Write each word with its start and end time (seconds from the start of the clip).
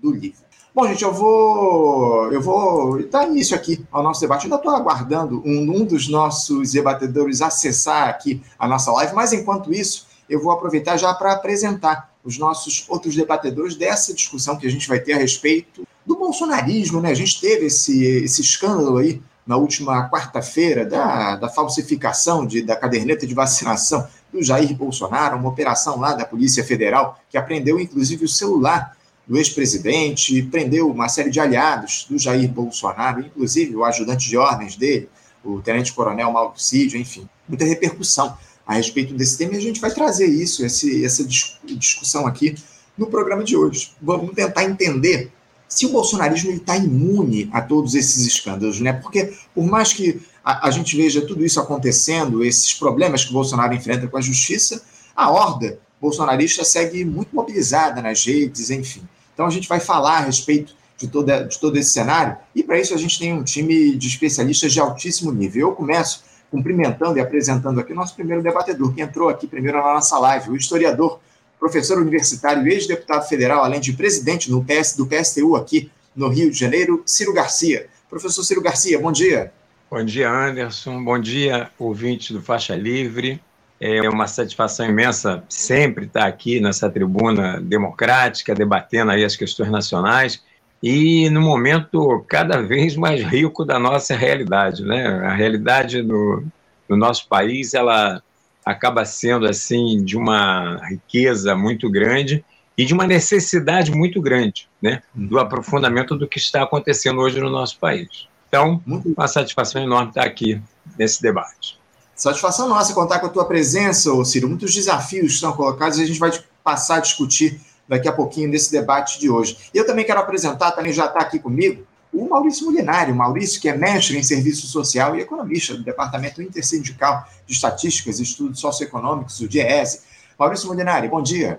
do 0.00 0.10
livro. 0.12 0.40
Bom, 0.72 0.86
gente, 0.86 1.02
eu 1.02 1.12
vou, 1.12 2.32
eu 2.32 2.40
vou 2.40 3.04
dar 3.08 3.26
início 3.26 3.56
aqui 3.56 3.84
ao 3.90 4.04
nosso 4.04 4.20
debate. 4.20 4.46
Eu 4.46 4.52
ainda 4.52 4.56
estou 4.56 4.72
aguardando 4.72 5.42
um, 5.44 5.80
um 5.80 5.84
dos 5.84 6.08
nossos 6.08 6.72
debatedores 6.72 7.42
acessar 7.42 8.08
aqui 8.08 8.40
a 8.56 8.68
nossa 8.68 8.92
live, 8.92 9.12
mas 9.12 9.32
enquanto 9.32 9.74
isso, 9.74 10.06
eu 10.28 10.40
vou 10.40 10.52
aproveitar 10.52 10.96
já 10.96 11.12
para 11.12 11.32
apresentar 11.32 12.10
os 12.24 12.38
nossos 12.38 12.84
outros 12.88 13.16
debatedores 13.16 13.74
dessa 13.74 14.14
discussão 14.14 14.56
que 14.56 14.66
a 14.66 14.70
gente 14.70 14.86
vai 14.86 15.00
ter 15.00 15.14
a 15.14 15.18
respeito 15.18 15.84
do 16.06 16.16
bolsonarismo, 16.16 17.00
né? 17.00 17.10
A 17.10 17.14
gente 17.14 17.40
teve 17.40 17.66
esse, 17.66 18.04
esse 18.04 18.40
escândalo 18.40 18.98
aí 18.98 19.20
na 19.44 19.56
última 19.56 20.08
quarta-feira 20.08 20.84
da, 20.86 21.34
da 21.34 21.48
falsificação 21.48 22.46
de, 22.46 22.62
da 22.62 22.76
caderneta 22.76 23.26
de 23.26 23.34
vacinação 23.34 24.06
do 24.32 24.40
Jair 24.40 24.72
Bolsonaro, 24.76 25.36
uma 25.36 25.48
operação 25.48 25.98
lá 25.98 26.14
da 26.14 26.24
Polícia 26.24 26.62
Federal 26.62 27.18
que 27.28 27.36
apreendeu 27.36 27.80
inclusive 27.80 28.24
o 28.24 28.28
celular 28.28 28.96
do 29.30 29.38
ex-presidente, 29.38 30.42
prendeu 30.42 30.90
uma 30.90 31.08
série 31.08 31.30
de 31.30 31.38
aliados 31.38 32.04
do 32.10 32.18
Jair 32.18 32.50
Bolsonaro, 32.50 33.20
inclusive 33.20 33.76
o 33.76 33.84
ajudante 33.84 34.28
de 34.28 34.36
ordens 34.36 34.74
dele, 34.74 35.08
o 35.44 35.60
tenente-coronel 35.60 36.32
Mauro 36.32 36.60
Cídio, 36.60 36.98
enfim, 36.98 37.28
muita 37.48 37.64
repercussão 37.64 38.36
a 38.66 38.74
respeito 38.74 39.14
desse 39.14 39.38
tema 39.38 39.54
e 39.54 39.58
a 39.58 39.60
gente 39.60 39.80
vai 39.80 39.92
trazer 39.92 40.26
isso, 40.26 40.66
esse, 40.66 41.04
essa 41.04 41.24
discussão 41.64 42.26
aqui 42.26 42.56
no 42.98 43.06
programa 43.06 43.44
de 43.44 43.56
hoje. 43.56 43.92
Vamos 44.02 44.34
tentar 44.34 44.64
entender 44.64 45.30
se 45.68 45.86
o 45.86 45.90
bolsonarismo 45.90 46.50
está 46.50 46.76
imune 46.76 47.48
a 47.52 47.60
todos 47.60 47.94
esses 47.94 48.26
escândalos, 48.26 48.80
né? 48.80 48.94
Porque 48.94 49.32
por 49.54 49.64
mais 49.64 49.92
que 49.92 50.20
a, 50.44 50.66
a, 50.66 50.70
gente 50.72 50.96
veja 50.96 51.24
tudo 51.24 51.44
isso 51.44 51.60
acontecendo, 51.60 52.44
esses 52.44 52.74
problemas 52.74 53.24
que 53.24 53.30
o 53.30 53.34
Bolsonaro 53.34 53.72
enfrenta 53.74 54.08
com 54.08 54.16
a 54.16 54.20
justiça, 54.20 54.82
a 55.14 55.30
horda 55.30 55.78
bolsonarista 56.00 56.64
segue 56.64 57.04
muito 57.04 57.32
mobilizada 57.32 58.02
nas 58.02 58.24
redes, 58.24 58.70
enfim. 58.70 59.02
Então 59.34 59.46
a 59.46 59.50
gente 59.50 59.68
vai 59.68 59.80
falar 59.80 60.18
a 60.18 60.20
respeito 60.20 60.74
de, 60.96 61.08
toda, 61.08 61.44
de 61.44 61.58
todo 61.58 61.76
esse 61.76 61.90
cenário, 61.90 62.36
e 62.54 62.62
para 62.62 62.78
isso 62.78 62.94
a 62.94 62.98
gente 62.98 63.18
tem 63.18 63.32
um 63.32 63.42
time 63.42 63.96
de 63.96 64.06
especialistas 64.06 64.72
de 64.72 64.80
altíssimo 64.80 65.32
nível. 65.32 65.68
Eu 65.68 65.72
começo 65.72 66.22
cumprimentando 66.50 67.18
e 67.18 67.20
apresentando 67.20 67.80
aqui 67.80 67.92
o 67.92 67.96
nosso 67.96 68.14
primeiro 68.14 68.42
debatedor, 68.42 68.92
que 68.92 69.00
entrou 69.00 69.28
aqui 69.28 69.46
primeiro 69.46 69.78
na 69.78 69.94
nossa 69.94 70.18
live, 70.18 70.50
o 70.50 70.56
historiador 70.56 71.20
professor 71.58 71.98
universitário 71.98 72.66
ex-deputado 72.66 73.28
federal, 73.28 73.62
além 73.62 73.80
de 73.80 73.92
presidente 73.92 74.50
no 74.50 74.64
PS, 74.64 74.96
do 74.96 75.06
PSTU 75.06 75.54
aqui 75.54 75.90
no 76.16 76.28
Rio 76.28 76.50
de 76.50 76.58
Janeiro, 76.58 77.02
Ciro 77.04 77.32
Garcia. 77.32 77.86
Professor 78.08 78.42
Ciro 78.42 78.62
Garcia, 78.62 78.98
bom 78.98 79.12
dia. 79.12 79.52
Bom 79.90 80.04
dia, 80.04 80.30
Anderson. 80.30 81.02
Bom 81.04 81.18
dia, 81.18 81.70
ouvinte 81.78 82.32
do 82.32 82.40
Faixa 82.40 82.74
Livre. 82.74 83.40
É 83.80 84.06
uma 84.10 84.26
satisfação 84.26 84.86
imensa 84.86 85.42
sempre 85.48 86.04
estar 86.04 86.26
aqui 86.26 86.60
nessa 86.60 86.90
tribuna 86.90 87.58
democrática, 87.60 88.54
debatendo 88.54 89.10
aí 89.10 89.24
as 89.24 89.36
questões 89.36 89.70
nacionais 89.70 90.42
e 90.82 91.30
no 91.30 91.40
momento 91.40 92.24
cada 92.28 92.60
vez 92.60 92.94
mais 92.94 93.22
rico 93.22 93.64
da 93.64 93.78
nossa 93.78 94.14
realidade, 94.14 94.84
né? 94.84 95.06
A 95.24 95.34
realidade 95.34 96.02
no, 96.02 96.44
no 96.88 96.96
nosso 96.96 97.26
país, 97.26 97.72
ela 97.72 98.22
acaba 98.64 99.04
sendo 99.06 99.46
assim 99.46 100.04
de 100.04 100.16
uma 100.16 100.78
riqueza 100.88 101.56
muito 101.56 101.90
grande 101.90 102.44
e 102.76 102.84
de 102.84 102.92
uma 102.92 103.06
necessidade 103.06 103.90
muito 103.90 104.20
grande, 104.20 104.68
né, 104.80 105.02
do 105.14 105.38
aprofundamento 105.38 106.16
do 106.16 106.26
que 106.26 106.38
está 106.38 106.62
acontecendo 106.62 107.20
hoje 107.20 107.40
no 107.40 107.50
nosso 107.50 107.78
país. 107.78 108.28
Então, 108.48 108.82
uma 108.86 109.28
satisfação 109.28 109.82
enorme 109.82 110.10
estar 110.10 110.24
aqui 110.24 110.60
nesse 110.98 111.22
debate. 111.22 111.79
Satisfação 112.20 112.68
nossa 112.68 112.92
contar 112.92 113.18
com 113.18 113.24
a 113.24 113.30
tua 113.30 113.46
presença, 113.46 114.10
Ciro. 114.26 114.46
Muitos 114.46 114.74
desafios 114.74 115.32
estão 115.32 115.54
colocados 115.54 115.96
e 115.96 116.02
a 116.02 116.06
gente 116.06 116.20
vai 116.20 116.30
passar 116.62 116.96
a 116.96 117.00
discutir 117.00 117.58
daqui 117.88 118.06
a 118.06 118.12
pouquinho 118.12 118.46
nesse 118.46 118.70
debate 118.70 119.18
de 119.18 119.30
hoje. 119.30 119.56
Eu 119.72 119.86
também 119.86 120.04
quero 120.04 120.20
apresentar, 120.20 120.72
também 120.72 120.92
já 120.92 121.06
está 121.06 121.20
aqui 121.20 121.38
comigo, 121.38 121.82
o 122.12 122.28
Maurício 122.28 122.66
Molinari. 122.66 123.10
O 123.10 123.14
Maurício, 123.14 123.58
que 123.58 123.70
é 123.70 123.74
mestre 123.74 124.18
em 124.18 124.22
serviço 124.22 124.66
social 124.66 125.16
e 125.16 125.22
economista 125.22 125.74
do 125.74 125.82
Departamento 125.82 126.42
Intersindical 126.42 127.26
de 127.46 127.54
Estatísticas 127.54 128.20
e 128.20 128.24
Estudos 128.24 128.60
Socioeconômicos, 128.60 129.40
o 129.40 129.48
DIESE. 129.48 130.00
Maurício 130.38 130.68
Molinari, 130.68 131.08
bom 131.08 131.22
dia. 131.22 131.58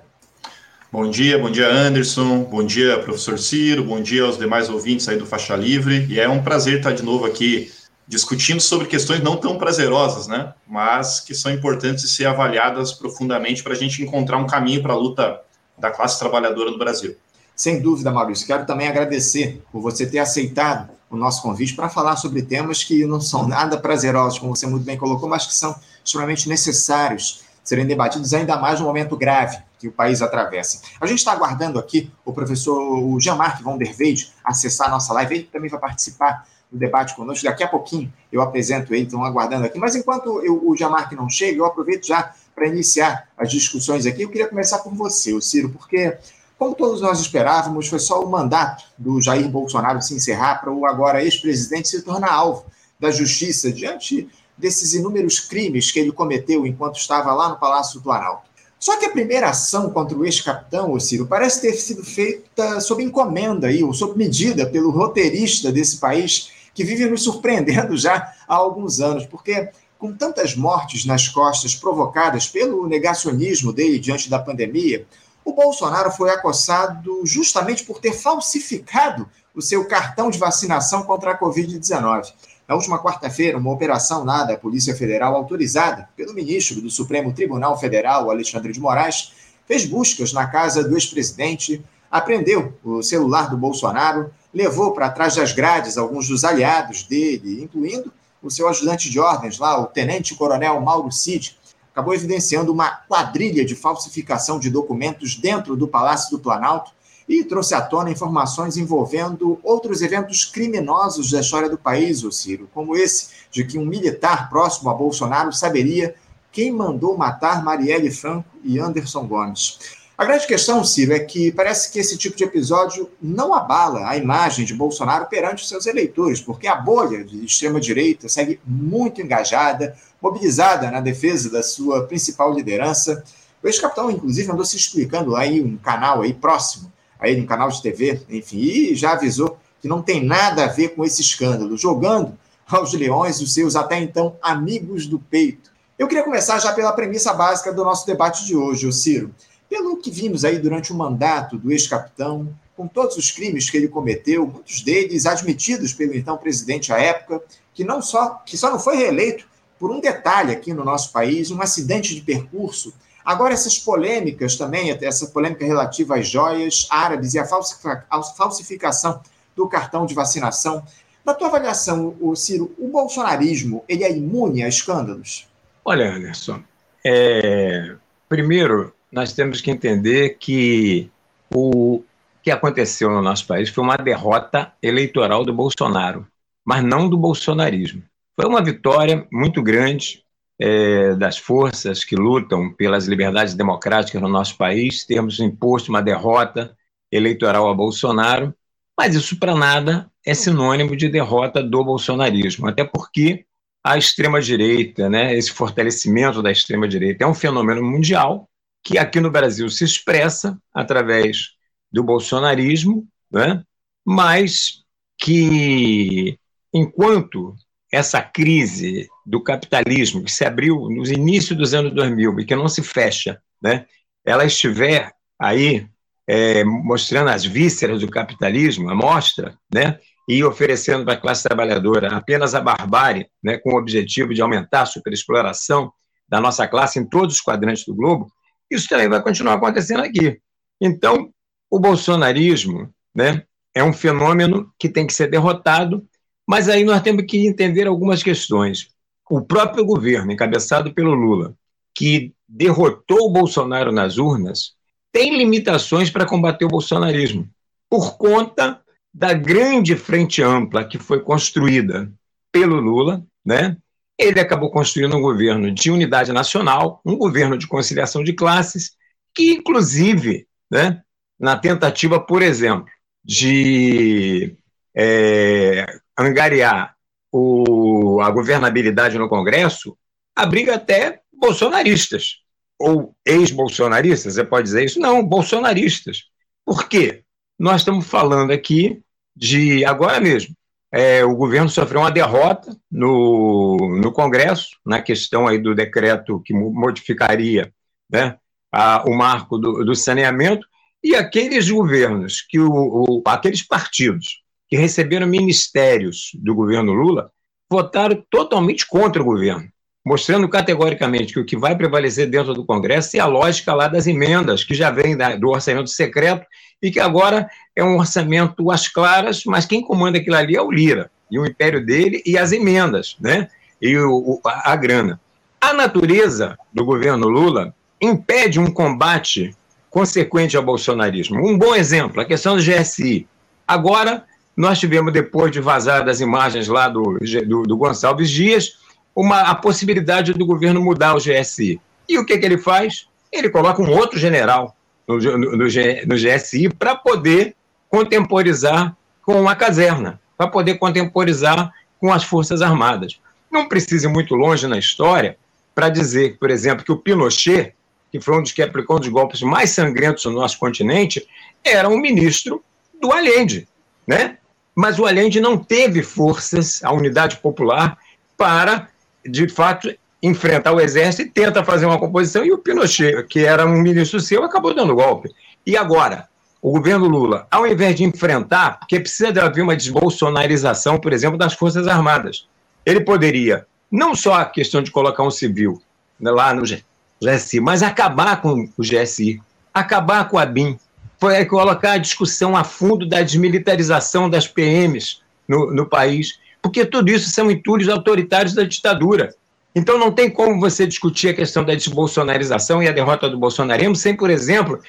Bom 0.92 1.10
dia, 1.10 1.40
bom 1.40 1.50
dia 1.50 1.70
Anderson, 1.70 2.44
bom 2.44 2.64
dia 2.64 3.00
professor 3.00 3.40
Ciro, 3.40 3.84
bom 3.84 4.00
dia 4.00 4.26
aos 4.26 4.38
demais 4.38 4.70
ouvintes 4.70 5.08
aí 5.08 5.18
do 5.18 5.26
Faixa 5.26 5.56
Livre. 5.56 6.06
E 6.08 6.20
é 6.20 6.30
um 6.30 6.44
prazer 6.44 6.78
estar 6.78 6.92
de 6.92 7.02
novo 7.02 7.26
aqui 7.26 7.72
discutindo 8.12 8.60
sobre 8.60 8.88
questões 8.88 9.24
não 9.24 9.38
tão 9.38 9.58
prazerosas, 9.58 10.28
né? 10.28 10.54
Mas 10.68 11.22
que 11.22 11.34
são 11.34 11.50
importantes 11.50 12.04
de 12.04 12.10
ser 12.10 12.26
avaliadas 12.26 12.92
profundamente 12.92 13.64
para 13.64 13.72
a 13.72 13.76
gente 13.76 14.04
encontrar 14.04 14.38
um 14.38 14.46
caminho 14.46 14.84
para 14.84 14.92
a 14.92 14.98
luta 14.98 15.40
da 15.78 15.90
classe 15.90 16.20
trabalhadora 16.20 16.70
no 16.70 16.78
Brasil. 16.78 17.16
Sem 17.56 17.82
dúvida, 17.82 18.12
Maurício. 18.12 18.46
Quero 18.46 18.66
também 18.66 18.90
agradecer 18.90 19.64
por 19.72 19.82
você 19.82 20.06
ter 20.06 20.20
aceitado 20.20 20.90
o 21.10 21.16
nosso 21.16 21.42
convite 21.42 21.74
para 21.74 21.88
falar 21.88 22.18
sobre 22.18 22.42
temas 22.42 22.84
que 22.84 23.06
não 23.06 23.22
são 23.22 23.48
nada 23.48 23.78
prazerosos, 23.78 24.40
como 24.40 24.54
você 24.54 24.68
muito 24.68 24.84
bem 24.84 24.98
colocou, 24.98 25.30
mas 25.30 25.48
que 25.48 25.56
são 25.56 25.74
extremamente 26.04 26.50
necessários 26.50 27.44
serem 27.64 27.86
debatidos, 27.86 28.34
ainda 28.34 28.58
mais 28.58 28.82
no 28.82 28.88
momento 28.88 29.16
grave 29.16 29.58
que 29.80 29.88
o 29.88 29.92
país 29.92 30.22
atravessa. 30.22 30.82
A 31.00 31.06
gente 31.06 31.20
está 31.20 31.32
aguardando 31.32 31.80
aqui 31.80 32.12
o 32.26 32.34
professor 32.34 33.18
Jean-Marc 33.22 33.64
von 33.64 33.78
der 33.78 33.96
Weide 33.98 34.34
acessar 34.44 34.88
a 34.88 34.92
nossa 34.92 35.14
live, 35.14 35.36
ele 35.36 35.44
também 35.44 35.70
vai 35.70 35.80
participar 35.80 36.46
do 36.72 36.78
debate 36.78 37.16
conosco. 37.16 37.44
Daqui 37.44 37.64
a 37.64 37.68
pouquinho 37.68 38.12
eu 38.32 38.42
apresento 38.42 38.94
ele, 38.94 39.04
estão 39.04 39.24
aguardando 39.24 39.66
aqui. 39.66 39.78
Mas 39.78 39.96
enquanto 39.96 40.42
eu, 40.42 40.68
o 40.68 40.76
Jean-Marc 40.76 41.12
não 41.14 41.30
chega, 41.30 41.58
eu 41.58 41.66
aproveito 41.66 42.08
já 42.08 42.34
para 42.56 42.68
iniciar 42.68 43.28
as 43.38 43.52
discussões 43.52 44.06
aqui. 44.06 44.22
Eu 44.22 44.30
queria 44.30 44.48
começar 44.48 44.80
por 44.80 44.94
você, 44.94 45.40
Ciro, 45.42 45.70
porque 45.70 46.18
como 46.58 46.76
todos 46.76 47.02
nós 47.02 47.20
esperávamos, 47.20 47.88
foi 47.88 47.98
só 47.98 48.24
o 48.24 48.30
mandato 48.30 48.84
do 48.98 49.20
Jair 49.20 49.50
Bolsonaro 49.50 50.02
se 50.02 50.14
encerrar 50.14 50.62
para 50.62 50.72
o 50.72 50.86
agora 50.86 51.24
ex-presidente 51.24 51.90
se 51.90 52.04
tornar 52.04 52.32
alvo 52.32 52.66
da 53.00 53.10
justiça 53.10 53.72
diante 53.72 54.30
desses 54.56 54.94
inúmeros 54.94 55.40
crimes 55.40 55.90
que 55.90 56.00
ele 56.00 56.12
cometeu 56.12 56.68
enquanto 56.68 56.98
estava 56.98 57.34
lá 57.34 57.50
no 57.50 57.58
Palácio 57.58 57.96
do 57.96 58.04
Planalto. 58.04 58.44
Só 58.80 58.98
que 58.98 59.06
a 59.06 59.12
primeira 59.12 59.50
ação 59.50 59.90
contra 59.90 60.18
o 60.18 60.24
ex-capitão, 60.24 61.00
Ciro, 61.00 61.26
parece 61.26 61.62
ter 61.62 61.74
sido 61.74 62.04
feita 62.04 62.80
sob 62.80 63.04
encomenda 63.04 63.68
aí, 63.68 63.84
ou 63.84 63.94
sob 63.94 64.18
medida 64.18 64.66
pelo 64.66 64.92
roteirista 64.92 65.72
desse 65.72 65.98
país, 65.98 66.52
que 66.74 66.84
vive 66.84 67.06
nos 67.10 67.24
surpreendendo 67.24 67.98
já 67.98 68.34
há 68.48 68.56
alguns 68.56 69.00
anos, 69.00 69.26
porque 69.26 69.70
com 69.98 70.14
tantas 70.14 70.56
mortes 70.56 71.06
nas 71.06 71.28
costas 71.28 71.76
provocadas 71.76 72.48
pelo 72.48 72.88
negacionismo 72.88 73.72
dele 73.72 74.00
diante 74.00 74.30
da 74.30 74.40
pandemia, 74.40 75.06
o 75.44 75.54
Bolsonaro 75.54 76.12
foi 76.12 76.30
acossado 76.30 77.22
justamente 77.26 77.84
por 77.84 78.00
ter 78.00 78.14
falsificado 78.14 79.30
o 79.54 79.62
seu 79.62 79.86
cartão 79.88 80.30
de 80.30 80.40
vacinação 80.40 81.04
contra 81.04 81.32
a 81.32 81.40
Covid-19. 81.40 82.32
Na 82.68 82.76
última 82.76 83.02
quarta-feira, 83.04 83.58
uma 83.58 83.72
operação 83.72 84.24
lá 84.24 84.44
da 84.44 84.56
Polícia 84.56 84.96
Federal, 84.96 85.36
autorizada 85.36 86.08
pelo 86.16 86.34
ministro 86.34 86.82
do 86.82 86.90
Supremo 86.90 87.34
Tribunal 87.34 87.78
Federal, 87.78 88.30
Alexandre 88.30 88.72
de 88.72 88.80
Moraes, 88.80 89.34
fez 89.68 89.86
buscas 89.86 90.32
na 90.32 90.48
casa 90.48 90.84
do 90.84 90.96
ex-presidente, 90.96 91.84
apreendeu 92.12 92.78
o 92.84 93.02
celular 93.02 93.50
do 93.50 93.58
Bolsonaro, 93.58 94.32
levou 94.54 94.92
para 94.92 95.10
trás 95.10 95.36
das 95.36 95.54
grades 95.54 95.98
alguns 95.98 96.28
dos 96.28 96.44
aliados 96.44 97.04
dele, 97.04 97.64
incluindo 97.64 98.12
o 98.44 98.52
seu 98.52 98.68
ajudante 98.68 99.10
de 99.10 99.20
ordens 99.20 99.58
lá, 99.58 99.80
o 99.80 99.86
tenente-coronel 99.86 100.82
Mauro 100.82 101.12
Cid, 101.12 101.58
acabou 101.92 102.14
evidenciando 102.14 102.72
uma 102.72 102.90
quadrilha 102.90 103.64
de 103.64 103.76
falsificação 103.76 104.60
de 104.60 104.70
documentos 104.70 105.36
dentro 105.36 105.76
do 105.76 105.88
Palácio 105.88 106.32
do 106.32 106.42
Planalto 106.42 106.92
e 107.30 107.44
trouxe 107.44 107.74
à 107.74 107.82
tona 107.82 108.10
informações 108.10 108.78
envolvendo 108.78 109.60
outros 109.64 110.02
eventos 110.02 110.44
criminosos 110.44 111.32
da 111.32 111.40
história 111.40 111.70
do 111.70 111.78
país, 111.78 112.24
o 112.24 112.32
Ciro, 112.32 112.68
como 112.74 112.96
esse 112.96 113.30
de 113.52 113.64
que 113.64 113.78
um 113.78 113.86
militar 113.86 114.50
próximo 114.50 114.90
a 114.90 114.94
Bolsonaro 114.94 115.54
saberia 115.54 116.16
quem 116.52 116.72
mandou 116.72 117.18
matar 117.18 117.64
Marielle 117.64 118.12
Franco 118.12 118.50
e 118.64 118.80
Anderson 118.80 119.26
Gomes. 119.28 120.01
A 120.22 120.26
grande 120.26 120.46
questão, 120.46 120.84
Ciro, 120.84 121.14
é 121.14 121.20
que 121.20 121.52
parece 121.52 121.92
que 121.92 121.98
esse 121.98 122.16
tipo 122.16 122.38
de 122.38 122.44
episódio 122.44 123.10
não 123.20 123.56
abala 123.56 124.08
a 124.08 124.16
imagem 124.16 124.64
de 124.64 124.72
Bolsonaro 124.76 125.26
perante 125.26 125.64
os 125.64 125.68
seus 125.68 125.88
eleitores, 125.88 126.40
porque 126.40 126.68
a 126.68 126.76
bolha 126.76 127.24
de 127.24 127.44
extrema-direita 127.44 128.30
segue 128.30 128.60
muito 128.64 129.20
engajada, 129.20 129.98
mobilizada 130.22 130.92
na 130.92 131.02
defesa 131.02 131.50
da 131.50 131.64
sua 131.64 132.06
principal 132.06 132.54
liderança. 132.54 133.24
O 133.64 133.68
ex-capitão, 133.68 134.12
inclusive, 134.12 134.52
andou 134.52 134.64
se 134.64 134.78
explicando 134.78 135.36
aí 135.36 135.60
um 135.60 135.76
canal 135.76 136.22
aí 136.22 136.36
próximo 136.36 136.94
a 137.20 137.28
ele, 137.28 137.42
um 137.42 137.48
canal 137.48 137.70
de 137.70 137.82
TV, 137.82 138.22
enfim, 138.30 138.60
e 138.60 138.96
já 138.96 139.14
avisou 139.14 139.58
que 139.82 139.88
não 139.88 140.04
tem 140.04 140.24
nada 140.24 140.66
a 140.66 140.68
ver 140.68 140.90
com 140.90 141.04
esse 141.04 141.24
escândalo, 141.24 141.76
jogando 141.76 142.38
aos 142.70 142.94
leões 142.94 143.42
os 143.42 143.56
seus 143.56 143.76
até 143.76 144.00
então 144.00 144.36
amigos 144.40 145.08
do 145.08 145.18
peito. 145.18 145.72
Eu 145.98 146.08
queria 146.08 146.24
começar 146.24 146.60
já 146.60 146.74
pela 146.74 146.94
premissa 146.94 147.34
básica 147.34 147.74
do 147.74 147.84
nosso 147.84 148.06
debate 148.06 148.46
de 148.46 148.56
hoje, 148.56 148.92
Ciro. 148.94 149.34
Pelo 149.72 149.96
que 149.96 150.12
vimos 150.12 150.44
aí 150.44 150.60
durante 150.60 150.92
o 150.92 150.96
mandato 150.96 151.58
do 151.58 151.72
ex-capitão, 151.72 152.54
com 152.76 152.88
todos 152.88 153.16
os 153.16 153.32
crimes 153.32 153.70
que 153.70 153.78
ele 153.78 153.88
cometeu, 153.88 154.46
muitos 154.46 154.82
deles 154.82 155.26
admitidos 155.26 155.94
pelo 155.94 156.14
então 156.14 156.36
presidente 156.36 156.92
à 156.92 156.98
época, 156.98 157.42
que 157.74 157.86
não 157.86 158.02
só 158.02 158.42
que 158.46 158.58
só 158.58 158.70
não 158.70 158.80
foi 158.80 158.98
reeleito 158.98 159.48
por 159.80 159.90
um 159.90 160.02
detalhe 160.02 160.52
aqui 160.52 160.74
no 160.74 160.84
nosso 160.84 161.14
país, 161.14 161.50
um 161.52 161.62
acidente 161.62 162.14
de 162.14 162.22
percurso 162.22 162.94
Agora, 163.24 163.54
essas 163.54 163.78
polêmicas 163.78 164.56
também, 164.56 164.92
essa 165.02 165.28
polêmica 165.28 165.66
relativa 165.66 166.18
às 166.18 166.28
joias 166.28 166.88
árabes 166.90 167.34
e 167.34 167.40
a 167.40 167.46
falsificação 167.46 169.22
do 169.56 169.68
cartão 169.68 170.06
de 170.06 170.14
vacinação. 170.14 170.84
Na 171.24 171.34
tua 171.34 171.48
avaliação, 171.48 172.16
o 172.20 172.36
Ciro, 172.36 172.74
o 172.80 172.88
bolsonarismo 172.88 173.86
ele 173.88 174.04
é 174.04 174.12
imune 174.12 174.64
a 174.64 174.68
escândalos? 174.68 175.48
Olha, 175.86 176.16
Anderson, 176.16 176.64
é... 177.06 177.96
primeiro 178.28 178.92
nós 179.12 179.34
temos 179.34 179.60
que 179.60 179.70
entender 179.70 180.38
que 180.40 181.10
o 181.54 182.04
que 182.42 182.50
aconteceu 182.50 183.10
no 183.10 183.22
nosso 183.22 183.46
país 183.46 183.70
foi 183.70 183.84
uma 183.84 183.98
derrota 183.98 184.74
eleitoral 184.82 185.44
do 185.44 185.54
Bolsonaro, 185.54 186.26
mas 186.66 186.84
não 186.84 187.10
do 187.10 187.18
bolsonarismo. 187.18 188.04
Foi 188.36 188.46
uma 188.48 188.64
vitória 188.64 189.28
muito 189.32 189.62
grande 189.62 190.24
é, 190.60 191.14
das 191.16 191.38
forças 191.38 192.04
que 192.04 192.16
lutam 192.16 192.72
pelas 192.74 193.08
liberdades 193.08 193.54
democráticas 193.54 194.22
no 194.22 194.30
nosso 194.30 194.58
país, 194.58 195.06
termos 195.06 195.40
imposto 195.40 195.90
uma 195.90 196.02
derrota 196.02 196.76
eleitoral 197.12 197.70
a 197.70 197.74
Bolsonaro, 197.74 198.54
mas 198.98 199.16
isso 199.16 199.38
para 199.38 199.56
nada 199.56 200.10
é 200.26 200.34
sinônimo 200.34 200.96
de 200.96 201.10
derrota 201.10 201.62
do 201.62 201.84
bolsonarismo, 201.84 202.68
até 202.68 202.84
porque 202.84 203.46
a 203.84 203.98
extrema-direita, 203.98 205.10
né, 205.10 205.36
esse 205.36 205.52
fortalecimento 205.52 206.42
da 206.42 206.52
extrema-direita 206.52 207.24
é 207.24 207.28
um 207.28 207.34
fenômeno 207.34 207.84
mundial 207.84 208.48
que 208.84 208.98
aqui 208.98 209.20
no 209.20 209.32
Brasil 209.32 209.70
se 209.70 209.84
expressa 209.84 210.58
através 210.74 211.52
do 211.92 212.04
bolsonarismo, 212.04 213.08
né, 213.32 213.64
mas 214.06 214.84
que, 215.18 216.38
enquanto 216.74 217.56
essa 217.92 218.22
crise 218.22 219.08
do 219.26 219.44
capitalismo 219.44 220.24
que 220.24 220.32
se 220.32 220.46
abriu 220.46 220.90
nos 220.90 221.12
inícios 221.12 221.58
dos 221.58 221.74
anos 221.74 221.94
2000 221.94 222.40
e 222.40 222.46
que 222.46 222.56
não 222.56 222.68
se 222.68 222.82
fecha, 222.82 223.40
né, 223.62 223.86
ela 224.26 224.46
estiver 224.46 225.12
aí 225.40 225.88
é, 226.28 226.64
mostrando 226.64 227.30
as 227.30 227.44
vísceras 227.44 228.02
do 228.02 228.10
capitalismo, 228.10 228.90
a 228.90 228.96
mostra, 228.96 229.58
né, 229.74 230.00
e 230.28 230.44
oferecendo 230.44 231.04
para 231.04 231.16
a 231.16 231.18
classe 231.18 231.44
trabalhadora 231.44 232.16
apenas 232.16 232.56
a 232.56 232.62
barbárie, 232.62 233.28
né, 233.44 233.58
com 233.58 233.74
o 233.74 233.78
objetivo 233.78 234.34
de 234.34 234.42
aumentar 234.42 234.84
a 234.84 234.86
superexploração 234.86 235.92
da 236.30 236.40
nossa 236.40 236.68
classe 236.68 237.00
em 237.00 237.06
todos 237.06 237.36
os 237.36 237.42
quadrantes 237.42 237.86
do 237.86 237.94
globo, 237.94 238.32
isso 238.76 238.88
também 238.88 239.10
vai 239.10 239.22
continuar 239.22 239.56
acontecendo 239.56 240.04
aqui. 240.04 240.40
Então, 240.80 241.32
o 241.70 241.80
bolsonarismo 241.80 242.94
né, 243.14 243.44
é 243.74 243.84
um 243.84 243.94
fenômeno 243.94 244.72
que 244.78 244.90
tem 244.90 245.06
que 245.06 245.14
ser 245.14 245.28
derrotado 245.28 246.08
mas 246.52 246.68
aí 246.68 246.84
nós 246.84 247.02
temos 247.02 247.24
que 247.26 247.48
entender 247.48 247.88
algumas 247.88 248.22
questões. 248.22 248.90
O 249.30 249.42
próprio 249.42 249.86
governo, 249.86 250.34
encabeçado 250.34 250.94
pelo 250.94 251.14
Lula, 251.14 251.56
que 251.96 252.34
derrotou 252.46 253.20
o 253.22 253.32
Bolsonaro 253.32 253.90
nas 253.90 254.18
urnas, 254.18 254.74
tem 255.14 255.38
limitações 255.38 256.10
para 256.10 256.26
combater 256.26 256.66
o 256.66 256.68
bolsonarismo, 256.68 257.48
por 257.90 258.18
conta 258.18 258.82
da 259.14 259.32
grande 259.34 259.96
frente 259.96 260.44
ampla 260.44 260.84
que 260.84 260.98
foi 260.98 261.22
construída 261.22 262.12
pelo 262.52 262.82
Lula, 262.82 263.24
né? 263.46 263.78
Ele 264.22 264.40
acabou 264.40 264.70
construindo 264.70 265.18
um 265.18 265.22
governo 265.22 265.72
de 265.72 265.90
unidade 265.90 266.32
nacional, 266.32 267.02
um 267.04 267.18
governo 267.18 267.58
de 267.58 267.68
conciliação 267.68 268.24
de 268.24 268.34
classes, 268.34 268.92
que 269.34 269.52
inclusive, 269.52 270.48
né, 270.70 271.02
na 271.40 271.58
tentativa, 271.58 272.20
por 272.20 272.44
exemplo, 272.44 272.86
de 273.24 274.56
é, 274.96 275.86
angariar 276.18 276.96
o, 277.32 278.22
a 278.22 278.30
governabilidade 278.30 279.18
no 279.18 279.28
Congresso, 279.28 279.98
abriga 280.36 280.76
até 280.76 281.22
bolsonaristas, 281.34 282.42
ou 282.80 283.16
ex-bolsonaristas, 283.26 284.36
você 284.36 284.44
pode 284.44 284.66
dizer 284.66 284.86
isso? 284.86 285.00
Não, 285.00 285.26
bolsonaristas. 285.26 286.26
Por 286.66 286.88
quê? 286.88 287.24
Nós 287.58 287.82
estamos 287.82 288.06
falando 288.08 288.52
aqui 288.52 289.02
de, 289.36 289.84
agora 289.86 290.20
mesmo, 290.20 290.56
é, 290.92 291.24
o 291.24 291.36
governo 291.36 291.70
sofreu 291.70 292.02
uma 292.02 292.12
derrota 292.12 292.76
no, 292.92 293.98
no 294.02 294.12
Congresso, 294.12 294.78
na 294.86 295.02
questão 295.02 295.48
aí 295.48 295.58
do 295.58 295.74
decreto 295.74 296.42
que 296.44 296.54
modificaria 296.54 297.74
né, 298.10 298.36
a, 298.72 299.04
o 299.08 299.16
marco 299.16 299.58
do, 299.58 299.86
do 299.86 299.96
saneamento, 299.96 300.68
e 301.04 301.16
aqueles 301.16 301.70
governos, 301.70 302.46
que 302.48 302.60
o, 302.60 302.70
o, 302.70 303.24
aqueles 303.26 303.66
partidos 303.66 304.42
que 304.70 304.76
receberam 304.76 305.26
ministérios 305.26 306.32
do 306.36 306.54
governo 306.54 306.94
Lula 306.94 307.32
votaram 307.70 308.22
totalmente 308.30 308.86
contra 308.86 309.22
o 309.22 309.26
governo, 309.26 309.68
mostrando 310.06 310.48
categoricamente 310.50 311.34
que 311.34 311.40
o 311.40 311.46
que 311.46 311.58
vai 311.58 311.76
prevalecer 311.76 312.30
dentro 312.30 312.54
do 312.54 312.66
Congresso 312.66 313.16
é 313.16 313.20
a 313.20 313.26
lógica 313.26 313.74
lá 313.74 313.88
das 313.88 314.08
emendas, 314.08 314.64
que 314.64 314.74
já 314.74 314.92
vem 314.92 315.18
do 315.40 315.50
orçamento 315.50 315.90
secreto 315.90 316.46
e 316.82 316.92
que 316.92 317.00
agora 317.00 317.50
é 317.76 317.84
um 317.84 317.98
orçamento 317.98 318.72
às 318.72 318.88
claras, 318.88 319.44
mas 319.46 319.66
quem 319.66 319.82
comanda 319.82 320.18
aquilo 320.18 320.36
ali 320.36 320.56
é 320.56 320.62
o 320.62 320.72
Lira, 320.72 321.12
e 321.30 321.38
o 321.38 321.46
império 321.46 321.86
dele 321.86 322.22
e 322.26 322.38
as 322.38 322.52
emendas, 322.52 323.16
né? 323.20 323.48
e 323.82 323.98
o, 323.98 324.40
a, 324.46 324.74
a 324.74 324.76
grana. 324.76 325.20
A 325.60 325.74
natureza 325.74 326.58
do 326.74 326.86
governo 326.86 327.28
Lula 327.28 327.74
impede 328.00 328.60
um 328.60 328.72
combate 328.72 329.56
consequente 329.90 330.56
ao 330.56 330.64
bolsonarismo. 330.64 331.46
Um 331.46 331.58
bom 331.58 331.76
exemplo, 331.76 332.22
a 332.22 332.26
questão 332.26 332.56
do 332.56 332.64
GSI. 332.64 333.28
Agora, 333.68 334.24
nós 334.56 334.80
tivemos, 334.80 335.14
depois 335.14 335.52
de 335.52 335.60
vazar 335.60 336.04
das 336.04 336.20
imagens 336.20 336.68
lá 336.68 336.88
do, 336.88 337.18
do, 337.48 337.64
do 337.64 337.78
Gonçalves 337.78 338.30
Dias, 338.30 338.80
uma, 339.16 339.42
a 339.42 339.56
possibilidade 339.56 340.34
do 340.34 340.46
governo 340.46 340.82
mudar 340.82 341.16
o 341.16 341.20
GSI. 341.20 341.80
E 342.08 342.18
o 342.18 342.26
que, 342.26 342.38
que 342.38 342.46
ele 342.46 342.58
faz? 342.58 343.08
Ele 343.32 343.50
coloca 343.50 343.82
um 343.82 343.90
outro 343.92 344.20
general 344.20 344.76
no, 345.20 345.38
no, 345.38 345.58
no, 345.58 346.16
GSI 346.16 346.70
para 346.70 346.96
poder 346.96 347.56
contemporizar 347.90 348.96
com 349.22 349.48
a 349.48 349.56
caserna, 349.56 350.20
para 350.38 350.48
poder 350.48 350.78
contemporizar 350.78 351.72
com 352.00 352.12
as 352.12 352.24
Forças 352.24 352.62
Armadas. 352.62 353.20
Não 353.52 353.68
precisa 353.68 354.08
ir 354.08 354.12
muito 354.12 354.36
longe 354.36 354.68
na 354.68 354.78
história 354.78 355.38
para 355.76 355.90
dizer, 355.90 356.38
por 356.38 356.50
exemplo, 356.50 356.84
que 356.84 356.92
o 356.92 356.98
Pinochet, 356.98 357.74
que 358.12 358.20
foi 358.20 358.38
um 358.38 358.42
dos 358.42 358.52
que 358.52 358.62
aplicou 358.62 358.98
um 358.98 359.00
dos 359.00 359.10
golpes 359.10 359.42
mais 359.42 359.70
sangrentos 359.72 360.26
no 360.26 360.32
nosso 360.32 360.58
continente, 360.58 361.26
era 361.64 361.88
um 361.88 361.98
ministro 361.98 362.64
do 363.00 363.12
Allende, 363.12 363.68
né? 364.06 364.38
mas 364.76 365.00
o 365.00 365.06
Allende 365.06 365.40
não 365.40 365.58
teve 365.58 366.02
forças, 366.02 366.84
a 366.84 366.92
unidade 366.92 367.38
popular, 367.38 367.98
para, 368.38 368.90
de 369.26 369.48
fato, 369.48 369.94
enfrentar 370.22 370.72
o 370.74 370.80
exército 370.80 371.24
e 371.24 371.32
tenta 371.32 371.64
fazer 371.64 371.86
uma 371.86 372.00
composição, 372.00 372.46
e 372.46 372.52
o 372.52 372.58
Pinochet, 372.58 373.24
que 373.28 373.46
era 373.46 373.66
um 373.66 373.82
ministro 373.82 374.20
seu, 374.20 374.44
acabou 374.44 374.74
dando 374.74 374.96
golpe. 374.96 375.30
E 375.66 375.76
agora? 375.76 376.30
O 376.62 376.72
governo 376.74 377.08
Lula, 377.08 377.48
ao 377.50 377.66
invés 377.66 377.96
de 377.96 378.04
enfrentar, 378.04 378.80
porque 378.80 379.00
precisa 379.00 379.30
haver 379.44 379.64
uma 379.64 379.76
desbolsonarização, 379.76 381.00
por 381.00 381.12
exemplo, 381.12 381.36
das 381.36 381.54
Forças 381.54 381.88
Armadas, 381.88 382.48
ele 382.86 383.02
poderia 383.02 383.66
não 383.92 384.14
só 384.14 384.36
a 384.36 384.46
questão 384.46 384.82
de 384.82 384.92
colocar 384.92 385.24
um 385.24 385.32
civil 385.32 385.82
né, 386.20 386.30
lá 386.30 386.54
no 386.54 386.62
GSI, 386.64 387.60
mas 387.60 387.82
acabar 387.82 388.42
com 388.42 388.70
o 388.78 388.84
GSI, 388.84 389.42
acabar 389.74 390.30
com 390.30 390.38
a 390.38 390.46
BIM, 390.46 390.78
foi 391.20 391.46
colocar 391.46 391.94
a 391.94 391.98
discussão 391.98 392.56
a 392.56 392.64
fundo 392.64 393.08
da 393.08 393.22
desmilitarização 393.22 394.30
das 394.30 394.48
PMs 394.48 395.20
no, 395.48 395.72
no 395.72 395.86
país, 395.86 396.40
porque 396.62 396.86
tudo 396.86 397.10
isso 397.10 397.30
são 397.30 397.52
entulhos 397.52 397.90
autoritários 397.90 398.54
da 398.54 398.64
ditadura. 398.64 399.34
Então 399.74 399.98
não 399.98 400.12
tem 400.12 400.30
como 400.30 400.60
você 400.60 400.86
discutir 400.86 401.30
a 401.30 401.34
questão 401.34 401.64
da 401.64 401.74
desbolsonarização 401.74 402.84
e 402.84 402.90
a 402.90 402.92
derrota 402.92 403.30
do 403.30 403.38
bolsonarismo 403.38 403.96
sem, 403.96 404.16
por 404.16 404.30
exemplo, 404.30 404.80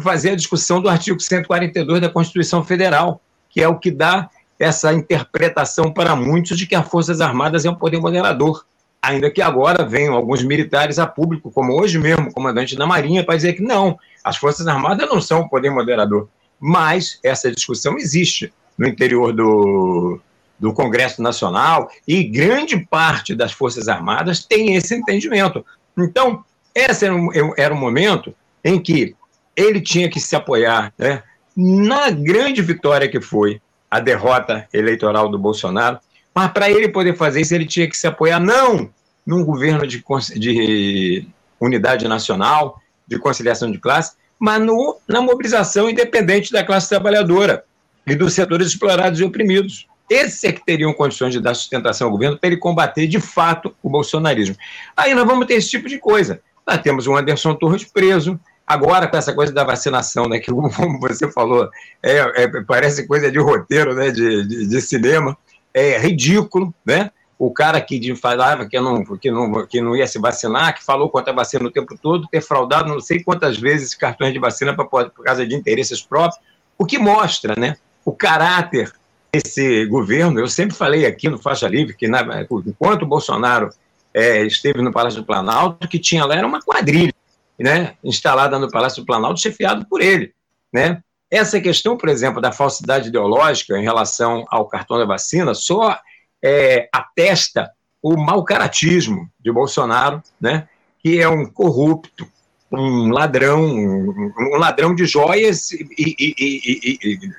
fazer 0.00 0.30
a 0.30 0.36
discussão 0.36 0.80
do 0.80 0.88
artigo 0.88 1.18
142 1.18 2.00
da 2.00 2.08
Constituição 2.08 2.62
Federal, 2.62 3.20
que 3.50 3.60
é 3.60 3.68
o 3.68 3.78
que 3.78 3.90
dá 3.90 4.30
essa 4.58 4.92
interpretação 4.92 5.92
para 5.92 6.14
muitos 6.14 6.56
de 6.56 6.66
que 6.66 6.74
as 6.74 6.88
Forças 6.88 7.20
Armadas 7.20 7.64
é 7.64 7.70
um 7.70 7.74
poder 7.74 8.00
moderador. 8.00 8.64
Ainda 9.00 9.30
que 9.30 9.40
agora 9.40 9.84
venham 9.84 10.14
alguns 10.14 10.42
militares 10.42 10.98
a 10.98 11.06
público, 11.06 11.50
como 11.50 11.80
hoje 11.80 11.98
mesmo, 11.98 12.28
o 12.28 12.32
comandante 12.32 12.76
da 12.76 12.86
Marinha, 12.86 13.24
para 13.24 13.36
dizer 13.36 13.52
que 13.52 13.62
não, 13.62 13.98
as 14.24 14.36
Forças 14.36 14.66
Armadas 14.66 15.08
não 15.08 15.20
são 15.20 15.40
o 15.40 15.48
poder 15.48 15.70
moderador. 15.70 16.28
Mas 16.60 17.20
essa 17.22 17.50
discussão 17.50 17.96
existe 17.96 18.52
no 18.76 18.88
interior 18.88 19.32
do, 19.32 20.20
do 20.58 20.72
Congresso 20.72 21.22
Nacional 21.22 21.90
e 22.06 22.24
grande 22.24 22.78
parte 22.78 23.34
das 23.34 23.52
Forças 23.52 23.88
Armadas 23.88 24.44
tem 24.44 24.74
esse 24.74 24.94
entendimento. 24.94 25.64
Então, 25.96 26.44
esse 26.74 27.04
era 27.04 27.14
um, 27.14 27.30
era 27.56 27.74
um 27.74 27.78
momento 27.78 28.34
em 28.64 28.80
que 28.80 29.14
ele 29.56 29.80
tinha 29.80 30.08
que 30.08 30.20
se 30.20 30.34
apoiar 30.36 30.92
né, 30.98 31.22
na 31.56 32.10
grande 32.10 32.62
vitória 32.62 33.08
que 33.08 33.20
foi 33.20 33.60
a 33.90 33.98
derrota 34.00 34.68
eleitoral 34.72 35.28
do 35.28 35.38
Bolsonaro, 35.38 35.98
mas 36.34 36.52
para 36.52 36.70
ele 36.70 36.88
poder 36.88 37.16
fazer 37.16 37.40
isso, 37.40 37.54
ele 37.54 37.66
tinha 37.66 37.88
que 37.88 37.96
se 37.96 38.06
apoiar 38.06 38.38
não 38.38 38.90
num 39.26 39.44
governo 39.44 39.86
de, 39.86 40.04
de 40.36 41.26
unidade 41.60 42.06
nacional, 42.06 42.80
de 43.06 43.18
conciliação 43.18 43.70
de 43.70 43.78
classe, 43.78 44.12
mas 44.38 44.62
no, 44.62 44.98
na 45.08 45.20
mobilização 45.20 45.90
independente 45.90 46.52
da 46.52 46.64
classe 46.64 46.88
trabalhadora 46.88 47.64
e 48.06 48.14
dos 48.14 48.34
setores 48.34 48.68
explorados 48.68 49.18
e 49.18 49.24
oprimidos. 49.24 49.86
Esses 50.08 50.42
é 50.44 50.52
que 50.52 50.64
teriam 50.64 50.92
condições 50.92 51.32
de 51.32 51.40
dar 51.40 51.54
sustentação 51.54 52.06
ao 52.06 52.12
governo 52.12 52.38
para 52.38 52.48
ele 52.48 52.56
combater 52.56 53.06
de 53.06 53.20
fato 53.20 53.74
o 53.82 53.90
bolsonarismo. 53.90 54.56
Aí 54.96 55.14
nós 55.14 55.26
vamos 55.26 55.46
ter 55.46 55.54
esse 55.54 55.70
tipo 55.70 55.88
de 55.88 55.98
coisa. 55.98 56.40
nós 56.66 56.78
temos 56.78 57.06
o 57.06 57.16
Anderson 57.16 57.54
Torres 57.54 57.84
preso, 57.84 58.38
Agora, 58.68 59.08
com 59.08 59.16
essa 59.16 59.32
coisa 59.32 59.50
da 59.50 59.64
vacinação, 59.64 60.28
né, 60.28 60.38
que, 60.38 60.52
como 60.52 61.00
você 61.00 61.32
falou, 61.32 61.70
é, 62.02 62.42
é 62.42 62.62
parece 62.64 63.06
coisa 63.06 63.32
de 63.32 63.38
roteiro 63.38 63.94
né, 63.94 64.10
de, 64.10 64.46
de, 64.46 64.66
de, 64.66 64.80
cinema, 64.82 65.34
é 65.72 65.98
ridículo, 65.98 66.74
né? 66.84 67.10
O 67.38 67.50
cara 67.50 67.80
que 67.80 68.14
falava 68.14 68.68
que 68.68 68.78
não, 68.78 69.02
que, 69.16 69.30
não, 69.30 69.66
que 69.66 69.80
não 69.80 69.96
ia 69.96 70.06
se 70.06 70.18
vacinar, 70.18 70.74
que 70.74 70.84
falou 70.84 71.08
contra 71.08 71.32
a 71.32 71.36
vacina 71.36 71.64
o 71.64 71.70
tempo 71.70 71.96
todo, 71.96 72.28
ter 72.30 72.42
fraudado 72.42 72.88
não 72.88 73.00
sei 73.00 73.22
quantas 73.22 73.56
vezes 73.56 73.94
cartões 73.94 74.32
de 74.32 74.40
vacina 74.40 74.74
por 74.74 75.10
causa 75.24 75.46
de 75.46 75.54
interesses 75.54 76.02
próprios, 76.02 76.38
o 76.76 76.84
que 76.84 76.98
mostra 76.98 77.54
né, 77.56 77.76
o 78.04 78.12
caráter 78.12 78.92
desse 79.32 79.86
governo. 79.86 80.40
Eu 80.40 80.48
sempre 80.48 80.76
falei 80.76 81.06
aqui 81.06 81.28
no 81.28 81.38
Faixa 81.38 81.68
Livre 81.68 81.94
que, 81.94 82.08
na, 82.08 82.46
enquanto 82.66 83.02
o 83.02 83.06
Bolsonaro 83.06 83.70
é, 84.12 84.44
esteve 84.44 84.82
no 84.82 84.92
Palácio 84.92 85.20
do 85.20 85.26
Planalto, 85.26 85.86
que 85.88 85.98
tinha 85.98 86.24
lá 86.24 86.34
era 86.34 86.46
uma 86.46 86.60
quadrilha 86.60 87.14
né, 87.58 87.94
instalada 88.02 88.58
no 88.58 88.70
Palácio 88.70 89.02
do 89.02 89.06
Planalto, 89.06 89.40
chefiado 89.40 89.86
por 89.86 90.00
ele. 90.00 90.32
Né? 90.72 91.02
Essa 91.30 91.60
questão, 91.60 91.96
por 91.96 92.08
exemplo, 92.08 92.40
da 92.40 92.52
falsidade 92.52 93.08
ideológica 93.08 93.76
em 93.78 93.82
relação 93.82 94.44
ao 94.48 94.66
cartão 94.66 94.98
da 94.98 95.04
vacina 95.04 95.54
só 95.54 95.98
é, 96.42 96.88
atesta 96.92 97.70
o 98.02 98.16
mau 98.16 98.44
caratismo 98.44 99.28
de 99.40 99.52
Bolsonaro, 99.52 100.22
né, 100.40 100.68
que 101.02 101.20
é 101.20 101.28
um 101.28 101.44
corrupto, 101.46 102.26
um 102.70 103.08
ladrão, 103.10 103.64
um, 103.64 104.56
ladrão 104.56 104.94
de 104.94 105.06
joias 105.06 105.72
e, 105.72 105.86
e, 105.98 106.34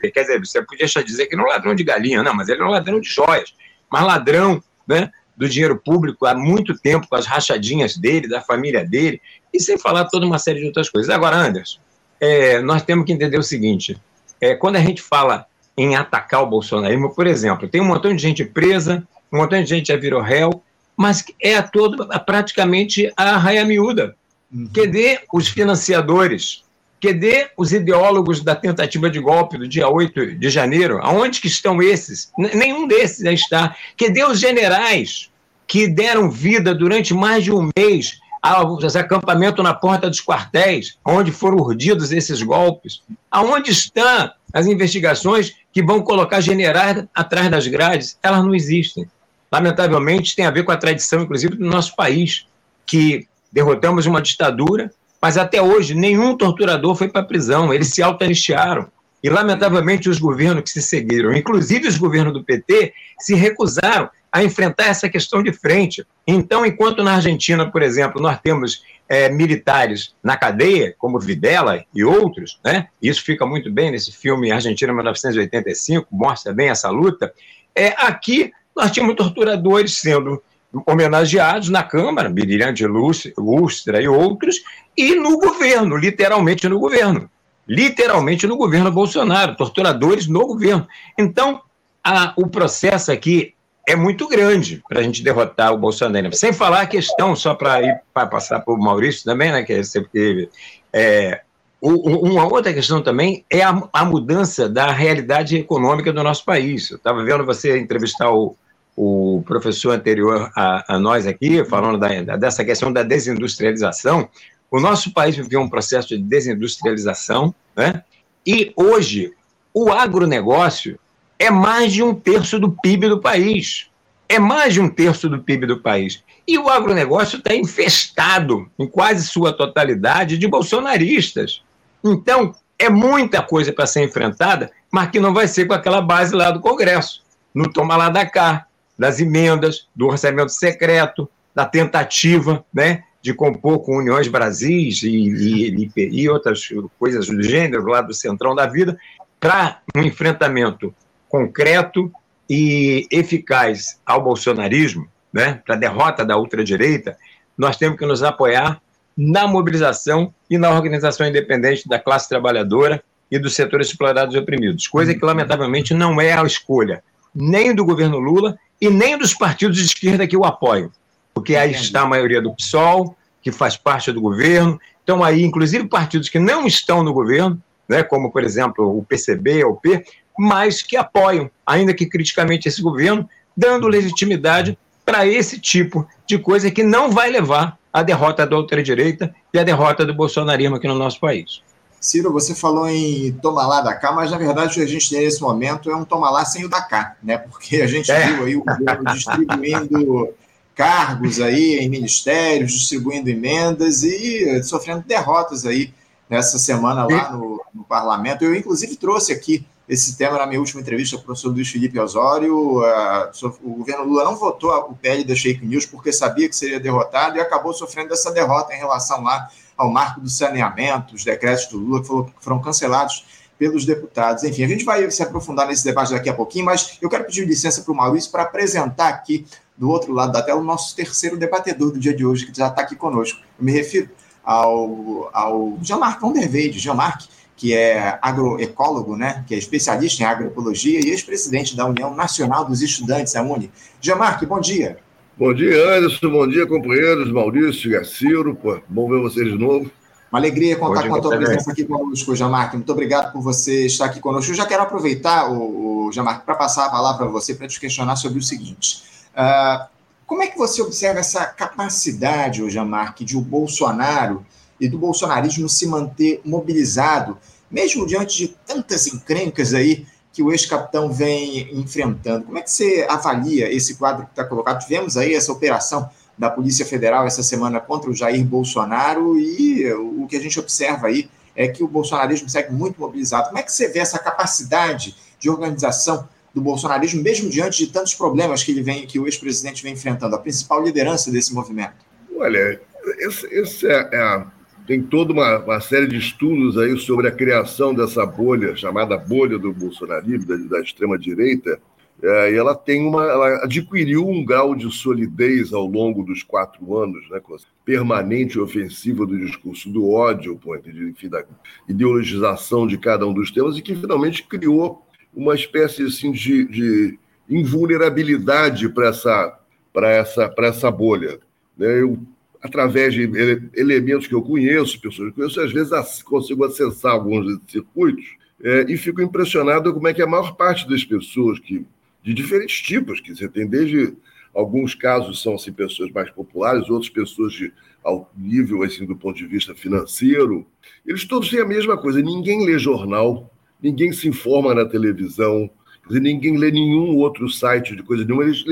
e, 0.03 0.11
quer 0.11 0.21
dizer, 0.21 0.39
você 0.39 0.61
podia 0.63 0.87
dizer 1.03 1.27
que 1.27 1.35
não 1.35 1.43
é 1.45 1.47
um 1.47 1.51
ladrão 1.51 1.75
de 1.75 1.83
galinha, 1.83 2.23
não, 2.23 2.33
mas 2.33 2.49
ele 2.49 2.61
é 2.61 2.65
um 2.65 2.69
ladrão 2.69 2.99
de 2.99 3.07
joias, 3.07 3.53
mas 3.91 4.03
ladrão, 4.03 4.61
né, 4.87 5.11
do 5.37 5.47
dinheiro 5.47 5.77
público 5.77 6.25
há 6.25 6.33
muito 6.33 6.77
tempo 6.77 7.07
com 7.07 7.15
as 7.15 7.25
rachadinhas 7.25 7.95
dele, 7.95 8.27
da 8.27 8.41
família 8.41 8.83
dele, 8.83 9.21
e 9.53 9.59
sem 9.59 9.77
falar 9.77 10.05
toda 10.05 10.25
uma 10.25 10.39
série 10.39 10.59
de 10.59 10.65
outras 10.65 10.89
coisas. 10.89 11.09
Agora, 11.09 11.37
Anderson, 11.37 11.79
é, 12.19 12.59
nós 12.61 12.83
temos 12.83 13.05
que 13.05 13.13
entender 13.13 13.37
o 13.37 13.43
seguinte: 13.43 13.97
é, 14.41 14.55
quando 14.55 14.75
a 14.75 14.81
gente 14.81 15.01
fala 15.01 15.45
em 15.77 15.95
atacar 15.95 16.43
o 16.43 16.47
bolsonarismo, 16.47 17.15
por 17.15 17.25
exemplo, 17.25 17.69
tem 17.69 17.79
um 17.79 17.85
montão 17.85 18.13
de 18.13 18.21
gente 18.21 18.43
presa, 18.43 19.07
um 19.31 19.37
montão 19.37 19.61
de 19.61 19.69
gente 19.69 19.87
já 19.87 19.95
virou 19.95 20.21
réu, 20.21 20.61
mas 20.97 21.23
é 21.41 21.61
todo, 21.61 22.05
praticamente 22.25 23.09
a 23.15 23.37
raia 23.37 23.63
miúda. 23.63 24.15
Uhum. 24.51 24.69
Cadê 24.73 25.19
os 25.31 25.47
financiadores? 25.47 26.63
Cadê 27.01 27.49
os 27.55 27.71
ideólogos 27.71 28.43
da 28.43 28.55
tentativa 28.55 29.09
de 29.09 29.19
golpe 29.19 29.57
do 29.57 29.67
dia 29.67 29.87
8 29.87 30.35
de 30.35 30.49
janeiro? 30.49 30.99
Aonde 31.01 31.39
que 31.39 31.47
estão 31.47 31.81
esses? 31.81 32.31
Nenhum 32.37 32.87
desses 32.87 33.21
está. 33.21 33.75
Cadê 33.97 34.23
os 34.23 34.39
generais 34.39 35.29
que 35.67 35.87
deram 35.87 36.29
vida 36.29 36.73
durante 36.73 37.13
mais 37.13 37.43
de 37.43 37.53
um 37.53 37.69
mês 37.77 38.19
aos 38.41 38.95
acampamentos 38.95 39.63
na 39.63 39.73
porta 39.73 40.09
dos 40.09 40.21
quartéis, 40.21 40.97
onde 41.05 41.31
foram 41.31 41.57
urdidos 41.57 42.11
esses 42.11 42.41
golpes? 42.41 43.01
Aonde 43.29 43.71
estão 43.71 44.31
as 44.51 44.65
investigações 44.65 45.53
que 45.71 45.83
vão 45.83 46.01
colocar 46.01 46.41
generais 46.41 47.05
atrás 47.13 47.51
das 47.51 47.67
grades? 47.67 48.17
Elas 48.23 48.43
não 48.43 48.55
existem. 48.55 49.07
Lamentavelmente, 49.51 50.35
tem 50.35 50.45
a 50.45 50.51
ver 50.51 50.63
com 50.63 50.71
a 50.71 50.77
tradição, 50.77 51.21
inclusive, 51.21 51.55
do 51.55 51.65
nosso 51.65 51.95
país, 51.95 52.45
que 52.85 53.27
derrotamos 53.51 54.05
uma 54.05 54.21
ditadura, 54.21 54.91
mas 55.21 55.37
até 55.37 55.61
hoje 55.61 55.93
nenhum 55.93 56.35
torturador 56.37 56.95
foi 56.95 57.09
para 57.09 57.21
a 57.21 57.25
prisão, 57.25 57.73
eles 57.73 57.89
se 57.89 58.01
auto-anistiaram. 58.01 58.87
E, 59.21 59.29
lamentavelmente, 59.29 60.09
os 60.09 60.17
governos 60.17 60.63
que 60.63 60.69
se 60.69 60.81
seguiram, 60.81 61.33
inclusive 61.33 61.87
os 61.87 61.97
governos 61.97 62.33
do 62.33 62.43
PT, 62.43 62.93
se 63.19 63.35
recusaram 63.35 64.09
a 64.31 64.43
enfrentar 64.43 64.85
essa 64.85 65.09
questão 65.09 65.43
de 65.43 65.51
frente. 65.51 66.05
Então, 66.25 66.65
enquanto 66.65 67.03
na 67.03 67.15
Argentina, 67.15 67.69
por 67.69 67.81
exemplo, 67.81 68.21
nós 68.21 68.39
temos 68.39 68.83
é, 69.09 69.27
militares 69.27 70.13
na 70.23 70.37
cadeia, 70.37 70.95
como 70.97 71.19
Videla 71.19 71.83
e 71.93 72.03
outros, 72.03 72.59
né? 72.63 72.87
isso 73.01 73.23
fica 73.23 73.45
muito 73.45 73.71
bem 73.71 73.91
nesse 73.91 74.11
filme 74.11 74.51
Argentina 74.51 74.93
1985, 74.93 76.07
mostra 76.11 76.53
bem 76.53 76.69
essa 76.69 76.89
luta, 76.89 77.33
é, 77.75 77.87
aqui 77.97 78.51
nós 78.75 78.91
tínhamos 78.91 79.15
torturadores 79.15 79.97
sendo 79.97 80.41
homenageados 80.85 81.69
na 81.69 81.83
Câmara, 81.83 82.29
Brilhante 82.29 82.85
Lustra 82.85 84.01
e 84.01 84.07
outros, 84.07 84.61
e 84.95 85.15
no 85.15 85.37
governo, 85.39 85.95
literalmente 85.95 86.67
no 86.67 86.79
governo. 86.79 87.29
Literalmente 87.67 88.47
no 88.47 88.57
governo 88.57 88.91
Bolsonaro, 88.91 89.55
torturadores 89.55 90.27
no 90.27 90.45
governo. 90.45 90.87
Então, 91.17 91.61
a, 92.03 92.33
o 92.35 92.47
processo 92.47 93.11
aqui 93.11 93.53
é 93.87 93.95
muito 93.95 94.27
grande 94.27 94.83
para 94.87 94.99
a 94.99 95.03
gente 95.03 95.23
derrotar 95.23 95.73
o 95.73 95.77
Bolsonaro. 95.77 96.33
Sem 96.33 96.53
falar 96.53 96.81
a 96.81 96.87
questão, 96.87 97.35
só 97.35 97.55
para 97.55 98.01
passar 98.13 98.59
para 98.59 98.73
o 98.73 98.77
Maurício 98.77 99.23
também, 99.23 99.51
né, 99.51 99.63
que 99.63 99.73
é 99.73 99.83
sempre. 99.83 100.49
É, 100.93 101.41
uma 101.81 102.45
outra 102.45 102.73
questão 102.73 103.01
também 103.01 103.45
é 103.49 103.61
a, 103.61 103.81
a, 103.93 104.03
mudança 104.03 104.67
da 104.67 104.91
realidade 104.91 105.55
econômica 105.55 106.11
do 106.11 106.23
nosso 106.23 106.43
país. 106.43 106.91
Eu 106.91 106.97
estava 106.97 107.23
vendo 107.23 107.45
você 107.45 107.79
entrevistar 107.79 108.31
o, 108.31 108.55
o 109.01 109.41
professor 109.43 109.91
anterior 109.91 110.51
a, 110.53 110.95
a 110.95 110.99
nós 110.99 111.25
aqui, 111.25 111.63
falando 111.63 111.97
da, 111.97 112.35
dessa 112.35 112.65
questão 112.65 112.91
da 112.91 113.01
desindustrialização. 113.01 114.27
O 114.69 114.77
nosso 114.77 115.13
país 115.13 115.37
viveu 115.37 115.61
um 115.61 115.69
processo 115.69 116.09
de 116.09 116.17
desindustrialização, 116.17 117.55
né? 117.73 118.03
e 118.45 118.73
hoje 118.75 119.31
o 119.73 119.89
agronegócio 119.89 120.99
é 121.39 121.49
mais 121.49 121.93
de 121.93 122.03
um 122.03 122.13
terço 122.13 122.59
do 122.59 122.73
PIB 122.73 123.07
do 123.07 123.21
país. 123.21 123.87
É 124.27 124.37
mais 124.37 124.73
de 124.73 124.81
um 124.81 124.89
terço 124.89 125.29
do 125.29 125.39
PIB 125.39 125.65
do 125.65 125.79
país. 125.79 126.21
E 126.45 126.57
o 126.57 126.67
agronegócio 126.67 127.37
está 127.37 127.55
infestado, 127.55 128.69
em 128.77 128.85
quase 128.85 129.25
sua 129.25 129.53
totalidade, 129.53 130.37
de 130.37 130.45
bolsonaristas. 130.45 131.63
Então, 132.03 132.53
é 132.77 132.89
muita 132.89 133.41
coisa 133.41 133.71
para 133.71 133.87
ser 133.87 134.03
enfrentada, 134.03 134.69
mas 134.91 135.09
que 135.09 135.21
não 135.21 135.33
vai 135.33 135.47
ser 135.47 135.67
com 135.67 135.73
aquela 135.73 136.01
base 136.01 136.35
lá 136.35 136.51
do 136.51 136.59
Congresso. 136.59 137.23
No 137.53 137.71
toma 137.71 137.95
lá 137.95 138.09
da 138.09 138.25
cá, 138.25 138.67
das 138.99 139.21
emendas, 139.21 139.87
do 139.95 140.07
orçamento 140.07 140.51
secreto, 140.51 141.29
da 141.55 141.65
tentativa 141.65 142.65
né, 142.71 143.03
de 143.21 143.33
compor 143.33 143.79
com 143.79 143.97
Uniões 143.97 144.27
Brasis 144.27 145.01
e, 145.03 145.09
e, 145.09 145.91
e, 145.95 146.29
outras 146.29 146.67
coisas 146.99 147.27
do 147.27 147.41
gênero, 147.41 147.87
lá 147.87 148.01
do 148.01 148.13
centrão 148.13 148.53
da 148.53 148.67
vida, 148.67 148.99
para 149.39 149.79
um 149.95 150.01
enfrentamento 150.01 150.93
concreto 151.29 152.11
e 152.49 153.07
eficaz 153.09 153.99
ao 154.05 154.21
bolsonarismo, 154.21 155.07
né, 155.31 155.61
para 155.65 155.75
a 155.75 155.77
derrota 155.77 156.25
da 156.25 156.37
ultradireita, 156.37 157.17
nós 157.57 157.77
temos 157.77 157.97
que 157.97 158.05
nos 158.05 158.21
apoiar 158.21 158.81
na 159.15 159.47
mobilização 159.47 160.33
e 160.49 160.57
na 160.57 160.71
organização 160.71 161.25
independente 161.25 161.87
da 161.87 161.99
classe 161.99 162.27
trabalhadora 162.27 163.01
e 163.31 163.39
dos 163.39 163.55
setores 163.55 163.87
explorados 163.87 164.35
e 164.35 164.37
oprimidos, 164.37 164.87
coisa 164.87 165.13
que, 165.13 165.23
lamentavelmente, 165.23 165.93
não 165.93 166.19
é 166.19 166.33
a 166.33 166.43
escolha 166.43 167.01
nem 167.33 167.73
do 167.73 167.85
governo 167.85 168.17
Lula 168.19 168.57
e 168.81 168.89
nem 168.89 169.17
dos 169.17 169.33
partidos 169.33 169.77
de 169.77 169.85
esquerda 169.85 170.27
que 170.27 170.37
o 170.37 170.45
apoiam, 170.45 170.91
porque 171.33 171.55
aí 171.55 171.71
está 171.71 172.01
a 172.01 172.05
maioria 172.05 172.41
do 172.41 172.53
PSOL, 172.53 173.15
que 173.41 173.51
faz 173.51 173.77
parte 173.77 174.11
do 174.11 174.21
governo, 174.21 174.79
então 175.03 175.23
aí, 175.23 175.43
inclusive, 175.43 175.87
partidos 175.87 176.29
que 176.29 176.39
não 176.39 176.67
estão 176.67 177.03
no 177.03 177.13
governo, 177.13 177.61
né, 177.87 178.03
como, 178.03 178.31
por 178.31 178.43
exemplo, 178.43 178.97
o 178.97 179.03
PCB, 179.03 179.63
o 179.63 179.75
P, 179.75 180.05
mas 180.37 180.81
que 180.81 180.95
apoiam, 180.95 181.49
ainda 181.65 181.93
que 181.93 182.05
criticamente, 182.05 182.67
esse 182.67 182.81
governo, 182.81 183.27
dando 183.57 183.87
legitimidade 183.87 184.77
para 185.03 185.25
esse 185.25 185.59
tipo 185.59 186.07
de 186.27 186.37
coisa 186.37 186.69
que 186.69 186.83
não 186.83 187.09
vai 187.09 187.29
levar 187.29 187.77
à 187.91 188.03
derrota 188.03 188.45
da 188.45 188.55
ultradireita 188.55 189.33
e 189.51 189.57
à 189.57 189.63
derrota 189.63 190.05
do 190.05 190.13
bolsonarismo 190.13 190.75
aqui 190.75 190.87
no 190.87 190.95
nosso 190.95 191.19
país. 191.19 191.63
Ciro, 191.99 192.31
você 192.31 192.55
falou 192.55 192.87
em 192.87 193.33
tomar 193.33 193.67
lá 193.67 193.81
da 193.81 193.93
cá, 193.93 194.11
mas 194.11 194.31
na 194.31 194.37
verdade 194.37 194.71
o 194.71 194.73
que 194.75 194.81
a 194.81 194.87
gente 194.87 195.09
tem 195.09 195.21
nesse 195.21 195.41
momento 195.41 195.91
é 195.91 195.95
um 195.95 196.05
tomar 196.05 196.31
lá 196.31 196.45
sem 196.45 196.63
o 196.63 196.69
da 196.69 196.81
cá, 196.81 197.17
né? 197.21 197.37
Porque 197.37 197.81
a 197.81 197.87
gente 197.87 198.09
é. 198.11 198.27
viu 198.27 198.45
aí 198.45 198.55
o 198.55 198.63
governo 198.63 199.03
distribuindo 199.13 200.33
cargos 200.73 201.41
aí 201.41 201.77
em 201.79 201.89
ministérios, 201.89 202.71
distribuindo 202.71 203.29
emendas 203.29 204.03
e 204.03 204.63
sofrendo 204.63 205.03
derrotas 205.05 205.65
aí 205.65 205.93
nessa 206.29 206.57
semana 206.57 207.05
lá 207.05 207.33
no, 207.33 207.61
no 207.73 207.83
parlamento. 207.83 208.45
Eu, 208.45 208.55
inclusive, 208.55 208.95
trouxe 208.95 209.33
aqui 209.33 209.65
esse 209.89 210.15
tema 210.15 210.37
na 210.37 210.45
minha 210.45 210.59
última 210.59 210.79
entrevista 210.79 211.17
com 211.17 211.23
o 211.23 211.25
professor 211.25 211.49
Luiz 211.49 211.67
Felipe 211.67 211.99
Osório. 211.99 212.55
o 212.55 213.75
governo 213.77 214.05
Lula 214.05 214.23
não 214.23 214.35
votou 214.35 214.71
o 214.71 214.95
PL 214.95 215.23
da 215.23 215.35
Fake 215.35 215.65
News 215.65 215.85
porque 215.87 216.13
sabia 216.13 216.47
que 216.47 216.55
seria 216.55 216.79
derrotado 216.79 217.37
e 217.37 217.41
acabou 217.41 217.73
sofrendo 217.73 218.13
essa 218.13 218.31
derrota 218.31 218.73
em 218.73 218.77
relação 218.77 219.23
lá 219.23 219.49
ao 219.79 219.89
marco 219.89 220.19
do 220.19 220.29
saneamento, 220.29 221.15
os 221.15 221.23
decretos 221.23 221.67
do 221.67 221.77
Lula 221.77 222.01
que 222.01 222.43
foram 222.43 222.59
cancelados 222.59 223.25
pelos 223.57 223.85
deputados. 223.85 224.43
Enfim, 224.43 224.65
a 224.65 224.67
gente 224.67 224.83
vai 224.83 225.09
se 225.09 225.23
aprofundar 225.23 225.67
nesse 225.67 225.85
debate 225.85 226.11
daqui 226.11 226.29
a 226.29 226.33
pouquinho, 226.33 226.65
mas 226.65 226.97
eu 227.01 227.09
quero 227.09 227.23
pedir 227.23 227.45
licença 227.45 227.81
para 227.81 227.93
o 227.93 227.95
Maurício 227.95 228.29
para 228.29 228.43
apresentar 228.43 229.07
aqui, 229.07 229.45
do 229.77 229.89
outro 229.89 230.11
lado 230.11 230.33
da 230.33 230.41
tela, 230.41 230.59
o 230.59 230.63
nosso 230.63 230.93
terceiro 230.93 231.37
debatedor 231.37 231.91
do 231.91 231.99
dia 231.99 232.13
de 232.13 232.25
hoje, 232.25 232.45
que 232.45 232.57
já 232.57 232.67
está 232.67 232.81
aqui 232.81 232.97
conosco. 232.97 233.39
Eu 233.57 233.63
me 233.63 233.71
refiro 233.71 234.09
ao, 234.43 235.29
ao 235.31 235.77
Jean-Marc 235.81 236.19
Van 236.19 236.33
der 236.33 236.51
Weide. 236.51 236.77
Jean-Marc, 236.77 237.29
que 237.55 237.73
é 237.73 238.19
agroecólogo, 238.21 239.15
né, 239.15 239.45
que 239.47 239.55
é 239.55 239.57
especialista 239.57 240.23
em 240.23 240.25
agroecologia 240.25 240.99
e 240.99 241.09
ex-presidente 241.09 241.77
da 241.77 241.85
União 241.85 242.13
Nacional 242.13 242.65
dos 242.65 242.81
Estudantes, 242.81 243.33
a 243.37 243.41
UNE. 243.41 243.71
Jean-Marc, 244.01 244.45
bom 244.45 244.59
dia. 244.59 244.97
Bom 245.39 245.53
dia, 245.53 245.95
Anderson. 245.95 246.29
Bom 246.29 246.45
dia, 246.45 246.67
companheiros. 246.67 247.31
Maurício, 247.31 247.89
Gaciro. 247.89 248.53
Pô, 248.55 248.77
bom 248.89 249.07
ver 249.09 249.21
vocês 249.21 249.49
de 249.49 249.57
novo. 249.57 249.89
Uma 250.29 250.37
alegria 250.37 250.75
contar 250.75 251.07
com 251.07 251.15
a 251.15 251.21
tua 251.21 251.37
presença 251.37 251.71
aqui 251.71 251.85
conosco, 251.85 252.35
Jamarque. 252.35 252.75
Muito 252.75 252.91
obrigado 252.91 253.31
por 253.31 253.41
você 253.41 253.85
estar 253.85 254.07
aqui 254.07 254.19
conosco. 254.19 254.51
Eu 254.51 254.55
já 254.55 254.65
quero 254.65 254.83
aproveitar, 254.83 255.49
o, 255.49 256.07
o 256.07 256.11
Jamarque, 256.11 256.45
para 256.45 256.55
passar 256.55 256.87
a 256.87 256.89
palavra 256.89 257.19
para 257.19 257.27
você, 257.29 257.55
para 257.55 257.69
te 257.69 257.79
questionar 257.79 258.17
sobre 258.17 258.37
o 258.37 258.43
seguinte. 258.43 259.01
Uh, 259.33 259.87
como 260.27 260.43
é 260.43 260.47
que 260.47 260.57
você 260.57 260.81
observa 260.81 261.21
essa 261.21 261.45
capacidade, 261.45 262.61
o 262.61 262.69
Jamarque, 262.69 263.23
de 263.23 263.37
o 263.37 263.41
Bolsonaro 263.41 264.45
e 264.77 264.89
do 264.89 264.97
bolsonarismo 264.97 265.69
se 265.69 265.87
manter 265.87 266.41
mobilizado, 266.43 267.37
mesmo 267.71 268.05
diante 268.05 268.37
de 268.37 268.47
tantas 268.67 269.07
encrencas 269.07 269.73
aí 269.73 270.05
que 270.31 270.43
o 270.43 270.51
ex-capitão 270.51 271.11
vem 271.11 271.69
enfrentando? 271.79 272.45
Como 272.45 272.57
é 272.57 272.61
que 272.61 272.71
você 272.71 273.05
avalia 273.09 273.71
esse 273.71 273.95
quadro 273.95 274.25
que 274.25 274.31
está 274.31 274.43
colocado? 274.43 274.79
Tivemos 274.81 275.17
aí 275.17 275.33
essa 275.33 275.51
operação 275.51 276.09
da 276.37 276.49
Polícia 276.49 276.85
Federal 276.85 277.27
essa 277.27 277.43
semana 277.43 277.79
contra 277.79 278.09
o 278.09 278.13
Jair 278.13 278.43
Bolsonaro 278.45 279.37
e 279.37 279.91
o 279.93 280.25
que 280.27 280.37
a 280.37 280.39
gente 280.39 280.59
observa 280.59 281.07
aí 281.07 281.29
é 281.55 281.67
que 281.67 281.83
o 281.83 281.87
bolsonarismo 281.87 282.47
segue 282.47 282.71
muito 282.71 283.01
mobilizado. 283.01 283.47
Como 283.47 283.59
é 283.59 283.63
que 283.63 283.71
você 283.71 283.89
vê 283.89 283.99
essa 283.99 284.17
capacidade 284.17 285.15
de 285.37 285.49
organização 285.49 286.27
do 286.53 286.61
bolsonarismo, 286.61 287.21
mesmo 287.21 287.49
diante 287.49 287.85
de 287.85 287.91
tantos 287.91 288.13
problemas 288.13 288.63
que 288.63 288.71
ele 288.71 288.81
vem, 288.81 289.05
que 289.05 289.19
o 289.19 289.27
ex-presidente 289.27 289.83
vem 289.83 289.93
enfrentando, 289.93 290.35
a 290.35 290.39
principal 290.39 290.81
liderança 290.81 291.29
desse 291.29 291.53
movimento? 291.53 291.95
Olha, 292.37 292.79
esse 293.19 293.87
é, 293.87 294.09
é, 294.13 294.43
tem 294.89 295.03
toda 295.03 295.31
uma, 295.31 295.59
uma, 295.59 295.79
série 295.79 296.07
de 296.07 296.17
estudos 296.17 296.75
aí 296.75 296.97
sobre 296.97 297.27
a 297.27 297.31
criação 297.31 297.93
dessa 297.93 298.25
bolha, 298.25 298.75
chamada 298.75 299.15
bolha 299.15 299.59
do 299.59 299.71
bolsonarismo, 299.71 300.47
da, 300.47 300.55
da 300.55 300.81
extrema-direita, 300.81 301.79
é, 302.23 302.51
e 302.51 302.55
ela 302.55 302.73
tem 302.73 303.05
uma, 303.05 303.23
ela 303.23 303.63
adquiriu 303.65 304.27
um 304.27 304.43
grau 304.43 304.73
de 304.73 304.91
solidez 304.91 305.73
ao 305.73 305.85
longo 305.85 306.23
dos 306.23 306.41
quatro 306.41 306.97
anos, 306.97 307.29
né, 307.29 307.39
com 307.39 307.53
a 307.53 307.59
permanente 307.85 308.59
ofensiva 308.59 309.27
do 309.27 309.37
discurso 309.37 309.91
do 309.91 310.09
ódio, 310.09 310.59
enfim, 311.07 311.29
da 311.29 311.43
ideologização 311.87 312.87
de 312.87 312.97
cada 312.97 313.27
um 313.27 313.33
dos 313.33 313.51
temas, 313.51 313.77
e 313.77 313.83
que 313.83 313.95
finalmente 313.95 314.41
criou 314.41 315.05
uma 315.31 315.53
espécie 315.53 316.01
assim, 316.01 316.31
de, 316.31 316.65
de 316.65 317.19
invulnerabilidade 317.47 318.89
para 318.89 319.09
essa, 319.09 319.59
essa, 319.95 320.51
essa 320.57 320.89
bolha. 320.89 321.39
Né? 321.77 322.01
Eu, 322.01 322.17
através 322.61 323.13
de 323.13 323.29
elementos 323.73 324.27
que 324.27 324.33
eu 324.33 324.41
conheço, 324.41 324.99
pessoas 324.99 325.29
que 325.29 325.39
eu 325.39 325.47
conheço, 325.47 325.61
às 325.61 325.71
vezes 325.71 326.23
consigo 326.23 326.65
acessar 326.65 327.13
alguns 327.13 327.59
circuitos 327.67 328.37
é, 328.61 328.85
e 328.89 328.97
fico 328.97 329.21
impressionado 329.21 329.93
como 329.93 330.07
é 330.07 330.13
que 330.13 330.21
a 330.21 330.27
maior 330.27 330.55
parte 330.55 330.87
das 330.89 331.03
pessoas 331.03 331.59
que 331.59 331.85
de 332.21 332.33
diferentes 332.33 332.81
tipos, 332.81 333.21
que 333.21 333.33
você 333.33 333.47
tem 333.47 333.65
desde 333.65 334.13
alguns 334.53 334.93
casos 334.93 335.41
são 335.41 335.55
assim, 335.55 335.71
pessoas 335.71 336.11
mais 336.11 336.29
populares, 336.29 336.89
outras 336.89 337.09
pessoas 337.09 337.53
de 337.53 337.71
alto 338.03 338.29
nível 338.37 338.83
assim 338.83 339.05
do 339.05 339.15
ponto 339.15 339.37
de 339.37 339.45
vista 339.45 339.73
financeiro. 339.73 340.65
Eles 341.05 341.25
todos 341.25 341.49
têm 341.49 341.61
a 341.61 341.65
mesma 341.65 341.97
coisa. 341.97 342.21
Ninguém 342.21 342.65
lê 342.65 342.77
jornal, 342.77 343.49
ninguém 343.81 344.11
se 344.11 344.27
informa 344.27 344.73
na 344.73 344.85
televisão, 344.85 345.69
dizer, 346.07 346.19
ninguém 346.19 346.57
lê 346.57 346.71
nenhum 346.71 347.15
outro 347.15 347.47
site 347.47 347.95
de 347.95 348.03
coisa 348.03 348.25
nenhuma. 348.25 348.43
Eles 348.43 348.63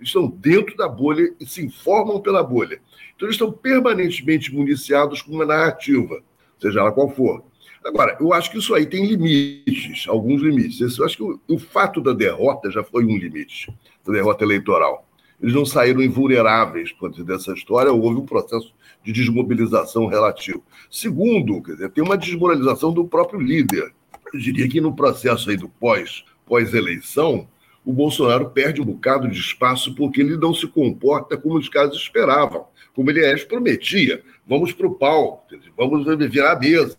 estão 0.00 0.28
dentro 0.28 0.76
da 0.76 0.88
bolha 0.88 1.34
e 1.40 1.46
se 1.46 1.64
informam 1.64 2.20
pela 2.20 2.42
bolha. 2.42 2.80
Então 3.14 3.26
eles 3.26 3.34
estão 3.34 3.52
permanentemente 3.52 4.54
municiados 4.54 5.22
com 5.22 5.32
uma 5.32 5.46
narrativa, 5.46 6.22
seja 6.58 6.80
ela 6.80 6.92
qual 6.92 7.10
for. 7.10 7.44
Agora, 7.84 8.16
eu 8.20 8.32
acho 8.32 8.50
que 8.50 8.58
isso 8.58 8.74
aí 8.74 8.84
tem 8.84 9.06
limites, 9.06 10.06
alguns 10.06 10.42
limites. 10.42 10.98
Eu 10.98 11.04
acho 11.04 11.16
que 11.16 11.22
o, 11.22 11.40
o 11.48 11.58
fato 11.58 12.00
da 12.00 12.12
derrota 12.12 12.70
já 12.70 12.84
foi 12.84 13.04
um 13.04 13.16
limite, 13.16 13.74
da 14.06 14.12
derrota 14.12 14.44
eleitoral. 14.44 15.06
Eles 15.40 15.54
não 15.54 15.64
saíram 15.64 16.02
invulneráveis 16.02 16.94
dizer, 17.10 17.24
dessa 17.24 17.52
história, 17.52 17.90
houve 17.90 18.20
um 18.20 18.26
processo 18.26 18.74
de 19.02 19.12
desmobilização 19.12 20.06
relativo. 20.06 20.62
Segundo, 20.90 21.62
quer 21.62 21.72
dizer, 21.72 21.90
tem 21.90 22.04
uma 22.04 22.18
desmoralização 22.18 22.92
do 22.92 23.06
próprio 23.06 23.40
líder. 23.40 23.94
Eu 24.32 24.38
diria 24.38 24.68
que 24.68 24.80
no 24.80 24.94
processo 24.94 25.48
aí 25.48 25.56
do 25.56 25.68
pós, 25.68 26.24
pós-eleição, 26.44 27.48
o 27.84 27.92
Bolsonaro 27.92 28.50
perde 28.50 28.80
um 28.80 28.84
bocado 28.84 29.28
de 29.28 29.38
espaço 29.38 29.94
porque 29.94 30.20
ele 30.20 30.36
não 30.36 30.52
se 30.52 30.66
comporta 30.66 31.36
como 31.36 31.56
os 31.56 31.68
caras 31.68 31.94
esperavam, 31.94 32.66
como 32.94 33.10
ele 33.10 33.24
é, 33.24 33.36
prometia. 33.38 34.22
Vamos 34.46 34.72
para 34.72 34.86
o 34.86 34.94
pau, 34.94 35.46
vamos 35.76 36.04
virar 36.30 36.52
a 36.52 36.58
mesa, 36.58 36.96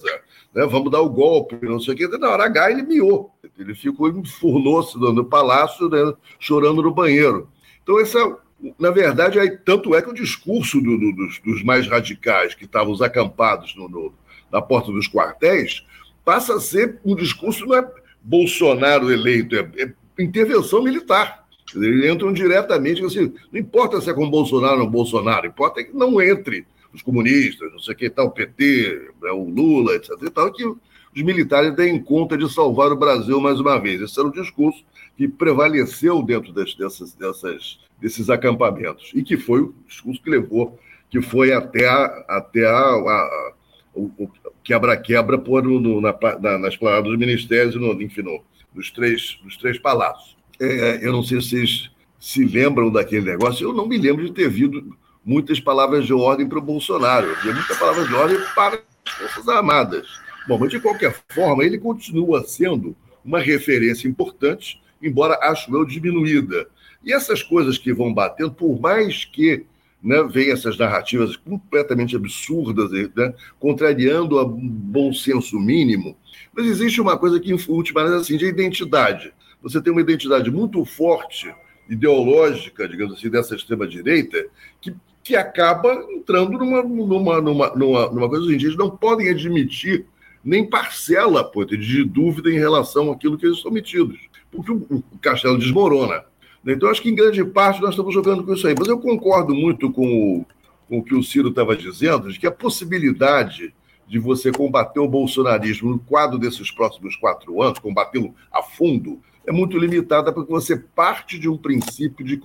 né, 0.53 0.65
vamos 0.65 0.91
dar 0.91 1.01
o 1.01 1.09
golpe, 1.09 1.57
não 1.61 1.79
sei 1.79 1.93
o 1.93 1.97
quê. 1.97 2.07
Na 2.17 2.29
hora 2.29 2.45
H 2.45 2.71
ele 2.71 2.83
miou, 2.83 3.31
ele 3.57 3.75
ficou 3.75 4.09
enfurnou-se 4.09 4.97
no 4.97 5.25
palácio, 5.25 5.87
né, 5.89 6.13
chorando 6.39 6.81
no 6.81 6.93
banheiro. 6.93 7.49
Então, 7.83 7.99
essa, 7.99 8.37
na 8.79 8.91
verdade, 8.91 9.39
aí, 9.39 9.51
tanto 9.57 9.93
é 9.95 10.01
que 10.01 10.09
o 10.09 10.13
discurso 10.13 10.81
do, 10.81 10.97
do, 10.97 11.11
dos, 11.13 11.39
dos, 11.39 11.63
mais 11.63 11.87
radicais 11.87 12.55
que 12.55 12.65
estavam 12.65 12.93
acampados 13.03 13.75
no, 13.75 13.87
no, 13.87 14.13
na 14.51 14.61
porta 14.61 14.91
dos 14.91 15.07
quartéis 15.07 15.85
passa 16.23 16.55
a 16.55 16.59
ser 16.59 16.99
um 17.03 17.15
discurso, 17.15 17.65
não 17.65 17.75
é 17.75 17.91
Bolsonaro 18.23 19.11
eleito, 19.11 19.55
é, 19.55 19.67
é 19.77 19.93
intervenção 20.19 20.83
militar. 20.83 21.45
Eles 21.75 22.11
entram 22.11 22.33
diretamente, 22.33 23.03
assim, 23.03 23.33
não 23.51 23.59
importa 23.59 24.01
se 24.01 24.09
é 24.09 24.13
com 24.13 24.29
Bolsonaro 24.29 24.81
ou 24.81 24.89
Bolsonaro, 24.89 25.47
importa 25.47 25.83
que 25.83 25.95
não 25.95 26.21
entre 26.21 26.65
os 26.93 27.01
comunistas, 27.01 27.71
não 27.71 27.79
sei 27.79 27.93
o 27.93 27.97
que 27.97 28.09
tal, 28.09 28.27
o 28.27 28.31
PT, 28.31 29.11
né, 29.21 29.31
o 29.31 29.45
Lula, 29.45 29.95
etc. 29.95 30.11
e 30.21 30.29
tal, 30.29 30.51
que 30.51 30.65
os 30.65 31.23
militares 31.23 31.73
deem 31.75 32.01
conta 32.01 32.37
de 32.37 32.51
salvar 32.51 32.91
o 32.91 32.97
Brasil 32.97 33.39
mais 33.39 33.59
uma 33.59 33.79
vez. 33.79 34.01
Esse 34.01 34.19
era 34.19 34.27
o 34.27 34.31
discurso 34.31 34.83
que 35.17 35.27
prevaleceu 35.27 36.21
dentro 36.21 36.51
das, 36.51 36.73
dessas, 36.75 37.13
dessas, 37.13 37.79
desses 38.01 38.29
acampamentos 38.29 39.11
e 39.13 39.23
que 39.23 39.37
foi 39.37 39.61
o 39.61 39.75
discurso 39.87 40.21
que 40.21 40.29
levou, 40.29 40.77
que 41.09 41.21
foi 41.21 41.53
até, 41.53 41.87
a, 41.87 42.05
até 42.27 42.65
a, 42.65 42.71
a, 42.71 43.53
o 43.93 44.29
quebra-quebra 44.63 45.37
por 45.37 45.63
no, 45.63 45.99
na, 45.99 46.15
na, 46.39 46.57
nas 46.57 46.77
palavras 46.77 47.11
dos 47.11 47.19
ministérios, 47.19 47.75
no, 47.75 48.01
enfim, 48.01 48.21
no, 48.21 48.41
nos, 48.73 48.91
três, 48.91 49.39
nos 49.43 49.57
três 49.57 49.77
palácios. 49.77 50.35
É, 50.59 50.99
eu 51.01 51.11
não 51.11 51.23
sei 51.23 51.41
se 51.41 51.49
vocês 51.49 51.91
se 52.19 52.45
lembram 52.45 52.91
daquele 52.91 53.25
negócio, 53.25 53.67
eu 53.67 53.73
não 53.73 53.87
me 53.87 53.97
lembro 53.97 54.23
de 54.25 54.31
ter 54.31 54.49
visto 54.49 54.95
muitas 55.25 55.59
palavras 55.59 56.05
de 56.05 56.13
ordem 56.13 56.47
para 56.47 56.59
o 56.59 56.61
Bolsonaro, 56.61 57.31
havia 57.31 57.53
muitas 57.53 57.77
palavras 57.77 58.07
de 58.07 58.13
ordem 58.13 58.37
para 58.53 58.81
as 59.05 59.13
Forças 59.13 59.47
Armadas. 59.49 60.07
Bom, 60.47 60.57
mas 60.57 60.69
de 60.69 60.79
qualquer 60.79 61.15
forma, 61.29 61.63
ele 61.63 61.77
continua 61.77 62.43
sendo 62.43 62.95
uma 63.23 63.39
referência 63.39 64.07
importante, 64.07 64.81
embora, 65.01 65.37
acho 65.41 65.75
eu, 65.75 65.85
diminuída. 65.85 66.67
E 67.03 67.13
essas 67.13 67.41
coisas 67.41 67.77
que 67.77 67.93
vão 67.93 68.13
batendo, 68.13 68.51
por 68.51 68.79
mais 68.79 69.25
que 69.25 69.65
né, 70.01 70.23
venham 70.23 70.53
essas 70.53 70.77
narrativas 70.77 71.35
completamente 71.35 72.15
absurdas, 72.15 72.91
né, 72.91 73.33
contrariando 73.59 74.37
o 74.39 74.45
bom 74.47 75.13
senso 75.13 75.59
mínimo, 75.59 76.15
mas 76.53 76.65
existe 76.65 76.99
uma 76.99 77.17
coisa 77.17 77.39
que, 77.39 77.51
em 77.51 77.57
última 77.69 78.03
assim, 78.15 78.37
de 78.37 78.45
identidade. 78.45 79.33
Você 79.61 79.81
tem 79.81 79.91
uma 79.91 80.01
identidade 80.01 80.49
muito 80.51 80.83
forte, 80.85 81.53
ideológica, 81.89 82.87
digamos 82.87 83.15
assim, 83.15 83.29
dessa 83.29 83.55
extrema-direita, 83.55 84.45
que 84.79 84.95
que 85.23 85.35
acaba 85.35 85.93
entrando 86.09 86.57
numa, 86.57 86.83
numa, 86.83 87.41
numa, 87.41 87.75
numa, 87.75 88.11
numa 88.11 88.29
coisa 88.29 88.45
assim, 88.45 88.55
eles 88.55 88.75
não 88.75 88.89
podem 88.89 89.29
admitir 89.29 90.05
nem 90.43 90.67
parcela 90.67 91.43
pô, 91.43 91.63
de 91.63 92.03
dúvida 92.03 92.49
em 92.49 92.57
relação 92.57 93.11
àquilo 93.11 93.37
que 93.37 93.45
eles 93.45 93.57
estão 93.57 93.71
metidos, 93.71 94.19
porque 94.51 94.71
o, 94.71 95.03
castelo 95.21 95.57
desmorona. 95.57 96.23
Então, 96.65 96.89
acho 96.89 97.01
que 97.01 97.09
em 97.09 97.15
grande 97.15 97.43
parte 97.43 97.81
nós 97.81 97.91
estamos 97.91 98.13
jogando 98.13 98.43
com 98.43 98.53
isso 98.53 98.67
aí. 98.67 98.75
Mas 98.77 98.87
eu 98.87 98.99
concordo 98.99 99.53
muito 99.53 99.91
com 99.91 100.05
o, 100.39 100.45
com 100.87 100.99
o 100.99 101.03
que 101.03 101.15
o 101.15 101.23
Ciro 101.23 101.49
estava 101.49 101.75
dizendo, 101.75 102.31
de 102.31 102.39
que 102.39 102.45
a 102.45 102.51
possibilidade 102.51 103.73
de 104.07 104.19
você 104.19 104.51
combater 104.51 104.99
o 104.99 105.07
bolsonarismo 105.07 105.91
no 105.91 105.99
quadro 105.99 106.37
desses 106.37 106.69
próximos 106.71 107.15
quatro 107.15 107.61
anos, 107.61 107.79
combatê-lo 107.79 108.35
a 108.51 108.61
fundo, 108.61 109.21
é 109.45 109.51
muito 109.51 109.77
limitada, 109.77 110.31
porque 110.31 110.51
você 110.51 110.77
parte 110.77 111.39
de 111.39 111.49
um 111.49 111.57
princípio 111.57 112.25
de, 112.25 112.39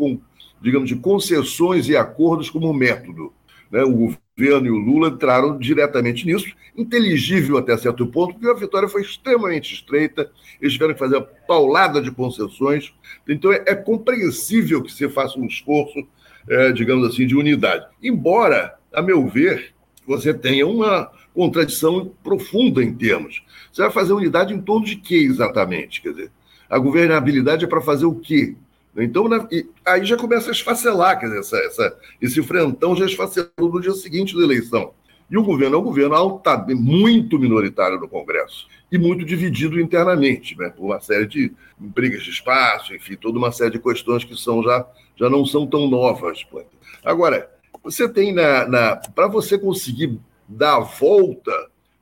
digamos, 0.60 0.88
de 0.88 0.96
concessões 0.96 1.88
e 1.88 1.96
acordos 1.96 2.48
como 2.48 2.72
método. 2.72 3.32
Né? 3.70 3.82
O 3.82 4.16
governo 4.36 4.66
e 4.66 4.70
o 4.70 4.76
Lula 4.76 5.08
entraram 5.08 5.58
diretamente 5.58 6.26
nisso, 6.26 6.46
inteligível 6.76 7.58
até 7.58 7.76
certo 7.76 8.06
ponto, 8.06 8.34
porque 8.34 8.48
a 8.48 8.54
vitória 8.54 8.88
foi 8.88 9.02
extremamente 9.02 9.74
estreita, 9.74 10.30
eles 10.60 10.74
tiveram 10.74 10.94
que 10.94 11.00
fazer 11.00 11.16
uma 11.16 11.26
paulada 11.46 12.00
de 12.00 12.10
concessões, 12.10 12.92
então 13.28 13.52
é, 13.52 13.64
é 13.66 13.74
compreensível 13.74 14.82
que 14.82 14.92
se 14.92 15.08
faça 15.08 15.38
um 15.38 15.46
esforço, 15.46 16.06
é, 16.48 16.72
digamos 16.72 17.08
assim, 17.08 17.26
de 17.26 17.34
unidade. 17.34 17.86
Embora, 18.02 18.78
a 18.92 19.02
meu 19.02 19.26
ver, 19.26 19.74
você 20.06 20.32
tenha 20.32 20.66
uma 20.66 21.10
contradição 21.36 22.10
profunda 22.24 22.82
em 22.82 22.94
termos. 22.94 23.44
Você 23.70 23.82
vai 23.82 23.90
fazer 23.90 24.14
unidade 24.14 24.54
em 24.54 24.60
torno 24.60 24.86
de 24.86 24.96
quê 24.96 25.16
exatamente? 25.16 26.00
Quer 26.00 26.10
dizer, 26.10 26.30
a 26.68 26.78
governabilidade 26.78 27.66
é 27.66 27.68
para 27.68 27.82
fazer 27.82 28.06
o 28.06 28.14
quê? 28.14 28.56
Então, 28.96 29.28
na, 29.28 29.46
aí 29.84 30.06
já 30.06 30.16
começa 30.16 30.48
a 30.48 30.52
esfacelar, 30.52 31.20
quer 31.20 31.26
dizer, 31.26 31.40
essa, 31.40 31.58
essa, 31.58 31.98
esse 32.22 32.42
frentão 32.42 32.96
já 32.96 33.04
esfacelou 33.04 33.50
no 33.58 33.80
dia 33.80 33.92
seguinte 33.92 34.34
da 34.34 34.42
eleição. 34.42 34.94
E 35.30 35.36
o 35.36 35.42
governo 35.42 35.76
é 35.76 35.78
um 35.78 35.82
governo 35.82 36.14
alta, 36.14 36.56
muito 36.68 37.38
minoritário 37.38 38.00
no 38.00 38.08
Congresso. 38.08 38.66
e 38.90 38.96
muito 38.96 39.24
dividido 39.24 39.78
internamente, 39.80 40.56
né, 40.56 40.70
por 40.70 40.86
uma 40.86 41.00
série 41.00 41.26
de 41.26 41.52
brigas 41.76 42.22
de 42.22 42.30
espaço, 42.30 42.94
enfim, 42.94 43.16
toda 43.16 43.36
uma 43.36 43.52
série 43.52 43.72
de 43.72 43.78
questões 43.80 44.24
que 44.24 44.36
são 44.36 44.62
já, 44.62 44.86
já 45.16 45.28
não 45.28 45.44
são 45.44 45.66
tão 45.66 45.90
novas. 45.90 46.46
Agora, 47.04 47.50
você 47.82 48.08
tem 48.08 48.32
na, 48.32 48.66
na 48.66 48.96
para 48.96 49.26
você 49.26 49.58
conseguir 49.58 50.18
dar 50.48 50.76
a 50.76 50.80
volta 50.80 51.52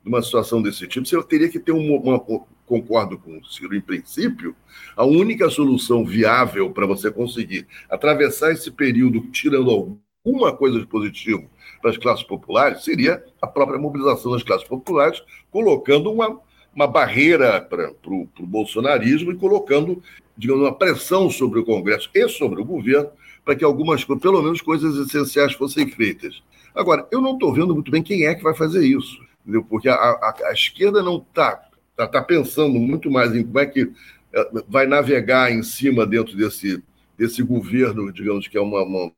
numa 0.05 0.23
situação 0.23 0.61
desse 0.61 0.87
tipo, 0.87 1.07
você 1.07 1.23
teria 1.25 1.49
que 1.49 1.59
ter 1.59 1.73
uma, 1.73 1.99
uma 1.99 2.19
concordo 2.67 3.19
com 3.19 3.39
o 3.39 3.45
Ciro 3.45 3.75
em 3.75 3.81
princípio, 3.81 4.55
a 4.97 5.05
única 5.05 5.51
solução 5.51 6.05
viável 6.05 6.71
para 6.71 6.87
você 6.87 7.11
conseguir 7.11 7.67
atravessar 7.91 8.53
esse 8.53 8.71
período 8.71 9.21
tirando 9.31 9.71
alguma 9.71 10.53
coisa 10.57 10.79
de 10.81 10.87
positivo 10.87 11.49
para 11.81 11.91
as 11.91 11.99
classes 11.99 12.25
populares 12.25 12.83
seria 12.83 13.23
a 13.41 13.47
própria 13.47 13.79
mobilização 13.79 14.33
das 14.33 14.43
classes 14.43 14.67
populares, 14.67 15.23
colocando 15.51 16.11
uma, 16.11 16.41
uma 16.75 16.87
barreira 16.87 17.61
para 17.61 17.93
o 18.07 18.29
bolsonarismo 18.41 19.33
e 19.33 19.37
colocando, 19.37 20.03
digamos, 20.37 20.63
uma 20.63 20.75
pressão 20.75 21.31
sobre 21.31 21.61
o 21.61 21.65
Congresso 21.65 22.09
e 22.15 22.29
sobre 22.29 22.61
o 22.61 22.65
governo 22.65 23.11
para 23.45 23.55
que 23.55 23.65
algumas, 23.65 24.03
pelo 24.05 24.43
menos, 24.43 24.63
coisas 24.63 24.97
essenciais 24.97 25.53
fossem 25.53 25.87
feitas. 25.87 26.43
Agora, 26.75 27.07
eu 27.13 27.21
não 27.21 27.35
estou 27.35 27.55
vendo 27.55 27.73
muito 27.73 27.91
bem 27.91 28.03
quem 28.03 28.27
é 28.27 28.35
que 28.35 28.43
vai 28.43 28.55
fazer 28.55 28.85
isso, 28.85 29.23
entendeu? 29.43 29.63
porque 29.65 29.89
a, 29.89 29.95
a, 29.95 30.35
a 30.47 30.53
esquerda 30.53 31.03
não 31.03 31.19
está 31.19 31.63
tá, 31.97 32.07
tá 32.07 32.23
pensando 32.23 32.79
muito 32.81 33.11
mais 33.11 33.35
em 33.35 33.45
como 33.45 33.61
é 33.61 33.67
que 33.67 33.93
é, 34.33 34.51
vai 34.69 34.87
navegar 34.87 35.53
em 35.53 35.63
cima 35.63 36.05
dentro 36.05 36.37
desse, 36.37 36.83
desse 37.17 37.43
governo, 37.43 38.13
digamos 38.13 38.49
que 38.49 38.59
é 38.59 38.61
uma, 38.61 38.83
uma 38.83 39.13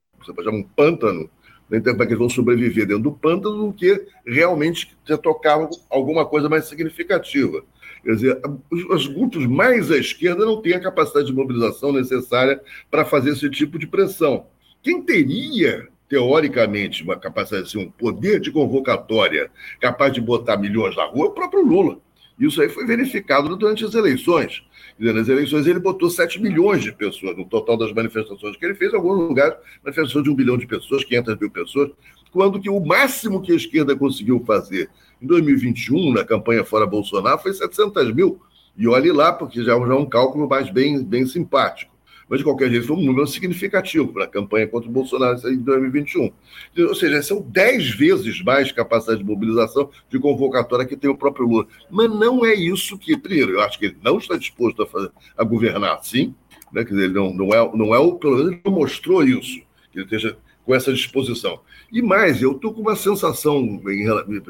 um 0.53 0.63
pântano, 0.63 1.31
né? 1.71 1.79
então, 1.79 1.93
como 1.95 2.03
é 2.03 2.07
que 2.07 2.13
eles 2.13 2.19
vão 2.19 2.29
sobreviver 2.29 2.87
dentro 2.87 3.05
do 3.05 3.13
pântano 3.13 3.67
do 3.67 3.73
que 3.73 4.07
realmente 4.27 4.97
tocar 5.23 5.69
alguma 5.89 6.27
coisa 6.27 6.49
mais 6.49 6.67
significativa. 6.67 7.63
Quer 8.05 8.15
dizer, 8.15 8.41
os 8.71 9.07
grupos 9.07 9.47
mais 9.47 9.91
à 9.91 9.97
esquerda 9.97 10.45
não 10.45 10.61
têm 10.61 10.75
a 10.75 10.81
capacidade 10.81 11.27
de 11.27 11.33
mobilização 11.33 11.93
necessária 11.93 12.61
para 12.91 13.05
fazer 13.05 13.31
esse 13.31 13.49
tipo 13.51 13.79
de 13.79 13.87
pressão. 13.87 14.47
Quem 14.83 15.03
teria 15.03 15.89
teoricamente, 16.09 17.03
uma 17.03 17.17
capacidade, 17.17 17.65
assim, 17.65 17.79
um 17.79 17.91
poder 17.91 18.41
de 18.41 18.51
convocatória 18.51 19.51
capaz 19.81 20.13
de 20.13 20.21
botar 20.21 20.57
milhões 20.57 20.97
na 20.97 21.05
rua, 21.05 21.27
é 21.27 21.29
o 21.29 21.33
próprio 21.33 21.65
Lula. 21.65 21.99
Isso 22.39 22.61
aí 22.61 22.69
foi 22.69 22.85
verificado 22.85 23.57
durante 23.57 23.85
as 23.85 23.95
eleições. 23.95 24.63
Nas 24.99 25.29
eleições 25.29 25.67
ele 25.67 25.79
botou 25.79 26.11
7 26.11 26.41
milhões 26.41 26.83
de 26.83 26.93
pessoas, 26.93 27.37
no 27.37 27.47
total 27.47 27.77
das 27.77 27.93
manifestações 27.93 28.57
que 28.57 28.65
ele 28.65 28.75
fez, 28.75 28.93
em 28.93 28.97
alguns 28.97 29.17
lugares, 29.29 29.57
manifestações 29.83 30.25
de 30.25 30.31
um 30.31 30.35
bilhão 30.35 30.59
de 30.59 30.67
pessoas, 30.67 31.03
500 31.05 31.39
mil 31.39 31.51
pessoas, 31.51 31.91
quando 32.31 32.61
que 32.61 32.69
o 32.69 32.79
máximo 32.79 33.41
que 33.41 33.53
a 33.53 33.57
esquerda 33.57 33.97
conseguiu 33.97 34.43
fazer 34.47 34.91
em 35.21 35.27
2021, 35.27 36.13
na 36.13 36.25
campanha 36.25 36.63
fora 36.63 36.87
Bolsonaro, 36.87 37.39
foi 37.39 37.55
700 37.55 38.13
mil. 38.13 38.41
E 38.77 38.87
olhe 38.87 39.11
lá, 39.11 39.33
porque 39.33 39.65
já 39.65 39.73
é 39.73 39.75
um 39.75 40.05
cálculo 40.05 40.47
mais 40.47 40.71
bem, 40.71 41.03
bem 41.03 41.25
simpático 41.25 41.96
mas 42.29 42.39
de 42.39 42.45
qualquer 42.45 42.71
jeito 42.71 42.93
um 42.93 43.03
número 43.03 43.27
significativo 43.27 44.13
para 44.13 44.25
a 44.25 44.29
campanha 44.29 44.67
contra 44.67 44.89
o 44.89 44.93
Bolsonaro 44.93 45.39
em 45.49 45.59
2021. 45.59 46.33
Ou 46.79 46.95
seja, 46.95 47.23
são 47.23 47.41
dez 47.41 47.91
vezes 47.91 48.43
mais 48.43 48.73
capacidade 48.73 49.21
de 49.21 49.25
mobilização 49.25 49.91
de 50.09 50.19
convocatória 50.19 50.87
que 50.87 50.97
tem 50.97 51.09
o 51.09 51.17
próprio 51.17 51.47
Lula. 51.47 51.67
Mas 51.91 52.11
não 52.11 52.45
é 52.45 52.55
isso 52.55 52.99
que, 52.99 53.17
primeiro, 53.17 53.53
eu 53.53 53.61
acho 53.61 53.79
que 53.79 53.87
ele 53.87 53.99
não 54.03 54.19
está 54.19 54.37
disposto 54.37 54.83
a, 54.83 54.87
fazer, 54.87 55.11
a 55.37 55.45
governar 55.45 55.97
assim, 55.97 56.35
né? 56.73 56.85
Quer 56.85 56.95
dizer, 56.95 57.05
ele 57.05 57.15
não, 57.15 57.33
não, 57.33 57.55
é, 57.55 57.77
não 57.77 57.95
é 57.95 57.99
o, 57.99 58.15
pelo 58.15 58.37
menos 58.37 58.53
ele 58.53 58.61
não 58.65 58.73
mostrou 58.73 59.23
isso, 59.23 59.61
que 59.93 59.99
ele 59.99 60.05
esteja 60.05 60.37
com 60.65 60.75
essa 60.75 60.93
disposição. 60.93 61.61
E 61.93 62.03
mais, 62.03 62.43
eu 62.43 62.53
estou 62.53 62.75
com 62.75 62.81
uma 62.81 62.97
sensação, 62.97 63.81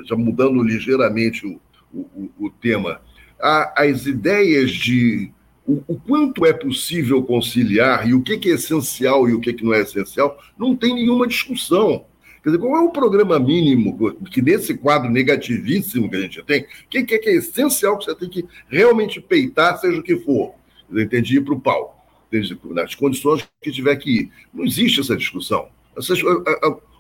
já 0.04 0.16
mudando 0.16 0.62
ligeiramente 0.62 1.46
o, 1.46 1.60
o, 1.92 2.30
o 2.38 2.50
tema, 2.50 3.02
as 3.38 4.06
ideias 4.06 4.70
de 4.70 5.30
o, 5.66 5.82
o, 5.86 6.00
quanto 6.00 6.46
é 6.46 6.52
possível 6.52 7.22
conciliar 7.22 8.08
e 8.08 8.14
o 8.14 8.22
que, 8.22 8.38
que 8.38 8.50
é 8.50 8.54
essencial 8.54 9.28
e 9.28 9.34
o 9.34 9.40
que, 9.40 9.52
que 9.52 9.64
não 9.64 9.74
é 9.74 9.80
essencial, 9.80 10.38
não 10.56 10.76
tem 10.76 10.94
nenhuma 10.94 11.26
discussão. 11.26 12.04
Quer 12.42 12.50
dizer, 12.50 12.62
qual 12.62 12.76
é 12.76 12.80
o 12.80 12.92
programa 12.92 13.40
mínimo 13.40 14.16
que 14.30 14.40
nesse 14.40 14.74
quadro 14.74 15.10
negativíssimo 15.10 16.08
que 16.08 16.14
a 16.14 16.20
gente 16.20 16.42
tem, 16.44 16.62
o 16.62 16.66
que, 16.88 17.02
que, 17.02 17.14
é, 17.14 17.18
que 17.18 17.28
é 17.28 17.34
essencial 17.34 17.98
que 17.98 18.04
você 18.04 18.14
tem 18.14 18.28
que 18.28 18.44
realmente 18.68 19.20
peitar, 19.20 19.76
seja 19.80 19.98
o 19.98 20.02
que 20.02 20.16
for? 20.16 20.54
Eu 20.88 21.02
entendi 21.02 21.38
ir 21.38 21.40
para 21.40 21.54
o 21.54 21.60
pau, 21.60 22.06
nas 22.70 22.94
condições 22.94 23.44
que 23.60 23.72
tiver 23.72 23.96
que 23.96 24.10
ir. 24.10 24.30
Não 24.54 24.64
existe 24.64 25.00
essa 25.00 25.16
discussão. 25.16 25.68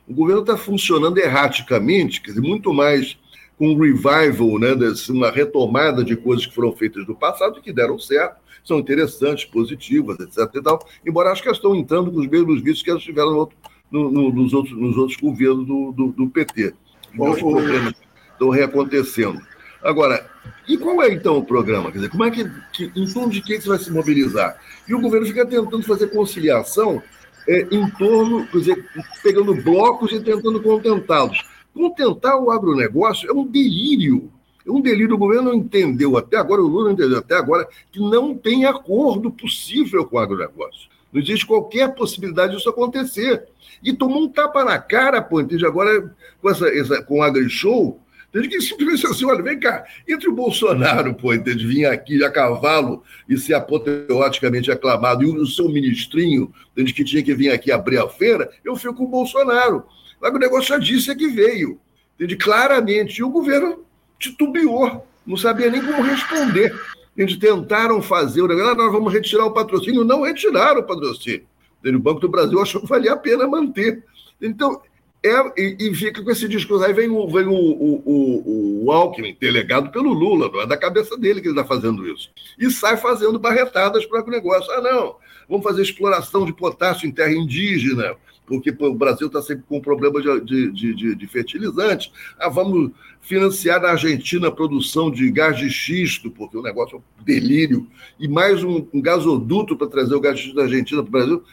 o 0.08 0.12
governo 0.12 0.40
está 0.40 0.56
funcionando 0.56 1.18
erraticamente, 1.18 2.20
quer 2.20 2.30
dizer, 2.30 2.40
muito 2.40 2.74
mais 2.74 3.16
com 3.58 3.68
um 3.68 3.78
revival, 3.78 4.58
né, 4.58 4.74
uma 5.08 5.30
retomada 5.30 6.04
de 6.04 6.16
coisas 6.16 6.46
que 6.46 6.54
foram 6.54 6.72
feitas 6.72 7.06
no 7.06 7.14
passado 7.14 7.58
e 7.58 7.62
que 7.62 7.72
deram 7.72 7.98
certo, 7.98 8.36
são 8.62 8.78
interessantes, 8.78 9.44
positivas, 9.44 10.18
etc. 10.20 10.50
E 10.54 10.62
tal, 10.62 10.86
embora 11.06 11.30
acho 11.30 11.40
que 11.40 11.48
elas 11.48 11.58
estão 11.58 11.74
entrando 11.74 12.10
com 12.10 12.20
os 12.20 12.26
mesmos 12.26 12.60
vícios 12.60 12.82
que 12.82 12.90
elas 12.90 13.02
tiveram 13.02 13.30
no 13.30 13.38
outro, 13.38 13.56
no, 13.90 14.10
no, 14.10 14.32
nos, 14.32 14.52
outros, 14.52 14.76
nos 14.76 14.96
outros 14.96 15.18
governos 15.18 15.66
do, 15.66 15.92
do, 15.92 16.08
do 16.08 16.28
PT. 16.28 16.74
Então, 17.14 17.30
os 17.30 17.38
problemas 17.38 17.94
estão 18.32 18.50
reacontecendo. 18.50 19.40
Agora, 19.82 20.28
e 20.68 20.76
qual 20.76 21.00
é 21.02 21.12
então 21.12 21.38
o 21.38 21.44
programa? 21.44 21.90
Quer 21.92 21.98
dizer, 21.98 22.10
como 22.10 22.24
é 22.24 22.30
que, 22.30 22.44
que 22.72 22.92
em 22.96 23.06
torno 23.12 23.30
de 23.30 23.40
que 23.40 23.60
você 23.60 23.68
vai 23.68 23.78
se 23.78 23.90
mobilizar? 23.90 24.58
E 24.88 24.94
o 24.94 25.00
governo 25.00 25.26
fica 25.26 25.46
tentando 25.46 25.82
fazer 25.84 26.08
conciliação 26.08 27.02
é, 27.48 27.66
em 27.70 27.88
torno, 27.90 28.46
quer 28.48 28.58
dizer, 28.58 28.84
pegando 29.22 29.54
blocos 29.54 30.10
e 30.12 30.20
tentando 30.20 30.60
contentá-los. 30.60 31.44
Contentar 31.76 32.40
o 32.40 32.50
agronegócio 32.50 33.28
é 33.28 33.32
um 33.34 33.46
delírio. 33.46 34.32
É 34.66 34.70
um 34.70 34.80
delírio. 34.80 35.14
O 35.14 35.18
governo 35.18 35.50
não 35.50 35.54
entendeu 35.54 36.16
até 36.16 36.38
agora, 36.38 36.62
o 36.62 36.66
Lula 36.66 36.86
não 36.86 36.92
entendeu 36.92 37.18
até 37.18 37.36
agora, 37.36 37.68
que 37.92 38.00
não 38.00 38.34
tem 38.34 38.64
acordo 38.64 39.30
possível 39.30 40.06
com 40.06 40.16
o 40.16 40.18
agronegócio. 40.18 40.88
Não 41.12 41.20
existe 41.20 41.44
qualquer 41.44 41.94
possibilidade 41.94 42.56
disso 42.56 42.70
acontecer. 42.70 43.44
E 43.84 43.92
tomou 43.92 44.22
um 44.22 44.28
tapa 44.28 44.64
na 44.64 44.78
cara, 44.78 45.26
entende? 45.32 45.66
Agora, 45.66 46.14
com, 46.40 46.48
essa, 46.48 46.66
essa, 46.68 47.02
com 47.02 47.18
o 47.18 47.22
AgriShow, 47.22 48.00
Desde 48.32 48.50
que 48.50 48.60
simplesmente 48.60 49.06
assim, 49.06 49.24
olha, 49.24 49.42
vem 49.42 49.58
cá, 49.58 49.86
entre 50.06 50.28
o 50.28 50.34
Bolsonaro, 50.34 51.14
pô, 51.14 51.32
entende, 51.32 51.66
vir 51.66 51.86
aqui 51.86 52.22
a 52.22 52.30
cavalo 52.30 53.02
e 53.26 53.38
ser 53.38 53.54
apoteoticamente 53.54 54.70
aclamado, 54.70 55.22
e 55.22 55.26
o 55.26 55.46
seu 55.46 55.70
ministrinho, 55.70 56.52
desde 56.74 56.92
que 56.92 57.02
tinha 57.02 57.22
que 57.22 57.34
vir 57.34 57.50
aqui 57.50 57.72
abrir 57.72 57.96
a 57.96 58.06
feira, 58.06 58.50
eu 58.62 58.76
fico 58.76 58.94
com 58.94 59.04
o 59.04 59.08
Bolsonaro. 59.08 59.84
Mas 60.20 60.34
o 60.34 60.38
negócio 60.38 60.68
já 60.68 60.78
disse 60.78 61.10
é 61.10 61.14
que 61.14 61.28
veio. 61.28 61.80
Entende? 62.14 62.36
Claramente. 62.36 63.18
E 63.18 63.24
o 63.24 63.30
governo 63.30 63.84
titubeou, 64.18 65.06
não 65.26 65.36
sabia 65.36 65.70
nem 65.70 65.82
como 65.82 66.02
responder. 66.02 66.74
Eles 67.16 67.36
tentaram 67.36 68.02
fazer 68.02 68.42
o 68.42 68.48
negócio, 68.48 68.72
ah, 68.72 68.74
nós 68.74 68.92
vamos 68.92 69.12
retirar 69.12 69.46
o 69.46 69.52
patrocínio. 69.52 70.04
Não 70.04 70.22
retiraram 70.22 70.80
o 70.80 70.86
patrocínio. 70.86 71.46
Entende? 71.80 71.96
O 71.96 72.00
Banco 72.00 72.20
do 72.20 72.28
Brasil 72.28 72.60
achou 72.60 72.80
que 72.80 72.88
valia 72.88 73.12
a 73.12 73.16
pena 73.16 73.46
manter. 73.46 74.04
Então, 74.40 74.80
é, 75.24 75.60
e, 75.60 75.76
e, 75.80 75.94
fica 75.94 76.22
com 76.22 76.30
esse 76.30 76.46
discurso. 76.48 76.84
Aí 76.84 76.92
vem 76.92 77.08
o, 77.08 77.26
vem 77.28 77.46
o, 77.46 77.54
o, 77.54 78.84
o 78.84 78.92
Alckmin, 78.92 79.36
delegado 79.40 79.90
pelo 79.90 80.12
Lula, 80.12 80.50
não 80.52 80.60
é 80.60 80.66
da 80.66 80.76
cabeça 80.76 81.16
dele 81.16 81.40
que 81.40 81.48
ele 81.48 81.58
está 81.58 81.66
fazendo 81.66 82.06
isso. 82.06 82.30
E 82.58 82.70
sai 82.70 82.96
fazendo 82.96 83.38
barretadas 83.38 84.04
para 84.06 84.24
o 84.24 84.30
negócio. 84.30 84.70
Ah, 84.72 84.80
não, 84.80 85.16
vamos 85.48 85.64
fazer 85.64 85.82
exploração 85.82 86.44
de 86.44 86.52
potássio 86.52 87.08
em 87.08 87.12
terra 87.12 87.32
indígena, 87.32 88.14
porque 88.46 88.74
o 88.78 88.94
Brasil 88.94 89.26
está 89.26 89.42
sempre 89.42 89.64
com 89.68 89.80
problema 89.80 90.20
de, 90.20 90.70
de, 90.70 90.94
de, 90.94 91.14
de 91.14 91.26
fertilizante. 91.26 92.12
Ah, 92.38 92.48
vamos 92.48 92.92
financiar 93.20 93.80
na 93.80 93.90
Argentina 93.90 94.48
a 94.48 94.52
produção 94.52 95.10
de 95.10 95.30
gás 95.30 95.58
de 95.58 95.68
xisto, 95.68 96.30
porque 96.30 96.56
o 96.56 96.62
negócio 96.62 96.96
é 96.96 96.98
um 96.98 97.24
delírio, 97.24 97.86
e 98.18 98.28
mais 98.28 98.62
um, 98.62 98.86
um 98.94 99.00
gasoduto 99.00 99.76
para 99.76 99.88
trazer 99.88 100.14
o 100.14 100.20
gás 100.20 100.36
de 100.36 100.44
xisto 100.44 100.56
da 100.56 100.62
Argentina 100.62 101.02
para 101.02 101.08
o 101.08 101.12
Brasil. 101.12 101.44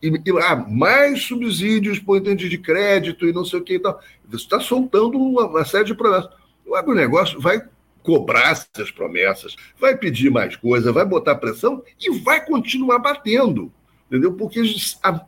E, 0.00 0.08
e 0.08 0.30
ah, 0.42 0.56
mais 0.68 1.22
subsídios 1.22 1.98
por 1.98 2.16
entende 2.16 2.48
de 2.48 2.58
crédito 2.58 3.26
e 3.26 3.32
não 3.32 3.44
sei 3.44 3.58
o 3.58 3.62
que 3.62 3.74
e 3.74 3.78
tal. 3.78 4.00
Está 4.32 4.60
soltando 4.60 5.18
uma, 5.18 5.46
uma 5.46 5.64
série 5.64 5.84
de 5.84 5.94
promessas. 5.94 6.30
O 6.64 6.76
agronegócio 6.76 7.40
vai 7.40 7.60
cobrar 8.02 8.50
essas 8.50 8.90
promessas, 8.90 9.56
vai 9.78 9.96
pedir 9.96 10.30
mais 10.30 10.56
coisa, 10.56 10.92
vai 10.92 11.04
botar 11.04 11.36
pressão 11.36 11.82
e 12.00 12.10
vai 12.20 12.44
continuar 12.44 12.98
batendo. 12.98 13.72
Entendeu? 14.08 14.34
Porque 14.34 14.60
a, 15.02 15.24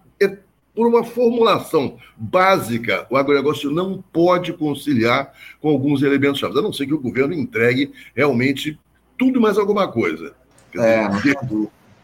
por 0.75 0.87
uma 0.87 1.05
formulação 1.05 1.99
básica, 2.17 3.07
o 3.09 3.17
agronegócio 3.17 3.71
não 3.71 4.03
pode 4.13 4.53
conciliar 4.53 5.33
com 5.61 5.69
alguns 5.69 6.03
elementos 6.03 6.41
chaves, 6.41 6.57
a 6.57 6.63
não 6.63 6.73
ser 6.73 6.87
que 6.87 6.95
o 6.95 7.01
governo 7.01 7.33
entregue 7.33 7.93
realmente 8.15 8.79
tudo 9.17 9.41
mais 9.41 9.57
alguma 9.57 9.87
coisa. 9.87 10.35
É, 10.77 11.09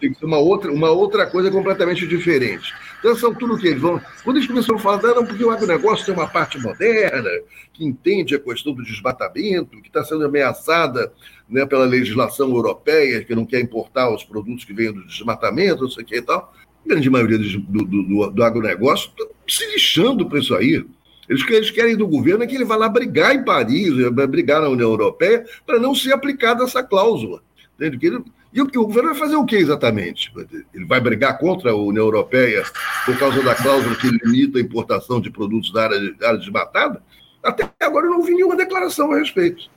tem 0.01 0.13
que 0.13 0.19
ser 0.19 0.25
uma 0.25 0.39
outra, 0.39 0.73
uma 0.73 0.91
outra 0.91 1.27
coisa 1.27 1.51
completamente 1.51 2.07
diferente. 2.07 2.73
Então, 2.99 3.15
são 3.15 3.35
tudo 3.35 3.59
que 3.59 3.69
eles 3.69 3.81
vão. 3.81 4.01
Quando 4.25 4.37
eles 4.37 4.49
começam 4.49 4.77
a 4.77 4.79
falar, 4.79 5.15
não, 5.15 5.27
porque 5.27 5.45
o 5.45 5.51
agronegócio 5.51 6.07
tem 6.07 6.15
uma 6.15 6.27
parte 6.27 6.59
moderna, 6.59 7.29
que 7.73 7.85
entende 7.85 8.35
a 8.35 8.39
questão 8.39 8.73
do 8.73 8.83
desmatamento, 8.83 9.81
que 9.81 9.89
está 9.89 10.03
sendo 10.03 10.25
ameaçada 10.25 11.13
né, 11.49 11.67
pela 11.67 11.85
legislação 11.85 12.49
europeia, 12.51 13.23
que 13.25 13.35
não 13.35 13.45
quer 13.45 13.61
importar 13.61 14.13
os 14.13 14.25
produtos 14.25 14.65
que 14.65 14.73
vêm 14.73 14.93
do 14.93 15.07
desmatamento, 15.07 15.83
não 15.83 15.91
sei 15.91 16.03
o 16.03 16.07
que 16.07 16.17
e 16.17 16.23
tal. 16.23 16.53
A 16.85 16.89
grande 16.89 17.11
maioria 17.11 17.39
do, 17.39 17.61
do, 17.61 17.85
do, 17.85 18.31
do 18.31 18.43
agronegócio 18.43 19.11
está 19.11 19.25
se 19.47 19.67
lixando 19.73 20.29
para 20.29 20.39
isso 20.39 20.55
aí. 20.55 20.85
Eles, 21.29 21.49
eles 21.49 21.71
querem 21.71 21.97
do 21.97 22.09
governo 22.09 22.43
é 22.43 22.47
que 22.47 22.57
ele 22.57 22.65
vá 22.65 22.77
lá 22.77 22.89
brigar 22.89 23.35
em 23.35 23.45
Paris, 23.45 23.93
brigar 24.29 24.61
na 24.61 24.69
União 24.69 24.91
Europeia, 24.91 25.45
para 25.65 25.79
não 25.79 25.95
ser 25.95 26.13
aplicada 26.13 26.65
essa 26.65 26.83
cláusula. 26.83 27.41
Entende? 27.77 28.05
Ele, 28.05 28.25
e 28.53 28.61
o, 28.61 28.65
o 28.65 28.87
governo 28.87 29.11
vai 29.11 29.19
fazer 29.19 29.37
o 29.37 29.45
que 29.45 29.57
exatamente? 29.57 30.33
Ele 30.75 30.85
vai 30.85 31.01
brigar 31.01 31.39
contra 31.39 31.71
a 31.71 31.77
União 31.77 32.05
Europeia 32.05 32.65
por 33.05 33.17
causa 33.17 33.43
da 33.43 33.55
cláusula 33.55 33.95
que 33.95 34.09
limita 34.09 34.59
a 34.59 34.61
importação 34.61 35.21
de 35.21 35.31
produtos 35.31 35.73
da 35.73 35.85
área, 35.85 36.15
da 36.15 36.29
área 36.29 36.41
desmatada? 36.41 37.03
Até 37.43 37.71
agora 37.81 38.07
eu 38.07 38.11
não 38.11 38.23
vi 38.23 38.35
nenhuma 38.35 38.57
declaração 38.57 39.13
a 39.13 39.19
respeito. 39.19 39.71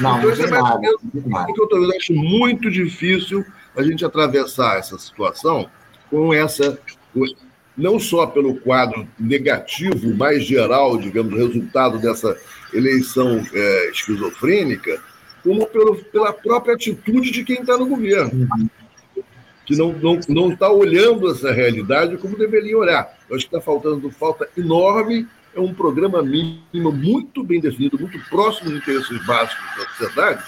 Não, 0.00 0.18
então, 0.18 0.30
não 0.30 0.44
é 0.44 0.50
mais 0.50 0.62
nada, 0.62 0.96
nada. 1.26 1.52
Eu 1.56 1.96
acho 1.96 2.14
muito 2.14 2.70
difícil 2.70 3.44
a 3.76 3.82
gente 3.82 4.04
atravessar 4.04 4.78
essa 4.78 4.98
situação 4.98 5.68
com 6.10 6.34
essa. 6.34 6.78
Não 7.76 7.98
só 7.98 8.26
pelo 8.26 8.56
quadro 8.56 9.08
negativo 9.18 10.14
mais 10.14 10.44
geral, 10.44 10.98
digamos, 10.98 11.32
resultado 11.34 11.98
dessa 11.98 12.36
eleição 12.74 13.42
é, 13.54 13.90
esquizofrênica, 13.90 15.00
como 15.42 15.66
pelo, 15.66 15.96
pela 15.96 16.32
própria 16.32 16.74
atitude 16.74 17.30
de 17.30 17.42
quem 17.42 17.60
está 17.60 17.78
no 17.78 17.86
governo, 17.86 18.46
que 19.64 19.76
não 19.76 19.92
está 19.92 20.02
não, 20.02 20.48
não 20.48 20.56
tá 20.56 20.70
olhando 20.70 21.30
essa 21.30 21.52
realidade 21.52 22.18
como 22.18 22.36
deveria 22.36 22.76
olhar. 22.76 23.16
Eu 23.28 23.36
acho 23.36 23.48
que 23.48 23.56
está 23.56 23.64
faltando 23.64 24.10
falta 24.10 24.48
enorme 24.58 25.26
é 25.54 25.60
um 25.60 25.74
programa 25.74 26.22
mínimo 26.22 26.92
muito 26.92 27.42
bem 27.42 27.60
definido, 27.60 27.98
muito 27.98 28.18
próximo 28.28 28.70
dos 28.70 28.80
interesses 28.80 29.26
básicos 29.26 29.64
da 29.76 29.84
sociedade, 29.88 30.44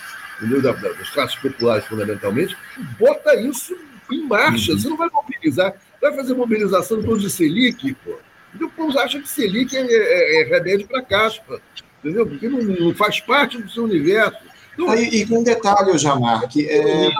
das 0.98 1.11
classes 1.11 1.37
populares 1.37 1.85
fundamentalmente, 1.87 2.57
bota 2.98 3.35
isso 3.35 3.77
em 4.14 4.27
marcha. 4.27 4.72
Uhum. 4.72 4.79
Você 4.79 4.88
não 4.88 4.96
vai 4.96 5.09
mobilizar, 5.11 5.75
vai 6.01 6.14
fazer 6.14 6.35
mobilização 6.35 6.98
em 6.98 7.03
torno 7.03 7.20
de 7.20 7.31
Selic, 7.31 7.94
pô. 8.05 8.18
Entendeu? 8.48 8.68
O 8.68 8.70
povo 8.70 8.98
acha 8.98 9.20
que 9.20 9.29
Selic 9.29 9.77
é, 9.77 9.81
é, 9.81 10.42
é 10.42 10.44
remédio 10.44 10.87
para 10.87 11.03
caspa, 11.03 11.61
entendeu? 12.01 12.27
Porque 12.27 12.48
não, 12.48 12.61
não, 12.62 12.94
faz 12.94 13.20
parte 13.20 13.61
do 13.61 13.70
seu 13.70 13.85
universo. 13.85 14.38
Então, 14.75 14.94
e, 14.94 15.22
e 15.22 15.27
com 15.27 15.40
um 15.40 15.42
detalhe, 15.42 15.96
Jamar, 15.98 16.48
que 16.48 16.66
é, 16.68 17.11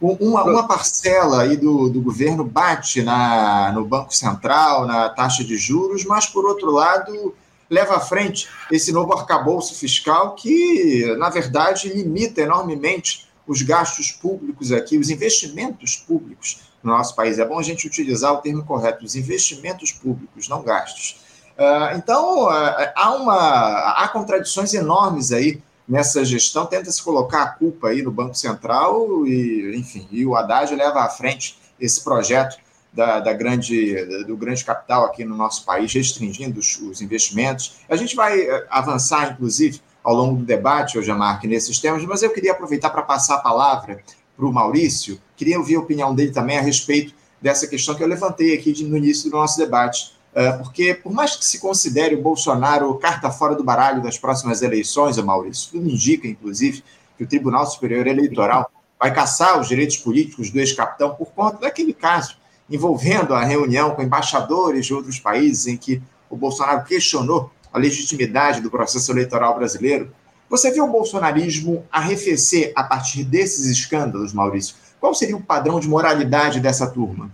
uma, 0.00 0.44
uma 0.44 0.66
parcela 0.66 1.42
aí 1.42 1.56
do, 1.56 1.88
do 1.88 2.00
governo 2.00 2.44
bate 2.44 3.02
na, 3.02 3.72
no 3.72 3.84
Banco 3.84 4.14
Central, 4.14 4.86
na 4.86 5.08
taxa 5.08 5.44
de 5.44 5.56
juros, 5.56 6.04
mas, 6.04 6.26
por 6.26 6.44
outro 6.44 6.70
lado, 6.70 7.34
leva 7.70 7.96
à 7.96 8.00
frente 8.00 8.48
esse 8.70 8.92
novo 8.92 9.12
arcabouço 9.14 9.74
fiscal 9.74 10.34
que, 10.34 11.14
na 11.18 11.30
verdade, 11.30 11.88
limita 11.88 12.42
enormemente 12.42 13.26
os 13.46 13.62
gastos 13.62 14.12
públicos 14.12 14.72
aqui, 14.72 14.98
os 14.98 15.10
investimentos 15.10 15.96
públicos 15.96 16.60
no 16.82 16.92
nosso 16.92 17.14
país. 17.14 17.38
É 17.38 17.44
bom 17.44 17.58
a 17.58 17.62
gente 17.62 17.86
utilizar 17.86 18.32
o 18.32 18.38
termo 18.38 18.64
correto, 18.64 19.04
os 19.04 19.14
investimentos 19.14 19.92
públicos, 19.92 20.48
não 20.48 20.62
gastos. 20.62 21.20
Uh, 21.56 21.96
então, 21.96 22.46
uh, 22.46 22.92
há, 22.94 23.14
uma, 23.14 23.92
há 23.92 24.08
contradições 24.08 24.72
enormes 24.74 25.32
aí 25.32 25.62
nessa 25.86 26.24
gestão, 26.24 26.64
tenta 26.66 26.90
se 26.90 27.02
colocar 27.02 27.42
a 27.42 27.48
culpa 27.48 27.88
aí 27.88 28.02
no 28.02 28.10
Banco 28.10 28.34
Central 28.34 29.26
e, 29.26 29.76
enfim, 29.76 30.08
e 30.10 30.24
o 30.24 30.34
Haddad 30.34 30.74
leva 30.74 31.04
à 31.04 31.08
frente 31.08 31.58
esse 31.78 32.02
projeto 32.02 32.56
da, 32.92 33.20
da, 33.20 33.32
grande, 33.32 34.24
do 34.24 34.36
grande 34.36 34.64
capital 34.64 35.04
aqui 35.04 35.24
no 35.24 35.36
nosso 35.36 35.64
país, 35.64 35.92
restringindo 35.92 36.60
os, 36.60 36.78
os, 36.78 37.00
investimentos. 37.00 37.76
A 37.88 37.96
gente 37.96 38.14
vai 38.14 38.38
eh, 38.38 38.66
avançar, 38.70 39.32
inclusive, 39.32 39.80
ao 40.02 40.14
longo 40.14 40.36
do 40.36 40.44
debate, 40.44 40.98
hoje, 40.98 41.12
Marque, 41.12 41.46
nesses 41.46 41.78
temas, 41.78 42.04
mas 42.04 42.22
eu 42.22 42.30
queria 42.30 42.52
aproveitar 42.52 42.90
para 42.90 43.02
passar 43.02 43.36
a 43.36 43.38
palavra 43.38 44.02
para 44.36 44.46
o 44.46 44.52
Maurício, 44.52 45.20
queria 45.36 45.58
ouvir 45.58 45.76
a 45.76 45.80
opinião 45.80 46.14
dele 46.14 46.32
também 46.32 46.58
a 46.58 46.62
respeito 46.62 47.14
dessa 47.40 47.66
questão 47.66 47.94
que 47.94 48.02
eu 48.02 48.08
levantei 48.08 48.54
aqui 48.54 48.82
no 48.84 48.96
início 48.96 49.30
do 49.30 49.36
nosso 49.36 49.58
debate 49.58 50.12
é, 50.34 50.50
porque, 50.52 50.94
por 50.94 51.12
mais 51.12 51.36
que 51.36 51.44
se 51.44 51.60
considere 51.60 52.14
o 52.14 52.22
Bolsonaro 52.22 52.94
carta 52.94 53.30
fora 53.30 53.54
do 53.54 53.62
baralho 53.62 54.02
das 54.02 54.16
próximas 54.16 54.62
eleições, 54.62 55.18
Maurício, 55.18 55.70
tudo 55.72 55.88
indica, 55.88 56.26
inclusive, 56.26 56.82
que 57.18 57.24
o 57.24 57.26
Tribunal 57.26 57.66
Superior 57.66 58.06
Eleitoral 58.06 58.70
vai 58.98 59.12
caçar 59.12 59.60
os 59.60 59.68
direitos 59.68 59.98
políticos 59.98 60.50
do 60.50 60.58
ex-capitão 60.58 61.14
por 61.14 61.32
conta 61.32 61.58
daquele 61.58 61.92
caso 61.92 62.36
envolvendo 62.70 63.34
a 63.34 63.44
reunião 63.44 63.90
com 63.90 64.02
embaixadores 64.02 64.86
de 64.86 64.94
outros 64.94 65.18
países 65.18 65.66
em 65.66 65.76
que 65.76 66.00
o 66.30 66.36
Bolsonaro 66.36 66.84
questionou 66.84 67.50
a 67.72 67.78
legitimidade 67.78 68.60
do 68.60 68.70
processo 68.70 69.10
eleitoral 69.10 69.56
brasileiro. 69.56 70.12
Você 70.48 70.70
viu 70.70 70.84
o 70.84 70.92
bolsonarismo 70.92 71.84
arrefecer 71.90 72.72
a 72.76 72.84
partir 72.84 73.24
desses 73.24 73.66
escândalos, 73.66 74.32
Maurício? 74.32 74.76
Qual 75.00 75.14
seria 75.14 75.36
o 75.36 75.42
padrão 75.42 75.80
de 75.80 75.88
moralidade 75.88 76.60
dessa 76.60 76.86
turma? 76.86 77.30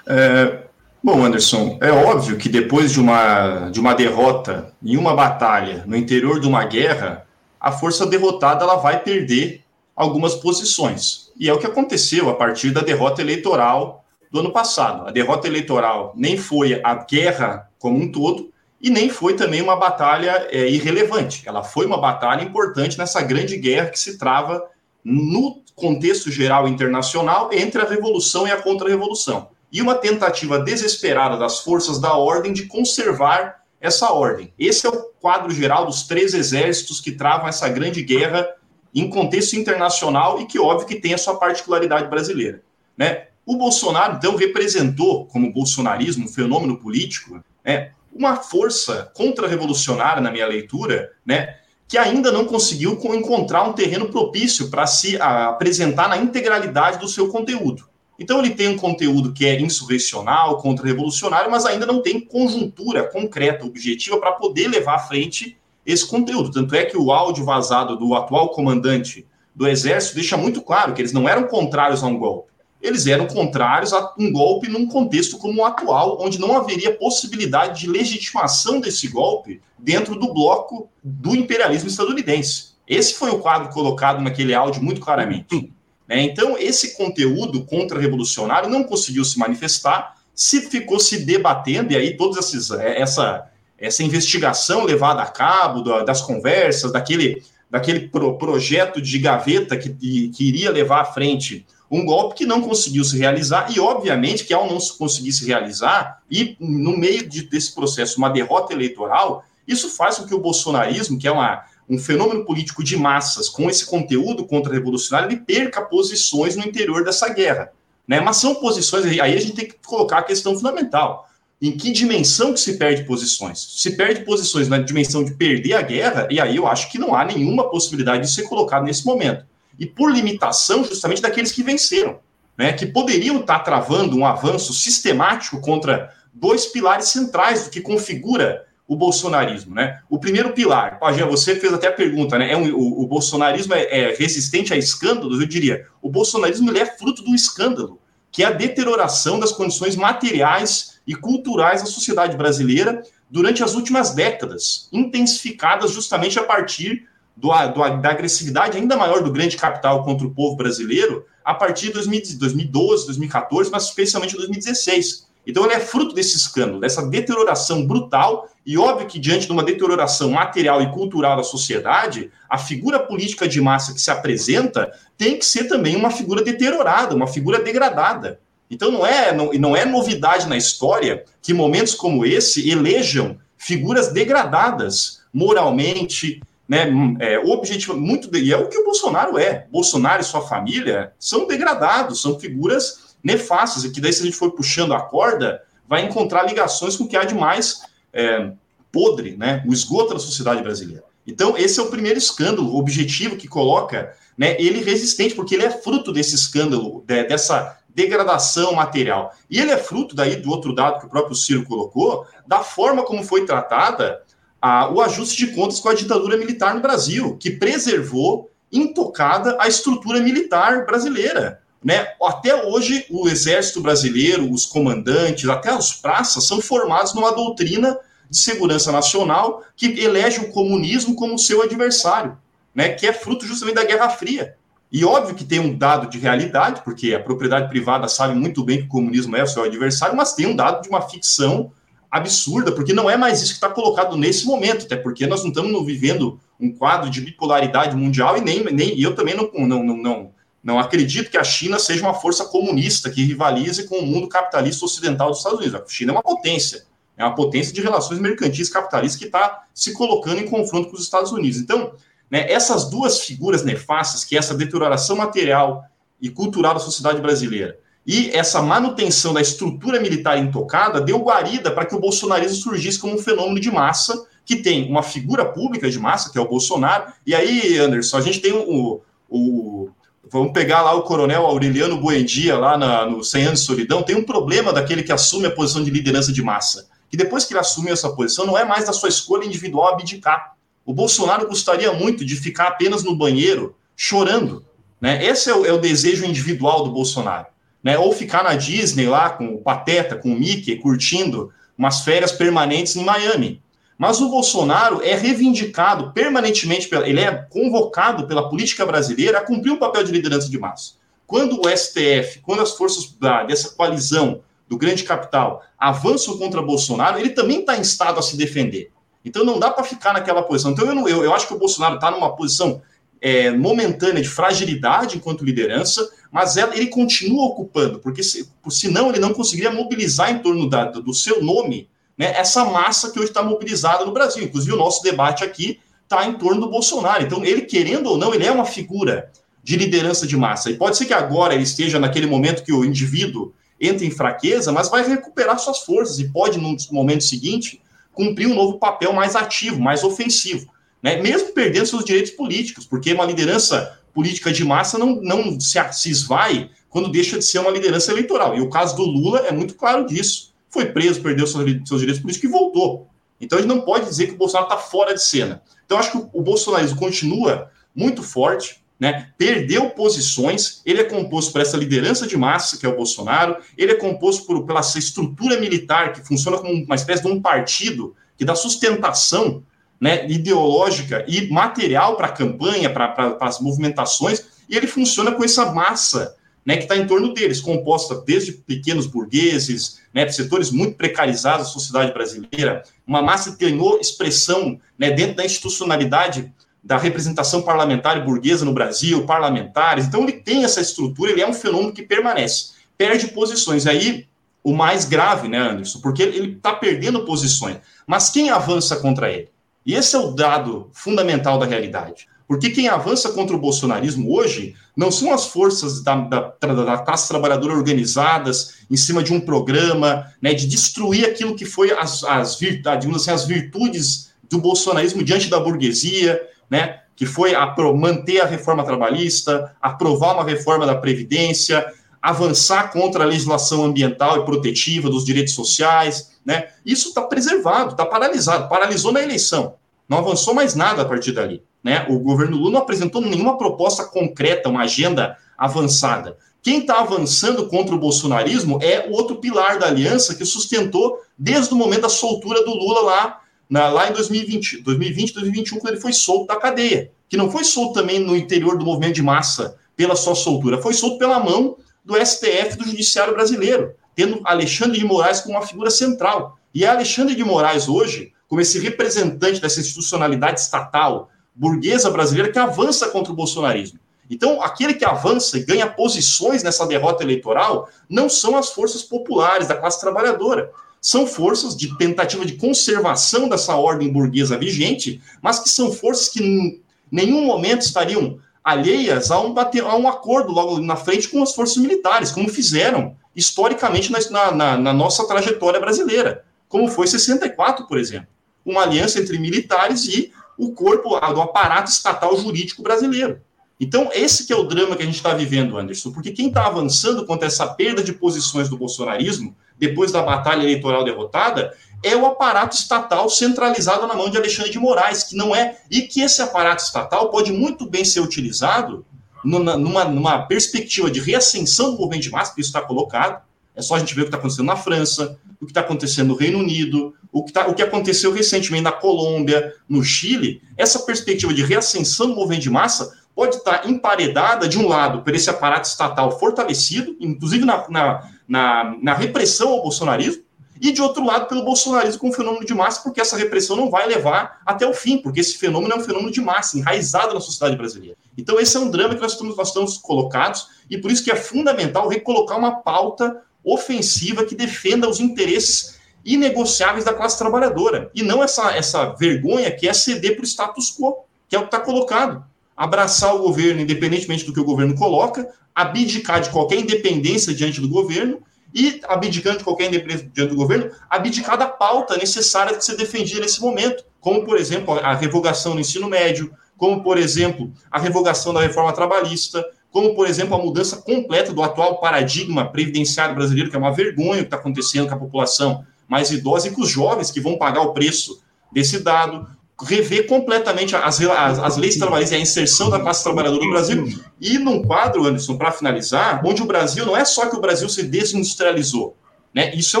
É, 0.06 0.64
Bom, 1.04 1.22
Anderson, 1.22 1.76
é 1.82 1.90
óbvio 1.90 2.38
que 2.38 2.48
depois 2.48 2.90
de 2.90 2.98
uma, 2.98 3.68
de 3.68 3.78
uma 3.78 3.92
derrota 3.92 4.72
em 4.82 4.96
uma 4.96 5.14
batalha 5.14 5.84
no 5.86 5.94
interior 5.94 6.40
de 6.40 6.48
uma 6.48 6.64
guerra, 6.64 7.26
a 7.60 7.70
força 7.70 8.06
derrotada 8.06 8.64
ela 8.64 8.76
vai 8.76 9.02
perder 9.02 9.62
algumas 9.94 10.34
posições. 10.34 11.30
E 11.38 11.46
é 11.46 11.52
o 11.52 11.58
que 11.58 11.66
aconteceu 11.66 12.30
a 12.30 12.34
partir 12.34 12.70
da 12.70 12.80
derrota 12.80 13.20
eleitoral 13.20 14.02
do 14.32 14.40
ano 14.40 14.50
passado. 14.50 15.06
A 15.06 15.10
derrota 15.10 15.46
eleitoral 15.46 16.14
nem 16.16 16.38
foi 16.38 16.80
a 16.82 16.94
guerra 16.94 17.68
como 17.78 17.98
um 17.98 18.10
todo 18.10 18.50
e 18.84 18.90
nem 18.90 19.08
foi 19.08 19.32
também 19.32 19.62
uma 19.62 19.76
batalha 19.76 20.46
é, 20.50 20.68
irrelevante. 20.68 21.42
Ela 21.46 21.64
foi 21.64 21.86
uma 21.86 21.98
batalha 21.98 22.42
importante 22.42 22.98
nessa 22.98 23.22
grande 23.22 23.56
guerra 23.56 23.88
que 23.88 23.98
se 23.98 24.18
trava 24.18 24.62
no 25.02 25.62
contexto 25.74 26.30
geral 26.30 26.68
internacional 26.68 27.48
entre 27.50 27.80
a 27.80 27.88
revolução 27.88 28.46
e 28.46 28.52
a 28.52 28.60
contra-revolução 28.60 29.48
e 29.72 29.80
uma 29.80 29.94
tentativa 29.94 30.58
desesperada 30.58 31.38
das 31.38 31.60
forças 31.60 31.98
da 31.98 32.12
ordem 32.12 32.52
de 32.52 32.66
conservar 32.66 33.64
essa 33.80 34.12
ordem. 34.12 34.52
Esse 34.58 34.86
é 34.86 34.90
o 34.90 35.04
quadro 35.18 35.50
geral 35.50 35.86
dos 35.86 36.02
três 36.02 36.34
exércitos 36.34 37.00
que 37.00 37.12
travam 37.12 37.48
essa 37.48 37.66
grande 37.70 38.02
guerra 38.02 38.46
em 38.94 39.08
contexto 39.08 39.54
internacional 39.54 40.42
e 40.42 40.44
que, 40.44 40.58
óbvio, 40.58 40.86
que 40.86 40.96
tem 40.96 41.14
a 41.14 41.18
sua 41.18 41.36
particularidade 41.36 42.08
brasileira. 42.08 42.62
Né? 42.98 43.28
O 43.46 43.56
Bolsonaro, 43.56 44.16
então, 44.16 44.36
representou, 44.36 45.24
como 45.24 45.50
bolsonarismo, 45.50 46.26
um 46.26 46.28
fenômeno 46.28 46.76
político, 46.76 47.42
né, 47.64 47.92
uma 48.14 48.36
força 48.36 49.10
contra-revolucionária, 49.14 50.22
na 50.22 50.30
minha 50.30 50.46
leitura, 50.46 51.12
né, 51.26 51.56
que 51.88 51.98
ainda 51.98 52.30
não 52.30 52.44
conseguiu 52.44 52.98
encontrar 53.14 53.64
um 53.64 53.72
terreno 53.72 54.08
propício 54.08 54.70
para 54.70 54.86
se 54.86 55.20
apresentar 55.20 56.08
na 56.08 56.16
integralidade 56.16 56.98
do 56.98 57.08
seu 57.08 57.28
conteúdo. 57.28 57.88
Então 58.18 58.38
ele 58.38 58.50
tem 58.50 58.68
um 58.68 58.76
conteúdo 58.76 59.32
que 59.32 59.44
é 59.44 59.60
insurrecional, 59.60 60.58
contra-revolucionário, 60.58 61.50
mas 61.50 61.66
ainda 61.66 61.84
não 61.84 62.00
tem 62.00 62.20
conjuntura 62.20 63.04
concreta, 63.04 63.66
objetiva, 63.66 64.18
para 64.18 64.32
poder 64.32 64.68
levar 64.68 64.94
à 64.94 64.98
frente 65.00 65.58
esse 65.84 66.06
conteúdo. 66.06 66.50
Tanto 66.50 66.74
é 66.74 66.84
que 66.84 66.96
o 66.96 67.10
áudio 67.10 67.44
vazado 67.44 67.96
do 67.96 68.14
atual 68.14 68.50
comandante 68.50 69.26
do 69.54 69.66
Exército 69.66 70.14
deixa 70.14 70.36
muito 70.36 70.62
claro 70.62 70.94
que 70.94 71.02
eles 71.02 71.12
não 71.12 71.28
eram 71.28 71.44
contrários 71.44 72.02
a 72.02 72.06
um 72.06 72.18
golpe. 72.18 72.53
Eles 72.84 73.06
eram 73.06 73.26
contrários 73.26 73.94
a 73.94 74.12
um 74.18 74.30
golpe 74.30 74.68
num 74.68 74.86
contexto 74.86 75.38
como 75.38 75.62
o 75.62 75.64
atual, 75.64 76.18
onde 76.20 76.38
não 76.38 76.54
haveria 76.54 76.94
possibilidade 76.94 77.80
de 77.80 77.88
legitimação 77.88 78.78
desse 78.78 79.08
golpe 79.08 79.62
dentro 79.78 80.14
do 80.14 80.34
bloco 80.34 80.90
do 81.02 81.34
imperialismo 81.34 81.88
estadunidense. 81.88 82.74
Esse 82.86 83.14
foi 83.14 83.30
o 83.30 83.38
quadro 83.38 83.70
colocado 83.70 84.20
naquele 84.20 84.52
áudio 84.52 84.82
muito 84.82 85.00
claramente. 85.00 85.72
Né? 86.06 86.20
Então, 86.24 86.58
esse 86.58 86.94
conteúdo 86.94 87.64
contra-revolucionário 87.64 88.68
não 88.68 88.84
conseguiu 88.84 89.24
se 89.24 89.38
manifestar, 89.38 90.18
se 90.34 90.60
ficou 90.68 91.00
se 91.00 91.24
debatendo, 91.24 91.94
e 91.94 91.96
aí 91.96 92.18
toda 92.18 92.38
é, 92.82 93.00
essa, 93.00 93.50
essa 93.78 94.02
investigação 94.02 94.84
levada 94.84 95.22
a 95.22 95.26
cabo, 95.26 95.80
das 96.04 96.20
conversas, 96.20 96.92
daquele, 96.92 97.42
daquele 97.70 98.08
pro, 98.08 98.36
projeto 98.36 99.00
de 99.00 99.18
gaveta 99.18 99.74
que, 99.74 99.88
que 100.28 100.44
iria 100.46 100.70
levar 100.70 101.00
à 101.00 101.04
frente 101.06 101.64
um 101.90 102.04
golpe 102.04 102.36
que 102.36 102.46
não 102.46 102.62
conseguiu 102.62 103.04
se 103.04 103.18
realizar, 103.18 103.70
e 103.74 103.78
obviamente 103.78 104.44
que 104.44 104.54
ao 104.54 104.68
não 104.68 104.78
conseguir 104.98 105.32
se 105.32 105.46
realizar, 105.46 106.22
e 106.30 106.56
no 106.58 106.96
meio 106.96 107.28
de, 107.28 107.42
desse 107.42 107.74
processo, 107.74 108.18
uma 108.18 108.30
derrota 108.30 108.72
eleitoral, 108.72 109.44
isso 109.66 109.88
faz 109.90 110.16
com 110.16 110.26
que 110.26 110.34
o 110.34 110.40
bolsonarismo, 110.40 111.18
que 111.18 111.28
é 111.28 111.32
uma, 111.32 111.64
um 111.88 111.98
fenômeno 111.98 112.44
político 112.44 112.82
de 112.82 112.96
massas 112.96 113.48
com 113.48 113.68
esse 113.68 113.86
conteúdo 113.86 114.46
contra-revolucionário, 114.46 115.30
ele 115.30 115.40
perca 115.40 115.82
posições 115.82 116.56
no 116.56 116.64
interior 116.64 117.04
dessa 117.04 117.28
guerra. 117.28 117.70
Né? 118.06 118.20
Mas 118.20 118.36
são 118.36 118.54
posições, 118.56 119.04
aí 119.04 119.20
a 119.20 119.40
gente 119.40 119.54
tem 119.54 119.66
que 119.66 119.74
colocar 119.84 120.18
a 120.18 120.22
questão 120.22 120.54
fundamental. 120.54 121.28
Em 121.60 121.72
que 121.72 121.92
dimensão 121.92 122.52
que 122.52 122.60
se 122.60 122.76
perde 122.76 123.04
posições? 123.04 123.74
Se 123.76 123.96
perde 123.96 124.24
posições 124.24 124.68
na 124.68 124.78
dimensão 124.78 125.24
de 125.24 125.34
perder 125.34 125.74
a 125.74 125.82
guerra, 125.82 126.28
e 126.30 126.40
aí 126.40 126.56
eu 126.56 126.66
acho 126.66 126.90
que 126.90 126.98
não 126.98 127.14
há 127.14 127.24
nenhuma 127.24 127.70
possibilidade 127.70 128.24
de 128.24 128.32
ser 128.32 128.42
colocado 128.42 128.84
nesse 128.84 129.06
momento. 129.06 129.46
E 129.78 129.86
por 129.86 130.12
limitação 130.12 130.84
justamente 130.84 131.22
daqueles 131.22 131.52
que 131.52 131.62
venceram, 131.62 132.18
né? 132.56 132.72
que 132.72 132.86
poderiam 132.86 133.40
estar 133.40 133.60
travando 133.60 134.16
um 134.16 134.26
avanço 134.26 134.72
sistemático 134.72 135.60
contra 135.60 136.12
dois 136.32 136.66
pilares 136.66 137.08
centrais 137.08 137.64
do 137.64 137.70
que 137.70 137.80
configura 137.80 138.66
o 138.86 138.96
bolsonarismo, 138.96 139.74
né? 139.74 140.00
O 140.10 140.18
primeiro 140.18 140.52
pilar, 140.52 140.98
Pajé, 140.98 141.24
você 141.24 141.56
fez 141.56 141.72
até 141.72 141.88
a 141.88 141.92
pergunta, 141.92 142.38
né? 142.38 142.52
É 142.52 142.56
um, 142.56 142.70
o, 142.74 143.02
o, 143.02 143.06
bolsonarismo 143.06 143.72
é, 143.72 143.84
é, 143.84 144.14
resistente 144.14 144.74
a 144.74 144.76
escândalos? 144.76 145.40
Eu 145.40 145.46
diria, 145.46 145.86
o 146.02 146.10
bolsonarismo 146.10 146.70
ele 146.70 146.80
é 146.80 146.86
fruto 146.86 147.22
do 147.22 147.34
escândalo, 147.34 147.98
que 148.30 148.42
é 148.42 148.46
a 148.46 148.52
deterioração 148.52 149.38
das 149.38 149.52
condições 149.52 149.96
materiais 149.96 151.00
e 151.06 151.14
culturais 151.14 151.80
da 151.80 151.86
sociedade 151.86 152.36
brasileira 152.36 153.02
durante 153.30 153.62
as 153.62 153.74
últimas 153.74 154.14
décadas, 154.14 154.88
intensificadas 154.92 155.90
justamente 155.90 156.38
a 156.38 156.44
partir 156.44 157.08
do, 157.36 157.48
do, 157.48 157.96
da 158.00 158.10
agressividade 158.10 158.76
ainda 158.76 158.96
maior 158.96 159.22
do 159.22 159.32
grande 159.32 159.56
capital 159.56 160.04
contra 160.04 160.26
o 160.26 160.30
povo 160.30 160.56
brasileiro 160.56 161.24
a 161.44 161.52
partir 161.52 161.92
de 161.92 162.38
2012, 162.38 163.06
2014, 163.06 163.70
mas 163.70 163.84
especialmente 163.84 164.36
2016. 164.36 165.26
Então, 165.46 165.64
ele 165.64 165.74
é 165.74 165.80
fruto 165.80 166.14
desse 166.14 166.36
escândalo, 166.36 166.80
dessa 166.80 167.06
deterioração 167.06 167.86
brutal, 167.86 168.48
e 168.64 168.78
óbvio 168.78 169.06
que, 169.06 169.18
diante 169.18 169.46
de 169.46 169.52
uma 169.52 169.62
deterioração 169.62 170.30
material 170.30 170.80
e 170.80 170.90
cultural 170.90 171.36
da 171.36 171.42
sociedade, 171.42 172.30
a 172.48 172.56
figura 172.56 172.98
política 172.98 173.46
de 173.46 173.60
massa 173.60 173.92
que 173.92 174.00
se 174.00 174.10
apresenta 174.10 174.90
tem 175.18 175.38
que 175.38 175.44
ser 175.44 175.64
também 175.64 175.96
uma 175.96 176.10
figura 176.10 176.42
deteriorada, 176.42 177.14
uma 177.14 177.26
figura 177.26 177.60
degradada. 177.60 178.40
Então, 178.70 178.90
não 178.90 179.06
é, 179.06 179.34
não, 179.34 179.52
não 179.52 179.76
é 179.76 179.84
novidade 179.84 180.48
na 180.48 180.56
história 180.56 181.24
que 181.42 181.52
momentos 181.52 181.94
como 181.94 182.24
esse 182.24 182.70
elejam 182.70 183.36
figuras 183.58 184.12
degradadas 184.12 185.22
moralmente, 185.32 186.40
né, 186.68 186.86
é, 187.20 187.38
objetivo, 187.38 187.96
muito, 187.96 188.34
e 188.36 188.52
é 188.52 188.56
o 188.56 188.68
que 188.68 188.78
o 188.78 188.84
Bolsonaro 188.84 189.38
é. 189.38 189.66
Bolsonaro 189.70 190.22
e 190.22 190.24
sua 190.24 190.40
família 190.40 191.12
são 191.18 191.46
degradados, 191.46 192.22
são 192.22 192.38
figuras 192.38 193.16
nefastas, 193.22 193.84
e 193.84 193.90
que 193.90 194.00
daí, 194.00 194.12
se 194.12 194.22
a 194.22 194.24
gente 194.24 194.36
for 194.36 194.52
puxando 194.52 194.94
a 194.94 195.00
corda, 195.00 195.62
vai 195.88 196.04
encontrar 196.04 196.44
ligações 196.44 196.96
com 196.96 197.04
o 197.04 197.08
que 197.08 197.16
há 197.16 197.24
de 197.24 197.34
mais 197.34 197.82
é, 198.12 198.52
podre, 198.90 199.36
né, 199.36 199.62
o 199.66 199.72
esgoto 199.72 200.14
da 200.14 200.20
sociedade 200.20 200.62
brasileira. 200.62 201.04
Então, 201.26 201.56
esse 201.56 201.80
é 201.80 201.82
o 201.82 201.90
primeiro 201.90 202.18
escândalo 202.18 202.76
objetivo 202.76 203.36
que 203.36 203.48
coloca 203.48 204.14
né, 204.36 204.56
ele 204.60 204.82
resistente, 204.82 205.34
porque 205.34 205.54
ele 205.54 205.64
é 205.64 205.70
fruto 205.70 206.12
desse 206.12 206.34
escândalo, 206.34 207.02
de, 207.06 207.24
dessa 207.24 207.78
degradação 207.94 208.74
material. 208.74 209.32
E 209.48 209.60
ele 209.60 209.70
é 209.70 209.76
fruto 209.76 210.14
daí 210.14 210.36
do 210.36 210.50
outro 210.50 210.74
dado 210.74 211.00
que 211.00 211.06
o 211.06 211.08
próprio 211.08 211.36
Ciro 211.36 211.64
colocou, 211.64 212.26
da 212.46 212.60
forma 212.60 213.04
como 213.04 213.22
foi 213.22 213.46
tratada 213.46 214.20
a, 214.64 214.90
o 214.90 215.02
ajuste 215.02 215.44
de 215.44 215.52
contas 215.52 215.78
com 215.78 215.90
a 215.90 215.94
ditadura 215.94 216.38
militar 216.38 216.74
no 216.74 216.80
Brasil, 216.80 217.36
que 217.36 217.50
preservou 217.50 218.50
intocada 218.72 219.58
a 219.60 219.68
estrutura 219.68 220.20
militar 220.20 220.86
brasileira. 220.86 221.60
Né? 221.84 222.08
Até 222.22 222.64
hoje, 222.64 223.04
o 223.10 223.28
exército 223.28 223.82
brasileiro, 223.82 224.50
os 224.50 224.64
comandantes, 224.64 225.46
até 225.50 225.76
os 225.76 225.92
praças, 225.92 226.46
são 226.46 226.62
formados 226.62 227.12
numa 227.12 227.30
doutrina 227.32 227.98
de 228.30 228.38
segurança 228.38 228.90
nacional 228.90 229.62
que 229.76 230.00
elege 230.00 230.40
o 230.40 230.50
comunismo 230.50 231.14
como 231.14 231.38
seu 231.38 231.60
adversário, 231.60 232.38
né? 232.74 232.88
que 232.88 233.06
é 233.06 233.12
fruto 233.12 233.46
justamente 233.46 233.74
da 233.74 233.84
Guerra 233.84 234.08
Fria. 234.08 234.56
E 234.90 235.04
óbvio 235.04 235.34
que 235.34 235.44
tem 235.44 235.60
um 235.60 235.76
dado 235.76 236.08
de 236.08 236.16
realidade, 236.16 236.80
porque 236.82 237.12
a 237.12 237.20
propriedade 237.20 237.68
privada 237.68 238.08
sabe 238.08 238.34
muito 238.34 238.64
bem 238.64 238.78
que 238.78 238.86
o 238.86 238.88
comunismo 238.88 239.36
é 239.36 239.42
o 239.42 239.46
seu 239.46 239.62
adversário, 239.62 240.16
mas 240.16 240.32
tem 240.32 240.46
um 240.46 240.56
dado 240.56 240.80
de 240.80 240.88
uma 240.88 241.02
ficção 241.02 241.70
absurda, 242.14 242.70
porque 242.70 242.92
não 242.92 243.10
é 243.10 243.16
mais 243.16 243.42
isso 243.42 243.50
que 243.50 243.56
está 243.56 243.68
colocado 243.68 244.16
nesse 244.16 244.46
momento, 244.46 244.86
até 244.86 244.94
porque 244.94 245.26
nós 245.26 245.42
não 245.42 245.48
estamos 245.48 245.84
vivendo 245.84 246.38
um 246.60 246.72
quadro 246.72 247.10
de 247.10 247.20
bipolaridade 247.20 247.96
mundial 247.96 248.36
e 248.36 248.40
nem, 248.40 248.62
nem 248.72 249.00
eu 249.00 249.16
também 249.16 249.34
não, 249.34 249.50
não, 249.52 249.82
não, 249.82 249.96
não, 249.96 250.30
não 250.62 250.78
acredito 250.78 251.28
que 251.28 251.36
a 251.36 251.42
China 251.42 251.76
seja 251.76 252.02
uma 252.02 252.14
força 252.14 252.44
comunista 252.44 253.10
que 253.10 253.24
rivalize 253.24 253.88
com 253.88 253.98
o 253.98 254.06
mundo 254.06 254.28
capitalista 254.28 254.84
ocidental 254.84 255.30
dos 255.30 255.38
Estados 255.38 255.58
Unidos. 255.58 255.74
A 255.74 255.84
China 255.88 256.12
é 256.12 256.14
uma 256.14 256.22
potência, 256.22 256.84
é 257.16 257.24
uma 257.24 257.34
potência 257.34 257.74
de 257.74 257.80
relações 257.80 258.20
mercantis 258.20 258.68
capitalistas 258.68 259.18
que 259.18 259.26
está 259.26 259.64
se 259.74 259.92
colocando 259.92 260.38
em 260.38 260.48
confronto 260.48 260.90
com 260.90 260.96
os 260.96 261.02
Estados 261.02 261.32
Unidos. 261.32 261.58
Então, 261.58 261.94
né, 262.30 262.48
essas 262.48 262.88
duas 262.88 263.22
figuras 263.22 263.64
nefastas, 263.64 264.22
que 264.22 264.36
é 264.36 264.38
essa 264.38 264.54
deterioração 264.54 265.16
material 265.16 265.84
e 266.20 266.30
cultural 266.30 266.74
da 266.74 266.80
sociedade 266.80 267.20
brasileira, 267.20 267.76
e 268.06 268.30
essa 268.32 268.60
manutenção 268.60 269.32
da 269.32 269.40
estrutura 269.40 269.98
militar 269.98 270.38
intocada 270.38 271.00
deu 271.00 271.18
guarida 271.20 271.70
para 271.70 271.86
que 271.86 271.94
o 271.94 272.00
bolsonarismo 272.00 272.56
surgisse 272.56 272.98
como 272.98 273.14
um 273.14 273.18
fenômeno 273.18 273.58
de 273.58 273.70
massa, 273.70 274.26
que 274.44 274.56
tem 274.56 274.90
uma 274.90 275.02
figura 275.02 275.44
pública 275.44 275.90
de 275.90 275.98
massa, 275.98 276.30
que 276.30 276.36
é 276.36 276.40
o 276.40 276.48
Bolsonaro. 276.48 277.10
E 277.26 277.34
aí, 277.34 277.78
Anderson, 277.78 278.18
a 278.18 278.20
gente 278.20 278.40
tem 278.40 278.52
o. 278.52 279.00
o 279.30 279.88
vamos 280.30 280.52
pegar 280.52 280.82
lá 280.82 280.92
o 280.92 281.02
coronel 281.02 281.46
Aureliano 281.46 281.98
Buendia, 281.98 282.58
lá 282.58 282.76
na, 282.76 283.06
no 283.06 283.24
100 283.24 283.46
anos 283.46 283.60
de 283.60 283.66
solidão. 283.66 284.02
Tem 284.02 284.16
um 284.16 284.24
problema 284.24 284.70
daquele 284.70 285.02
que 285.02 285.12
assume 285.12 285.46
a 285.46 285.50
posição 285.50 285.82
de 285.82 285.90
liderança 285.90 286.30
de 286.30 286.42
massa. 286.42 286.88
Que 287.08 287.16
depois 287.16 287.44
que 287.44 287.54
ele 287.54 287.60
assume 287.60 287.90
essa 287.90 288.10
posição, 288.10 288.44
não 288.44 288.58
é 288.58 288.64
mais 288.64 288.84
da 288.84 288.92
sua 288.92 289.08
escolha 289.08 289.46
individual 289.46 289.94
abdicar. 289.94 290.56
O 290.84 290.92
Bolsonaro 290.92 291.46
gostaria 291.46 291.92
muito 291.92 292.22
de 292.22 292.36
ficar 292.36 292.68
apenas 292.68 293.02
no 293.02 293.16
banheiro 293.16 293.74
chorando. 293.96 294.62
Né? 295.00 295.24
Esse 295.24 295.48
é 295.48 295.54
o, 295.54 295.64
é 295.64 295.72
o 295.72 295.78
desejo 295.78 296.26
individual 296.26 296.84
do 296.84 296.90
Bolsonaro 296.90 297.46
né? 297.84 297.98
Ou 297.98 298.12
ficar 298.12 298.42
na 298.42 298.54
Disney 298.54 299.06
lá 299.06 299.28
com 299.28 299.54
o 299.54 299.58
Pateta, 299.58 300.16
com 300.16 300.32
o 300.32 300.38
Mickey, 300.38 300.76
curtindo 300.76 301.52
umas 301.76 302.00
férias 302.00 302.32
permanentes 302.32 302.96
em 302.96 303.04
Miami. 303.04 303.62
Mas 303.98 304.20
o 304.20 304.28
Bolsonaro 304.28 305.02
é 305.02 305.14
reivindicado 305.14 306.12
permanentemente, 306.12 306.88
pela, 306.88 307.08
ele 307.08 307.20
é 307.20 307.30
convocado 307.30 308.26
pela 308.26 308.48
política 308.48 308.84
brasileira 308.84 309.38
a 309.38 309.42
cumprir 309.42 309.70
um 309.70 309.78
papel 309.78 310.02
de 310.02 310.10
liderança 310.10 310.48
de 310.48 310.58
massa. 310.58 310.94
Quando 311.26 311.60
o 311.60 311.68
STF, 311.68 312.40
quando 312.42 312.62
as 312.62 312.72
forças 312.72 313.14
da, 313.20 313.44
dessa 313.44 313.70
coalizão 313.74 314.40
do 314.68 314.76
grande 314.76 315.04
capital 315.04 315.62
avançam 315.78 316.36
contra 316.38 316.62
Bolsonaro, 316.62 317.18
ele 317.18 317.30
também 317.30 317.60
está 317.60 317.76
em 317.76 317.82
estado 317.82 318.18
a 318.18 318.22
se 318.22 318.36
defender. 318.36 318.90
Então 319.24 319.44
não 319.44 319.58
dá 319.58 319.70
para 319.70 319.84
ficar 319.84 320.12
naquela 320.12 320.42
posição. 320.42 320.72
Então 320.72 320.86
eu, 320.86 320.94
não, 320.94 321.08
eu, 321.08 321.22
eu 321.22 321.32
acho 321.32 321.46
que 321.46 321.54
o 321.54 321.58
Bolsonaro 321.58 321.94
está 321.94 322.10
numa 322.10 322.34
posição 322.34 322.82
é, 323.20 323.50
momentânea 323.50 324.22
de 324.22 324.28
fragilidade 324.28 325.16
enquanto 325.16 325.44
liderança, 325.44 326.08
mas 326.30 326.56
ela, 326.56 326.76
ele 326.76 326.88
continua 326.88 327.44
ocupando, 327.46 327.98
porque 327.98 328.22
se, 328.22 328.48
senão 328.68 329.08
ele 329.08 329.18
não 329.18 329.32
conseguiria 329.32 329.70
mobilizar 329.70 330.30
em 330.30 330.38
torno 330.38 330.68
da, 330.68 330.86
do 330.86 331.14
seu 331.14 331.42
nome 331.42 331.88
né, 332.16 332.32
essa 332.36 332.64
massa 332.64 333.10
que 333.10 333.18
hoje 333.18 333.28
está 333.28 333.42
mobilizada 333.42 334.04
no 334.04 334.12
Brasil. 334.12 334.42
Inclusive, 334.42 334.72
o 334.72 334.78
nosso 334.78 335.02
debate 335.02 335.44
aqui 335.44 335.80
está 336.02 336.26
em 336.26 336.34
torno 336.34 336.60
do 336.60 336.70
Bolsonaro. 336.70 337.22
Então, 337.22 337.44
ele, 337.44 337.62
querendo 337.62 338.06
ou 338.06 338.16
não, 338.16 338.34
ele 338.34 338.46
é 338.46 338.52
uma 338.52 338.64
figura 338.64 339.30
de 339.62 339.76
liderança 339.76 340.26
de 340.26 340.36
massa. 340.36 340.70
E 340.70 340.76
pode 340.76 340.96
ser 340.96 341.06
que 341.06 341.14
agora 341.14 341.54
ele 341.54 341.62
esteja 341.62 341.98
naquele 341.98 342.26
momento 342.26 342.62
que 342.62 342.72
o 342.72 342.84
indivíduo 342.84 343.52
entra 343.80 344.04
em 344.04 344.10
fraqueza, 344.10 344.70
mas 344.70 344.88
vai 344.88 345.06
recuperar 345.06 345.58
suas 345.58 345.80
forças 345.80 346.18
e 346.18 346.28
pode, 346.28 346.58
no 346.58 346.76
momento 346.92 347.24
seguinte, 347.24 347.80
cumprir 348.12 348.46
um 348.46 348.54
novo 348.54 348.78
papel 348.78 349.12
mais 349.12 349.34
ativo, 349.34 349.80
mais 349.80 350.04
ofensivo. 350.04 350.72
Né? 351.04 351.20
Mesmo 351.20 351.52
perdendo 351.52 351.84
seus 351.84 352.02
direitos 352.02 352.32
políticos, 352.32 352.86
porque 352.86 353.12
uma 353.12 353.26
liderança 353.26 354.00
política 354.14 354.50
de 354.50 354.64
massa 354.64 354.96
não, 354.96 355.16
não 355.16 355.60
se, 355.60 355.78
se 355.92 356.08
esvai 356.08 356.70
quando 356.88 357.10
deixa 357.10 357.38
de 357.38 357.44
ser 357.44 357.58
uma 357.58 357.70
liderança 357.70 358.10
eleitoral. 358.10 358.56
E 358.56 358.62
o 358.62 358.70
caso 358.70 358.96
do 358.96 359.02
Lula 359.02 359.40
é 359.40 359.52
muito 359.52 359.74
claro 359.74 360.06
disso. 360.06 360.54
Foi 360.70 360.86
preso, 360.86 361.20
perdeu 361.20 361.46
seus, 361.46 361.62
seus 361.86 362.00
direitos 362.00 362.22
políticos 362.22 362.48
e 362.48 362.50
voltou. 362.50 363.06
Então 363.38 363.58
a 363.58 363.60
gente 363.60 363.68
não 363.68 363.82
pode 363.82 364.06
dizer 364.06 364.28
que 364.28 364.32
o 364.32 364.38
Bolsonaro 364.38 364.72
está 364.72 364.78
fora 364.78 365.12
de 365.12 365.22
cena. 365.22 365.62
Então 365.84 365.98
acho 365.98 366.10
que 366.10 366.16
o, 366.16 366.30
o 366.32 366.40
bolsonarismo 366.40 366.98
continua 366.98 367.70
muito 367.94 368.22
forte, 368.22 368.82
né? 368.98 369.28
Perdeu 369.36 369.90
posições. 369.90 370.80
Ele 370.86 371.02
é 371.02 371.04
composto 371.04 371.52
por 371.52 371.60
essa 371.60 371.76
liderança 371.76 372.26
de 372.26 372.36
massa 372.38 372.78
que 372.78 372.86
é 372.86 372.88
o 372.88 372.96
Bolsonaro. 372.96 373.58
Ele 373.76 373.92
é 373.92 373.96
composto 373.96 374.46
por, 374.46 374.64
pela 374.64 374.80
estrutura 374.80 375.60
militar 375.60 376.14
que 376.14 376.26
funciona 376.26 376.56
como 376.56 376.72
uma 376.72 376.94
espécie 376.94 377.22
de 377.22 377.28
um 377.28 377.42
partido 377.42 378.16
que 378.38 378.44
dá 378.44 378.54
sustentação 378.54 379.62
né, 380.00 380.26
ideológica 380.28 381.24
e 381.28 381.50
material 381.50 382.16
para 382.16 382.26
a 382.26 382.32
campanha, 382.32 382.90
para 382.90 383.36
as 383.40 383.60
movimentações, 383.60 384.44
e 384.68 384.76
ele 384.76 384.86
funciona 384.86 385.32
com 385.32 385.44
essa 385.44 385.72
massa 385.72 386.34
né, 386.64 386.76
que 386.76 386.84
está 386.84 386.96
em 386.96 387.06
torno 387.06 387.34
deles, 387.34 387.60
composta 387.60 388.22
desde 388.26 388.52
pequenos 388.52 389.06
burgueses, 389.06 390.00
né, 390.12 390.26
setores 390.28 390.70
muito 390.70 390.96
precarizados 390.96 391.66
da 391.66 391.72
sociedade 391.72 392.12
brasileira, 392.12 392.82
uma 393.06 393.20
massa 393.20 393.52
que 393.52 393.64
ganhou 393.66 394.00
expressão 394.00 394.80
né, 394.98 395.10
dentro 395.10 395.36
da 395.36 395.44
institucionalidade 395.44 396.50
da 396.82 396.98
representação 396.98 397.62
parlamentar 397.62 398.24
burguesa 398.24 398.64
no 398.64 398.74
Brasil, 398.74 399.24
parlamentares. 399.24 400.06
Então, 400.06 400.22
ele 400.22 400.32
tem 400.32 400.64
essa 400.64 400.80
estrutura, 400.80 401.30
ele 401.30 401.40
é 401.40 401.48
um 401.48 401.54
fenômeno 401.54 401.92
que 401.92 402.02
permanece, 402.02 402.72
perde 402.96 403.28
posições. 403.28 403.86
Aí, 403.86 404.26
o 404.62 404.74
mais 404.74 405.04
grave, 405.04 405.48
né, 405.48 405.58
Anderson, 405.58 406.00
porque 406.00 406.22
ele 406.22 406.52
está 406.56 406.74
perdendo 406.74 407.24
posições. 407.24 407.78
Mas 408.06 408.30
quem 408.30 408.50
avança 408.50 408.96
contra 408.96 409.30
ele? 409.30 409.48
E 409.84 409.94
esse 409.94 410.16
é 410.16 410.18
o 410.18 410.30
dado 410.30 410.90
fundamental 410.92 411.58
da 411.58 411.66
realidade. 411.66 412.26
Porque 412.46 412.70
quem 412.70 412.88
avança 412.88 413.30
contra 413.30 413.56
o 413.56 413.58
bolsonarismo 413.58 414.34
hoje 414.34 414.74
não 414.96 415.10
são 415.10 415.32
as 415.32 415.46
forças 415.46 416.02
da, 416.02 416.14
da, 416.14 416.54
da 416.60 416.98
classe 416.98 417.28
trabalhadora 417.28 417.74
organizadas 417.74 418.84
em 418.90 418.96
cima 418.96 419.22
de 419.22 419.32
um 419.32 419.40
programa 419.40 420.26
né, 420.40 420.52
de 420.52 420.66
destruir 420.66 421.24
aquilo 421.24 421.56
que 421.56 421.64
foi 421.64 421.90
as, 421.92 422.22
as, 422.24 422.58
assim, 422.60 423.30
as 423.30 423.46
virtudes 423.46 424.32
do 424.48 424.58
bolsonarismo 424.58 425.24
diante 425.24 425.48
da 425.48 425.58
burguesia, 425.58 426.40
né, 426.70 427.00
que 427.16 427.24
foi 427.24 427.54
a, 427.54 427.74
manter 427.94 428.40
a 428.40 428.46
reforma 428.46 428.84
trabalhista, 428.84 429.74
aprovar 429.80 430.34
uma 430.34 430.44
reforma 430.44 430.84
da 430.84 430.94
Previdência, 430.94 431.86
avançar 432.24 432.90
contra 432.90 433.22
a 433.22 433.26
legislação 433.26 433.84
ambiental 433.84 434.38
e 434.38 434.44
protetiva 434.46 435.10
dos 435.10 435.26
direitos 435.26 435.52
sociais, 435.52 436.30
né? 436.42 436.68
Isso 436.82 437.08
está 437.08 437.20
preservado, 437.20 437.90
está 437.90 438.06
paralisado, 438.06 438.66
paralisou 438.66 439.12
na 439.12 439.22
eleição, 439.22 439.74
não 440.08 440.18
avançou 440.18 440.54
mais 440.54 440.74
nada 440.74 441.02
a 441.02 441.04
partir 441.04 441.32
dali. 441.32 441.62
Né? 441.82 442.06
O 442.08 442.18
governo 442.18 442.56
Lula 442.56 442.70
não 442.70 442.80
apresentou 442.80 443.20
nenhuma 443.20 443.58
proposta 443.58 444.04
concreta, 444.04 444.70
uma 444.70 444.84
agenda 444.84 445.36
avançada. 445.58 446.38
Quem 446.62 446.78
está 446.78 447.00
avançando 447.00 447.66
contra 447.66 447.94
o 447.94 447.98
bolsonarismo 447.98 448.78
é 448.82 449.06
o 449.06 449.12
outro 449.12 449.36
pilar 449.36 449.78
da 449.78 449.86
aliança 449.86 450.34
que 450.34 450.46
sustentou 450.46 451.20
desde 451.36 451.74
o 451.74 451.76
momento 451.76 452.02
da 452.02 452.08
soltura 452.08 452.64
do 452.64 452.70
Lula 452.70 453.02
lá, 453.02 453.40
na, 453.68 453.88
lá 453.88 454.08
em 454.08 454.14
2020, 454.14 454.80
2020, 454.80 455.34
2021, 455.34 455.78
quando 455.78 455.92
ele 455.92 456.00
foi 456.00 456.14
solto 456.14 456.46
da 456.46 456.56
cadeia. 456.56 457.10
Que 457.28 457.36
não 457.36 457.50
foi 457.50 457.64
solto 457.64 457.92
também 457.92 458.18
no 458.18 458.34
interior 458.34 458.78
do 458.78 458.84
movimento 458.84 459.16
de 459.16 459.22
massa 459.22 459.76
pela 459.94 460.16
sua 460.16 460.34
soltura, 460.34 460.80
foi 460.80 460.94
solto 460.94 461.18
pela 461.18 461.38
mão 461.38 461.76
do 462.04 462.14
STF 462.14 462.76
do 462.76 462.84
Judiciário 462.84 463.34
Brasileiro, 463.34 463.94
tendo 464.14 464.40
Alexandre 464.44 464.98
de 464.98 465.04
Moraes 465.04 465.40
como 465.40 465.56
uma 465.56 465.66
figura 465.66 465.90
central. 465.90 466.58
E 466.74 466.84
é 466.84 466.88
Alexandre 466.88 467.34
de 467.34 467.44
Moraes 467.44 467.88
hoje, 467.88 468.32
como 468.48 468.60
esse 468.60 468.78
representante 468.78 469.60
dessa 469.60 469.80
institucionalidade 469.80 470.60
estatal 470.60 471.30
burguesa 471.54 472.10
brasileira 472.10 472.52
que 472.52 472.58
avança 472.58 473.08
contra 473.08 473.32
o 473.32 473.36
bolsonarismo. 473.36 473.98
Então, 474.28 474.62
aquele 474.62 474.94
que 474.94 475.04
avança 475.04 475.58
e 475.58 475.64
ganha 475.64 475.86
posições 475.86 476.62
nessa 476.62 476.86
derrota 476.86 477.22
eleitoral 477.22 477.88
não 478.08 478.28
são 478.28 478.56
as 478.56 478.70
forças 478.70 479.02
populares 479.02 479.68
da 479.68 479.76
classe 479.76 480.00
trabalhadora. 480.00 480.72
São 481.00 481.26
forças 481.26 481.76
de 481.76 481.96
tentativa 481.98 482.46
de 482.46 482.54
conservação 482.56 483.48
dessa 483.48 483.76
ordem 483.76 484.10
burguesa 484.10 484.56
vigente, 484.56 485.20
mas 485.42 485.58
que 485.58 485.68
são 485.68 485.92
forças 485.92 486.28
que 486.28 486.42
em 486.42 486.82
nenhum 487.10 487.44
momento 487.44 487.82
estariam 487.82 488.38
alheias 488.64 489.30
a 489.30 489.38
um, 489.38 489.54
a 489.58 489.96
um 489.96 490.08
acordo 490.08 490.50
logo 490.50 490.80
na 490.80 490.96
frente 490.96 491.28
com 491.28 491.42
as 491.42 491.54
forças 491.54 491.76
militares, 491.76 492.32
como 492.32 492.48
fizeram 492.48 493.14
historicamente 493.36 494.10
na, 494.10 494.50
na, 494.52 494.78
na 494.78 494.92
nossa 494.92 495.26
trajetória 495.28 495.78
brasileira, 495.78 496.44
como 496.68 496.88
foi 496.88 497.06
64, 497.06 497.86
por 497.86 497.98
exemplo. 497.98 498.28
Uma 498.64 498.82
aliança 498.82 499.20
entre 499.20 499.38
militares 499.38 500.06
e 500.06 500.32
o 500.56 500.72
corpo 500.72 501.20
do 501.20 501.42
aparato 501.42 501.90
estatal 501.90 502.34
jurídico 502.36 502.82
brasileiro. 502.82 503.42
Então, 503.84 504.08
esse 504.14 504.46
que 504.46 504.52
é 504.52 504.56
o 504.56 504.62
drama 504.62 504.96
que 504.96 505.02
a 505.02 505.04
gente 505.04 505.16
está 505.16 505.34
vivendo, 505.34 505.76
Anderson, 505.76 506.10
porque 506.10 506.32
quem 506.32 506.48
está 506.48 506.66
avançando 506.66 507.26
contra 507.26 507.46
essa 507.46 507.66
perda 507.66 508.02
de 508.02 508.14
posições 508.14 508.66
do 508.66 508.78
bolsonarismo, 508.78 509.54
depois 509.78 510.10
da 510.10 510.22
batalha 510.22 510.62
eleitoral 510.62 511.04
derrotada, 511.04 511.70
é 512.02 512.16
o 512.16 512.24
aparato 512.24 512.74
estatal 512.74 513.28
centralizado 513.28 514.06
na 514.06 514.14
mão 514.14 514.30
de 514.30 514.38
Alexandre 514.38 514.72
de 514.72 514.78
Moraes, 514.78 515.24
que 515.24 515.36
não 515.36 515.54
é. 515.54 515.76
E 515.90 516.00
que 516.00 516.22
esse 516.22 516.40
aparato 516.40 516.82
estatal 516.82 517.28
pode 517.28 517.52
muito 517.52 517.84
bem 517.84 518.06
ser 518.06 518.20
utilizado 518.20 519.04
numa, 519.44 519.76
numa 519.76 520.46
perspectiva 520.46 521.10
de 521.10 521.20
reascensão 521.20 521.90
do 521.90 521.98
movimento 521.98 522.22
de 522.22 522.30
massa, 522.30 522.54
que 522.54 522.62
isso 522.62 522.70
está 522.70 522.80
colocado. 522.80 523.42
É 523.76 523.82
só 523.82 523.96
a 523.96 523.98
gente 523.98 524.14
ver 524.14 524.22
o 524.22 524.24
que 524.24 524.28
está 524.28 524.38
acontecendo 524.38 524.66
na 524.66 524.76
França, 524.76 525.38
o 525.60 525.66
que 525.66 525.72
está 525.72 525.82
acontecendo 525.82 526.28
no 526.28 526.36
Reino 526.36 526.58
Unido, 526.58 527.12
o 527.30 527.44
que, 527.44 527.52
tá, 527.52 527.66
o 527.66 527.74
que 527.74 527.82
aconteceu 527.82 528.32
recentemente 528.32 528.84
na 528.84 528.92
Colômbia, 528.92 529.74
no 529.86 530.02
Chile. 530.02 530.62
Essa 530.74 531.00
perspectiva 531.00 531.52
de 531.52 531.62
reascensão 531.62 532.28
do 532.28 532.34
movimento 532.34 532.62
de 532.62 532.70
massa 532.70 533.12
pode 533.34 533.56
estar 533.56 533.88
emparedada, 533.88 534.68
de 534.68 534.78
um 534.78 534.86
lado, 534.86 535.22
por 535.22 535.34
esse 535.34 535.50
aparato 535.50 535.88
estatal 535.88 536.38
fortalecido, 536.38 537.16
inclusive 537.18 537.64
na, 537.64 537.84
na, 537.88 538.30
na, 538.46 538.96
na 539.02 539.14
repressão 539.14 539.70
ao 539.70 539.82
bolsonarismo, 539.82 540.44
e 540.80 540.92
de 540.92 541.00
outro 541.00 541.24
lado, 541.24 541.46
pelo 541.46 541.64
bolsonarismo 541.64 542.20
com 542.20 542.28
o 542.28 542.32
fenômeno 542.32 542.64
de 542.64 542.74
massa, 542.74 543.00
porque 543.02 543.20
essa 543.20 543.36
repressão 543.36 543.76
não 543.76 543.90
vai 543.90 544.06
levar 544.06 544.60
até 544.66 544.86
o 544.86 544.92
fim, 544.92 545.18
porque 545.18 545.40
esse 545.40 545.56
fenômeno 545.56 545.94
é 545.94 545.96
um 545.96 546.02
fenômeno 546.02 546.30
de 546.30 546.40
massa, 546.40 546.78
enraizado 546.78 547.32
na 547.32 547.40
sociedade 547.40 547.76
brasileira. 547.76 548.16
Então, 548.36 548.60
esse 548.60 548.76
é 548.76 548.80
um 548.80 548.90
drama 548.90 549.14
que 549.14 549.20
nós 549.20 549.32
estamos, 549.32 549.56
nós 549.56 549.68
estamos 549.68 549.96
colocados, 549.96 550.68
e 550.90 550.98
por 550.98 551.10
isso 551.10 551.24
que 551.24 551.30
é 551.30 551.36
fundamental 551.36 552.08
recolocar 552.08 552.58
uma 552.58 552.76
pauta 552.82 553.40
ofensiva 553.64 554.44
que 554.44 554.54
defenda 554.54 555.08
os 555.08 555.20
interesses 555.20 555.98
inegociáveis 556.24 557.04
da 557.04 557.14
classe 557.14 557.38
trabalhadora, 557.38 558.10
e 558.14 558.22
não 558.22 558.42
essa, 558.42 558.72
essa 558.72 559.06
vergonha 559.14 559.70
que 559.70 559.88
é 559.88 559.92
ceder 559.92 560.36
para 560.36 560.42
o 560.42 560.46
status 560.46 560.90
quo, 560.90 561.24
que 561.48 561.56
é 561.56 561.58
o 561.58 561.62
que 561.62 561.68
está 561.68 561.80
colocado 561.80 562.44
abraçar 562.76 563.34
o 563.34 563.38
governo, 563.38 563.80
independentemente 563.80 564.44
do 564.44 564.52
que 564.52 564.60
o 564.60 564.64
governo 564.64 564.94
coloca, 564.94 565.48
abdicar 565.74 566.40
de 566.40 566.50
qualquer 566.50 566.78
independência 566.78 567.54
diante 567.54 567.80
do 567.80 567.88
governo 567.88 568.42
e, 568.74 569.00
abdicando 569.04 569.58
de 569.58 569.64
qualquer 569.64 569.86
independência 569.86 570.30
diante 570.32 570.50
do 570.50 570.56
governo, 570.56 570.90
abdicar 571.08 571.56
da 571.56 571.66
pauta 571.66 572.16
necessária 572.16 572.76
de 572.76 572.84
ser 572.84 572.96
defendida 572.96 573.40
nesse 573.40 573.60
momento, 573.60 574.04
como, 574.20 574.44
por 574.44 574.56
exemplo, 574.56 574.94
a 574.94 575.14
revogação 575.14 575.74
do 575.74 575.80
ensino 575.80 576.08
médio, 576.08 576.52
como, 576.76 577.02
por 577.02 577.16
exemplo, 577.18 577.72
a 577.90 577.98
revogação 577.98 578.52
da 578.52 578.60
reforma 578.60 578.92
trabalhista, 578.92 579.64
como, 579.92 580.14
por 580.14 580.26
exemplo, 580.26 580.56
a 580.56 580.58
mudança 580.58 580.96
completa 580.96 581.52
do 581.52 581.62
atual 581.62 582.00
paradigma 582.00 582.68
previdenciário 582.68 583.34
brasileiro, 583.34 583.70
que 583.70 583.76
é 583.76 583.78
uma 583.78 583.92
vergonha 583.92 584.32
o 584.32 584.36
que 584.38 584.42
está 584.42 584.56
acontecendo 584.56 585.06
com 585.08 585.14
a 585.14 585.18
população 585.18 585.86
mais 586.08 586.32
idosa 586.32 586.66
e 586.66 586.72
com 586.72 586.82
os 586.82 586.90
jovens 586.90 587.30
que 587.30 587.40
vão 587.40 587.56
pagar 587.56 587.82
o 587.82 587.92
preço 587.92 588.42
desse 588.72 588.98
dado, 588.98 589.46
rever 589.82 590.26
completamente 590.28 590.94
as, 590.94 591.20
as, 591.20 591.58
as 591.58 591.76
leis 591.76 591.96
trabalhistas 591.96 592.32
e 592.32 592.36
a 592.36 592.42
inserção 592.42 592.90
da 592.90 593.00
classe 593.00 593.24
trabalhadora 593.24 593.64
no 593.64 593.70
Brasil. 593.70 594.08
E 594.40 594.58
num 594.58 594.82
quadro, 594.82 595.26
Anderson, 595.26 595.56
para 595.56 595.72
finalizar, 595.72 596.40
onde 596.44 596.62
o 596.62 596.66
Brasil 596.66 597.04
não 597.04 597.16
é 597.16 597.24
só 597.24 597.46
que 597.46 597.56
o 597.56 597.60
Brasil 597.60 597.88
se 597.88 598.04
desindustrializou, 598.04 599.16
né? 599.52 599.74
Isso 599.74 599.96
é 599.96 600.00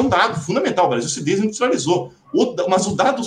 um 0.00 0.08
dado 0.08 0.40
fundamental, 0.40 0.86
o 0.86 0.90
Brasil 0.90 1.08
se 1.08 1.22
desindustrializou. 1.22 2.12
O, 2.32 2.54
mas 2.68 2.86
o 2.86 2.94
dado 2.94 3.22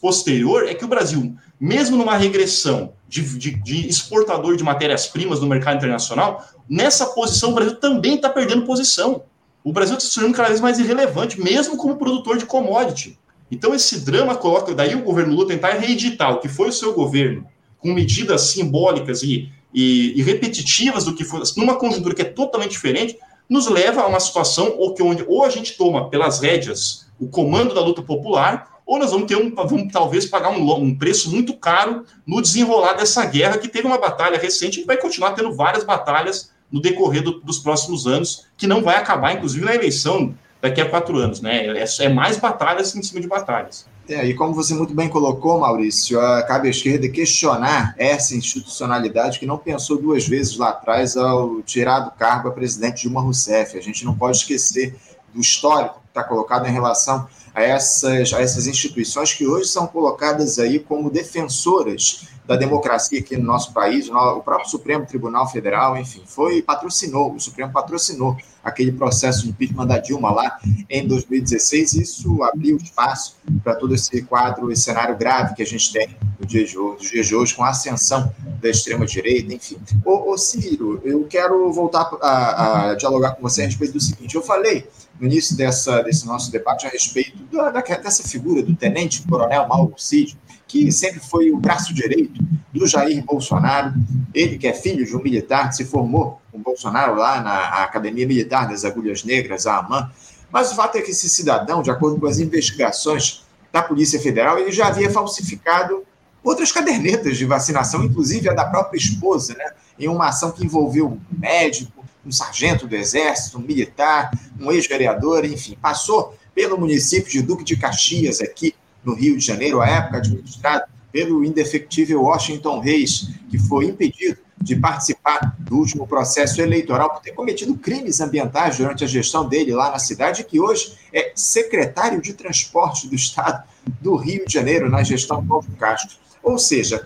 posterior 0.00 0.68
é 0.68 0.74
que 0.74 0.84
o 0.84 0.88
Brasil, 0.88 1.34
mesmo 1.58 1.96
numa 1.96 2.16
regressão 2.16 2.92
de, 3.08 3.22
de, 3.38 3.50
de 3.62 3.88
exportador 3.88 4.56
de 4.56 4.62
matérias-primas 4.62 5.40
no 5.40 5.46
mercado 5.46 5.76
internacional, 5.76 6.44
nessa 6.68 7.06
posição 7.06 7.50
o 7.50 7.54
Brasil 7.54 7.76
também 7.76 8.16
está 8.16 8.28
perdendo 8.28 8.64
posição. 8.64 9.24
O 9.62 9.72
Brasil 9.72 9.96
está 9.96 10.08
se 10.08 10.14
tornando 10.14 10.36
cada 10.36 10.48
vez 10.48 10.60
mais 10.60 10.78
irrelevante, 10.78 11.40
mesmo 11.40 11.76
como 11.76 11.96
produtor 11.96 12.36
de 12.38 12.46
commodity. 12.46 13.18
Então, 13.54 13.72
esse 13.72 14.00
drama 14.00 14.34
coloca, 14.34 14.74
daí 14.74 14.96
o 14.96 15.02
governo 15.02 15.32
Lula 15.34 15.46
tentar 15.46 15.74
reeditar 15.74 16.32
o 16.32 16.40
que 16.40 16.48
foi 16.48 16.68
o 16.68 16.72
seu 16.72 16.92
governo, 16.92 17.46
com 17.78 17.92
medidas 17.92 18.42
simbólicas 18.42 19.22
e, 19.22 19.48
e, 19.72 20.12
e 20.18 20.22
repetitivas 20.22 21.04
do 21.04 21.14
que 21.14 21.24
foi, 21.24 21.40
numa 21.56 21.76
conjuntura 21.76 22.14
que 22.14 22.22
é 22.22 22.24
totalmente 22.24 22.72
diferente, 22.72 23.16
nos 23.48 23.68
leva 23.68 24.02
a 24.02 24.06
uma 24.08 24.18
situação 24.18 24.74
ou 24.76 24.92
que 24.92 25.02
onde 25.02 25.24
ou 25.28 25.44
a 25.44 25.50
gente 25.50 25.76
toma 25.76 26.10
pelas 26.10 26.40
rédeas 26.40 27.06
o 27.20 27.28
comando 27.28 27.72
da 27.72 27.80
luta 27.80 28.02
popular, 28.02 28.80
ou 28.84 28.98
nós 28.98 29.12
vamos 29.12 29.28
ter 29.28 29.36
um, 29.36 29.54
vamos 29.54 29.92
talvez 29.92 30.26
pagar 30.26 30.50
um, 30.50 30.72
um 30.74 30.94
preço 30.94 31.30
muito 31.30 31.54
caro 31.54 32.04
no 32.26 32.42
desenrolar 32.42 32.94
dessa 32.94 33.24
guerra 33.24 33.56
que 33.56 33.68
teve 33.68 33.86
uma 33.86 33.98
batalha 33.98 34.36
recente 34.36 34.80
e 34.80 34.84
vai 34.84 34.96
continuar 34.96 35.30
tendo 35.32 35.54
várias 35.54 35.84
batalhas 35.84 36.50
no 36.72 36.80
decorrer 36.80 37.22
do, 37.22 37.40
dos 37.40 37.60
próximos 37.60 38.04
anos, 38.04 38.46
que 38.56 38.66
não 38.66 38.82
vai 38.82 38.96
acabar, 38.96 39.32
inclusive, 39.32 39.64
na 39.64 39.74
eleição 39.76 40.34
daqui 40.64 40.80
a 40.80 40.88
quatro 40.88 41.18
anos, 41.18 41.42
né? 41.42 41.66
É, 41.66 41.84
é 42.00 42.08
mais 42.08 42.38
batalhas 42.38 42.96
em 42.96 43.02
cima 43.02 43.20
de 43.20 43.28
batalhas. 43.28 43.86
É, 44.08 44.24
e 44.24 44.34
como 44.34 44.54
você 44.54 44.74
muito 44.74 44.94
bem 44.94 45.10
colocou, 45.10 45.60
Maurício, 45.60 46.18
cabe 46.48 46.68
à 46.68 46.70
esquerda 46.70 47.06
questionar 47.08 47.94
essa 47.98 48.34
institucionalidade 48.34 49.38
que 49.38 49.44
não 49.44 49.58
pensou 49.58 50.00
duas 50.00 50.26
vezes 50.26 50.56
lá 50.56 50.70
atrás 50.70 51.18
ao 51.18 51.60
tirar 51.62 52.00
do 52.00 52.10
cargo 52.12 52.48
a 52.48 52.50
presidente 52.50 53.02
Dilma 53.02 53.20
Rousseff. 53.20 53.76
A 53.76 53.82
gente 53.82 54.06
não 54.06 54.14
pode 54.14 54.38
esquecer 54.38 54.96
do 55.34 55.40
histórico 55.40 56.00
que 56.00 56.08
está 56.08 56.24
colocado 56.24 56.66
em 56.66 56.72
relação 56.72 57.26
a 57.54 57.62
essas, 57.62 58.32
a 58.32 58.40
essas 58.40 58.66
instituições 58.66 59.32
que 59.32 59.46
hoje 59.46 59.68
são 59.68 59.86
colocadas 59.86 60.58
aí 60.58 60.80
como 60.80 61.08
defensoras 61.08 62.26
da 62.46 62.56
democracia 62.56 63.20
aqui 63.20 63.36
no 63.36 63.44
nosso 63.44 63.72
país, 63.72 64.10
o 64.10 64.40
próprio 64.40 64.68
Supremo 64.68 65.06
Tribunal 65.06 65.48
Federal, 65.48 65.96
enfim, 65.96 66.22
foi 66.26 66.60
patrocinou, 66.60 67.34
o 67.34 67.40
Supremo 67.40 67.72
patrocinou 67.72 68.36
aquele 68.62 68.92
processo 68.92 69.44
de 69.44 69.50
impeachment 69.50 69.86
da 69.86 69.98
Dilma 69.98 70.30
lá 70.30 70.58
em 70.90 71.06
2016, 71.06 71.94
e 71.94 72.02
isso 72.02 72.42
abriu 72.42 72.76
espaço 72.76 73.36
para 73.62 73.74
todo 73.74 73.94
esse 73.94 74.22
quadro, 74.22 74.70
esse 74.70 74.82
cenário 74.82 75.16
grave 75.16 75.54
que 75.54 75.62
a 75.62 75.66
gente 75.66 75.90
tem 75.90 76.16
no 76.38 76.46
dia 76.46 76.64
de 76.66 76.78
hoje, 76.78 77.12
dia 77.12 77.22
de 77.22 77.34
hoje 77.34 77.54
com 77.54 77.64
a 77.64 77.70
ascensão 77.70 78.30
da 78.60 78.68
extrema-direita, 78.68 79.54
enfim. 79.54 79.78
Ô, 80.04 80.30
ô, 80.30 80.36
Ciro, 80.36 81.00
eu 81.02 81.24
quero 81.24 81.72
voltar 81.72 82.10
a, 82.20 82.90
a, 82.90 82.94
dialogar 82.94 83.32
com 83.32 83.42
você 83.42 83.62
a 83.62 83.66
respeito 83.66 83.94
do 83.94 84.00
seguinte, 84.00 84.34
eu 84.34 84.42
falei 84.42 84.86
no 85.18 85.26
início 85.26 85.56
dessa, 85.56 86.02
desse 86.02 86.26
nosso 86.26 86.50
debate 86.50 86.86
a 86.86 86.90
respeito 86.90 87.38
da, 87.52 87.70
dessa 87.70 88.22
figura 88.22 88.62
do 88.62 88.74
tenente-coronel 88.74 89.68
Mauro 89.68 89.94
Cid, 89.96 90.36
que 90.66 90.90
sempre 90.90 91.20
foi 91.20 91.50
o 91.50 91.56
braço 91.56 91.94
direito 91.94 92.42
do 92.72 92.86
Jair 92.86 93.24
Bolsonaro, 93.24 93.94
ele 94.34 94.58
que 94.58 94.66
é 94.66 94.72
filho 94.72 95.04
de 95.06 95.16
um 95.16 95.22
militar 95.22 95.68
que 95.68 95.76
se 95.76 95.84
formou 95.84 96.40
com 96.50 96.60
Bolsonaro 96.60 97.14
lá 97.14 97.40
na 97.40 97.84
Academia 97.84 98.26
Militar 98.26 98.68
das 98.68 98.84
Agulhas 98.84 99.22
Negras, 99.24 99.66
a 99.66 99.78
AMAN. 99.78 100.10
Mas 100.50 100.72
o 100.72 100.74
fato 100.74 100.96
é 100.96 101.02
que 101.02 101.10
esse 101.10 101.28
cidadão, 101.28 101.82
de 101.82 101.90
acordo 101.90 102.18
com 102.18 102.26
as 102.26 102.38
investigações 102.38 103.44
da 103.72 103.82
Polícia 103.82 104.20
Federal, 104.20 104.58
ele 104.58 104.72
já 104.72 104.88
havia 104.88 105.10
falsificado 105.10 106.04
outras 106.42 106.70
cadernetas 106.70 107.36
de 107.36 107.44
vacinação, 107.44 108.04
inclusive 108.04 108.48
a 108.48 108.52
da 108.52 108.64
própria 108.64 108.98
esposa, 108.98 109.54
né, 109.54 109.72
em 109.98 110.08
uma 110.08 110.28
ação 110.28 110.52
que 110.52 110.64
envolveu 110.64 111.08
um 111.08 111.20
médico, 111.38 112.03
um 112.24 112.32
sargento 112.32 112.86
do 112.86 112.96
Exército, 112.96 113.58
um 113.58 113.62
militar, 113.62 114.30
um 114.60 114.70
ex-vereador, 114.72 115.44
enfim, 115.44 115.76
passou 115.80 116.36
pelo 116.54 116.78
município 116.78 117.30
de 117.30 117.42
Duque 117.42 117.64
de 117.64 117.76
Caxias, 117.76 118.40
aqui 118.40 118.74
no 119.04 119.14
Rio 119.14 119.36
de 119.36 119.44
Janeiro, 119.44 119.80
à 119.80 119.88
época 119.88 120.18
administrado 120.18 120.84
pelo 121.12 121.44
indefectível 121.44 122.22
Washington 122.22 122.80
Reis, 122.80 123.28
que 123.50 123.58
foi 123.58 123.86
impedido 123.86 124.38
de 124.60 124.74
participar 124.74 125.54
do 125.58 125.76
último 125.76 126.06
processo 126.06 126.60
eleitoral 126.60 127.10
por 127.10 127.20
ter 127.20 127.32
cometido 127.32 127.76
crimes 127.76 128.20
ambientais 128.20 128.78
durante 128.78 129.04
a 129.04 129.06
gestão 129.06 129.46
dele 129.46 129.72
lá 129.72 129.90
na 129.90 129.98
cidade, 129.98 130.42
que 130.42 130.58
hoje 130.58 130.96
é 131.12 131.32
secretário 131.34 132.20
de 132.20 132.32
transporte 132.32 133.06
do 133.06 133.14
estado 133.14 133.62
do 134.00 134.16
Rio 134.16 134.46
de 134.46 134.52
Janeiro, 134.52 134.90
na 134.90 135.02
gestão 135.02 135.46
Paulo 135.46 135.66
Castro. 135.78 136.16
Ou 136.44 136.58
seja, 136.58 137.02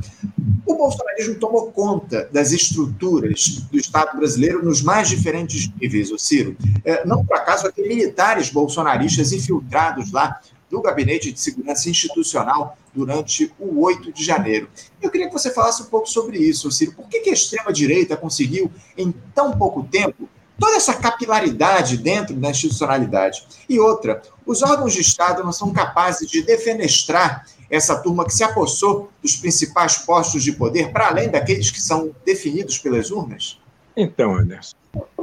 O 0.69 0.75
bolsonarismo 0.75 1.37
tomou 1.37 1.73
conta 1.73 2.29
das 2.31 2.53
estruturas 2.53 3.63
do 3.73 3.79
Estado 3.79 4.19
brasileiro 4.19 4.63
nos 4.63 4.83
mais 4.83 5.09
diferentes 5.09 5.71
níveis, 5.81 6.11
o 6.11 6.19
Ciro. 6.19 6.55
É, 6.85 7.07
não 7.07 7.25
por 7.25 7.39
acaso, 7.39 7.63
vai 7.63 7.73
ter 7.73 7.89
militares 7.89 8.51
bolsonaristas 8.51 9.33
infiltrados 9.33 10.13
lá 10.13 10.39
do 10.69 10.83
Gabinete 10.83 11.33
de 11.33 11.41
Segurança 11.41 11.89
Institucional 11.89 12.77
durante 12.95 13.51
o 13.59 13.81
8 13.81 14.13
de 14.13 14.23
janeiro. 14.23 14.69
Eu 15.01 15.11
queria 15.11 15.29
que 15.29 15.33
você 15.33 15.51
falasse 15.51 15.81
um 15.81 15.87
pouco 15.87 16.07
sobre 16.07 16.37
isso, 16.37 16.71
Ciro. 16.71 16.93
Por 16.93 17.09
que, 17.09 17.21
que 17.21 17.31
a 17.31 17.33
extrema-direita 17.33 18.15
conseguiu, 18.15 18.71
em 18.95 19.11
tão 19.35 19.57
pouco 19.57 19.83
tempo, 19.85 20.29
toda 20.59 20.77
essa 20.77 20.93
capilaridade 20.93 21.97
dentro 21.97 22.37
da 22.37 22.51
institucionalidade? 22.51 23.43
E 23.67 23.81
outra, 23.81 24.21
os 24.45 24.63
órgãos 24.63 24.93
de 24.93 25.01
Estado 25.01 25.43
não 25.43 25.53
são 25.53 25.73
capazes 25.73 26.29
de 26.29 26.43
defenestrar 26.43 27.47
essa 27.71 27.97
turma 27.97 28.25
que 28.25 28.33
se 28.33 28.43
apossou 28.43 29.11
dos 29.23 29.37
principais 29.37 29.99
postos 29.99 30.43
de 30.43 30.53
poder, 30.53 30.91
para 30.91 31.09
além 31.09 31.29
daqueles 31.29 31.71
que 31.71 31.81
são 31.81 32.11
definidos 32.25 32.79
pelas 32.79 33.11
urnas? 33.11 33.59
Então, 33.97 34.35
Anderson, 34.35 34.77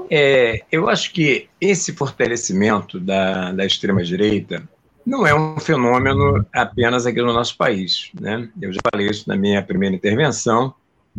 é, 0.10 0.64
eu 0.72 0.90
acho 0.90 1.12
que 1.12 1.48
esse 1.60 1.94
fortalecimento 1.94 3.00
da, 3.00 3.52
da 3.52 3.66
extrema-direita 3.66 4.68
não 5.06 5.26
é 5.26 5.34
um 5.34 5.60
fenômeno 5.60 6.46
apenas 6.52 7.06
aqui 7.06 7.22
no 7.22 7.34
nosso 7.34 7.56
país. 7.58 8.12
Né? 8.20 8.50
Eu 8.62 8.74
já 8.74 8.80
falei 8.92 9.08
isso 9.10 9.28
na 9.28 9.36
minha 9.36 9.62
primeira 9.62 9.96
intervenção. 9.96 10.74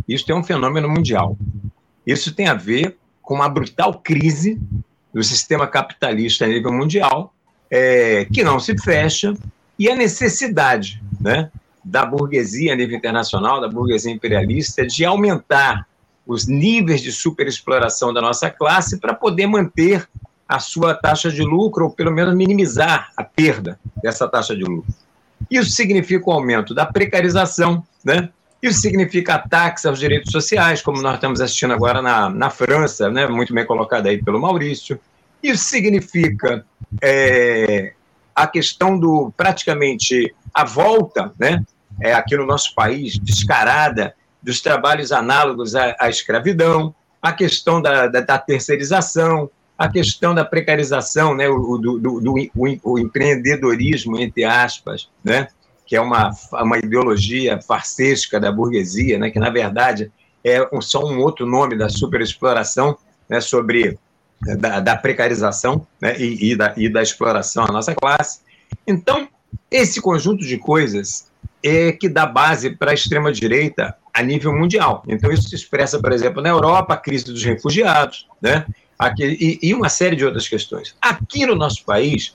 Isso 0.09 0.31
é 0.31 0.35
um 0.35 0.43
fenômeno 0.43 0.89
mundial. 0.89 1.37
Isso 2.07 2.35
tem 2.35 2.49
a 2.49 2.55
ver 2.55 2.97
com 3.23 3.35
uma 3.35 3.49
brutal 3.49 3.95
crise 3.95 4.61
do 5.13 5.23
sistema 5.23 5.67
capitalista 5.67 6.45
a 6.45 6.49
nível 6.49 6.73
mundial, 6.73 7.33
é, 7.71 8.27
que 8.27 8.45
não 8.45 8.61
se 8.61 8.77
fecha, 8.79 9.35
e 9.79 9.89
a 9.89 9.97
necessidade 9.97 11.03
né, 11.27 11.51
da 11.85 12.07
burguesia 12.07 12.73
a 12.73 12.77
nível 12.77 12.97
internacional, 12.97 13.61
da 13.61 13.69
burguesia 13.69 14.13
imperialista, 14.13 14.87
de 14.87 15.05
aumentar 15.05 15.87
os 16.25 16.47
níveis 16.47 17.01
de 17.01 17.11
superexploração 17.11 18.13
da 18.13 18.21
nossa 18.21 18.49
classe 18.49 18.99
para 18.99 19.13
poder 19.13 19.47
manter 19.47 20.09
a 20.49 20.61
sua 20.61 20.95
taxa 20.95 21.31
de 21.31 21.43
lucro, 21.43 21.87
ou 21.87 21.91
pelo 21.91 22.13
menos 22.13 22.35
minimizar 22.35 23.11
a 23.17 23.25
perda 23.25 23.79
dessa 24.01 24.29
taxa 24.29 24.55
de 24.55 24.63
lucro. 24.63 24.93
Isso 25.51 25.71
significa 25.71 26.31
o 26.31 26.33
aumento 26.33 26.73
da 26.73 26.87
precarização, 26.87 27.85
né? 28.05 28.29
Isso 28.63 28.81
significa 28.81 29.35
ataques 29.35 29.85
aos 29.85 29.99
direitos 29.99 30.33
sociais, 30.33 30.81
como 30.81 31.03
nós 31.03 31.15
estamos 31.15 31.41
assistindo 31.41 31.73
agora 31.73 32.01
na, 32.01 32.29
na 32.31 32.51
França, 32.51 33.11
né? 33.11 33.27
muito 33.27 33.53
bem 33.53 33.67
colocado 33.67 34.07
aí 34.07 34.23
pelo 34.23 34.41
Maurício. 34.41 34.99
Isso 35.43 35.65
significa 35.65 36.65
é, 37.03 37.93
a 38.35 38.47
questão 38.47 38.99
do 38.99 39.33
praticamente 39.37 40.35
a 40.57 40.65
volta, 40.65 41.31
né, 41.39 41.63
é, 42.01 42.15
aqui 42.15 42.35
no 42.35 42.47
nosso 42.47 42.75
país, 42.75 43.19
descarada, 43.19 44.15
dos 44.43 44.63
trabalhos 44.63 45.13
análogos 45.13 45.75
à, 45.75 45.95
à 46.01 46.09
escravidão, 46.09 46.95
a 47.21 47.31
questão 47.31 47.83
da, 47.83 48.07
da, 48.07 48.23
da, 48.23 48.39
terceirização, 48.39 49.51
a 49.77 49.87
questão 49.87 50.35
da 50.35 50.47
precarização, 50.47 51.35
né, 51.35 51.47
o, 51.47 51.77
do, 51.77 51.99
do, 51.99 52.21
do 52.23 52.35
o, 52.85 52.99
empreendedorismo, 52.99 54.19
entre 54.19 54.45
aspas, 54.45 55.11
né, 55.23 55.49
que 55.85 55.95
é 55.95 56.01
uma, 56.01 56.31
uma 56.53 56.79
ideologia 56.79 57.61
farsesca 57.61 58.41
da 58.41 58.51
burguesia, 58.51 59.19
né, 59.19 59.29
que, 59.29 59.39
na 59.39 59.51
verdade, 59.51 60.11
é 60.43 60.67
só 60.81 61.05
um 61.05 61.19
outro 61.19 61.45
nome 61.45 61.77
da 61.77 61.91
superexploração 61.91 62.97
né, 63.29 63.43
sobre 63.43 63.99
da, 64.59 64.81
da 64.81 64.97
precarização 64.97 65.87
né, 66.01 66.17
e, 66.19 66.53
e, 66.53 66.57
da, 66.57 66.73
e 66.79 66.89
da 66.89 67.03
exploração 67.03 67.65
à 67.65 67.73
nossa 67.73 67.95
classe. 67.95 68.41
Então, 68.87 69.29
esse 69.71 70.01
conjunto 70.01 70.45
de 70.45 70.59
coisas 70.59 71.31
é 71.63 71.93
que 71.93 72.09
dá 72.09 72.27
base 72.27 72.71
para 72.71 72.93
a 72.93 72.95
extrema-direita 72.95 73.97
a 74.15 74.23
nível 74.23 74.53
mundial. 74.53 75.03
Então, 75.07 75.31
isso 75.31 75.49
se 75.49 75.55
expressa, 75.55 76.01
por 76.01 76.13
exemplo, 76.13 76.41
na 76.41 76.49
Europa, 76.49 76.95
a 76.95 76.97
crise 76.97 77.25
dos 77.25 77.43
refugiados, 77.45 78.27
né? 78.41 78.65
Aqui, 78.99 79.25
e, 79.25 79.69
e 79.69 79.75
uma 79.75 79.89
série 79.89 80.17
de 80.17 80.25
outras 80.25 80.49
questões. 80.49 80.95
Aqui 81.03 81.45
no 81.45 81.55
nosso 81.55 81.85
país, 81.85 82.35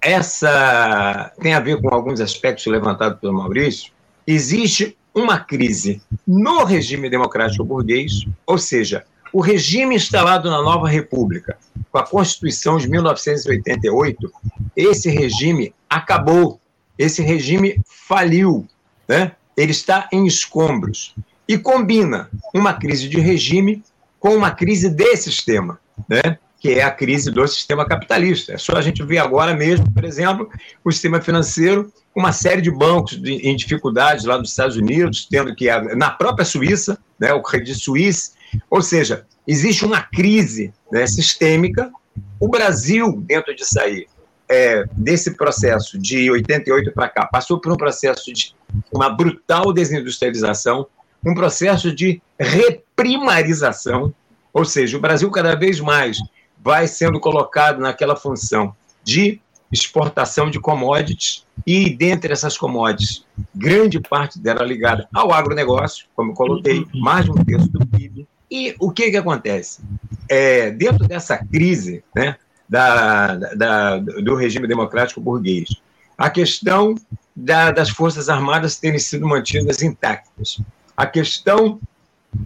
essa 0.00 1.32
tem 1.40 1.54
a 1.54 1.60
ver 1.60 1.80
com 1.80 1.94
alguns 1.94 2.20
aspectos 2.20 2.64
levantados 2.66 3.20
pelo 3.20 3.34
Maurício. 3.34 3.92
Existe 4.26 4.96
uma 5.14 5.38
crise 5.38 6.00
no 6.26 6.64
regime 6.64 7.10
democrático 7.10 7.64
burguês, 7.64 8.24
ou 8.46 8.56
seja, 8.56 9.04
o 9.32 9.40
regime 9.40 9.96
instalado 9.96 10.50
na 10.50 10.62
nova 10.62 10.88
República, 10.88 11.56
com 11.90 11.98
a 11.98 12.06
Constituição 12.06 12.78
de 12.78 12.88
1988, 12.88 14.32
esse 14.76 15.10
regime 15.10 15.74
acabou, 15.96 16.60
esse 16.98 17.22
regime 17.22 17.80
faliu, 17.84 18.66
né? 19.08 19.32
ele 19.56 19.72
está 19.72 20.08
em 20.12 20.26
escombros. 20.26 21.14
E 21.48 21.58
combina 21.58 22.30
uma 22.54 22.72
crise 22.72 23.08
de 23.08 23.20
regime 23.20 23.82
com 24.18 24.34
uma 24.34 24.50
crise 24.50 24.88
de 24.88 25.16
sistema, 25.16 25.78
né? 26.08 26.38
que 26.60 26.74
é 26.74 26.84
a 26.84 26.90
crise 26.90 27.30
do 27.30 27.46
sistema 27.48 27.84
capitalista. 27.84 28.52
É 28.52 28.58
só 28.58 28.76
a 28.76 28.80
gente 28.80 29.02
ver 29.02 29.18
agora 29.18 29.54
mesmo, 29.54 29.90
por 29.90 30.04
exemplo, 30.04 30.48
o 30.84 30.92
sistema 30.92 31.20
financeiro, 31.20 31.92
uma 32.14 32.30
série 32.32 32.62
de 32.62 32.70
bancos 32.70 33.20
de, 33.20 33.32
em 33.32 33.56
dificuldades 33.56 34.24
lá 34.24 34.38
nos 34.38 34.50
Estados 34.50 34.76
Unidos, 34.76 35.26
tendo 35.28 35.54
que, 35.56 35.68
na 35.96 36.10
própria 36.10 36.44
Suíça, 36.44 36.98
né, 37.18 37.32
o 37.32 37.42
Credit 37.42 37.74
Suisse, 37.74 38.32
ou 38.70 38.80
seja, 38.80 39.26
existe 39.46 39.84
uma 39.84 40.02
crise 40.02 40.72
né, 40.92 41.04
sistêmica. 41.06 41.90
O 42.38 42.48
Brasil, 42.48 43.20
dentro 43.26 43.54
de 43.56 43.64
sair 43.64 44.06
é, 44.52 44.84
desse 44.92 45.34
processo 45.34 45.98
de 45.98 46.30
88 46.30 46.92
para 46.92 47.08
cá, 47.08 47.26
passou 47.26 47.58
por 47.58 47.72
um 47.72 47.76
processo 47.76 48.30
de 48.32 48.54
uma 48.92 49.08
brutal 49.08 49.72
desindustrialização, 49.72 50.86
um 51.24 51.34
processo 51.34 51.94
de 51.94 52.20
reprimarização, 52.38 54.14
ou 54.52 54.64
seja, 54.66 54.98
o 54.98 55.00
Brasil 55.00 55.30
cada 55.30 55.56
vez 55.56 55.80
mais 55.80 56.18
vai 56.62 56.86
sendo 56.86 57.18
colocado 57.18 57.80
naquela 57.80 58.14
função 58.14 58.76
de 59.02 59.40
exportação 59.72 60.50
de 60.50 60.60
commodities 60.60 61.46
e 61.66 61.88
dentre 61.88 62.30
essas 62.30 62.58
commodities, 62.58 63.24
grande 63.54 63.98
parte 63.98 64.38
dela 64.38 64.62
ligada 64.62 65.08
ao 65.14 65.32
agronegócio, 65.32 66.06
como 66.14 66.34
coloquei, 66.34 66.84
mais 66.94 67.24
de 67.24 67.30
um 67.30 67.42
terço 67.42 67.68
do 67.70 67.86
PIB, 67.86 68.28
e 68.50 68.74
o 68.78 68.90
que, 68.90 69.10
que 69.10 69.16
acontece? 69.16 69.80
É, 70.28 70.70
dentro 70.70 71.08
dessa 71.08 71.38
crise 71.38 72.04
né, 72.14 72.36
da, 72.72 73.34
da, 73.54 73.98
do 73.98 74.34
regime 74.34 74.66
democrático 74.66 75.20
burguês, 75.20 75.68
a 76.16 76.30
questão 76.30 76.94
da, 77.36 77.70
das 77.70 77.90
Forças 77.90 78.30
Armadas 78.30 78.78
terem 78.78 78.98
sido 78.98 79.26
mantidas 79.28 79.82
intactas, 79.82 80.58
a 80.96 81.04
questão 81.04 81.78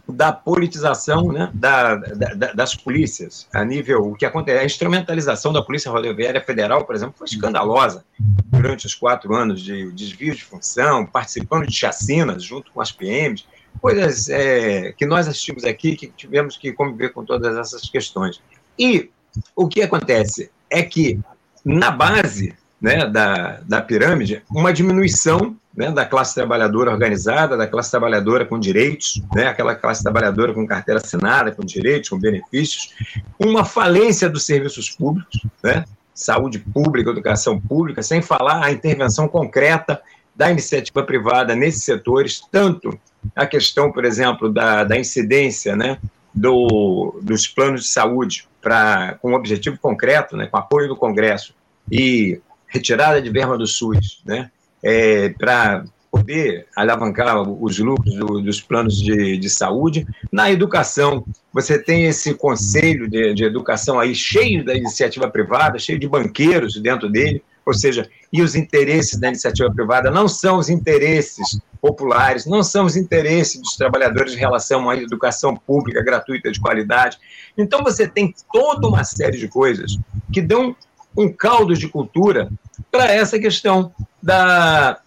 da 0.09 0.33
politização 0.33 1.31
né, 1.31 1.49
da, 1.55 1.95
da, 1.95 2.53
das 2.53 2.74
polícias, 2.74 3.47
a 3.55 3.64
nível. 3.64 4.11
O 4.11 4.16
que 4.16 4.27
acontece? 4.27 4.59
A 4.59 4.64
instrumentalização 4.64 5.53
da 5.53 5.62
Polícia 5.62 5.93
Rodoviária 5.93 6.41
Federal, 6.41 6.85
por 6.85 6.97
exemplo, 6.97 7.14
foi 7.16 7.29
escandalosa 7.29 8.05
durante 8.47 8.85
os 8.85 8.97
quatro 8.97 9.33
anos 9.33 9.62
de 9.62 9.93
desvio 9.93 10.35
de 10.35 10.43
função, 10.43 11.07
participando 11.07 11.68
de 11.68 11.72
chacinas 11.72 12.43
junto 12.43 12.72
com 12.72 12.81
as 12.81 12.91
PMs 12.91 13.45
coisas 13.81 14.29
é, 14.29 14.93
que 14.93 15.07
nós 15.07 15.29
assistimos 15.29 15.62
aqui, 15.62 15.95
que 15.95 16.09
tivemos 16.09 16.57
que 16.57 16.72
conviver 16.72 17.11
com 17.11 17.24
todas 17.24 17.57
essas 17.57 17.89
questões. 17.89 18.41
E 18.77 19.11
o 19.55 19.68
que 19.68 19.82
acontece? 19.82 20.51
É 20.70 20.82
que, 20.82 21.18
na 21.64 21.91
base 21.91 22.55
né, 22.80 23.07
da, 23.07 23.61
da 23.66 23.80
pirâmide, 23.80 24.43
uma 24.51 24.72
diminuição 24.72 25.57
né, 25.76 25.91
da 25.91 26.07
classe 26.07 26.34
trabalhadora 26.34 26.91
organizada, 26.91 27.57
da 27.57 27.66
classe 27.66 27.91
trabalhadora 27.91 28.47
com 28.47 28.59
direitos, 28.59 29.22
né, 29.34 29.47
aquela 29.47 29.74
classe 29.74 30.03
trabalhadora 30.03 30.55
com 30.55 30.66
carteira 30.66 31.01
assinada, 31.01 31.53
com 31.53 31.64
direitos, 31.64 32.09
com 32.09 32.18
benefícios, 32.18 32.95
uma 33.39 33.64
falência 33.64 34.28
dos 34.28 34.47
serviços 34.47 34.91
públicos, 34.91 35.45
né, 35.62 35.84
saúde 36.14 36.59
pública, 36.59 37.11
educação 37.11 37.61
pública, 37.61 38.03
sem 38.03 38.22
falar 38.22 38.64
a 38.64 38.72
intervenção 38.72 39.28
concreta 39.28 40.01
da 40.34 40.51
iniciativa 40.51 41.03
privada 41.03 41.55
nesses 41.55 41.84
setores, 41.84 42.43
tanto 42.51 42.99
a 43.34 43.47
questão, 43.47 43.93
por 43.93 44.05
exemplo, 44.05 44.51
da, 44.51 44.84
da 44.84 44.99
incidência 44.99 45.76
né, 45.76 45.99
do, 46.37 47.18
dos 47.22 47.49
planos 47.49 47.84
de 47.84 47.89
saúde 47.89 48.47
pra, 48.61 49.16
com 49.22 49.32
um 49.32 49.34
objetivo 49.34 49.78
concreto, 49.78 50.37
né, 50.37 50.47
com 50.47 50.59
apoio 50.59 50.87
do 50.87 50.95
Congresso 50.95 51.55
e 51.91 52.39
retirada 52.68 53.22
de 53.22 53.30
verba 53.30 53.57
do 53.57 53.66
SUS, 53.66 54.20
né, 54.24 54.51
é, 54.82 55.30
para 55.30 55.84
poder 56.11 56.66
alavancar 56.76 57.41
os 57.43 57.78
lucros 57.78 58.14
do, 58.14 58.41
dos 58.41 58.61
planos 58.61 59.01
de, 59.01 59.37
de, 59.37 59.51
saúde. 59.51 60.07
Na 60.32 60.51
educação, 60.51 61.24
você 61.53 61.78
tem 61.78 62.05
esse 62.05 62.34
conselho 62.34 63.09
de, 63.09 63.34
de 63.34 63.45
educação 63.45 63.99
aí 63.99 64.14
cheio 64.14 64.64
da 64.64 64.74
iniciativa 64.74 65.28
privada, 65.28 65.78
cheio 65.78 65.99
de 65.99 66.09
banqueiros 66.09 66.80
dentro 66.80 67.09
dele, 67.09 67.43
ou 67.64 67.74
seja, 67.74 68.09
e 68.32 68.43
os 68.43 68.55
interesses 68.55 69.18
da 69.18 69.28
iniciativa 69.28 69.70
privada 69.72 70.11
não 70.11 70.28
são 70.28 70.59
os 70.59 70.68
interesses 70.68 71.61
populares, 71.87 72.47
não 72.47 72.62
são 72.64 72.84
os 72.84 72.97
interesses 72.97 73.61
dos 73.61 73.76
trabalhadores 73.76 74.34
em 74.34 74.39
relação 74.39 74.91
à 74.91 74.97
educação 74.97 75.57
pública 75.57 76.03
gratuita 76.03 76.51
de 76.51 76.61
qualidade. 76.61 77.16
Então 77.57 77.84
você 77.84 78.09
tem 78.09 78.34
toda 78.53 78.89
uma 78.89 79.05
série 79.05 79.39
de 79.39 79.47
coisas 79.47 79.97
que 80.32 80.43
dão 80.43 80.74
um 81.16 81.32
caldo 81.32 81.74
de 81.74 81.89
cultura 81.89 82.51
para 82.91 83.07
essa 83.07 83.39
questão 83.39 83.93
da, 84.20 84.99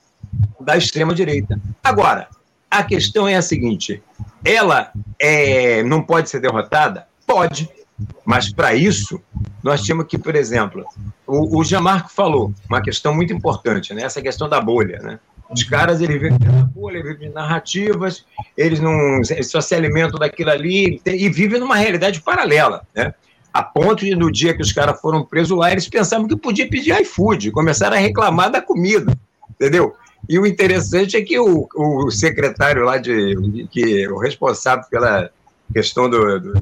da 0.59 0.77
extrema 0.77 1.13
direita. 1.13 1.59
Agora, 1.83 2.29
A 2.71 2.83
questão 2.83 3.27
é 3.27 3.35
a 3.35 3.41
seguinte: 3.41 4.01
ela 4.45 4.91
é, 5.17 5.81
não 5.83 6.03
pode 6.03 6.29
ser 6.29 6.39
derrotada? 6.39 7.07
Pode. 7.25 7.67
Mas 8.23 8.53
para 8.53 8.75
isso, 8.75 9.19
nós 9.63 9.81
tínhamos 9.81 10.05
que, 10.05 10.17
por 10.17 10.35
exemplo, 10.35 10.85
o, 11.25 11.59
o 11.59 11.63
Jamarco 11.63 12.09
falou 12.09 12.53
uma 12.69 12.81
questão 12.81 13.13
muito 13.13 13.33
importante, 13.33 13.93
né? 13.93 14.03
essa 14.03 14.21
questão 14.21 14.47
da 14.47 14.61
bolha. 14.61 14.99
Né? 14.99 15.19
Os 15.49 15.63
caras 15.63 15.99
eles 15.99 16.21
vivem 16.21 16.37
na 16.39 16.63
bolha, 16.63 17.01
vivem 17.01 17.29
de 17.29 17.33
narrativas, 17.33 18.25
eles 18.55 18.79
não 18.79 19.21
só 19.43 19.59
se 19.59 19.73
alimentam 19.73 20.19
daquilo 20.19 20.51
ali 20.51 21.01
e 21.05 21.29
vivem 21.29 21.59
numa 21.59 21.75
realidade 21.75 22.21
paralela. 22.21 22.85
Né? 22.95 23.13
A 23.51 23.63
ponto 23.63 24.05
de, 24.05 24.15
no 24.15 24.31
dia 24.31 24.53
que 24.53 24.61
os 24.61 24.71
caras 24.71 25.01
foram 25.01 25.25
presos 25.25 25.57
lá, 25.57 25.71
eles 25.71 25.89
pensavam 25.89 26.27
que 26.27 26.35
podia 26.35 26.69
pedir 26.69 26.99
iFood, 27.01 27.51
começaram 27.51 27.97
a 27.97 27.99
reclamar 27.99 28.51
da 28.51 28.61
comida, 28.61 29.11
entendeu? 29.49 29.95
E 30.27 30.37
o 30.37 30.45
interessante 30.45 31.17
é 31.17 31.21
que 31.21 31.39
o, 31.39 31.67
o 31.75 32.11
secretário 32.11 32.83
lá 32.83 32.97
de, 32.97 33.35
de 33.35 33.67
que 33.67 34.07
o 34.07 34.19
responsável 34.19 34.85
pela 34.89 35.31
questão 35.73 36.09
do, 36.09 36.39
do, 36.39 36.53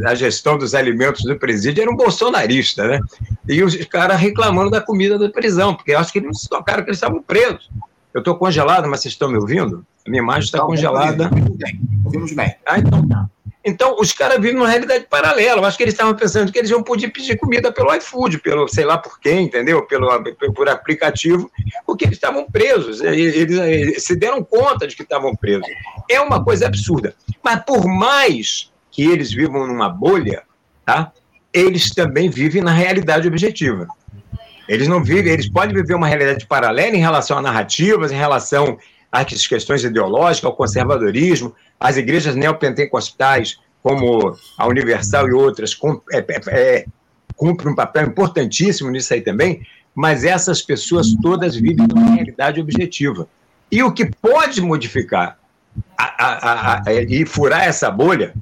da 0.00 0.14
gestão 0.14 0.56
dos 0.56 0.74
alimentos 0.74 1.24
do 1.24 1.36
presídio 1.36 1.82
era 1.82 1.90
um 1.90 1.96
bolsonarista, 1.96 2.86
né? 2.86 3.00
E 3.48 3.62
os 3.62 3.76
caras 3.86 4.20
reclamando 4.20 4.70
da 4.70 4.80
comida 4.80 5.18
da 5.18 5.28
prisão, 5.28 5.74
porque 5.74 5.94
acho 5.94 6.12
que 6.12 6.18
eles 6.18 6.26
não 6.26 6.34
se 6.34 6.48
tocaram 6.48 6.82
que 6.82 6.90
eles 6.90 6.98
estavam 6.98 7.22
presos. 7.22 7.68
Eu 8.16 8.20
estou 8.20 8.34
congelado, 8.34 8.88
mas 8.88 9.00
vocês 9.00 9.12
estão 9.12 9.28
me 9.28 9.36
ouvindo? 9.36 9.84
A 10.06 10.08
minha 10.08 10.22
imagem 10.22 10.44
está 10.44 10.60
congelada. 10.60 11.24
Ouvimos 11.24 11.58
bem. 11.58 11.80
Ouvimos 12.02 12.32
bem. 12.32 12.54
Ah, 12.64 12.78
então 12.78 13.06
tá. 13.06 13.26
Então, 13.62 13.94
os 14.00 14.10
caras 14.10 14.40
vivem 14.40 14.54
numa 14.54 14.70
realidade 14.70 15.04
paralela. 15.04 15.60
Eu 15.60 15.66
acho 15.66 15.76
que 15.76 15.84
eles 15.84 15.92
estavam 15.92 16.14
pensando 16.14 16.50
que 16.50 16.58
eles 16.58 16.70
iam 16.70 16.82
poder 16.82 17.08
pedir 17.08 17.36
comida 17.36 17.70
pelo 17.70 17.94
iFood, 17.94 18.38
pelo 18.38 18.66
sei 18.68 18.86
lá 18.86 18.96
por 18.96 19.20
quem, 19.20 19.44
entendeu? 19.44 19.82
Pelo, 19.82 20.08
por 20.54 20.66
aplicativo, 20.66 21.50
porque 21.84 22.06
eles 22.06 22.16
estavam 22.16 22.50
presos. 22.50 23.02
Eles, 23.02 23.34
eles 23.34 24.02
se 24.02 24.16
deram 24.16 24.42
conta 24.42 24.86
de 24.86 24.96
que 24.96 25.02
estavam 25.02 25.36
presos. 25.36 25.68
É 26.10 26.18
uma 26.18 26.42
coisa 26.42 26.68
absurda. 26.68 27.14
Mas 27.44 27.62
por 27.66 27.86
mais 27.86 28.72
que 28.90 29.02
eles 29.02 29.30
vivam 29.30 29.66
numa 29.66 29.90
bolha, 29.90 30.42
tá? 30.86 31.12
eles 31.56 31.90
também 31.90 32.28
vivem 32.28 32.62
na 32.62 32.70
realidade 32.70 33.26
objetiva. 33.26 33.86
Eles 34.68 34.88
não 34.88 35.02
vivem, 35.02 35.32
eles 35.32 35.48
podem 35.48 35.74
viver 35.74 35.94
uma 35.94 36.08
realidade 36.08 36.46
paralela 36.46 36.96
em 36.96 37.00
relação 37.00 37.38
a 37.38 37.42
narrativas, 37.42 38.10
em 38.10 38.16
relação 38.16 38.78
às 39.10 39.46
questões 39.46 39.84
ideológicas, 39.84 40.44
ao 40.44 40.56
conservadorismo, 40.56 41.54
as 41.78 41.96
igrejas 41.96 42.34
neopentecostais, 42.34 43.58
como 43.82 44.36
a 44.58 44.66
Universal 44.66 45.28
e 45.28 45.32
outras, 45.32 45.78
é, 46.12 46.18
é, 46.18 46.40
é, 46.48 46.86
cumprem 47.36 47.72
um 47.72 47.76
papel 47.76 48.06
importantíssimo 48.08 48.90
nisso 48.90 49.14
aí 49.14 49.20
também, 49.20 49.64
mas 49.94 50.24
essas 50.24 50.60
pessoas 50.60 51.14
todas 51.22 51.54
vivem 51.54 51.86
numa 51.86 52.14
realidade 52.14 52.60
objetiva. 52.60 53.28
E 53.70 53.82
o 53.82 53.92
que 53.92 54.06
pode 54.06 54.60
modificar 54.60 55.38
a, 55.96 56.04
a, 56.24 56.82
a, 56.86 56.92
e 56.92 57.24
furar 57.24 57.64
essa 57.64 57.90
bolha, 57.90 58.34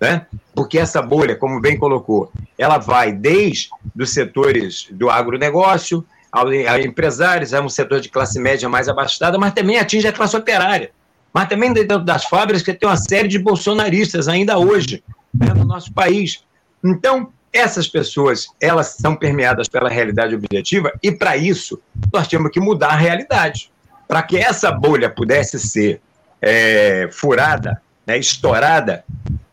né? 0.00 0.26
porque 0.54 0.78
essa 0.78 1.00
bolha, 1.00 1.36
como 1.36 1.60
bem 1.60 1.78
colocou, 1.78 2.30
ela 2.58 2.78
vai 2.78 3.12
desde 3.12 3.68
os 3.98 4.10
setores 4.10 4.88
do 4.90 5.10
agronegócio, 5.10 6.04
a 6.32 6.80
empresários, 6.80 7.54
a 7.54 7.60
um 7.60 7.68
setor 7.68 8.00
de 8.00 8.08
classe 8.08 8.38
média 8.38 8.68
mais 8.68 8.88
abastada, 8.88 9.38
mas 9.38 9.54
também 9.54 9.78
atinge 9.78 10.06
a 10.06 10.12
classe 10.12 10.36
operária 10.36 10.90
mas 11.36 11.50
também 11.50 11.70
dentro 11.70 11.98
das 11.98 12.24
fábricas 12.24 12.62
que 12.62 12.72
tem 12.72 12.88
uma 12.88 12.96
série 12.96 13.28
de 13.28 13.38
bolsonaristas 13.38 14.26
ainda 14.26 14.58
hoje 14.58 15.04
né, 15.34 15.52
no 15.52 15.66
nosso 15.66 15.92
país. 15.92 16.42
Então, 16.82 17.30
essas 17.52 17.86
pessoas, 17.86 18.46
elas 18.58 18.96
são 18.98 19.14
permeadas 19.14 19.68
pela 19.68 19.90
realidade 19.90 20.34
objetiva 20.34 20.90
e, 21.02 21.12
para 21.12 21.36
isso, 21.36 21.78
nós 22.10 22.26
temos 22.26 22.50
que 22.50 22.58
mudar 22.58 22.88
a 22.88 22.96
realidade. 22.96 23.70
Para 24.08 24.22
que 24.22 24.38
essa 24.38 24.72
bolha 24.72 25.10
pudesse 25.10 25.58
ser 25.58 26.00
é, 26.40 27.06
furada, 27.12 27.82
né, 28.06 28.18
estourada 28.18 29.04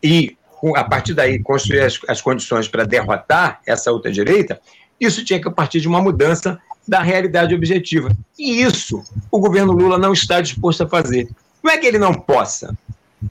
e, 0.02 0.36
a 0.76 0.84
partir 0.84 1.14
daí, 1.14 1.42
construir 1.42 1.80
as, 1.80 1.98
as 2.08 2.22
condições 2.22 2.68
para 2.68 2.84
derrotar 2.84 3.60
essa 3.66 3.90
outra 3.90 4.12
direita, 4.12 4.60
isso 5.00 5.24
tinha 5.24 5.40
que 5.40 5.50
partir 5.50 5.80
de 5.80 5.88
uma 5.88 6.00
mudança 6.00 6.58
da 6.86 7.00
realidade 7.00 7.54
objetiva. 7.54 8.10
E 8.38 8.62
isso 8.62 9.02
o 9.30 9.38
governo 9.40 9.72
Lula 9.72 9.98
não 9.98 10.12
está 10.12 10.40
disposto 10.40 10.84
a 10.84 10.88
fazer. 10.88 11.28
Não 11.62 11.72
é 11.72 11.78
que 11.78 11.86
ele 11.86 11.98
não 11.98 12.14
possa. 12.14 12.76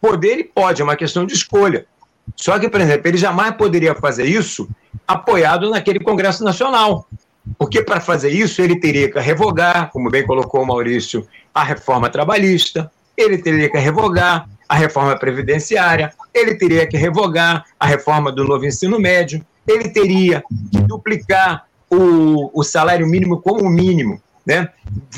Poder 0.02 0.30
ele 0.30 0.44
pode, 0.44 0.82
é 0.82 0.84
uma 0.84 0.96
questão 0.96 1.26
de 1.26 1.34
escolha. 1.34 1.86
Só 2.36 2.58
que, 2.58 2.70
por 2.70 2.82
exemplo, 2.82 3.08
ele 3.08 3.18
jamais 3.18 3.56
poderia 3.56 3.94
fazer 3.94 4.26
isso 4.26 4.68
apoiado 5.08 5.70
naquele 5.70 6.00
Congresso 6.00 6.44
Nacional. 6.44 7.08
Porque 7.58 7.84
para 7.84 8.00
fazer 8.00 8.30
isso 8.30 8.62
ele 8.62 8.80
teria 8.80 9.12
que 9.12 9.20
revogar, 9.20 9.92
como 9.92 10.10
bem 10.10 10.26
colocou 10.26 10.64
o 10.64 10.66
Maurício, 10.66 11.28
a 11.54 11.64
reforma 11.64 12.10
trabalhista, 12.10 12.92
ele 13.16 13.38
teria 13.38 13.70
que 13.70 13.78
revogar 13.78 14.48
a 14.68 14.76
reforma 14.76 15.18
previdenciária, 15.18 16.14
ele 16.34 16.56
teria 16.56 16.88
que 16.88 16.98
revogar 16.98 17.66
a 17.80 17.86
reforma 17.86 18.32
do 18.32 18.44
novo 18.44 18.66
ensino 18.66 19.00
médio, 19.00 19.46
ele 19.68 19.90
teria 19.90 20.44
que 20.72 20.80
duplicar 20.82 21.66
o, 21.90 22.52
o 22.60 22.64
salário 22.64 23.08
mínimo 23.08 23.42
como 23.42 23.70
mínimo, 23.70 24.22
né? 24.46 24.70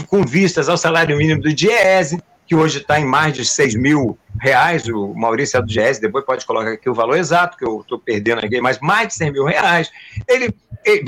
com 0.07 0.23
vistas 0.23 0.69
ao 0.69 0.77
salário 0.77 1.17
mínimo 1.17 1.41
do 1.41 1.53
DIEESE, 1.53 2.21
que 2.47 2.55
hoje 2.55 2.79
está 2.79 2.99
em 2.99 3.05
mais 3.05 3.33
de 3.33 3.43
6 3.43 3.75
mil 3.75 4.17
reais, 4.39 4.87
o 4.87 5.13
Maurício 5.15 5.57
é 5.57 5.61
do 5.61 5.67
GS, 5.67 5.99
depois 5.99 6.23
pode 6.23 6.45
colocar 6.45 6.71
aqui 6.71 6.89
o 6.89 6.93
valor 6.93 7.17
exato, 7.17 7.57
que 7.57 7.65
eu 7.65 7.81
estou 7.81 7.97
perdendo 7.97 8.39
aqui, 8.45 8.61
mas 8.61 8.79
mais 8.79 9.07
de 9.07 9.13
100 9.15 9.31
mil 9.31 9.45
reais. 9.45 9.89
Ele, 10.27 10.53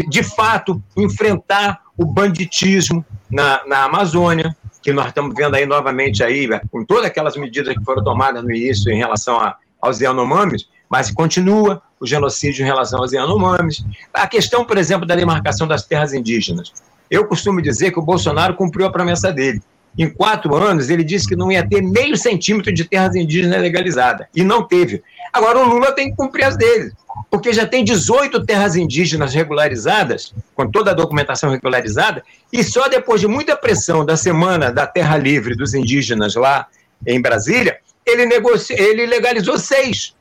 de 0.09 0.23
fato, 0.23 0.81
enfrentar 0.95 1.79
o 1.95 2.05
banditismo 2.05 3.05
na, 3.29 3.61
na 3.67 3.83
Amazônia, 3.83 4.55
que 4.81 4.93
nós 4.93 5.07
estamos 5.07 5.33
vendo 5.35 5.55
aí 5.55 5.65
novamente 5.65 6.23
aí, 6.23 6.47
com 6.71 6.83
todas 6.85 7.05
aquelas 7.05 7.35
medidas 7.35 7.75
que 7.75 7.83
foram 7.83 8.03
tomadas 8.03 8.43
no 8.43 8.51
início 8.51 8.91
em 8.91 8.97
relação 8.97 9.39
a, 9.39 9.57
aos 9.81 9.99
Yanomamis, 9.99 10.67
mas 10.89 11.11
continua 11.11 11.81
o 11.99 12.05
genocídio 12.05 12.63
em 12.63 12.65
relação 12.65 12.99
aos 12.99 13.11
Yanomamis. 13.11 13.83
A 14.13 14.27
questão, 14.27 14.63
por 14.63 14.77
exemplo, 14.77 15.05
da 15.05 15.15
demarcação 15.15 15.67
das 15.67 15.85
terras 15.85 16.13
indígenas. 16.13 16.71
Eu 17.09 17.25
costumo 17.25 17.61
dizer 17.61 17.91
que 17.91 17.99
o 17.99 18.03
Bolsonaro 18.03 18.55
cumpriu 18.55 18.85
a 18.85 18.91
promessa 18.91 19.31
dele 19.31 19.61
em 19.97 20.09
quatro 20.09 20.55
anos, 20.55 20.89
ele 20.89 21.03
disse 21.03 21.27
que 21.27 21.35
não 21.35 21.51
ia 21.51 21.67
ter 21.67 21.81
meio 21.81 22.15
centímetro 22.15 22.71
de 22.71 22.85
terras 22.85 23.15
indígenas 23.15 23.61
legalizadas. 23.61 24.27
E 24.35 24.43
não 24.43 24.63
teve. 24.63 25.03
Agora, 25.33 25.59
o 25.59 25.67
Lula 25.67 25.91
tem 25.91 26.11
que 26.11 26.15
cumprir 26.15 26.43
as 26.43 26.55
dele, 26.55 26.91
porque 27.31 27.51
já 27.51 27.65
tem 27.65 27.83
18 27.83 28.45
terras 28.45 28.75
indígenas 28.75 29.33
regularizadas, 29.33 30.33
com 30.55 30.69
toda 30.69 30.91
a 30.91 30.93
documentação 30.93 31.49
regularizada, 31.49 32.23
e 32.53 32.63
só 32.63 32.87
depois 32.87 33.21
de 33.21 33.27
muita 33.27 33.55
pressão 33.55 34.05
da 34.05 34.15
Semana 34.15 34.71
da 34.71 34.85
Terra 34.85 35.17
Livre 35.17 35.55
dos 35.55 35.73
Indígenas 35.73 36.35
lá 36.35 36.67
em 37.05 37.21
Brasília, 37.21 37.79
ele, 38.05 38.25
negoci... 38.25 38.73
ele 38.73 39.05
legalizou 39.05 39.57
seis. 39.57 40.15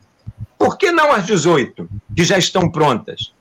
Por 0.58 0.78
que 0.78 0.90
não 0.90 1.12
as 1.12 1.26
18, 1.26 1.88
que 2.14 2.24
já 2.24 2.38
estão 2.38 2.70
prontas? 2.70 3.32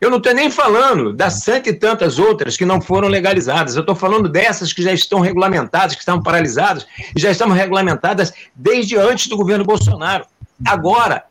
Eu 0.00 0.10
não 0.10 0.18
estou 0.18 0.34
nem 0.34 0.50
falando 0.50 1.12
das 1.12 1.34
cento 1.42 1.68
e 1.68 1.72
tantas 1.72 2.18
outras 2.18 2.56
que 2.56 2.64
não 2.64 2.80
foram 2.80 3.08
legalizadas. 3.08 3.74
Eu 3.74 3.80
estou 3.80 3.94
falando 3.94 4.28
dessas 4.28 4.72
que 4.72 4.82
já 4.82 4.92
estão 4.92 5.20
regulamentadas, 5.20 5.94
que 5.94 6.00
estão 6.00 6.22
paralisadas, 6.22 6.86
e 7.16 7.20
já 7.20 7.30
estão 7.30 7.48
regulamentadas 7.50 8.32
desde 8.54 8.96
antes 8.96 9.28
do 9.28 9.36
governo 9.36 9.64
Bolsonaro. 9.64 10.26
Agora, 10.66 11.24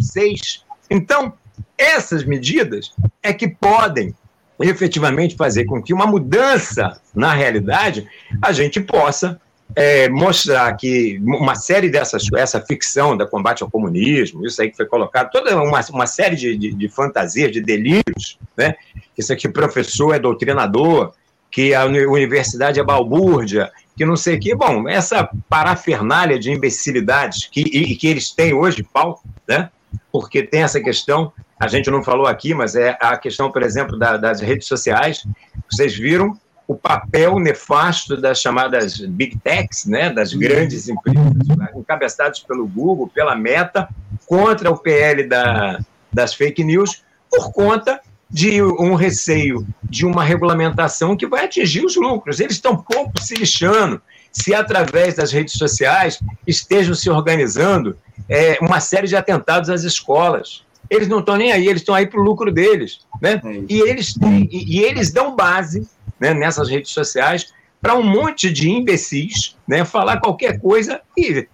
seis. 0.00 0.64
Então, 0.90 1.32
essas 1.78 2.24
medidas 2.24 2.92
é 3.22 3.32
que 3.32 3.48
podem 3.48 4.14
efetivamente 4.60 5.36
fazer 5.36 5.64
com 5.64 5.82
que 5.82 5.92
uma 5.92 6.06
mudança 6.06 7.00
na 7.14 7.32
realidade 7.32 8.08
a 8.40 8.52
gente 8.52 8.80
possa 8.80 9.40
é, 9.74 10.08
mostrar 10.08 10.72
que 10.76 11.20
uma 11.22 11.54
série 11.54 11.90
dessas, 11.90 12.24
essa 12.34 12.60
ficção 12.60 13.16
da 13.16 13.26
combate 13.26 13.62
ao 13.62 13.70
comunismo, 13.70 14.46
isso 14.46 14.60
aí 14.62 14.70
que 14.70 14.76
foi 14.76 14.86
colocado, 14.86 15.30
toda 15.30 15.56
uma, 15.60 15.80
uma 15.90 16.06
série 16.06 16.36
de, 16.36 16.56
de, 16.56 16.72
de 16.72 16.88
fantasias, 16.88 17.52
de 17.52 17.60
delírios, 17.60 18.38
né? 18.56 18.74
Isso 19.16 19.32
aqui, 19.32 19.48
professor 19.48 20.14
é 20.14 20.18
doutrinador, 20.18 21.12
que 21.50 21.74
a 21.74 21.84
universidade 21.86 22.78
é 22.78 22.84
balbúrdia, 22.84 23.70
que 23.96 24.04
não 24.04 24.16
sei 24.16 24.36
o 24.36 24.40
quê. 24.40 24.54
Bom, 24.54 24.88
essa 24.88 25.28
parafernália 25.48 26.38
de 26.38 26.50
imbecilidades 26.50 27.46
que, 27.46 27.60
e, 27.60 27.96
que 27.96 28.06
eles 28.06 28.30
têm 28.30 28.52
hoje, 28.52 28.82
Paulo, 28.82 29.18
né? 29.48 29.70
Porque 30.12 30.42
tem 30.42 30.62
essa 30.62 30.80
questão, 30.80 31.32
a 31.58 31.66
gente 31.66 31.90
não 31.90 32.02
falou 32.02 32.26
aqui, 32.26 32.52
mas 32.52 32.74
é 32.76 32.96
a 33.00 33.16
questão, 33.16 33.50
por 33.50 33.62
exemplo, 33.62 33.98
da, 33.98 34.16
das 34.16 34.40
redes 34.40 34.66
sociais. 34.66 35.26
Vocês 35.70 35.96
viram 35.96 36.38
o 36.66 36.74
papel 36.74 37.38
nefasto 37.38 38.16
das 38.16 38.40
chamadas 38.40 38.98
big 38.98 39.38
techs, 39.38 39.86
né, 39.86 40.10
das 40.10 40.32
grandes 40.32 40.88
empresas, 40.88 41.22
encabeçadas 41.76 42.40
pelo 42.40 42.66
Google, 42.66 43.08
pela 43.08 43.36
Meta, 43.36 43.88
contra 44.26 44.70
o 44.70 44.76
PL 44.76 45.24
da, 45.28 45.78
das 46.12 46.34
fake 46.34 46.64
news, 46.64 47.02
por 47.30 47.52
conta 47.52 48.00
de 48.28 48.60
um 48.60 48.94
receio 48.94 49.64
de 49.84 50.04
uma 50.04 50.24
regulamentação 50.24 51.16
que 51.16 51.26
vai 51.26 51.44
atingir 51.44 51.84
os 51.84 51.94
lucros. 51.94 52.40
Eles 52.40 52.56
estão 52.56 52.76
pouco 52.76 53.20
se 53.20 53.34
lixando 53.36 54.02
se 54.32 54.52
através 54.52 55.14
das 55.14 55.32
redes 55.32 55.54
sociais 55.54 56.20
estejam 56.46 56.94
se 56.94 57.08
organizando 57.08 57.96
é, 58.28 58.58
uma 58.60 58.80
série 58.80 59.06
de 59.06 59.16
atentados 59.16 59.70
às 59.70 59.84
escolas. 59.84 60.64
Eles 60.90 61.08
não 61.08 61.20
estão 61.20 61.36
nem 61.36 61.52
aí, 61.52 61.66
eles 61.66 61.82
estão 61.82 61.94
aí 61.94 62.06
para 62.06 62.20
o 62.20 62.22
lucro 62.22 62.52
deles. 62.52 63.00
Né? 63.22 63.40
É 63.44 63.62
e, 63.68 63.80
eles 63.80 64.12
têm, 64.12 64.48
e, 64.50 64.78
e 64.78 64.84
eles 64.84 65.12
dão 65.12 65.34
base 65.34 65.88
né, 66.18 66.34
nessas 66.34 66.68
redes 66.68 66.90
sociais 66.90 67.52
para 67.80 67.94
um 67.94 68.02
monte 68.02 68.50
de 68.50 68.70
imbecis 68.70 69.56
né, 69.66 69.84
falar 69.84 70.18
qualquer 70.18 70.58
coisa 70.60 71.00
e 71.16 71.46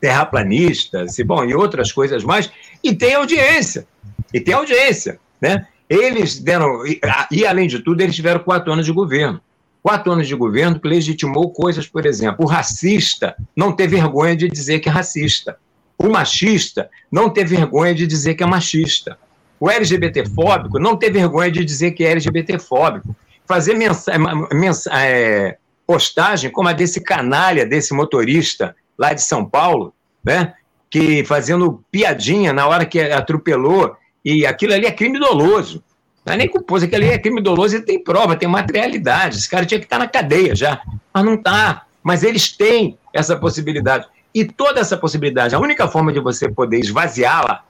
terraplanistas 0.00 1.16
bom, 1.26 1.44
e 1.44 1.54
outras 1.54 1.90
coisas 1.90 2.22
mais, 2.22 2.50
e 2.82 2.94
tem 2.94 3.14
audiência. 3.14 3.86
E 4.32 4.40
tem 4.40 4.54
audiência, 4.54 5.18
né? 5.40 5.66
Eles 5.88 6.38
deram, 6.38 6.86
e, 6.86 7.00
e 7.30 7.44
além 7.44 7.66
de 7.66 7.80
tudo, 7.80 8.00
eles 8.00 8.14
tiveram 8.14 8.40
quatro 8.40 8.72
anos 8.72 8.86
de 8.86 8.92
governo. 8.92 9.40
Quatro 9.82 10.12
anos 10.12 10.28
de 10.28 10.34
governo 10.34 10.78
que 10.78 10.88
legitimou 10.88 11.50
coisas, 11.50 11.86
por 11.86 12.06
exemplo, 12.06 12.44
o 12.44 12.48
racista 12.48 13.34
não 13.54 13.72
ter 13.72 13.88
vergonha 13.88 14.36
de 14.36 14.48
dizer 14.48 14.78
que 14.78 14.88
é 14.88 14.92
racista. 14.92 15.58
O 15.98 16.08
machista 16.08 16.88
não 17.10 17.28
ter 17.28 17.44
vergonha 17.44 17.94
de 17.94 18.06
dizer 18.06 18.34
que 18.34 18.42
é 18.42 18.46
machista. 18.46 19.18
O 19.58 19.70
LGBTfóbico 19.70 20.78
não 20.78 20.96
ter 20.96 21.10
vergonha 21.10 21.50
de 21.50 21.64
dizer 21.64 21.92
que 21.92 22.04
é 22.04 22.12
LGBTfóbico. 22.12 23.14
Fazer 23.52 23.74
mensa, 23.74 24.12
mensa, 24.50 24.90
é, 24.94 25.58
postagem 25.86 26.50
como 26.50 26.70
a 26.70 26.72
desse 26.72 27.02
canalha, 27.02 27.66
desse 27.66 27.92
motorista 27.92 28.74
lá 28.96 29.12
de 29.12 29.22
São 29.22 29.44
Paulo, 29.44 29.92
né? 30.24 30.54
que 30.88 31.22
fazendo 31.26 31.84
piadinha 31.92 32.50
na 32.50 32.66
hora 32.66 32.86
que 32.86 32.98
atropelou, 32.98 33.94
e 34.24 34.46
aquilo 34.46 34.72
ali 34.72 34.86
é 34.86 34.90
crime 34.90 35.18
doloso. 35.18 35.84
Não 36.24 36.32
é 36.32 36.36
nem 36.38 36.48
culposo, 36.48 36.86
aquilo 36.86 37.02
ali 37.02 37.12
é 37.12 37.18
crime 37.18 37.42
doloso 37.42 37.76
e 37.76 37.82
tem 37.82 38.02
prova, 38.02 38.34
tem 38.36 38.48
materialidade. 38.48 39.36
Esse 39.36 39.50
cara 39.50 39.66
tinha 39.66 39.78
que 39.78 39.84
estar 39.84 39.98
na 39.98 40.08
cadeia 40.08 40.56
já, 40.56 40.80
mas 41.12 41.22
não 41.22 41.34
está. 41.34 41.84
Mas 42.02 42.22
eles 42.22 42.56
têm 42.56 42.96
essa 43.12 43.36
possibilidade. 43.36 44.06
E 44.34 44.46
toda 44.46 44.80
essa 44.80 44.96
possibilidade, 44.96 45.54
a 45.54 45.60
única 45.60 45.86
forma 45.86 46.10
de 46.10 46.20
você 46.20 46.48
poder 46.48 46.78
esvaziá-la 46.78 47.66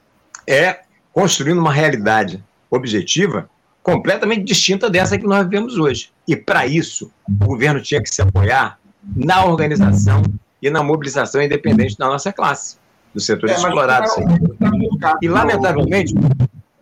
é 0.47 0.83
construindo 1.13 1.59
uma 1.59 1.73
realidade 1.73 2.41
objetiva 2.71 3.51
completamente 3.83 4.45
distinta 4.45 4.89
dessa 4.89 5.19
que 5.19 5.27
nós 5.27 5.45
vivemos 5.45 5.77
hoje. 5.77 6.11
E 6.27 6.37
para 6.37 6.67
isso, 6.67 7.11
o 7.29 7.47
governo 7.47 7.81
tinha 7.81 8.03
que 8.03 8.13
se 8.13 8.23
apoiar 8.23 8.79
na 9.17 9.45
organização 9.45 10.23
e 10.61 10.71
na 10.71 10.83
mobilização 10.83 11.43
independente 11.43 11.99
da 11.99 12.07
nossa 12.07 12.33
classe, 12.33 12.77
do 13.13 13.21
setor 13.21 13.51
é, 13.51 13.55
explorado. 13.55 14.09
Tá, 15.01 15.19
e, 15.21 15.29
lamentavelmente. 15.29 16.15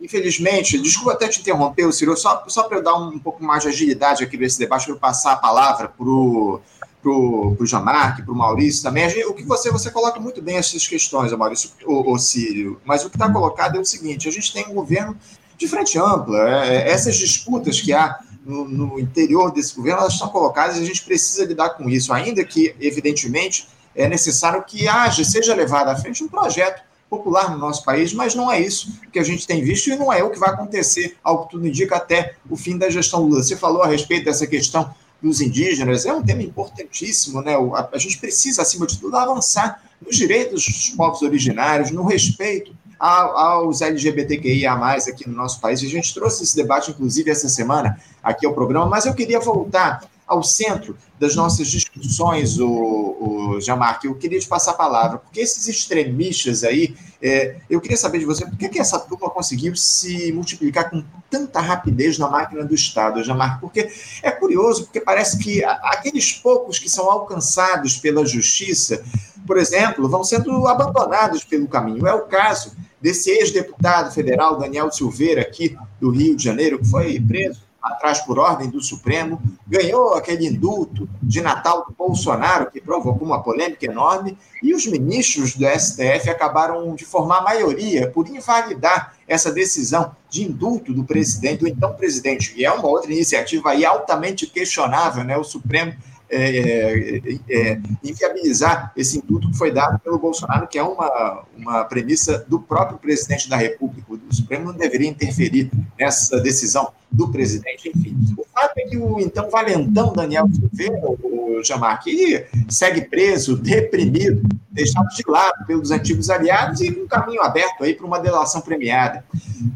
Infelizmente, 0.00 0.78
desculpa 0.78 1.12
até 1.12 1.28
te 1.28 1.40
interromper, 1.40 1.90
Ciro, 1.92 2.16
só, 2.16 2.44
só 2.48 2.64
para 2.64 2.78
eu 2.78 2.82
dar 2.82 2.96
um, 2.98 3.08
um, 3.08 3.18
pouco 3.18 3.42
mais 3.42 3.62
de 3.62 3.68
agilidade 3.68 4.22
aqui 4.22 4.36
nesse 4.36 4.58
debate, 4.58 4.84
para 4.84 4.94
eu 4.94 4.98
passar 4.98 5.32
a 5.32 5.36
palavra 5.36 5.88
para 5.88 6.06
o 6.06 6.60
pro, 7.02 7.54
pro 7.56 7.66
Jamarque, 7.66 8.22
para 8.22 8.32
o 8.32 8.36
Maurício 8.36 8.82
também. 8.82 9.06
o 9.24 9.34
que 9.34 9.42
você, 9.44 9.70
você 9.70 9.90
coloca 9.90 10.20
muito 10.20 10.42
bem 10.42 10.56
essas 10.56 10.86
questões, 10.86 11.32
Maurício, 11.32 11.70
o, 11.86 12.12
o 12.12 12.18
Círio, 12.18 12.80
mas 12.84 13.04
o 13.04 13.10
que 13.10 13.16
está 13.16 13.30
colocado 13.30 13.76
é 13.76 13.80
o 13.80 13.84
seguinte: 13.84 14.28
a 14.28 14.32
gente 14.32 14.52
tem 14.52 14.66
um 14.68 14.74
governo 14.74 15.16
de 15.60 15.68
frente 15.68 15.98
ampla. 15.98 16.64
É, 16.64 16.76
é, 16.76 16.90
essas 16.90 17.16
disputas 17.16 17.80
que 17.80 17.92
há 17.92 18.18
no, 18.44 18.66
no, 18.66 18.98
interior 18.98 19.52
desse 19.52 19.76
governo, 19.76 20.00
elas 20.00 20.14
estão 20.14 20.28
colocadas 20.28 20.78
e 20.78 20.80
a 20.80 20.84
gente 20.84 21.04
precisa 21.04 21.44
lidar 21.44 21.70
com 21.70 21.88
isso, 21.88 22.12
ainda 22.12 22.42
que, 22.42 22.74
evidentemente, 22.80 23.68
é 23.94 24.08
necessário 24.08 24.64
que 24.64 24.88
haja, 24.88 25.22
seja 25.22 25.54
levado 25.54 25.88
à 25.88 25.96
frente 25.96 26.24
um 26.24 26.28
projeto 26.28 26.82
popular 27.10 27.50
no 27.50 27.58
nosso 27.58 27.84
país, 27.84 28.14
mas 28.14 28.34
não 28.34 28.50
é 28.50 28.60
isso 28.60 28.98
que 29.12 29.18
a 29.18 29.22
gente 29.22 29.46
tem 29.46 29.62
visto 29.62 29.90
e 29.90 29.96
não 29.96 30.12
é 30.12 30.22
o 30.22 30.30
que 30.30 30.38
vai 30.38 30.50
acontecer, 30.50 31.16
ao 31.22 31.44
que 31.44 31.50
tudo 31.50 31.66
indica, 31.66 31.96
até 31.96 32.36
o 32.48 32.56
fim 32.56 32.78
da 32.78 32.88
gestão 32.88 33.22
Lula. 33.22 33.42
Você 33.42 33.56
falou 33.56 33.82
a 33.82 33.88
respeito 33.88 34.24
dessa 34.24 34.46
questão 34.46 34.94
dos 35.20 35.40
indígenas, 35.40 36.06
é 36.06 36.12
um 36.14 36.22
tema 36.22 36.42
importantíssimo, 36.42 37.42
né? 37.42 37.54
A, 37.74 37.90
a 37.92 37.98
gente 37.98 38.16
precisa, 38.16 38.62
acima 38.62 38.86
de 38.86 38.98
tudo, 38.98 39.16
avançar 39.16 39.82
nos 40.00 40.16
direitos 40.16 40.64
dos 40.64 40.90
povos 40.90 41.20
originários, 41.20 41.90
no 41.90 42.04
respeito 42.04 42.74
aos 43.00 43.80
LGBTQIA+, 43.80 44.74
aqui 45.08 45.26
no 45.26 45.34
nosso 45.34 45.58
país. 45.58 45.82
A 45.82 45.86
gente 45.86 46.12
trouxe 46.12 46.44
esse 46.44 46.54
debate, 46.54 46.90
inclusive, 46.90 47.30
essa 47.30 47.48
semana 47.48 47.98
aqui 48.22 48.44
ao 48.44 48.52
programa, 48.52 48.86
mas 48.86 49.06
eu 49.06 49.14
queria 49.14 49.40
voltar 49.40 50.02
ao 50.26 50.44
centro 50.44 50.96
das 51.18 51.34
nossas 51.34 51.66
discussões, 51.66 52.60
o, 52.60 52.68
o 52.68 53.60
Jamarque, 53.60 54.06
eu 54.06 54.14
queria 54.14 54.38
te 54.38 54.46
passar 54.46 54.70
a 54.70 54.74
palavra, 54.74 55.18
porque 55.18 55.40
esses 55.40 55.66
extremistas 55.66 56.62
aí, 56.62 56.94
é, 57.20 57.56
eu 57.68 57.80
queria 57.80 57.96
saber 57.96 58.20
de 58.20 58.24
você, 58.24 58.46
por 58.46 58.56
que, 58.56 58.68
que 58.68 58.78
essa 58.78 58.98
turma 59.00 59.28
conseguiu 59.28 59.74
se 59.74 60.30
multiplicar 60.30 60.88
com 60.88 61.02
tanta 61.28 61.60
rapidez 61.60 62.16
na 62.16 62.28
máquina 62.28 62.64
do 62.64 62.74
Estado, 62.74 63.24
Jamarque? 63.24 63.60
Porque 63.60 63.90
é 64.22 64.30
curioso, 64.30 64.84
porque 64.84 65.00
parece 65.00 65.36
que 65.38 65.64
aqueles 65.64 66.32
poucos 66.32 66.78
que 66.78 66.88
são 66.88 67.10
alcançados 67.10 67.96
pela 67.96 68.24
justiça, 68.24 69.02
por 69.46 69.58
exemplo, 69.58 70.08
vão 70.08 70.22
sendo 70.22 70.68
abandonados 70.68 71.42
pelo 71.42 71.66
caminho. 71.66 72.06
É 72.06 72.14
o 72.14 72.26
caso 72.26 72.72
desse 73.00 73.30
ex-deputado 73.30 74.12
federal, 74.12 74.58
Daniel 74.58 74.90
Silveira, 74.90 75.40
aqui 75.40 75.76
do 76.00 76.10
Rio 76.10 76.36
de 76.36 76.44
Janeiro, 76.44 76.78
que 76.78 76.88
foi 76.88 77.20
preso 77.20 77.70
atrás 77.82 78.20
por 78.20 78.38
ordem 78.38 78.68
do 78.68 78.80
Supremo, 78.82 79.40
ganhou 79.66 80.14
aquele 80.14 80.46
indulto 80.46 81.08
de 81.22 81.40
Natal 81.40 81.86
do 81.88 81.94
Bolsonaro, 81.94 82.70
que 82.70 82.80
provocou 82.80 83.26
uma 83.26 83.42
polêmica 83.42 83.86
enorme, 83.86 84.36
e 84.62 84.74
os 84.74 84.86
ministros 84.86 85.56
do 85.56 85.66
STF 85.66 86.28
acabaram 86.28 86.94
de 86.94 87.04
formar 87.06 87.42
maioria 87.42 88.10
por 88.10 88.28
invalidar 88.28 89.14
essa 89.26 89.50
decisão 89.50 90.14
de 90.28 90.44
indulto 90.44 90.92
do 90.92 91.04
presidente, 91.04 91.60
do 91.60 91.68
então 91.68 91.94
presidente, 91.94 92.52
e 92.54 92.64
é 92.64 92.70
uma 92.70 92.86
outra 92.86 93.10
iniciativa 93.10 93.70
aí 93.70 93.84
altamente 93.84 94.46
questionável, 94.46 95.24
né? 95.24 95.38
O 95.38 95.44
Supremo 95.44 95.94
é, 96.30 96.58
é, 96.58 97.38
é, 97.50 97.80
inviabilizar 98.04 98.92
esse 98.96 99.18
indulto 99.18 99.50
que 99.50 99.58
foi 99.58 99.72
dado 99.72 99.98
pelo 99.98 100.18
Bolsonaro, 100.18 100.68
que 100.68 100.78
é 100.78 100.82
uma, 100.82 101.42
uma 101.56 101.84
premissa 101.84 102.44
do 102.48 102.60
próprio 102.60 102.98
presidente 102.98 103.48
da 103.48 103.56
República. 103.56 104.12
O 104.12 104.34
Supremo 104.34 104.66
não 104.66 104.72
deveria 104.72 105.08
interferir 105.08 105.70
nessa 105.98 106.40
decisão 106.40 106.92
do 107.10 107.28
presidente. 107.32 107.90
Enfim, 107.92 108.16
o 108.38 108.44
fato 108.54 108.78
é 108.78 108.82
que 108.82 108.96
o 108.96 109.18
então 109.18 109.50
valentão 109.50 110.12
Daniel 110.12 110.46
Silveira, 110.52 111.00
o 111.04 111.60
Jamar, 111.64 112.00
que 112.00 112.46
segue 112.68 113.02
preso, 113.02 113.56
deprimido, 113.56 114.42
deixado 114.70 115.08
de 115.08 115.24
lado 115.26 115.66
pelos 115.66 115.90
antigos 115.90 116.30
aliados 116.30 116.80
e 116.80 116.90
um 116.90 117.08
caminho 117.08 117.42
aberto 117.42 117.82
aí 117.82 117.94
para 117.94 118.06
uma 118.06 118.20
delação 118.20 118.60
premiada. 118.60 119.24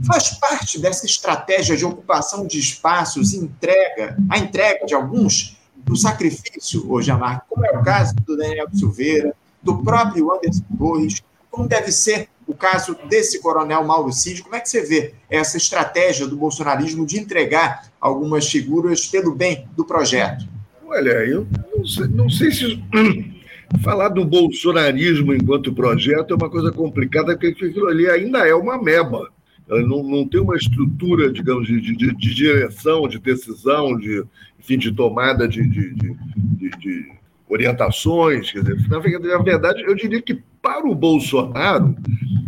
Faz 0.06 0.30
parte 0.30 0.78
dessa 0.78 1.04
estratégia 1.04 1.76
de 1.76 1.84
ocupação 1.84 2.46
de 2.46 2.60
espaços, 2.60 3.34
entrega, 3.34 4.16
a 4.30 4.38
entrega 4.38 4.86
de 4.86 4.94
alguns 4.94 5.56
do 5.84 5.96
sacrifício, 5.96 6.90
hoje 6.90 7.10
Amar, 7.10 7.44
como 7.48 7.64
é 7.64 7.70
o 7.70 7.82
caso 7.82 8.14
do 8.26 8.36
Daniel 8.36 8.68
Silveira, 8.72 9.34
do 9.62 9.78
próprio 9.78 10.32
Anderson 10.32 10.64
Torres, 10.78 11.22
como 11.50 11.68
deve 11.68 11.92
ser 11.92 12.28
o 12.46 12.54
caso 12.54 12.96
desse 13.08 13.40
coronel 13.40 13.84
Mauro 13.84 14.12
Cid, 14.12 14.42
como 14.42 14.54
é 14.54 14.60
que 14.60 14.68
você 14.68 14.82
vê 14.82 15.14
essa 15.30 15.56
estratégia 15.56 16.26
do 16.26 16.36
bolsonarismo 16.36 17.06
de 17.06 17.18
entregar 17.18 17.90
algumas 18.00 18.50
figuras 18.50 19.06
pelo 19.06 19.34
bem 19.34 19.66
do 19.76 19.84
projeto? 19.84 20.46
Olha, 20.86 21.10
eu 21.26 21.46
não 21.74 21.86
sei, 21.86 22.06
não 22.08 22.30
sei 22.30 22.52
se 22.52 22.84
falar 23.82 24.10
do 24.10 24.24
bolsonarismo 24.24 25.34
enquanto 25.34 25.72
projeto 25.72 26.32
é 26.32 26.36
uma 26.36 26.50
coisa 26.50 26.70
complicada, 26.70 27.36
porque 27.36 27.66
aquilo 27.66 27.88
ali 27.88 28.08
ainda 28.08 28.46
é 28.46 28.54
uma 28.54 28.80
meba. 28.80 29.30
Não, 29.68 30.02
não 30.02 30.28
tem 30.28 30.40
uma 30.40 30.56
estrutura, 30.56 31.32
digamos, 31.32 31.66
de, 31.66 31.80
de, 31.80 32.14
de 32.14 32.34
direção, 32.34 33.08
de 33.08 33.18
decisão, 33.18 33.96
de, 33.96 34.22
enfim, 34.58 34.76
de 34.76 34.92
tomada 34.92 35.48
de, 35.48 35.66
de, 35.66 35.94
de, 35.94 36.70
de 36.78 37.12
orientações. 37.48 38.50
Quer 38.52 38.62
dizer, 38.62 38.88
na 38.88 38.98
verdade, 39.38 39.82
eu 39.82 39.94
diria 39.94 40.20
que 40.20 40.42
para 40.60 40.86
o 40.86 40.94
Bolsonaro, 40.94 41.94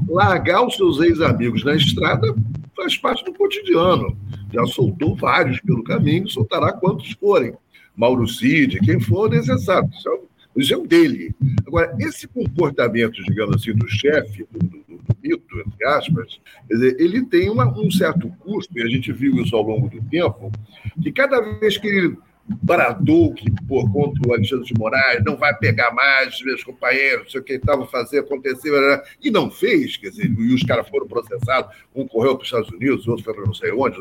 largar 0.09 0.67
os 0.67 0.77
seus 0.77 1.01
ex-amigos 1.01 1.65
na 1.65 1.75
estrada 1.75 2.35
faz 2.75 2.97
parte 2.97 3.25
do 3.25 3.33
cotidiano. 3.35 4.17
Já 4.53 4.65
soltou 4.67 5.15
vários 5.15 5.61
pelo 5.61 5.85
caminho, 5.85 6.29
soltará 6.29 6.73
quantos 6.73 7.13
forem. 7.13 7.53
Mauro 7.95 8.27
Cid, 8.27 8.79
quem 8.81 9.01
for 9.01 9.31
necessário. 9.31 9.89
Isso 9.91 10.09
é, 10.09 10.19
isso 10.57 10.75
é 10.75 10.77
o 10.77 10.87
dele. 10.87 11.35
Agora, 11.67 11.95
esse 11.99 12.27
comportamento, 12.27 13.23
digamos 13.25 13.57
assim, 13.57 13.75
do 13.75 13.89
chefe, 13.89 14.47
do, 14.51 14.59
do, 14.59 14.79
do 14.87 15.17
mito, 15.23 15.61
entre 15.67 15.87
aspas, 15.87 16.41
dizer, 16.71 16.97
ele 16.99 17.25
tem 17.27 17.51
uma, 17.51 17.67
um 17.79 17.91
certo 17.91 18.29
custo, 18.41 18.77
e 18.79 18.83
a 18.83 18.89
gente 18.89 19.13
viu 19.13 19.37
isso 19.37 19.55
ao 19.55 19.63
longo 19.63 19.89
do 19.89 20.01
tempo, 20.09 20.51
que 21.03 21.13
cada 21.13 21.41
vez 21.41 21.77
que 21.77 21.87
ele 21.87 22.17
bradou 22.63 23.35
que, 23.35 23.51
por 23.67 23.91
contra 23.93 24.29
o 24.29 24.33
Alexandre 24.33 24.67
de 24.67 24.79
Moraes, 24.79 25.23
não 25.25 25.37
vai 25.37 25.55
pegar 25.59 25.93
mais 25.93 26.41
meus 26.43 26.63
companheiros, 26.63 27.25
não 27.25 27.31
sei 27.31 27.41
o 27.41 27.45
que 27.45 27.53
estava 27.55 27.87
fazer 27.87 28.21
acontecer, 28.21 29.03
e 29.23 29.31
não 29.31 29.51
fez, 29.51 29.97
quer 29.97 30.11
dizer, 30.11 30.31
e 30.31 30.55
os 30.55 30.63
caras 30.63 30.89
foram 30.89 31.09
processados, 31.09 31.75
um 31.95 32.07
correu 32.07 32.37
para 32.37 32.43
os 32.43 32.49
Estados 32.49 32.71
Unidos, 32.71 33.07
o 33.07 33.11
outro 33.11 33.25
foi 33.25 33.35
para 33.35 33.45
não 33.45 33.55
sei 33.55 33.73
onde, 33.73 33.97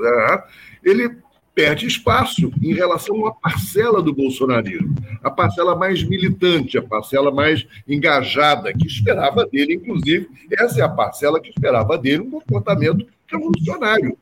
ele 0.84 1.18
perde 1.56 1.88
espaço 1.88 2.52
em 2.62 2.74
relação 2.74 3.16
uma 3.16 3.34
parcela 3.34 4.04
do 4.04 4.14
bolsonarismo, 4.14 4.94
a 5.24 5.32
parcela 5.32 5.74
mais 5.74 6.04
militante, 6.04 6.78
a 6.78 6.84
parcela 6.84 7.32
mais 7.32 7.66
engajada, 7.88 8.74
que 8.74 8.86
esperava 8.86 9.46
dele, 9.46 9.76
inclusive, 9.76 10.28
essa 10.52 10.82
é 10.82 10.84
a 10.84 10.90
parcela 10.90 11.40
que 11.40 11.50
esperava 11.50 11.98
dele 11.98 12.24
um 12.24 12.30
comportamento 12.30 13.08
revolucionário. 13.26 14.18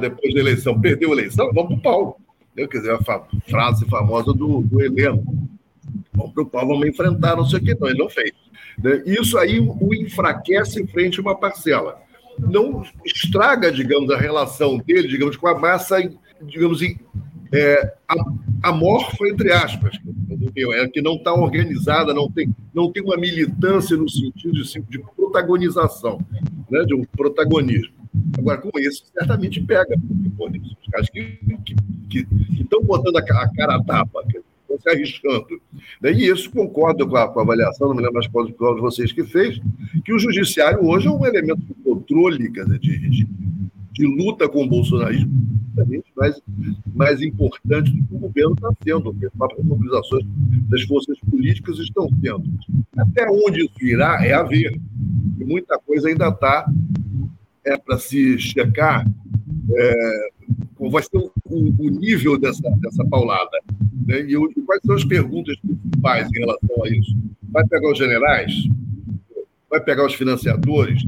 Depois 0.00 0.32
da 0.32 0.40
eleição, 0.40 0.80
perdeu 0.80 1.10
a 1.10 1.12
eleição, 1.12 1.50
vamos 1.52 1.68
para 1.68 1.76
o 1.78 1.82
pau. 1.82 2.20
Quer 2.56 2.68
dizer, 2.68 2.92
a 2.92 3.20
frase 3.50 3.84
famosa 3.86 4.32
do, 4.32 4.62
do 4.62 4.80
Heleno. 4.80 5.24
Vamos 6.14 6.32
para 6.32 6.42
o 6.44 6.46
pau, 6.46 6.66
vamos 6.66 6.86
enfrentar, 6.86 7.36
não 7.36 7.44
sei 7.44 7.58
o 7.58 7.64
que, 7.64 7.74
não, 7.74 7.88
ele 7.88 7.98
não 7.98 8.08
fez. 8.08 8.32
Né? 8.78 9.02
Isso 9.04 9.36
aí 9.36 9.58
o 9.58 9.92
enfraquece 9.92 10.80
em 10.80 10.86
frente 10.86 11.18
a 11.18 11.22
uma 11.22 11.36
parcela. 11.36 12.00
Não 12.38 12.84
estraga, 13.04 13.70
digamos, 13.70 14.10
a 14.10 14.16
relação 14.16 14.78
dele, 14.78 15.08
digamos, 15.08 15.36
com 15.36 15.48
a 15.48 15.58
massa 15.58 15.96
digamos, 16.42 16.80
é, 17.52 17.94
amorfo, 18.62 19.26
entre 19.26 19.52
aspas, 19.52 19.96
é 20.56 20.88
que 20.88 21.02
não 21.02 21.14
está 21.14 21.32
organizada, 21.32 22.12
não 22.12 22.30
tem, 22.30 22.54
não 22.72 22.90
tem 22.90 23.02
uma 23.02 23.16
militância 23.16 23.96
no 23.96 24.08
sentido 24.08 24.62
de, 24.62 24.80
de 24.88 24.98
protagonização, 25.16 26.18
né, 26.70 26.84
de 26.84 26.94
um 26.94 27.04
protagonismo. 27.04 27.94
Agora, 28.38 28.58
com 28.58 28.70
isso, 28.78 29.04
certamente 29.12 29.60
pega 29.62 29.96
os 29.96 30.90
caras 30.90 31.10
que 31.10 31.38
estão 32.58 32.82
botando 32.82 33.16
a, 33.16 33.22
cara 33.22 33.76
a 33.76 33.82
tapa, 33.82 34.24
estão 34.28 34.78
se 34.78 34.88
arriscando. 34.88 35.60
Né? 36.00 36.12
E 36.12 36.28
isso 36.28 36.50
concordo 36.50 37.08
com 37.08 37.16
a, 37.16 37.28
com 37.28 37.40
a, 37.40 37.42
avaliação, 37.42 37.88
não 37.88 37.94
me 37.94 38.02
lembro 38.02 38.14
mais 38.14 38.26
qual 38.28 38.74
de 38.74 38.80
vocês 38.80 39.12
que 39.12 39.24
fez, 39.24 39.60
que 40.04 40.12
o 40.12 40.18
judiciário 40.18 40.84
hoje 40.84 41.08
é 41.08 41.10
um 41.10 41.24
elemento 41.26 41.62
de 41.62 41.74
controle, 41.74 42.48
dizer, 42.48 42.78
de, 42.78 43.10
de 43.10 43.28
de 43.94 44.06
luta 44.06 44.48
com 44.48 44.64
o 44.64 44.68
bolsonarismo 44.68 45.32
mais, 46.16 46.42
mais 46.94 47.22
importante 47.22 47.90
do 47.90 48.06
que 48.06 48.14
o 48.14 48.18
governo 48.18 48.54
está 48.54 48.70
sendo, 48.82 49.02
porque 49.12 49.26
as 49.26 49.32
próprias 49.32 49.66
mobilizações 49.66 50.24
das 50.68 50.82
forças 50.82 51.18
políticas 51.30 51.78
estão 51.78 52.08
sendo. 52.20 52.44
Até 52.96 53.28
onde 53.28 53.64
isso 53.64 53.82
irá 53.82 54.24
é 54.24 54.32
a 54.32 54.42
ver. 54.42 54.80
E 55.38 55.44
muita 55.44 55.78
coisa 55.78 56.08
ainda 56.08 56.28
está 56.28 56.70
é, 57.64 57.76
para 57.76 57.98
se 57.98 58.38
checar 58.38 59.06
é, 59.70 60.28
qual 60.76 60.90
vai 60.90 61.02
ser 61.02 61.16
o, 61.16 61.32
o, 61.50 61.90
nível 61.90 62.38
dessa, 62.38 62.68
dessa 62.78 63.04
paulada. 63.06 63.58
Né? 64.06 64.20
E, 64.22 64.34
e, 64.34 64.62
quais 64.62 64.80
são 64.84 64.94
as 64.94 65.04
perguntas 65.04 65.56
principais 65.58 66.28
em 66.30 66.38
relação 66.40 66.84
a 66.84 66.88
isso? 66.88 67.16
Vai 67.50 67.66
pegar 67.66 67.90
os 67.90 67.98
generais? 67.98 68.52
Vai 69.68 69.80
pegar 69.80 70.06
os 70.06 70.14
financiadores? 70.14 71.02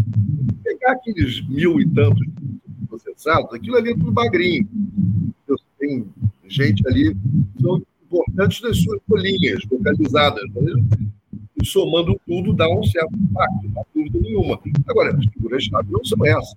Pegar 0.64 0.92
aqueles 0.92 1.46
mil 1.48 1.80
e 1.80 1.88
tantos 1.88 2.26
processados, 3.02 3.52
aquilo 3.52 3.76
ali 3.76 3.90
é 3.90 3.94
tudo 3.94 4.12
magrinho. 4.12 4.68
Tem 5.78 6.06
gente 6.48 6.86
ali 6.88 7.14
são 7.60 7.82
importantes 8.04 8.62
nas 8.62 8.78
suas 8.78 9.00
bolinhas 9.06 9.62
localizadas. 9.70 10.44
Né? 10.54 10.72
E 11.60 11.66
somando 11.66 12.18
tudo 12.26 12.52
dá 12.52 12.68
um 12.68 12.82
certo 12.84 13.14
impacto, 13.14 13.68
não 13.68 13.82
há 13.82 13.84
dúvida 13.94 14.20
nenhuma. 14.20 14.60
Agora, 14.86 15.16
as 15.16 15.24
figuras-chave 15.26 15.90
não 15.90 16.04
são 16.04 16.24
essas. 16.26 16.56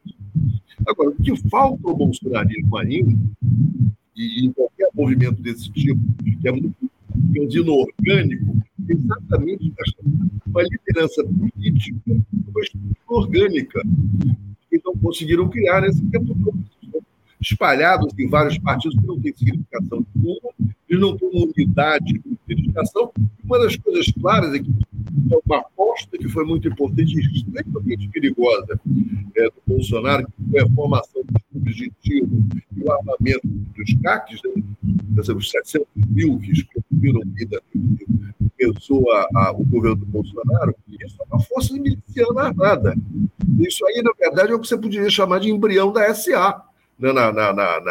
Agora, 0.88 1.10
o 1.10 1.16
que 1.16 1.36
falta 1.50 1.88
ao 1.88 1.96
bolsonarismo 1.96 2.78
ainda, 2.78 3.18
e 4.16 4.46
em 4.46 4.52
qualquer 4.52 4.90
movimento 4.94 5.42
desse 5.42 5.70
tipo, 5.72 6.00
que 6.24 6.48
é 6.48 6.52
muito 6.52 6.74
é 7.36 7.58
inorgânico, 7.58 8.58
é 8.88 8.94
exatamente 8.94 9.74
uma 10.48 10.64
liderança 10.64 11.24
política, 11.24 12.00
uma 12.08 12.62
estrutura 12.62 12.98
orgânica 13.08 13.82
que 14.70 14.82
não 14.84 14.96
conseguiram 14.96 15.50
criar 15.50 15.82
nesse 15.82 16.04
tempo 16.06 16.36
todo. 16.44 16.58
Espalhados 17.42 18.14
em 18.20 18.28
vários 18.28 18.58
partidos 18.58 19.00
que 19.00 19.08
não 19.08 19.20
têm 19.20 19.34
significação 19.34 20.06
nenhuma, 20.14 20.50
eles 20.90 21.02
não 21.02 21.16
têm 21.16 21.30
unidade 21.34 22.20
de 22.20 22.38
identificação. 22.46 23.12
Uma 23.46 23.60
das 23.60 23.78
coisas 23.78 24.12
claras 24.12 24.54
é 24.54 24.60
que 24.60 24.70
é 25.32 25.40
uma 25.46 25.60
aposta 25.60 26.18
que 26.18 26.28
foi 26.28 26.46
muito 26.46 26.68
importante 26.68 27.16
e 27.16 27.22
extremamente 27.22 28.10
perigosa 28.10 28.80
é, 29.38 29.46
do 29.46 29.62
Bolsonaro, 29.66 30.28
que 30.28 30.52
foi 30.52 30.62
a 30.62 30.70
formação 30.70 31.22
dos 31.24 31.42
clubes 31.50 31.76
de 31.76 31.92
tiro 32.02 32.30
e 32.76 32.82
o 32.82 32.92
armamento 32.92 33.48
dos 33.48 33.94
CACs, 34.02 34.42
né? 34.44 34.64
os 35.34 35.50
700 35.50 35.88
mil 36.10 36.40
que 36.40 36.52
vida 36.92 37.62
pensou 38.58 39.06
o 39.54 39.64
governo 39.64 39.96
do 39.96 40.06
Bolsonaro, 40.06 40.76
isso 40.88 41.16
é 41.22 41.26
uma 41.34 41.40
força 41.42 41.74
miliciana 41.74 42.42
armada. 42.42 42.94
Isso 43.60 43.86
aí, 43.86 44.02
na 44.04 44.12
verdade, 44.20 44.52
é 44.52 44.56
o 44.56 44.60
que 44.60 44.68
você 44.68 44.78
poderia 44.78 45.10
chamar 45.10 45.40
de 45.40 45.50
embrião 45.50 45.94
da 45.94 46.14
SA, 46.14 46.62
né, 47.00 47.14
na, 47.14 47.32
na, 47.32 47.54
na, 47.54 47.82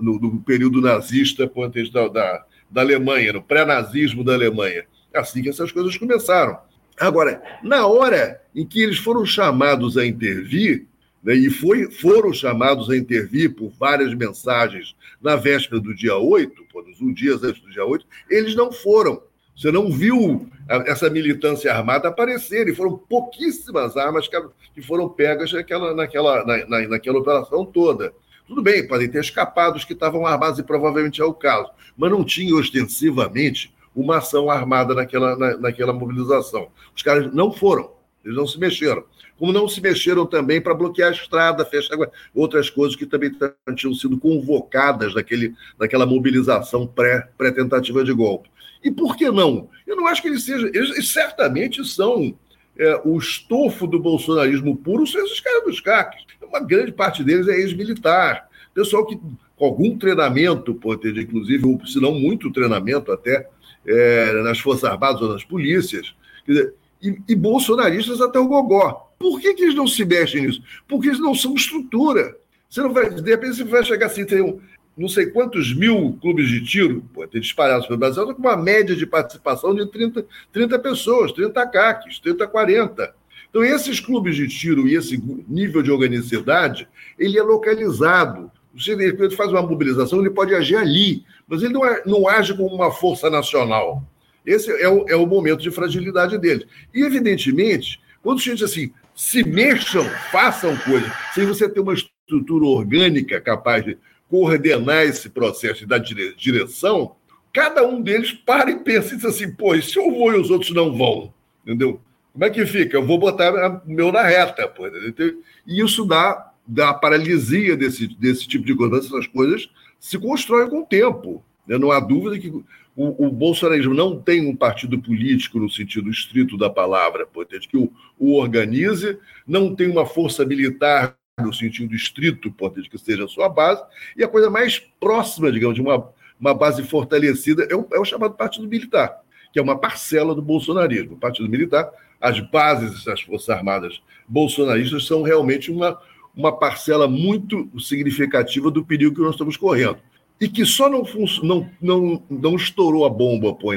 no, 0.00 0.18
no, 0.18 0.40
período 0.40 0.80
nazista, 0.80 1.50
antes 1.56 1.90
da, 1.90 2.06
da, 2.08 2.44
da 2.70 2.80
Alemanha, 2.82 3.32
no 3.32 3.42
pré-nazismo 3.42 4.22
da 4.22 4.34
Alemanha. 4.34 4.84
É 5.12 5.18
assim 5.18 5.42
que 5.42 5.48
essas 5.48 5.72
coisas 5.72 5.96
começaram. 5.96 6.58
Agora, 7.00 7.42
na 7.62 7.86
hora 7.86 8.40
em 8.54 8.66
que 8.66 8.82
eles 8.82 8.98
foram 8.98 9.24
chamados 9.24 9.96
a 9.96 10.06
intervir, 10.06 10.86
né, 11.24 11.34
e 11.34 11.48
foi, 11.48 11.90
foram 11.90 12.32
chamados 12.32 12.90
a 12.90 12.96
intervir 12.96 13.54
por 13.54 13.70
várias 13.70 14.14
mensagens 14.14 14.94
na 15.20 15.34
véspera 15.36 15.80
do 15.80 15.94
dia 15.94 16.16
8, 16.16 16.52
uns 17.00 17.14
dias 17.14 17.42
antes 17.42 17.62
do 17.62 17.70
dia 17.70 17.84
8, 17.84 18.06
eles 18.28 18.54
não 18.54 18.70
foram. 18.70 19.22
Você 19.56 19.70
não 19.70 19.90
viu 19.90 20.48
essa 20.86 21.08
militância 21.08 21.72
armada 21.72 22.08
aparecer, 22.08 22.68
e 22.68 22.74
foram 22.74 22.98
pouquíssimas 22.98 23.96
armas 23.96 24.28
que 24.74 24.82
foram 24.82 25.08
pegas 25.08 25.52
naquela, 25.52 25.94
naquela, 25.94 26.44
na, 26.44 26.88
naquela 26.88 27.18
operação 27.18 27.64
toda. 27.64 28.12
Tudo 28.46 28.60
bem, 28.62 28.86
podem 28.86 29.08
ter 29.08 29.20
escapado 29.20 29.76
os 29.76 29.84
que 29.84 29.94
estavam 29.94 30.26
armados, 30.26 30.58
e 30.58 30.62
provavelmente 30.62 31.22
é 31.22 31.24
o 31.24 31.32
caso, 31.32 31.70
mas 31.96 32.10
não 32.10 32.24
tinha 32.24 32.54
ostensivamente 32.54 33.72
uma 33.94 34.18
ação 34.18 34.50
armada 34.50 34.92
naquela, 34.92 35.36
na, 35.36 35.56
naquela 35.56 35.92
mobilização. 35.92 36.68
Os 36.94 37.02
caras 37.02 37.32
não 37.32 37.52
foram, 37.52 37.92
eles 38.24 38.36
não 38.36 38.46
se 38.46 38.58
mexeram. 38.58 39.04
Como 39.38 39.52
não 39.52 39.68
se 39.68 39.80
mexeram 39.80 40.26
também 40.26 40.60
para 40.60 40.74
bloquear 40.74 41.10
a 41.10 41.12
estrada, 41.12 41.64
fechar 41.64 41.96
outras 42.34 42.70
coisas 42.70 42.96
que 42.96 43.06
também 43.06 43.32
tinham 43.74 43.94
sido 43.94 44.18
convocadas 44.18 45.14
naquele, 45.14 45.54
naquela 45.78 46.06
mobilização 46.06 46.86
pré-tentativa 46.86 48.00
pré 48.00 48.04
de 48.04 48.12
golpe. 48.12 48.48
E 48.82 48.90
por 48.90 49.16
que 49.16 49.30
não? 49.30 49.68
Eu 49.86 49.96
não 49.96 50.06
acho 50.06 50.20
que 50.20 50.28
eles 50.28 50.44
sejam. 50.44 50.68
Eles 50.68 51.08
certamente 51.10 51.84
são 51.84 52.36
é, 52.78 53.00
o 53.04 53.16
estofo 53.18 53.86
do 53.86 53.98
bolsonarismo 53.98 54.76
puro, 54.76 55.06
são 55.06 55.24
esses 55.24 55.40
caras 55.40 55.64
dos 55.64 55.80
CACs. 55.80 56.24
Uma 56.42 56.60
grande 56.60 56.92
parte 56.92 57.24
deles 57.24 57.48
é 57.48 57.56
ex-militar. 57.56 58.48
Pessoal 58.74 59.06
que, 59.06 59.18
com 59.56 59.64
algum 59.64 59.96
treinamento, 59.96 60.74
pode 60.74 61.00
ter, 61.00 61.16
inclusive, 61.16 61.64
ou 61.64 61.84
se 61.86 62.00
não 62.00 62.12
muito 62.12 62.52
treinamento 62.52 63.10
até, 63.10 63.48
é, 63.86 64.32
nas 64.42 64.58
Forças 64.58 64.84
Armadas 64.84 65.22
ou 65.22 65.32
nas 65.32 65.44
polícias. 65.44 66.14
Dizer, 66.46 66.74
e, 67.04 67.18
e, 67.28 67.34
bolsonaristas 67.36 68.20
até 68.20 68.38
o 68.38 68.48
gogó. 68.48 69.12
Por 69.18 69.40
que, 69.40 69.54
que 69.54 69.62
eles 69.62 69.74
não 69.74 69.86
se 69.86 70.04
mexem 70.04 70.46
nisso? 70.46 70.62
Porque 70.88 71.08
eles 71.08 71.20
não 71.20 71.34
são 71.34 71.54
estrutura. 71.54 72.36
Você 72.68 72.80
não 72.80 72.92
vai, 72.92 73.10
de 73.10 73.30
repente, 73.30 73.56
você 73.56 73.64
vai 73.64 73.84
chegar 73.84 74.06
assim, 74.06 74.24
tem 74.24 74.42
um, 74.42 74.58
não 74.96 75.08
sei 75.08 75.26
quantos 75.26 75.74
mil 75.74 76.16
clubes 76.20 76.48
de 76.48 76.64
tiro, 76.64 77.04
ter 77.30 77.40
disparados 77.40 77.86
pelo 77.86 77.98
Brasil, 77.98 78.34
com 78.34 78.40
uma 78.40 78.56
média 78.56 78.94
de 78.94 79.06
participação 79.06 79.74
de 79.74 79.86
30, 79.86 80.24
30 80.52 80.78
pessoas, 80.78 81.32
30 81.32 81.66
CACs, 81.66 82.18
30, 82.20 82.46
40. 82.46 83.14
Então, 83.50 83.64
esses 83.64 84.00
clubes 84.00 84.36
de 84.36 84.48
tiro 84.48 84.88
e 84.88 84.96
esse 84.96 85.16
nível 85.48 85.82
de 85.82 85.90
organicidade, 85.90 86.88
ele 87.18 87.38
é 87.38 87.42
localizado. 87.42 88.50
Se 88.76 88.90
ele 88.90 89.30
faz 89.30 89.50
uma 89.50 89.62
mobilização, 89.62 90.20
ele 90.20 90.30
pode 90.30 90.54
agir 90.54 90.76
ali, 90.76 91.24
mas 91.46 91.62
ele 91.62 91.72
não, 91.72 91.82
não 92.04 92.28
age 92.28 92.56
como 92.56 92.74
uma 92.74 92.90
força 92.90 93.30
nacional. 93.30 94.02
Esse 94.44 94.70
é 94.70 94.88
o, 94.88 95.08
é 95.08 95.16
o 95.16 95.26
momento 95.26 95.62
de 95.62 95.70
fragilidade 95.70 96.38
dele. 96.38 96.66
E, 96.92 97.02
evidentemente, 97.02 98.00
quando 98.22 98.38
a 98.38 98.42
gente 98.42 98.56
diz 98.56 98.70
assim, 98.70 98.92
se 99.14 99.46
mexam, 99.48 100.04
façam 100.30 100.76
coisas, 100.78 101.10
sem 101.34 101.46
você 101.46 101.68
ter 101.68 101.80
uma 101.80 101.94
estrutura 101.94 102.64
orgânica 102.64 103.40
capaz 103.40 103.84
de 103.84 103.96
coordenar 104.28 105.04
esse 105.04 105.30
processo 105.30 105.84
e 105.84 105.86
dar 105.86 105.98
direção, 105.98 107.14
cada 107.52 107.86
um 107.86 108.02
deles 108.02 108.32
para 108.32 108.70
e 108.70 108.78
pensa 108.80 109.14
e 109.14 109.16
diz 109.16 109.24
assim, 109.24 109.50
pô, 109.52 109.74
e 109.74 109.82
se 109.82 109.96
eu 109.98 110.10
vou 110.10 110.32
e 110.32 110.40
os 110.40 110.50
outros 110.50 110.72
não 110.72 110.96
vão? 110.96 111.32
Entendeu? 111.64 112.00
Como 112.32 112.44
é 112.44 112.50
que 112.50 112.66
fica? 112.66 112.96
Eu 112.96 113.06
vou 113.06 113.16
botar 113.16 113.82
o 113.86 113.90
meu 113.90 114.10
na 114.10 114.22
reta. 114.22 114.66
Pô, 114.66 114.88
e 114.88 115.80
isso 115.80 116.04
dá, 116.04 116.52
dá 116.66 116.92
paralisia 116.92 117.76
desse, 117.76 118.08
desse 118.08 118.48
tipo 118.48 118.66
de 118.66 118.74
coisa. 118.74 118.98
Essas 118.98 119.28
coisas 119.28 119.70
se 120.00 120.18
constroem 120.18 120.68
com 120.68 120.80
o 120.80 120.86
tempo. 120.86 121.44
Né? 121.64 121.78
Não 121.78 121.92
há 121.92 122.00
dúvida 122.00 122.36
que 122.36 122.52
o, 122.96 123.26
o 123.26 123.30
bolsonarismo 123.30 123.94
não 123.94 124.20
tem 124.20 124.46
um 124.46 124.54
partido 124.54 124.98
político 124.98 125.58
no 125.58 125.68
sentido 125.68 126.08
estrito 126.10 126.56
da 126.56 126.70
palavra, 126.70 127.26
pô, 127.26 127.44
que 127.44 127.76
o, 127.76 127.92
o 128.18 128.34
organize, 128.34 129.18
não 129.46 129.74
tem 129.74 129.90
uma 129.90 130.06
força 130.06 130.44
militar 130.44 131.16
no 131.40 131.52
sentido 131.52 131.94
estrito, 131.94 132.52
pode 132.52 132.88
que 132.88 132.96
seja 132.96 133.24
a 133.24 133.28
sua 133.28 133.48
base, 133.48 133.82
e 134.16 134.22
a 134.22 134.28
coisa 134.28 134.48
mais 134.48 134.78
próxima, 135.00 135.50
digamos, 135.50 135.74
de 135.74 135.80
uma, 135.80 136.08
uma 136.38 136.54
base 136.54 136.82
fortalecida 136.84 137.66
é 137.68 137.74
o, 137.74 137.86
é 137.92 137.98
o 137.98 138.04
chamado 138.04 138.34
Partido 138.34 138.68
Militar, 138.68 139.20
que 139.52 139.58
é 139.58 139.62
uma 139.62 139.76
parcela 139.76 140.34
do 140.34 140.42
bolsonarismo. 140.42 141.14
O 141.14 141.18
Partido 141.18 141.48
Militar, 141.48 141.90
as 142.20 142.38
bases 142.38 143.04
das 143.04 143.20
Forças 143.20 143.50
Armadas 143.50 144.00
bolsonaristas 144.28 145.06
são 145.06 145.22
realmente 145.22 145.72
uma, 145.72 145.98
uma 146.36 146.56
parcela 146.56 147.08
muito 147.08 147.68
significativa 147.80 148.70
do 148.70 148.84
perigo 148.84 149.16
que 149.16 149.20
nós 149.20 149.32
estamos 149.32 149.56
correndo. 149.56 149.98
E 150.40 150.48
que 150.48 150.64
só 150.64 150.88
não, 150.88 151.04
não, 151.42 151.70
não, 151.80 152.22
não 152.28 152.56
estourou 152.56 153.04
a 153.04 153.08
bomba, 153.08 153.54
pô, 153.54 153.72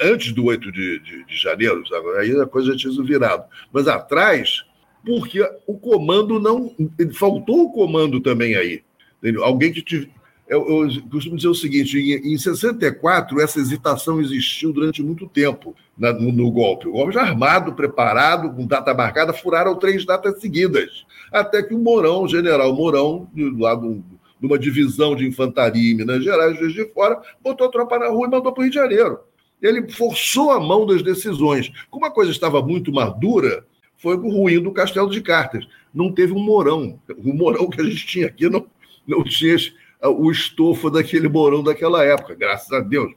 antes 0.00 0.32
do 0.32 0.44
8 0.44 0.72
de, 0.72 0.98
de, 1.00 1.24
de 1.24 1.36
janeiro, 1.36 1.82
aí 2.18 2.38
a 2.40 2.46
coisa 2.46 2.76
tinha 2.76 2.90
sido 2.90 3.04
virado. 3.04 3.44
Mas 3.72 3.88
atrás, 3.88 4.64
porque 5.04 5.40
o 5.66 5.78
comando 5.78 6.38
não. 6.38 6.74
Faltou 7.14 7.64
o 7.64 7.72
comando 7.72 8.20
também 8.20 8.56
aí. 8.56 8.82
Entendeu? 9.18 9.44
Alguém 9.44 9.72
que. 9.72 9.82
Te, 9.82 10.10
eu, 10.48 10.66
eu, 10.66 11.02
costumo 11.10 11.36
dizer 11.36 11.48
o 11.48 11.54
seguinte: 11.54 11.98
em, 11.98 12.34
em 12.34 12.38
64, 12.38 13.40
essa 13.40 13.58
hesitação 13.58 14.20
existiu 14.20 14.72
durante 14.72 15.02
muito 15.02 15.26
tempo 15.28 15.74
na, 15.96 16.12
no, 16.12 16.32
no, 16.32 16.50
golpe. 16.50 16.88
O 16.88 16.92
golpe 16.92 17.14
já 17.14 17.22
armado, 17.22 17.74
preparado, 17.74 18.54
com 18.54 18.66
data 18.66 18.94
marcada, 18.94 19.32
furaram 19.32 19.76
três 19.76 20.04
datas 20.04 20.40
seguidas. 20.40 21.06
Até 21.32 21.62
que 21.62 21.74
o 21.74 21.78
Mourão, 21.78 22.22
o 22.22 22.28
general 22.28 22.74
Mourão, 22.74 23.28
do 23.34 23.58
lado 23.58 24.02
de 24.40 24.46
uma 24.46 24.58
divisão 24.58 25.16
de 25.16 25.26
infantaria 25.26 25.92
em 25.92 25.96
Minas 25.96 26.22
Gerais, 26.22 26.58
Juiz 26.58 26.72
de 26.72 26.84
Fora, 26.92 27.20
botou 27.42 27.66
a 27.66 27.70
tropa 27.70 27.98
na 27.98 28.08
rua 28.08 28.26
e 28.26 28.30
mandou 28.30 28.52
para 28.52 28.60
o 28.60 28.62
Rio 28.64 28.70
de 28.70 28.78
Janeiro. 28.78 29.20
Ele 29.60 29.90
forçou 29.90 30.50
a 30.50 30.60
mão 30.60 30.86
das 30.86 31.02
decisões. 31.02 31.72
Como 31.90 32.06
a 32.06 32.10
coisa 32.10 32.30
estava 32.30 32.62
muito 32.62 32.92
madura, 32.92 33.66
foi 33.96 34.16
o 34.16 34.72
castelo 34.72 35.10
de 35.10 35.20
cartas. 35.20 35.66
Não 35.92 36.12
teve 36.12 36.32
um 36.32 36.38
morão. 36.38 37.00
O 37.18 37.32
morão 37.34 37.68
que 37.68 37.80
a 37.80 37.84
gente 37.84 38.06
tinha 38.06 38.26
aqui 38.26 38.48
não, 38.48 38.66
não 39.06 39.24
tinha 39.24 39.56
o 40.02 40.30
estofo 40.30 40.90
daquele 40.90 41.28
morão 41.28 41.62
daquela 41.62 42.04
época. 42.04 42.34
Graças 42.34 42.72
a 42.72 42.80
Deus, 42.80 43.12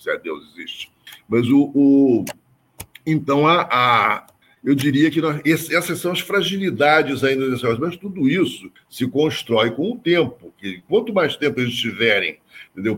se 0.00 0.10
a 0.10 0.16
Deus 0.16 0.52
existe. 0.52 0.90
Mas 1.28 1.48
o. 1.48 1.70
o 1.74 2.24
então, 3.06 3.46
a, 3.46 3.62
a, 3.70 4.26
eu 4.66 4.74
diria 4.74 5.12
que 5.12 5.20
nós, 5.20 5.40
essas 5.44 6.00
são 6.00 6.10
as 6.10 6.18
fragilidades 6.18 7.22
ainda 7.22 7.46
negócio, 7.46 7.78
mas 7.80 7.96
tudo 7.96 8.28
isso 8.28 8.68
se 8.90 9.06
constrói 9.06 9.70
com 9.70 9.92
o 9.92 9.96
tempo. 9.96 10.52
Que 10.58 10.82
quanto 10.88 11.14
mais 11.14 11.36
tempo 11.36 11.60
eles 11.60 11.76
tiverem 11.76 12.38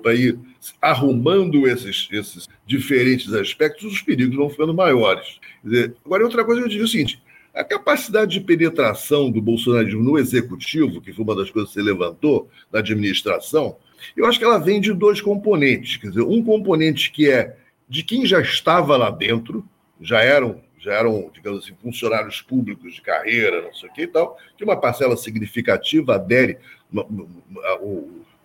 para 0.02 0.14
ir 0.14 0.38
arrumando 0.80 1.68
esses, 1.68 2.08
esses 2.10 2.48
diferentes 2.66 3.34
aspectos, 3.34 3.92
os 3.92 4.00
perigos 4.00 4.34
vão 4.34 4.48
ficando 4.48 4.72
maiores. 4.72 5.38
Dizer, 5.62 5.94
agora, 6.06 6.24
outra 6.24 6.42
coisa 6.42 6.62
eu 6.62 6.68
diria 6.68 6.86
o 6.86 6.88
seguinte: 6.88 7.22
a 7.54 7.62
capacidade 7.62 8.32
de 8.32 8.40
penetração 8.40 9.30
do 9.30 9.42
bolsonarismo 9.42 10.02
no 10.02 10.18
executivo, 10.18 11.02
que 11.02 11.12
foi 11.12 11.22
uma 11.22 11.36
das 11.36 11.50
coisas 11.50 11.70
que 11.70 11.78
você 11.78 11.82
levantou, 11.82 12.48
na 12.72 12.78
administração, 12.78 13.76
eu 14.16 14.24
acho 14.24 14.38
que 14.38 14.44
ela 14.46 14.58
vem 14.58 14.80
de 14.80 14.94
dois 14.94 15.20
componentes. 15.20 15.98
Quer 15.98 16.08
dizer, 16.08 16.22
um 16.22 16.42
componente 16.42 17.12
que 17.12 17.28
é 17.28 17.58
de 17.86 18.02
quem 18.02 18.24
já 18.24 18.40
estava 18.40 18.96
lá 18.96 19.10
dentro, 19.10 19.62
já 20.00 20.22
eram 20.22 20.66
já 20.80 20.92
eram, 20.92 21.30
digamos 21.32 21.64
assim, 21.64 21.74
funcionários 21.82 22.40
públicos 22.40 22.94
de 22.94 23.02
carreira, 23.02 23.62
não 23.62 23.74
sei 23.74 23.88
o 23.88 23.92
que 23.92 24.02
e 24.02 24.06
tal, 24.06 24.38
que 24.56 24.64
uma 24.64 24.76
parcela 24.76 25.16
significativa 25.16 26.14
adere. 26.14 26.58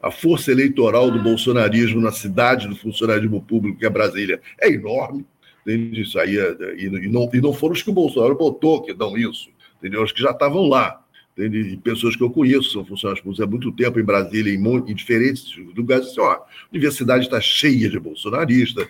A 0.01 0.11
força 0.11 0.51
eleitoral 0.51 1.09
do 1.09 1.21
bolsonarismo 1.21 2.01
na 2.01 2.11
cidade 2.11 2.67
do 2.67 2.75
funcionarismo 2.75 3.41
público, 3.41 3.79
que 3.79 3.85
é 3.85 3.89
Brasília, 3.89 4.41
é 4.59 4.69
enorme. 4.69 5.25
Entende? 5.61 6.01
Isso 6.01 6.19
aí, 6.19 6.37
é, 6.37 6.75
e, 6.77 6.89
não, 7.09 7.29
e 7.33 7.39
não 7.39 7.53
foram 7.53 7.73
os 7.73 7.81
que 7.81 7.89
o 7.89 7.93
Bolsonaro 7.93 8.35
botou 8.35 8.81
que 8.81 8.93
dão 8.93 9.17
isso, 9.17 9.49
entendeu? 9.77 10.03
Os 10.03 10.11
que 10.11 10.21
já 10.21 10.31
estavam 10.31 10.67
lá. 10.67 11.02
Entende? 11.35 11.77
pessoas 11.77 12.15
que 12.15 12.21
eu 12.21 12.29
conheço, 12.29 12.71
são 12.71 12.85
funcionários 12.85 13.23
públicos 13.23 13.43
há 13.43 13.49
muito 13.49 13.71
tempo 13.71 13.99
em 13.99 14.03
Brasília, 14.03 14.53
em, 14.53 14.63
em 14.63 14.93
diferentes 14.93 15.43
lugares, 15.75 16.07
assim, 16.07 16.21
ó, 16.21 16.31
a 16.31 16.45
universidade 16.71 17.25
está 17.25 17.41
cheia 17.41 17.89
de 17.89 17.99
bolsonaristas, 17.99 18.87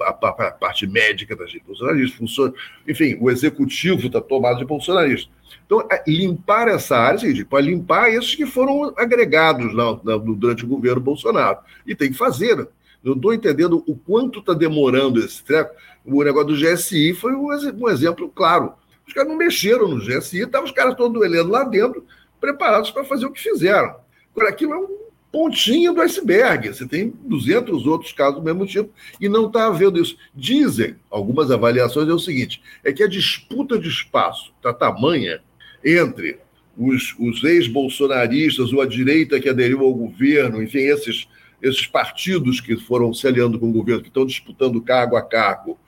a, 0.00 0.04
a, 0.04 0.28
a, 0.28 0.50
parte 0.52 0.86
médica 0.86 1.34
está 1.34 1.46
cheia 1.46 1.60
de 1.60 1.66
bolsonaristas, 1.66 2.18
funciona, 2.18 2.54
enfim, 2.88 3.18
o 3.20 3.30
executivo 3.30 4.06
está 4.06 4.22
tomado 4.22 4.58
de 4.58 4.64
bolsonaristas. 4.64 5.30
Então, 5.66 5.86
é, 5.90 6.02
limpar 6.06 6.68
essa 6.68 6.96
área, 6.96 7.28
é 7.28 7.44
para 7.44 7.60
limpar 7.60 8.10
esses 8.10 8.34
que 8.34 8.46
foram 8.46 8.94
agregados 8.96 9.72
lá, 9.74 9.92
durante 10.18 10.64
o 10.64 10.68
governo 10.68 11.00
Bolsonaro. 11.00 11.58
E 11.86 11.94
tem 11.94 12.10
que 12.10 12.16
fazer. 12.16 12.56
Né? 12.56 12.66
Eu 13.04 13.14
estou 13.14 13.34
entendendo 13.34 13.82
o 13.86 13.96
quanto 13.96 14.38
está 14.38 14.54
demorando 14.54 15.20
esse 15.20 15.42
treco. 15.42 15.74
O 16.04 16.22
negócio 16.22 16.48
do 16.48 16.56
GSI 16.56 17.14
foi 17.14 17.34
um 17.34 17.88
exemplo 17.88 18.28
claro 18.28 18.74
os 19.06 19.12
caras 19.12 19.28
não 19.28 19.36
mexeram 19.36 19.88
no 19.88 19.98
GSI, 19.98 20.42
estavam 20.42 20.66
os 20.66 20.72
caras 20.72 20.94
todos 20.94 21.12
duelando 21.12 21.50
lá 21.50 21.64
dentro, 21.64 22.04
preparados 22.40 22.90
para 22.90 23.04
fazer 23.04 23.26
o 23.26 23.32
que 23.32 23.40
fizeram. 23.40 23.96
Agora, 24.34 24.50
aquilo 24.50 24.72
é 24.72 24.78
um 24.78 25.02
pontinho 25.32 25.94
do 25.94 26.02
iceberg. 26.02 26.68
Você 26.68 26.86
tem 26.86 27.12
200 27.24 27.86
outros 27.86 28.12
casos 28.12 28.36
do 28.36 28.42
mesmo 28.42 28.66
tipo 28.66 28.90
e 29.20 29.28
não 29.28 29.46
está 29.46 29.66
havendo 29.66 30.00
isso. 30.00 30.16
Dizem, 30.34 30.96
algumas 31.10 31.50
avaliações, 31.50 32.08
é 32.08 32.12
o 32.12 32.18
seguinte: 32.18 32.62
é 32.84 32.92
que 32.92 33.02
a 33.02 33.08
disputa 33.08 33.78
de 33.78 33.88
espaço 33.88 34.52
está 34.56 34.72
tamanha 34.72 35.40
entre 35.84 36.38
os, 36.76 37.14
os 37.18 37.42
ex-bolsonaristas 37.42 38.72
ou 38.72 38.80
a 38.80 38.86
direita 38.86 39.40
que 39.40 39.48
aderiu 39.48 39.80
ao 39.80 39.94
governo, 39.94 40.62
enfim, 40.62 40.80
esses, 40.80 41.28
esses 41.60 41.86
partidos 41.86 42.60
que 42.60 42.76
foram 42.76 43.12
se 43.12 43.26
aliando 43.26 43.58
com 43.58 43.68
o 43.68 43.72
governo, 43.72 44.02
que 44.02 44.08
estão 44.08 44.26
disputando 44.26 44.80
cargo 44.80 45.16
a 45.16 45.22
cargo, 45.22 45.78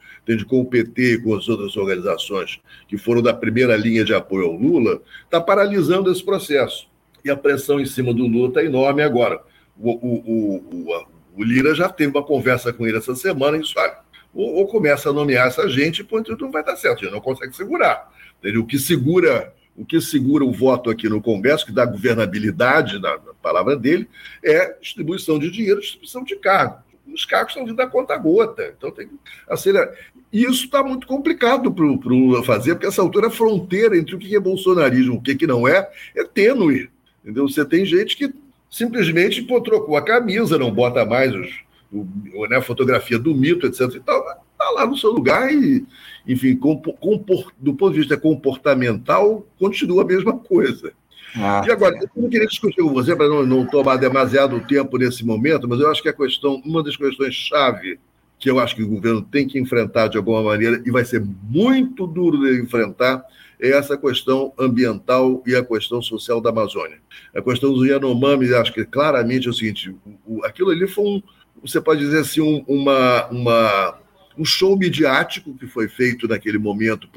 com 0.46 0.60
o 0.60 0.64
PT 0.64 1.18
com 1.18 1.34
as 1.34 1.48
outras 1.48 1.76
organizações 1.76 2.60
que 2.88 2.96
foram 2.96 3.22
da 3.22 3.34
primeira 3.34 3.76
linha 3.76 4.04
de 4.04 4.14
apoio 4.14 4.46
ao 4.46 4.52
Lula, 4.52 5.00
está 5.24 5.40
paralisando 5.40 6.10
esse 6.10 6.24
processo. 6.24 6.88
E 7.24 7.30
a 7.30 7.36
pressão 7.36 7.78
em 7.78 7.86
cima 7.86 8.12
do 8.12 8.26
Lula 8.26 8.48
está 8.48 8.64
enorme 8.64 9.02
agora. 9.02 9.40
O, 9.78 9.90
o, 9.90 10.56
o, 10.56 11.06
o, 11.36 11.44
Lira 11.44 11.74
já 11.74 11.88
teve 11.88 12.10
uma 12.10 12.22
conversa 12.22 12.72
com 12.72 12.86
ele 12.86 12.98
essa 12.98 13.14
semana 13.14 13.56
e 13.56 13.62
olha, 13.76 13.98
ou, 14.32 14.54
ou 14.56 14.66
começa 14.66 15.10
a 15.10 15.12
nomear 15.12 15.48
essa 15.48 15.68
gente, 15.68 16.04
ponto 16.04 16.36
não 16.36 16.50
vai 16.50 16.64
dar 16.64 16.76
certo, 16.76 17.00
gente 17.00 17.12
não 17.12 17.20
consegue 17.20 17.54
segurar. 17.54 18.10
O 18.58 18.66
que 18.66 18.78
segura 18.78 19.52
o 19.76 19.84
que 19.84 20.00
segura 20.00 20.44
o 20.44 20.52
voto 20.52 20.88
aqui 20.88 21.08
no 21.08 21.20
Congresso, 21.20 21.66
que 21.66 21.72
dá 21.72 21.84
governabilidade 21.84 23.00
na, 23.00 23.16
na 23.18 23.34
palavra 23.42 23.76
dele, 23.76 24.08
é 24.40 24.72
distribuição 24.80 25.36
de 25.36 25.50
dinheiro, 25.50 25.80
distribuição 25.80 26.22
de 26.22 26.36
cargo 26.36 26.83
os 27.12 27.24
cargos 27.24 27.52
estão 27.52 27.66
vindo 27.66 27.80
a 27.80 27.86
conta 27.86 28.16
gota. 28.16 28.74
Então 28.76 28.90
tem 28.90 29.08
que 29.08 29.14
acelerar. 29.48 29.92
E 30.32 30.42
isso 30.42 30.64
está 30.64 30.82
muito 30.82 31.06
complicado 31.06 31.72
para 31.72 31.84
o 31.84 32.00
Lula 32.00 32.42
fazer, 32.42 32.74
porque 32.74 32.86
essa 32.86 33.02
altura 33.02 33.28
a 33.28 33.30
fronteira 33.30 33.96
entre 33.96 34.14
o 34.14 34.18
que 34.18 34.34
é 34.34 34.40
bolsonarismo 34.40 35.14
e 35.14 35.18
o 35.18 35.20
que, 35.20 35.34
que 35.34 35.46
não 35.46 35.66
é 35.66 35.88
é 36.14 36.24
tênue. 36.24 36.90
Entendeu? 37.22 37.48
Você 37.48 37.64
tem 37.64 37.84
gente 37.84 38.16
que 38.16 38.32
simplesmente 38.70 39.42
pô, 39.42 39.60
trocou 39.60 39.96
a 39.96 40.02
camisa, 40.02 40.58
não 40.58 40.70
bota 40.72 41.04
mais 41.04 41.32
os, 41.34 41.50
o, 41.92 42.46
né, 42.48 42.56
a 42.56 42.62
fotografia 42.62 43.18
do 43.18 43.34
mito, 43.34 43.66
etc. 43.66 43.82
Está 43.82 44.70
lá 44.74 44.86
no 44.86 44.96
seu 44.96 45.10
lugar 45.10 45.52
e, 45.52 45.84
enfim, 46.26 46.54
do 46.54 47.74
ponto 47.74 47.92
de 47.92 48.00
vista 48.00 48.16
comportamental, 48.16 49.46
continua 49.58 50.02
a 50.02 50.06
mesma 50.06 50.36
coisa. 50.36 50.92
Ah, 51.36 51.64
e 51.66 51.70
agora, 51.70 51.96
eu 51.96 52.22
não 52.22 52.28
queria 52.28 52.46
discutir 52.46 52.82
com 52.82 52.92
você 52.92 53.14
para 53.16 53.28
não, 53.28 53.44
não, 53.44 53.66
tomar 53.66 53.96
demasiado 53.96 54.60
tempo 54.66 54.96
nesse 54.96 55.24
momento, 55.24 55.68
mas 55.68 55.80
eu 55.80 55.90
acho 55.90 56.02
que 56.02 56.08
a 56.08 56.12
questão, 56.12 56.62
uma 56.64 56.82
das 56.82 56.96
questões 56.96 57.34
chave 57.34 57.98
que 58.38 58.50
eu 58.50 58.58
acho 58.58 58.76
que 58.76 58.82
o 58.82 58.88
governo 58.88 59.22
tem 59.22 59.46
que 59.46 59.58
enfrentar 59.58 60.08
de 60.08 60.16
alguma 60.16 60.42
maneira, 60.42 60.82
e 60.84 60.90
vai 60.90 61.04
ser 61.04 61.24
muito 61.48 62.06
duro 62.06 62.38
de 62.38 62.60
enfrentar, 62.60 63.24
é 63.60 63.70
essa 63.70 63.96
questão 63.96 64.52
ambiental 64.58 65.42
e 65.46 65.54
a 65.54 65.64
questão 65.64 66.02
social 66.02 66.40
da 66.40 66.50
Amazônia. 66.50 66.98
A 67.34 67.40
questão 67.40 67.72
do 67.72 67.86
Yanomami, 67.86 68.52
acho 68.52 68.72
que 68.72 68.84
claramente 68.84 69.46
é 69.46 69.50
o 69.50 69.54
seguinte: 69.54 69.94
o, 70.26 70.44
aquilo 70.44 70.70
ali 70.70 70.86
foi 70.86 71.04
um, 71.04 71.22
você 71.62 71.80
pode 71.80 72.00
dizer 72.00 72.20
assim, 72.20 72.42
um, 72.42 72.62
uma, 72.68 73.26
uma, 73.28 73.98
um 74.36 74.44
show 74.44 74.76
midiático 74.76 75.56
que 75.56 75.66
foi 75.66 75.88
feito 75.88 76.28
naquele 76.28 76.58
momento. 76.58 77.08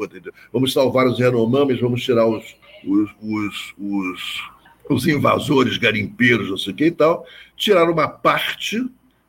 Vamos 0.54 0.72
salvar 0.72 1.08
os 1.08 1.20
Yanomamis, 1.20 1.82
vamos 1.82 2.02
tirar 2.02 2.26
os, 2.26 2.56
os, 2.88 3.10
os, 3.22 3.74
os, 3.78 4.52
os 4.90 5.08
invasores 5.08 5.78
garimpeiros, 5.78 6.50
não 6.50 6.58
sei 6.58 6.74
o 6.74 6.76
que 6.76 6.86
e 6.86 6.92
tal, 6.92 7.26
tiraram 7.56 7.94
uma 7.94 8.08
parte, 8.08 8.84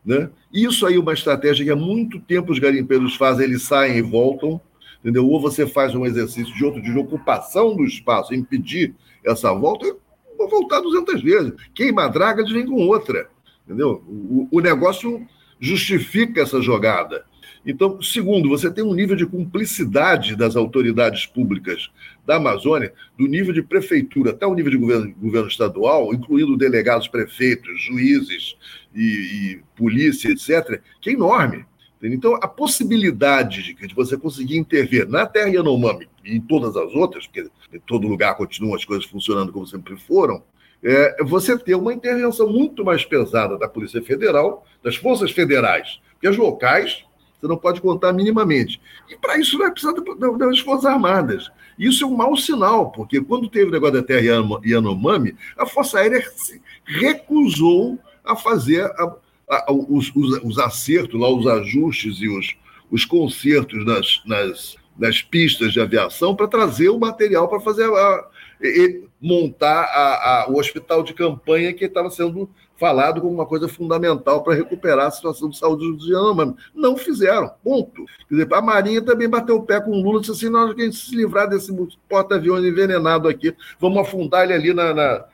né? 0.05 0.31
Isso 0.53 0.87
aí 0.87 0.95
é 0.95 0.99
uma 1.01 1.13
estratégia 1.13 1.65
que 1.65 1.71
há 1.71 1.77
muito 1.77 2.21
tempo 2.21 2.53
os 2.53 2.59
garimpeiros 2.59 3.17
fazem, 3.17 3.45
eles 3.45 3.63
saem 3.63 3.99
e 3.99 4.03
voltam, 4.03 4.61
entendeu? 5.01 5.27
Ou 5.27 5.41
você 5.41 5.67
faz 5.67 5.95
um 5.95 6.07
exercício 6.07 6.55
de 6.55 6.65
outro 6.65 6.81
de 6.81 6.97
ocupação 6.97 7.77
do 7.77 7.85
espaço, 7.85 8.35
impedir 8.35 8.95
essa 9.25 9.53
volta, 9.53 9.95
vou 10.37 10.49
voltar 10.49 10.81
200 10.81 11.21
vezes. 11.23 11.53
Queima 11.75 12.05
a 12.05 12.09
draga, 12.09 12.41
eles 12.41 12.53
vêm 12.53 12.65
com 12.65 12.87
outra, 12.87 13.29
entendeu? 13.67 14.03
O, 14.09 14.49
o 14.51 14.61
negócio 14.61 15.27
justifica 15.61 16.41
essa 16.41 16.63
jogada. 16.63 17.25
Então, 17.69 18.01
segundo, 18.01 18.49
você 18.49 18.71
tem 18.71 18.83
um 18.83 18.95
nível 18.95 19.15
de 19.15 19.27
cumplicidade 19.27 20.35
das 20.35 20.57
autoridades 20.57 21.27
públicas 21.27 21.91
da 22.25 22.37
Amazônia, 22.37 22.95
do 23.15 23.27
nível 23.27 23.53
de 23.53 23.63
prefeitura 23.63 24.31
até 24.31 24.47
o 24.47 24.55
nível 24.55 24.71
de 24.71 24.79
governo, 24.79 25.15
governo 25.21 25.49
estadual, 25.49 26.15
incluindo 26.15 26.57
delegados, 26.57 27.09
prefeitos, 27.09 27.79
juízes 27.83 28.57
e, 28.95 29.03
e 29.03 29.61
polícia, 29.77 30.31
etc., 30.31 30.81
que 30.99 31.11
é 31.11 31.13
enorme. 31.13 31.67
Então, 32.03 32.37
a 32.37 32.49
possibilidade 32.49 33.63
de, 33.63 33.87
de 33.87 33.95
você 33.95 34.17
conseguir 34.17 34.57
intervir 34.57 35.07
na 35.07 35.27
terra 35.27 35.51
Yanomami 35.51 36.09
e 36.25 36.37
em 36.37 36.41
todas 36.41 36.75
as 36.75 36.95
outras, 36.95 37.27
porque 37.27 37.51
em 37.71 37.81
todo 37.81 38.09
lugar 38.09 38.35
continuam 38.35 38.77
as 38.77 38.85
coisas 38.87 39.05
funcionando 39.05 39.53
como 39.53 39.67
sempre 39.67 39.95
foram, 39.99 40.43
é 40.83 41.23
você 41.23 41.59
ter 41.59 41.75
uma 41.75 41.93
intervenção 41.93 42.51
muito 42.51 42.83
mais 42.83 43.05
pesada 43.05 43.59
da 43.59 43.69
Polícia 43.69 44.01
Federal, 44.01 44.65
das 44.83 44.97
forças 44.97 45.33
federais, 45.33 46.01
porque 46.13 46.29
as 46.29 46.37
locais 46.37 47.05
você 47.41 47.47
não 47.47 47.57
pode 47.57 47.81
contar 47.81 48.13
minimamente. 48.13 48.81
E 49.09 49.17
para 49.17 49.39
isso 49.39 49.59
vai 49.59 49.71
precisar 49.71 49.93
das 49.93 50.59
Forças 50.61 50.87
Armadas. 50.87 51.51
Isso 51.79 52.03
é 52.03 52.07
um 52.07 52.17
mau 52.17 52.37
sinal, 52.37 52.91
porque 52.91 53.21
quando 53.21 53.49
teve 53.49 53.67
o 53.67 53.71
negócio 53.71 53.95
da 53.95 54.03
terra 54.03 54.43
Yanomami, 54.65 55.37
a 55.57 55.65
Força 55.65 56.01
Aérea 56.01 56.21
se 56.35 56.61
recusou 56.85 57.99
a 58.25 58.35
fazer 58.35 58.85
a, 58.85 59.15
a, 59.49 59.73
os, 59.73 60.11
os, 60.15 60.43
os, 60.43 60.59
acertos, 60.59 61.19
lá, 61.21 61.31
os 61.31 61.47
ajustes 61.47 62.21
e 62.21 62.29
os, 62.29 62.57
os 62.91 63.05
consertos 63.05 63.85
nas, 63.85 64.21
nas, 64.27 64.77
nas 64.99 65.23
pistas 65.23 65.73
de 65.73 65.81
aviação 65.81 66.35
para 66.35 66.49
trazer 66.49 66.89
o 66.89 66.99
material 66.99 67.49
para 67.49 67.61
fazer 67.61 67.85
a, 67.85 68.27
e, 68.61 69.03
montar 69.21 69.85
a, 69.85 70.43
a, 70.43 70.51
o 70.51 70.59
hospital 70.59 71.03
de 71.03 71.15
campanha 71.15 71.73
que 71.73 71.85
estava 71.85 72.11
sendo 72.11 72.51
falado 72.79 73.21
como 73.21 73.35
uma 73.35 73.45
coisa 73.45 73.69
fundamental 73.69 74.43
para 74.43 74.55
recuperar 74.55 75.07
a 75.07 75.11
situação 75.11 75.51
de 75.51 75.59
saúde 75.59 75.91
dos 75.93 76.09
Yanomami. 76.09 76.55
Não 76.75 76.97
fizeram, 76.97 77.51
ponto. 77.63 78.07
Quer 78.29 78.35
dizer, 78.37 78.55
a 78.55 78.63
Marinha 78.63 79.03
também 79.03 79.29
bateu 79.29 79.57
o 79.57 79.63
pé 79.63 79.81
com 79.81 79.91
o 79.91 80.01
Lula 80.01 80.21
disse 80.21 80.33
assim: 80.33 80.49
nós 80.49 80.71
a 80.71 80.81
gente 80.81 80.97
se 80.97 81.15
livrar 81.15 81.49
desse 81.49 81.73
porta-aviões 82.09 82.65
envenenado 82.65 83.29
aqui, 83.29 83.55
vamos 83.81 83.99
afundar 83.99 84.45
ele 84.45 84.55
ali 84.55 84.73
na, 84.73 84.95
na, 84.95 85.25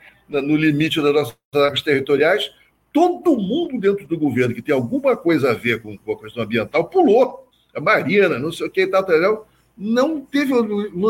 no 0.41 0.57
limite 0.57 1.01
das 1.01 1.13
nossas 1.13 1.35
áreas 1.53 1.81
territoriais, 1.81 2.51
todo 2.91 3.37
mundo 3.37 3.79
dentro 3.79 4.07
do 4.07 4.17
governo 4.17 4.55
que 4.55 4.61
tem 4.61 4.73
alguma 4.73 5.15
coisa 5.15 5.51
a 5.51 5.53
ver 5.53 5.81
com, 5.81 5.95
com 5.97 6.13
a 6.13 6.19
questão 6.19 6.43
ambiental 6.43 6.85
pulou. 6.85 7.45
A 7.75 7.81
Marina, 7.81 8.39
não 8.39 8.51
sei 8.53 8.67
o 8.67 8.71
que 8.71 8.83
e 8.83 8.87
tal, 8.87 9.03
tal, 9.03 9.47
não 9.77 10.21
teve, 10.21 10.53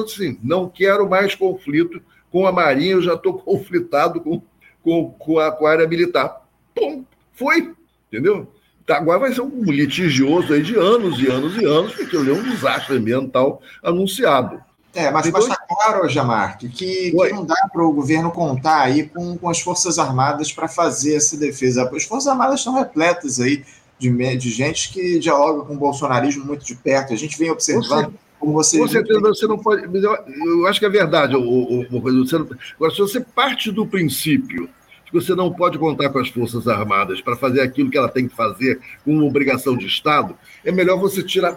assim, 0.04 0.40
não 0.44 0.68
quero 0.68 1.08
mais 1.08 1.36
conflito 1.36 2.02
com 2.32 2.48
a 2.48 2.52
Marinha, 2.52 2.94
eu 2.94 3.02
já 3.02 3.14
estou 3.14 3.36
conflitado 3.40 4.20
com, 4.20 4.42
com, 4.86 5.10
com, 5.18 5.40
a, 5.40 5.52
com 5.52 5.66
a 5.66 5.72
área 5.72 5.88
militar. 5.88 6.46
Pum, 6.76 7.04
foi, 7.34 7.74
entendeu? 8.08 8.48
Tá, 8.86 8.98
agora 8.98 9.18
vai 9.18 9.34
ser 9.34 9.42
um 9.42 9.64
litigioso 9.64 10.54
aí 10.54 10.62
de 10.62 10.78
anos 10.78 11.20
e 11.20 11.28
anos 11.28 11.58
e 11.58 11.66
anos, 11.66 11.96
porque 11.96 12.16
eu 12.16 12.22
é 12.22 12.34
um 12.34 12.44
desastre 12.44 12.96
ambiental 12.96 13.60
anunciado. 13.84 14.62
É, 14.94 15.10
mas 15.10 15.26
está 15.26 15.40
então, 15.40 15.58
claro, 15.68 16.08
Jamarque, 16.08 16.70
que, 16.70 17.12
que 17.12 17.34
não 17.34 17.44
dá 17.44 17.68
para 17.74 17.84
o 17.84 17.92
governo 17.92 18.32
contar 18.32 18.82
aí 18.82 19.10
com, 19.10 19.36
com 19.38 19.50
as 19.50 19.60
Forças 19.60 19.98
Armadas 19.98 20.54
para 20.54 20.70
fazer 20.70 21.16
essa 21.16 21.36
defesa. 21.36 21.90
As 21.94 22.04
Forças 22.04 22.28
Armadas 22.28 22.60
estão 22.60 22.76
repletas 22.76 23.42
aí 23.42 23.66
de, 23.98 24.38
de 24.38 24.52
gente 24.52 24.94
que 24.94 25.20
dialoga 25.20 25.66
com 25.66 25.74
o 25.74 25.78
bolsonarismo 25.78 26.46
muito 26.46 26.64
de 26.64 26.76
perto. 26.76 27.12
A 27.12 27.18
gente 27.18 27.38
vem 27.38 27.50
observando 27.50 28.14
como 28.40 28.54
você. 28.54 28.78
Com 28.78 28.88
certeza 28.88 29.20
você 29.20 29.48
não 29.48 29.58
pode. 29.58 29.84
Eu, 29.84 30.16
eu 30.46 30.68
acho 30.68 30.80
que 30.80 30.86
é 30.86 30.90
verdade, 30.90 31.36
o, 31.36 31.42
o, 31.42 31.82
o, 31.82 32.02
você 32.24 32.36
agora, 32.36 32.92
se 32.94 33.00
você 33.00 33.20
parte 33.20 33.72
do 33.72 33.86
princípio 33.86 34.70
que 35.06 35.14
você 35.14 35.36
não 35.36 35.54
pode 35.54 35.78
contar 35.78 36.10
com 36.10 36.20
as 36.20 36.30
Forças 36.30 36.68
Armadas 36.68 37.22
para 37.22 37.36
fazer 37.36 37.62
aquilo 37.62 37.90
que 37.90 37.98
ela 37.98 38.10
tem 38.10 38.28
que 38.28 38.36
fazer 38.36 38.80
com 39.04 39.14
uma 39.14 39.26
obrigação 39.26 39.78
de 39.78 39.86
Estado, 39.86 40.36
é 40.64 40.72
melhor 40.72 41.00
você 41.00 41.22
tirar, 41.22 41.56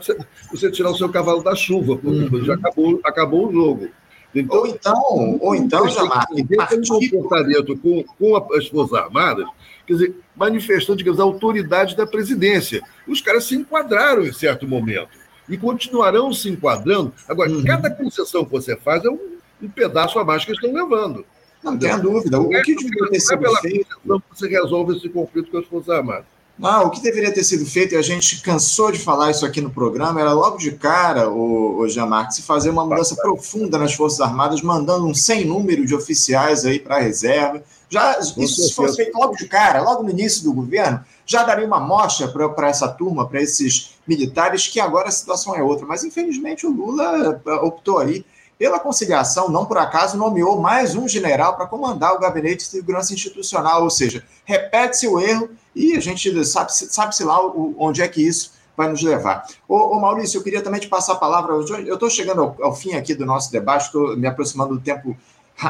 você 0.50 0.70
tirar 0.70 0.90
o 0.90 0.96
seu 0.96 1.08
cavalo 1.08 1.42
da 1.42 1.54
chuva, 1.54 1.96
porque 1.96 2.36
uhum. 2.36 2.44
já 2.44 2.54
acabou, 2.54 3.00
acabou 3.04 3.48
o 3.48 3.52
jogo. 3.52 3.88
Então, 4.34 4.58
ou 4.58 4.66
então, 4.66 5.38
ou 5.40 5.54
então, 5.54 5.88
Jamar, 5.88 6.26
um 6.30 7.08
comportamento 7.08 7.76
com, 7.78 8.04
com 8.18 8.54
as 8.54 8.68
Forças 8.68 8.98
Armadas, 8.98 9.46
quer 9.86 9.94
dizer, 9.94 10.14
manifestando 10.36 10.98
digamos, 10.98 11.18
a 11.18 11.24
autoridade 11.24 11.96
da 11.96 12.06
presidência. 12.06 12.82
Os 13.06 13.20
caras 13.20 13.44
se 13.44 13.56
enquadraram 13.56 14.24
em 14.24 14.32
certo 14.32 14.68
momento 14.68 15.08
e 15.48 15.56
continuarão 15.56 16.32
se 16.32 16.50
enquadrando. 16.50 17.12
Agora, 17.26 17.50
uhum. 17.50 17.64
cada 17.64 17.90
concessão 17.90 18.44
que 18.44 18.50
você 18.50 18.76
faz 18.76 19.04
é 19.04 19.08
um, 19.08 19.38
um 19.62 19.68
pedaço 19.68 20.18
a 20.18 20.24
mais 20.24 20.44
que 20.44 20.52
estão 20.52 20.72
levando. 20.72 21.24
Não 21.62 21.78
tenha 21.78 21.98
dúvida. 21.98 22.40
O 22.40 22.48
que 22.62 22.74
deveria 22.74 23.10
ter 23.10 23.20
sido 23.20 23.56
feito. 23.56 24.22
Você 24.30 24.48
resolve 24.48 24.96
esse 24.96 25.08
conflito 25.08 25.50
com 25.50 25.58
as 25.58 25.66
Forças 25.66 25.90
Armadas. 25.90 26.38
Não, 26.58 26.86
o 26.86 26.90
que 26.90 27.00
deveria 27.00 27.32
ter 27.32 27.44
sido 27.44 27.64
feito, 27.64 27.94
e 27.94 27.96
a 27.96 28.02
gente 28.02 28.42
cansou 28.42 28.90
de 28.90 28.98
falar 28.98 29.30
isso 29.30 29.46
aqui 29.46 29.60
no 29.60 29.70
programa, 29.70 30.20
era 30.20 30.32
logo 30.32 30.56
de 30.56 30.72
cara, 30.72 31.30
o, 31.30 31.78
o 31.78 31.88
Jean-Marc, 31.88 32.32
se 32.32 32.42
fazer 32.42 32.70
uma 32.70 32.84
mudança 32.84 33.14
profunda 33.14 33.78
nas 33.78 33.94
Forças 33.94 34.20
Armadas, 34.20 34.60
mandando 34.60 35.06
um 35.06 35.14
sem 35.14 35.44
número 35.44 35.86
de 35.86 35.94
oficiais 35.94 36.64
aí 36.64 36.80
para 36.80 36.96
a 36.96 37.00
reserva. 37.00 37.62
Já, 37.88 38.18
isso 38.18 38.62
se 38.62 38.74
fosse 38.74 38.96
feito 38.96 39.16
logo 39.16 39.36
de 39.36 39.46
cara, 39.46 39.80
logo 39.80 40.02
no 40.02 40.10
início 40.10 40.42
do 40.42 40.52
governo, 40.52 41.02
já 41.24 41.44
daria 41.44 41.64
uma 41.64 41.78
mostra 41.78 42.26
para 42.26 42.68
essa 42.68 42.88
turma, 42.88 43.28
para 43.28 43.40
esses 43.40 43.94
militares, 44.04 44.66
que 44.66 44.80
agora 44.80 45.08
a 45.08 45.12
situação 45.12 45.54
é 45.54 45.62
outra. 45.62 45.86
Mas, 45.86 46.02
infelizmente, 46.02 46.66
o 46.66 46.72
Lula 46.72 47.40
eh, 47.46 47.52
optou 47.62 47.98
aí 47.98 48.24
pela 48.58 48.80
conciliação, 48.80 49.48
não 49.48 49.64
por 49.64 49.78
acaso, 49.78 50.16
nomeou 50.16 50.60
mais 50.60 50.96
um 50.96 51.06
general 51.06 51.56
para 51.56 51.66
comandar 51.66 52.14
o 52.14 52.18
gabinete 52.18 52.58
de 52.58 52.64
segurança 52.64 53.14
institucional, 53.14 53.84
ou 53.84 53.90
seja, 53.90 54.24
repete-se 54.44 55.06
o 55.06 55.20
erro 55.20 55.48
e 55.74 55.96
a 55.96 56.00
gente 56.00 56.44
sabe-se 56.44 56.92
sabe 56.92 57.14
lá 57.22 57.40
onde 57.78 58.02
é 58.02 58.08
que 58.08 58.20
isso 58.20 58.52
vai 58.76 58.88
nos 58.88 59.02
levar. 59.02 59.46
Ô, 59.68 59.96
ô, 59.96 60.00
Maurício, 60.00 60.38
eu 60.38 60.42
queria 60.42 60.62
também 60.62 60.80
te 60.80 60.88
passar 60.88 61.14
a 61.14 61.16
palavra. 61.16 61.52
Eu 61.52 61.94
estou 61.94 62.10
chegando 62.10 62.42
ao, 62.42 62.56
ao, 62.60 62.74
fim 62.74 62.94
aqui 62.94 63.14
do 63.14 63.26
nosso 63.26 63.50
debate, 63.50 63.86
estou 63.86 64.16
me 64.16 64.26
aproximando 64.26 64.74
do 64.74 64.80
tempo 64.80 65.16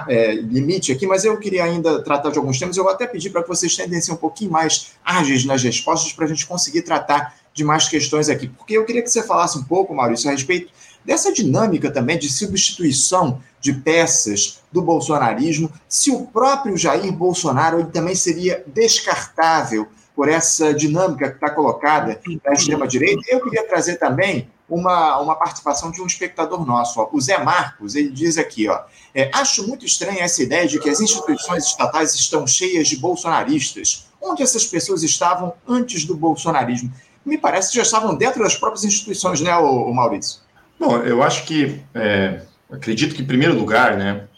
é, 0.07 0.35
limite 0.35 0.93
aqui, 0.93 1.07
mas 1.07 1.25
eu 1.25 1.39
queria 1.39 1.65
ainda 1.65 2.03
tratar 2.03 2.31
de 2.31 2.39
alguns 2.39 2.59
temas. 2.59 2.77
Eu 2.77 2.85
vou 2.85 2.93
até 2.93 3.07
pedir 3.07 3.31
para 3.31 3.43
que 3.43 3.49
vocês 3.49 3.75
tendessem 3.75 4.13
um 4.13 4.17
pouquinho 4.19 4.51
mais 4.51 4.93
ágeis 5.03 5.45
nas 5.47 5.63
respostas 5.63 6.13
para 6.13 6.27
a 6.27 6.29
gente 6.29 6.47
conseguir 6.47 6.83
tratar 6.83 7.35
de 7.55 7.65
mais 7.65 7.89
questões 7.89 8.29
aqui. 8.29 8.49
Porque 8.49 8.77
eu 8.77 8.85
queria 8.85 9.03
que 9.03 9.09
você 9.09 9.23
falasse 9.23 9.59
um 9.59 9.65
pouco, 9.65 9.95
Maurício, 9.95 10.29
a 10.29 10.33
respeito 10.33 10.71
dessa 11.05 11.33
dinâmica 11.33 11.91
também 11.91 12.19
de 12.19 12.31
substituição 12.31 13.41
de 13.61 13.73
peças 13.73 14.61
do 14.71 14.83
bolsonarismo, 14.83 15.73
se 15.89 16.11
o 16.11 16.27
próprio 16.27 16.77
Jair 16.77 17.13
Bolsonaro 17.13 17.81
ele 17.81 17.91
também 17.91 18.15
seria 18.15 18.65
descartável 18.67 19.89
por 20.15 20.29
essa 20.29 20.75
dinâmica 20.75 21.29
que 21.29 21.37
está 21.37 21.51
colocada 21.51 22.21
na 22.45 22.53
extrema-direita. 22.53 23.23
Eu 23.29 23.41
queria 23.43 23.67
trazer 23.67 23.97
também 23.97 24.51
uma, 24.69 25.19
uma 25.21 25.35
participação 25.35 25.91
de 25.91 26.03
um 26.03 26.07
espectador 26.07 26.67
nosso, 26.67 27.01
ó, 27.01 27.09
o 27.13 27.21
Zé 27.21 27.43
Marcos, 27.43 27.95
ele 27.95 28.11
diz 28.11 28.37
aqui, 28.37 28.69
ó, 28.69 28.83
é, 29.15 29.31
acho 29.33 29.67
muito 29.67 29.87
estranha 29.87 30.23
essa 30.23 30.43
ideia 30.43 30.67
de 30.67 30.79
que 30.79 30.91
as 30.91 31.01
instituições 31.01 31.65
estatais 31.65 32.15
estão 32.15 32.47
cheias 32.47 32.89
de 32.89 32.97
bolsonaristas. 32.99 34.09
Onde 34.21 34.43
essas 34.43 34.67
pessoas 34.67 35.03
estavam 35.03 35.55
antes 35.67 36.05
do 36.05 36.15
bolsonarismo? 36.15 36.93
Me 37.25 37.39
parece 37.39 37.71
que 37.71 37.77
já 37.77 37.83
estavam 37.83 38.15
dentro 38.15 38.43
das 38.43 38.57
próprias 38.57 38.85
instituições, 38.85 39.41
né, 39.41 39.57
o, 39.57 39.85
o 39.85 39.95
Maurício? 39.95 40.41
Bom, 40.79 40.99
eu 40.99 41.23
acho 41.23 41.45
que, 41.45 41.81
é, 41.95 42.43
acredito 42.71 43.15
que, 43.15 43.23
em 43.23 43.27
primeiro 43.27 43.55
lugar, 43.55 43.97
né, 43.97 44.29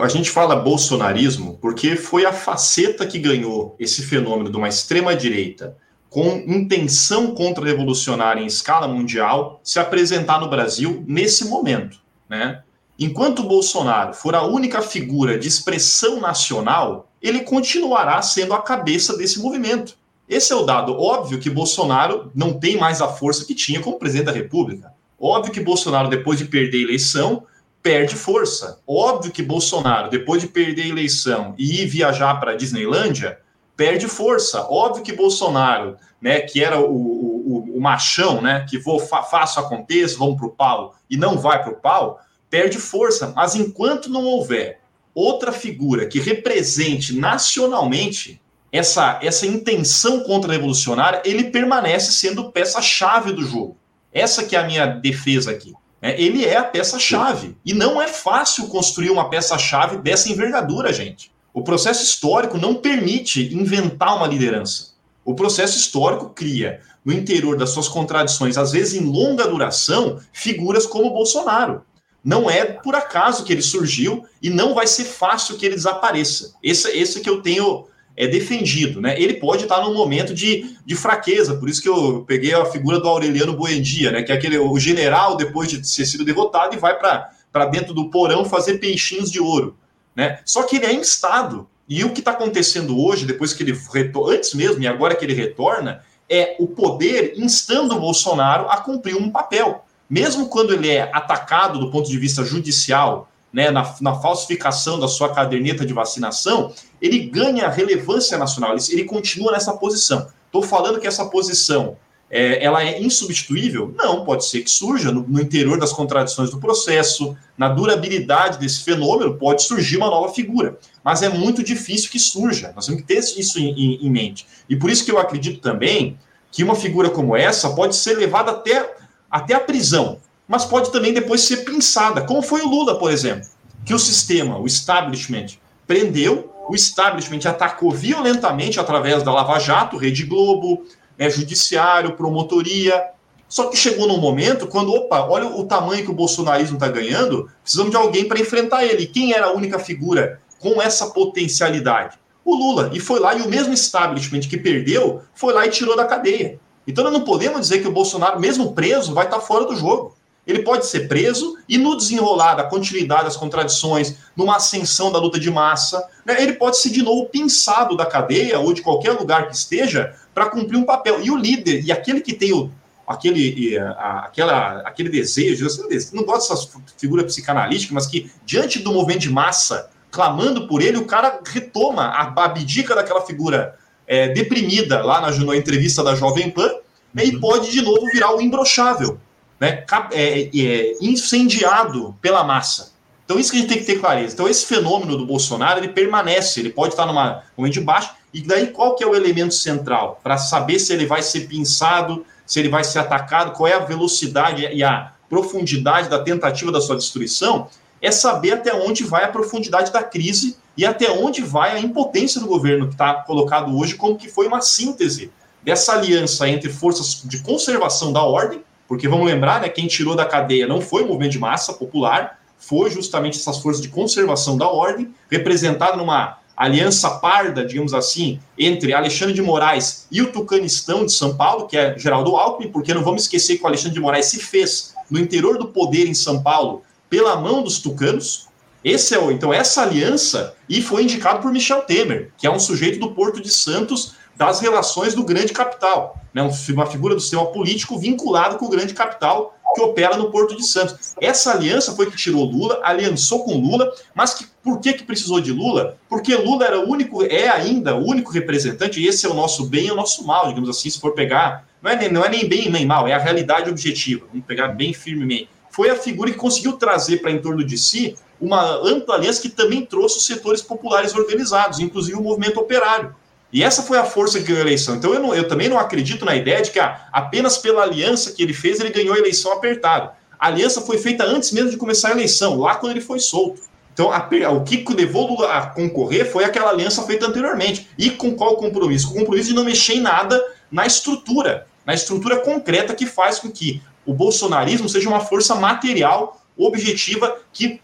a 0.00 0.08
gente 0.08 0.30
fala 0.30 0.56
bolsonarismo 0.56 1.58
porque 1.60 1.96
foi 1.96 2.24
a 2.24 2.32
faceta 2.32 3.06
que 3.06 3.18
ganhou 3.18 3.76
esse 3.78 4.02
fenômeno 4.02 4.50
de 4.50 4.56
uma 4.56 4.68
extrema-direita 4.68 5.76
com 6.08 6.42
intenção 6.46 7.34
contra-revolucionária 7.34 8.40
em 8.40 8.46
escala 8.46 8.88
mundial 8.88 9.60
se 9.62 9.78
apresentar 9.78 10.40
no 10.40 10.48
Brasil 10.48 11.04
nesse 11.06 11.46
momento. 11.46 11.98
Né? 12.28 12.62
Enquanto 12.98 13.42
Bolsonaro 13.42 14.14
for 14.14 14.34
a 14.34 14.42
única 14.42 14.80
figura 14.80 15.38
de 15.38 15.46
expressão 15.46 16.20
nacional, 16.20 17.10
ele 17.20 17.40
continuará 17.40 18.22
sendo 18.22 18.54
a 18.54 18.62
cabeça 18.62 19.16
desse 19.16 19.38
movimento. 19.38 19.94
Esse 20.26 20.52
é 20.52 20.56
o 20.56 20.62
dado. 20.62 20.98
Óbvio 20.98 21.38
que 21.38 21.50
Bolsonaro 21.50 22.30
não 22.34 22.54
tem 22.54 22.78
mais 22.78 23.02
a 23.02 23.08
força 23.08 23.44
que 23.44 23.54
tinha 23.54 23.80
como 23.80 23.98
presidente 23.98 24.26
da 24.26 24.32
República. 24.32 24.95
Óbvio 25.18 25.52
que 25.52 25.60
Bolsonaro, 25.60 26.08
depois 26.08 26.38
de 26.38 26.44
perder 26.44 26.78
a 26.78 26.82
eleição, 26.82 27.44
perde 27.82 28.14
força. 28.16 28.80
Óbvio 28.86 29.32
que 29.32 29.42
Bolsonaro, 29.42 30.10
depois 30.10 30.42
de 30.42 30.48
perder 30.48 30.82
a 30.82 30.88
eleição 30.88 31.54
e 31.56 31.82
ir 31.82 31.86
viajar 31.86 32.34
para 32.40 32.52
a 32.52 32.56
Disneylândia, 32.56 33.38
perde 33.76 34.08
força. 34.08 34.66
Óbvio 34.68 35.04
que 35.04 35.12
Bolsonaro, 35.12 35.96
né, 36.20 36.40
que 36.40 36.64
era 36.64 36.80
o, 36.80 36.92
o, 36.92 37.76
o 37.76 37.80
machão, 37.80 38.42
né, 38.42 38.66
que 38.68 38.78
vou 38.78 38.98
fa 38.98 39.22
faço 39.22 39.60
aconteça, 39.60 40.18
vamos 40.18 40.36
para 40.36 40.46
o 40.46 40.50
pau 40.50 40.94
e 41.08 41.16
não 41.16 41.38
vai 41.38 41.62
para 41.62 41.72
o 41.72 41.76
pau, 41.76 42.20
perde 42.50 42.78
força. 42.78 43.32
Mas 43.36 43.54
enquanto 43.54 44.10
não 44.10 44.24
houver 44.24 44.80
outra 45.14 45.52
figura 45.52 46.06
que 46.06 46.18
represente 46.18 47.16
nacionalmente 47.16 48.40
essa, 48.72 49.18
essa 49.22 49.46
intenção 49.46 50.24
contra-revolucionária, 50.24 51.22
ele 51.24 51.44
permanece 51.44 52.12
sendo 52.12 52.50
peça-chave 52.50 53.32
do 53.32 53.42
jogo. 53.42 53.76
Essa 54.16 54.44
que 54.44 54.56
é 54.56 54.58
a 54.58 54.66
minha 54.66 54.86
defesa 54.86 55.50
aqui. 55.50 55.74
É, 56.00 56.18
ele 56.18 56.42
é 56.42 56.56
a 56.56 56.64
peça-chave. 56.64 57.54
E 57.62 57.74
não 57.74 58.00
é 58.00 58.08
fácil 58.08 58.66
construir 58.68 59.10
uma 59.10 59.28
peça-chave 59.28 59.98
dessa 59.98 60.30
envergadura, 60.30 60.90
gente. 60.90 61.30
O 61.52 61.62
processo 61.62 62.02
histórico 62.02 62.56
não 62.56 62.76
permite 62.76 63.54
inventar 63.54 64.16
uma 64.16 64.26
liderança. 64.26 64.94
O 65.22 65.34
processo 65.34 65.76
histórico 65.76 66.30
cria, 66.30 66.80
no 67.04 67.12
interior 67.12 67.58
das 67.58 67.70
suas 67.70 67.88
contradições, 67.88 68.56
às 68.56 68.72
vezes 68.72 68.94
em 68.94 69.04
longa 69.04 69.46
duração, 69.46 70.18
figuras 70.32 70.86
como 70.86 71.10
Bolsonaro. 71.10 71.82
Não 72.24 72.48
é 72.48 72.64
por 72.64 72.94
acaso 72.94 73.44
que 73.44 73.52
ele 73.52 73.60
surgiu 73.62 74.24
e 74.40 74.48
não 74.48 74.72
vai 74.72 74.86
ser 74.86 75.04
fácil 75.04 75.58
que 75.58 75.66
ele 75.66 75.74
desapareça. 75.74 76.54
Esse, 76.62 76.88
esse 76.96 77.20
que 77.20 77.28
eu 77.28 77.42
tenho 77.42 77.86
é 78.16 78.26
defendido, 78.26 79.00
né? 79.00 79.20
Ele 79.20 79.34
pode 79.34 79.64
estar 79.64 79.80
num 79.82 79.92
momento 79.92 80.32
de, 80.32 80.76
de 80.84 80.94
fraqueza, 80.94 81.56
por 81.56 81.68
isso 81.68 81.82
que 81.82 81.88
eu 81.88 82.24
peguei 82.26 82.54
a 82.54 82.64
figura 82.64 82.98
do 82.98 83.08
Aureliano 83.08 83.54
Buendia, 83.54 84.10
né? 84.10 84.22
Que 84.22 84.32
é 84.32 84.34
aquele 84.34 84.58
o 84.58 84.78
general 84.78 85.36
depois 85.36 85.68
de 85.68 85.78
ter 85.78 86.06
sido 86.06 86.24
derrotado 86.24 86.74
e 86.74 86.78
vai 86.78 86.98
para 86.98 87.66
dentro 87.66 87.92
do 87.92 88.08
porão 88.08 88.44
fazer 88.44 88.78
peixinhos 88.78 89.30
de 89.30 89.40
ouro. 89.40 89.76
Né? 90.14 90.40
Só 90.46 90.62
que 90.62 90.76
ele 90.76 90.86
é 90.86 90.92
instado. 90.94 91.68
E 91.88 92.02
o 92.02 92.10
que 92.10 92.20
está 92.20 92.32
acontecendo 92.32 92.98
hoje, 92.98 93.26
depois 93.26 93.52
que 93.52 93.62
ele 93.62 93.78
retorna, 93.92 94.34
antes 94.34 94.54
mesmo 94.54 94.82
e 94.82 94.86
agora 94.86 95.14
que 95.14 95.24
ele 95.24 95.34
retorna, 95.34 96.02
é 96.28 96.56
o 96.58 96.66
poder 96.66 97.34
instando 97.36 97.94
o 97.94 98.00
Bolsonaro 98.00 98.68
a 98.68 98.78
cumprir 98.78 99.14
um 99.14 99.30
papel. 99.30 99.84
Mesmo 100.08 100.48
quando 100.48 100.72
ele 100.72 100.88
é 100.88 101.02
atacado 101.12 101.78
do 101.78 101.90
ponto 101.90 102.08
de 102.08 102.18
vista 102.18 102.44
judicial, 102.44 103.30
né, 103.56 103.70
na, 103.70 103.94
na 104.02 104.14
falsificação 104.16 105.00
da 105.00 105.08
sua 105.08 105.32
caderneta 105.32 105.86
de 105.86 105.94
vacinação, 105.94 106.74
ele 107.00 107.20
ganha 107.20 107.70
relevância 107.70 108.36
nacional, 108.36 108.74
ele, 108.74 108.82
ele 108.90 109.04
continua 109.04 109.50
nessa 109.50 109.72
posição. 109.72 110.26
Estou 110.44 110.62
falando 110.62 111.00
que 111.00 111.06
essa 111.06 111.24
posição 111.24 111.96
é, 112.30 112.62
ela 112.62 112.84
é 112.84 113.00
insubstituível? 113.00 113.94
Não, 113.96 114.26
pode 114.26 114.44
ser 114.44 114.60
que 114.60 114.70
surja 114.70 115.10
no, 115.10 115.22
no, 115.26 115.40
interior 115.40 115.78
das 115.78 115.90
contradições 115.90 116.50
do 116.50 116.60
processo, 116.60 117.34
na 117.56 117.70
durabilidade 117.70 118.58
desse 118.58 118.84
fenômeno, 118.84 119.38
pode 119.38 119.62
surgir 119.62 119.96
uma 119.96 120.10
nova 120.10 120.34
figura. 120.34 120.78
Mas 121.02 121.22
é 121.22 121.30
muito 121.30 121.62
difícil 121.62 122.10
que 122.10 122.18
surja, 122.18 122.74
nós 122.76 122.84
temos 122.84 123.00
que 123.00 123.06
ter 123.06 123.20
isso 123.20 123.58
em, 123.58 123.70
em, 123.70 124.06
em 124.06 124.10
mente. 124.10 124.46
E 124.68 124.76
por 124.76 124.90
isso 124.90 125.02
que 125.02 125.10
eu 125.10 125.18
acredito 125.18 125.62
também 125.62 126.18
que 126.52 126.62
uma 126.62 126.74
figura 126.74 127.08
como 127.08 127.34
essa 127.34 127.70
pode 127.70 127.96
ser 127.96 128.18
levada 128.18 128.50
até, 128.50 128.96
até 129.30 129.54
a 129.54 129.60
prisão, 129.60 130.18
mas 130.46 130.64
pode 130.64 130.92
também 130.92 131.12
depois 131.12 131.42
ser 131.42 131.58
pensada, 131.58 132.22
como 132.22 132.42
foi 132.42 132.62
o 132.62 132.68
Lula, 132.68 132.98
por 132.98 133.10
exemplo, 133.10 133.48
que 133.84 133.94
o 133.94 133.98
sistema, 133.98 134.58
o 134.58 134.66
establishment, 134.66 135.58
prendeu 135.86 136.52
o 136.68 136.74
establishment 136.74 137.48
atacou 137.48 137.92
violentamente 137.92 138.80
através 138.80 139.22
da 139.22 139.32
Lava 139.32 139.58
Jato, 139.58 139.96
Rede 139.96 140.24
Globo, 140.24 140.84
né, 141.16 141.30
Judiciário, 141.30 142.16
Promotoria. 142.16 143.10
Só 143.48 143.68
que 143.68 143.76
chegou 143.76 144.08
num 144.08 144.18
momento 144.18 144.66
quando, 144.66 144.92
opa, 144.92 145.26
olha 145.28 145.46
o 145.46 145.64
tamanho 145.64 146.04
que 146.04 146.10
o 146.10 146.14
bolsonarismo 146.14 146.76
está 146.76 146.88
ganhando, 146.88 147.48
precisamos 147.62 147.92
de 147.92 147.96
alguém 147.96 148.26
para 148.26 148.40
enfrentar 148.40 148.84
ele. 148.84 149.06
Quem 149.06 149.32
era 149.32 149.46
a 149.46 149.52
única 149.52 149.78
figura 149.78 150.40
com 150.58 150.82
essa 150.82 151.06
potencialidade? 151.10 152.18
O 152.44 152.56
Lula. 152.56 152.90
E 152.92 152.98
foi 152.98 153.20
lá, 153.20 153.34
e 153.34 153.42
o 153.42 153.48
mesmo 153.48 153.72
establishment 153.72 154.40
que 154.40 154.56
perdeu, 154.56 155.22
foi 155.34 155.54
lá 155.54 155.64
e 155.66 155.70
tirou 155.70 155.96
da 155.96 156.04
cadeia. 156.04 156.58
Então 156.86 157.04
nós 157.04 157.12
não 157.12 157.22
podemos 157.22 157.60
dizer 157.60 157.80
que 157.80 157.88
o 157.88 157.92
Bolsonaro, 157.92 158.40
mesmo 158.40 158.72
preso, 158.72 159.14
vai 159.14 159.26
estar 159.26 159.38
tá 159.38 159.42
fora 159.42 159.64
do 159.64 159.76
jogo. 159.76 160.15
Ele 160.46 160.60
pode 160.60 160.86
ser 160.86 161.08
preso 161.08 161.58
e 161.68 161.76
no 161.76 161.96
desenrolar 161.96 162.54
da 162.54 162.64
continuidade 162.64 163.24
das 163.24 163.36
contradições, 163.36 164.16
numa 164.36 164.56
ascensão 164.56 165.10
da 165.10 165.18
luta 165.18 165.40
de 165.40 165.50
massa, 165.50 166.06
né, 166.24 166.40
ele 166.40 166.52
pode 166.52 166.76
ser 166.78 166.90
de 166.90 167.02
novo 167.02 167.26
pinçado 167.26 167.96
da 167.96 168.06
cadeia 168.06 168.60
ou 168.60 168.72
de 168.72 168.80
qualquer 168.80 169.12
lugar 169.12 169.48
que 169.48 169.56
esteja 169.56 170.14
para 170.32 170.46
cumprir 170.46 170.76
um 170.76 170.84
papel. 170.84 171.20
E 171.22 171.30
o 171.30 171.36
líder, 171.36 171.84
e 171.84 171.90
aquele 171.90 172.20
que 172.20 172.32
tem 172.32 172.52
o, 172.52 172.70
aquele, 173.06 173.78
a, 173.78 174.26
aquela, 174.26 174.80
aquele 174.80 175.08
desejo, 175.08 175.66
eu 175.66 176.00
não 176.12 176.24
gosto 176.24 176.48
dessas 176.48 176.70
figuras 176.96 177.26
psicanalísticas, 177.26 177.94
mas 177.94 178.06
que 178.06 178.30
diante 178.44 178.78
do 178.78 178.92
movimento 178.92 179.20
de 179.20 179.30
massa, 179.30 179.90
clamando 180.10 180.66
por 180.66 180.82
ele, 180.82 180.96
o 180.96 181.06
cara 181.06 181.40
retoma 181.44 182.04
a 182.04 182.44
abdica 182.44 182.94
daquela 182.94 183.20
figura 183.22 183.76
é, 184.06 184.28
deprimida 184.28 185.02
lá 185.02 185.20
na, 185.20 185.30
na, 185.30 185.56
entrevista 185.56 186.02
da 186.02 186.14
Jovem 186.14 186.50
Pan 186.50 186.70
né, 187.12 187.24
e 187.24 187.34
uhum. 187.34 187.40
pode 187.40 187.70
de 187.70 187.82
novo 187.82 188.06
virar 188.12 188.34
o 188.34 188.40
imbrochável, 188.40 189.18
né, 189.58 189.84
é, 190.12 190.50
é, 190.54 190.96
incendiado 191.00 192.14
pela 192.20 192.44
massa. 192.44 192.92
Então 193.24 193.38
isso 193.38 193.50
que 193.50 193.56
a 193.56 193.60
gente 193.60 193.68
tem 193.68 193.78
que 193.78 193.84
ter 193.84 193.98
clareza. 193.98 194.34
Então 194.34 194.48
esse 194.48 194.64
fenômeno 194.66 195.16
do 195.16 195.26
Bolsonaro 195.26 195.80
ele 195.80 195.88
permanece, 195.88 196.60
ele 196.60 196.70
pode 196.70 196.92
estar 196.92 197.06
numa 197.06 197.42
momento 197.56 197.74
de 197.74 197.80
baixo 197.80 198.14
e 198.32 198.40
daí 198.40 198.68
qual 198.68 198.94
que 198.94 199.02
é 199.02 199.06
o 199.06 199.14
elemento 199.14 199.54
central 199.54 200.20
para 200.22 200.38
saber 200.38 200.78
se 200.78 200.92
ele 200.92 201.06
vai 201.06 201.22
ser 201.22 201.48
pinçado, 201.48 202.24
se 202.46 202.60
ele 202.60 202.68
vai 202.68 202.84
ser 202.84 203.00
atacado, 203.00 203.52
qual 203.52 203.66
é 203.66 203.74
a 203.74 203.80
velocidade 203.80 204.62
e 204.62 204.84
a 204.84 205.12
profundidade 205.28 206.08
da 206.08 206.20
tentativa 206.20 206.70
da 206.70 206.80
sua 206.80 206.96
destruição, 206.96 207.68
é 208.00 208.12
saber 208.12 208.52
até 208.52 208.72
onde 208.72 209.02
vai 209.02 209.24
a 209.24 209.28
profundidade 209.28 209.90
da 209.90 210.02
crise 210.02 210.56
e 210.76 210.84
até 210.84 211.10
onde 211.10 211.42
vai 211.42 211.72
a 211.72 211.80
impotência 211.80 212.40
do 212.40 212.46
governo 212.46 212.86
que 212.86 212.94
está 212.94 213.14
colocado 213.14 213.76
hoje 213.76 213.94
como 213.94 214.16
que 214.16 214.28
foi 214.28 214.46
uma 214.46 214.60
síntese 214.60 215.32
dessa 215.64 215.94
aliança 215.94 216.48
entre 216.48 216.70
forças 216.70 217.22
de 217.24 217.42
conservação 217.42 218.12
da 218.12 218.22
ordem, 218.22 218.62
porque 218.88 219.08
vamos 219.08 219.26
lembrar, 219.26 219.60
né, 219.60 219.68
quem 219.68 219.86
tirou 219.86 220.14
da 220.14 220.24
cadeia 220.24 220.66
não 220.66 220.80
foi 220.80 221.02
o 221.02 221.06
movimento 221.06 221.32
de 221.32 221.38
massa 221.38 221.72
popular, 221.72 222.38
foi 222.58 222.90
justamente 222.90 223.38
essas 223.38 223.58
forças 223.58 223.82
de 223.82 223.88
conservação 223.88 224.56
da 224.56 224.68
ordem, 224.68 225.14
representada 225.30 225.96
numa 225.96 226.38
aliança 226.56 227.10
parda, 227.10 227.64
digamos 227.64 227.92
assim, 227.92 228.40
entre 228.58 228.94
Alexandre 228.94 229.34
de 229.34 229.42
Moraes 229.42 230.06
e 230.10 230.22
o 230.22 230.32
Tucanistão 230.32 231.04
de 231.04 231.12
São 231.12 231.36
Paulo, 231.36 231.66
que 231.66 231.76
é 231.76 231.98
Geraldo 231.98 232.34
Alckmin, 232.36 232.70
porque 232.70 232.94
não 232.94 233.04
vamos 233.04 233.22
esquecer 233.22 233.58
que 233.58 233.64
o 233.64 233.66
Alexandre 233.66 233.94
de 233.94 234.00
Moraes 234.00 234.26
se 234.26 234.40
fez 234.40 234.94
no 235.10 235.18
interior 235.18 235.58
do 235.58 235.68
poder 235.68 236.06
em 236.06 236.14
São 236.14 236.42
Paulo 236.42 236.82
pela 237.10 237.36
mão 237.36 237.62
dos 237.62 237.78
tucanos, 237.78 238.48
esse 238.82 239.14
é 239.14 239.18
o, 239.18 239.30
então 239.30 239.52
essa 239.52 239.82
aliança 239.82 240.54
e 240.68 240.80
foi 240.80 241.02
indicado 241.02 241.40
por 241.40 241.52
Michel 241.52 241.82
Temer, 241.82 242.30
que 242.38 242.46
é 242.46 242.50
um 242.50 242.58
sujeito 242.58 242.98
do 243.00 243.12
Porto 243.12 243.40
de 243.40 243.50
Santos 243.50 244.14
das 244.36 244.60
relações 244.60 245.14
do 245.14 245.24
grande 245.24 245.52
capital, 245.52 246.20
né? 246.36 246.50
uma 246.74 246.86
figura 246.86 247.14
do 247.14 247.20
sistema 247.20 247.46
político 247.46 247.98
vinculado 247.98 248.58
com 248.58 248.66
o 248.66 248.68
grande 248.68 248.92
capital 248.92 249.56
que 249.74 249.80
opera 249.80 250.16
no 250.16 250.30
Porto 250.30 250.56
de 250.56 250.66
Santos. 250.66 251.14
Essa 251.20 251.52
aliança 251.52 251.94
foi 251.94 252.10
que 252.10 252.16
tirou 252.16 252.44
Lula, 252.44 252.80
aliançou 252.82 253.44
com 253.44 253.58
Lula, 253.58 253.92
mas 254.14 254.34
que, 254.34 254.46
por 254.62 254.80
que, 254.80 254.94
que 254.94 255.04
precisou 255.04 255.40
de 255.40 255.52
Lula? 255.52 255.98
Porque 256.08 256.34
Lula 256.34 256.64
era 256.66 256.80
o 256.80 256.90
único, 256.90 257.22
é 257.22 257.48
ainda 257.48 257.94
o 257.94 258.06
único 258.06 258.30
representante, 258.30 259.00
e 259.00 259.06
esse 259.06 259.26
é 259.26 259.28
o 259.28 259.34
nosso 259.34 259.66
bem 259.66 259.86
e 259.86 259.90
o 259.90 259.94
nosso 259.94 260.26
mal, 260.26 260.48
digamos 260.48 260.70
assim, 260.70 260.88
se 260.88 260.98
for 261.00 261.12
pegar, 261.12 261.66
não 261.82 261.90
é, 261.90 262.08
não 262.08 262.24
é 262.24 262.28
nem 262.28 262.48
bem 262.48 262.70
nem 262.70 262.86
mal, 262.86 263.06
é 263.06 263.12
a 263.12 263.18
realidade 263.18 263.68
objetiva, 263.68 264.26
vamos 264.30 264.46
pegar 264.46 264.68
bem 264.68 264.94
firmemente. 264.94 265.48
Foi 265.70 265.90
a 265.90 265.96
figura 265.96 266.30
que 266.30 266.38
conseguiu 266.38 266.74
trazer 266.74 267.18
para 267.18 267.30
em 267.30 267.38
torno 267.38 267.62
de 267.62 267.76
si 267.76 268.16
uma 268.40 268.76
ampla 268.76 269.14
aliança 269.14 269.42
que 269.42 269.50
também 269.50 269.84
trouxe 269.84 270.18
os 270.18 270.26
setores 270.26 270.62
populares 270.62 271.14
organizados, 271.14 271.80
inclusive 271.80 272.16
o 272.16 272.22
movimento 272.22 272.58
operário. 272.58 273.14
E 273.52 273.62
essa 273.62 273.82
foi 273.82 273.98
a 273.98 274.04
força 274.04 274.38
que 274.38 274.44
ganhou 274.44 274.58
a 274.58 274.66
eleição. 274.66 274.96
Então 274.96 275.14
eu, 275.14 275.20
não, 275.20 275.34
eu 275.34 275.46
também 275.46 275.68
não 275.68 275.78
acredito 275.78 276.24
na 276.24 276.34
ideia 276.34 276.62
de 276.62 276.70
que 276.70 276.78
ah, 276.78 277.08
apenas 277.12 277.56
pela 277.58 277.82
aliança 277.82 278.32
que 278.32 278.42
ele 278.42 278.52
fez 278.52 278.80
ele 278.80 278.90
ganhou 278.90 279.14
a 279.14 279.18
eleição 279.18 279.52
apertado. 279.52 280.10
A 280.38 280.48
aliança 280.48 280.80
foi 280.82 280.98
feita 280.98 281.24
antes 281.24 281.52
mesmo 281.52 281.70
de 281.70 281.76
começar 281.76 282.08
a 282.08 282.12
eleição, 282.12 282.58
lá 282.58 282.74
quando 282.74 282.92
ele 282.92 283.00
foi 283.00 283.18
solto. 283.18 283.62
Então, 283.96 284.12
a, 284.12 284.28
o 284.50 284.62
que 284.62 284.84
levou 284.92 285.26
Lula 285.26 285.50
a 285.50 285.66
concorrer 285.68 286.30
foi 286.30 286.44
aquela 286.44 286.68
aliança 286.68 287.02
feita 287.04 287.26
anteriormente. 287.26 287.88
E 287.96 288.10
com 288.10 288.34
qual 288.34 288.56
compromisso? 288.56 289.08
Com 289.08 289.14
o 289.14 289.18
compromisso 289.20 289.48
de 289.48 289.54
não 289.54 289.64
mexer 289.64 289.94
em 289.94 290.00
nada 290.00 290.38
na 290.70 290.84
estrutura, 290.84 291.66
na 291.86 291.94
estrutura 291.94 292.40
concreta 292.40 292.94
que 292.94 293.06
faz 293.06 293.38
com 293.38 293.50
que 293.50 293.82
o 294.04 294.12
bolsonarismo 294.12 294.86
seja 294.86 295.08
uma 295.08 295.20
força 295.20 295.54
material 295.54 296.42
objetiva 296.58 297.38
que, 297.52 297.80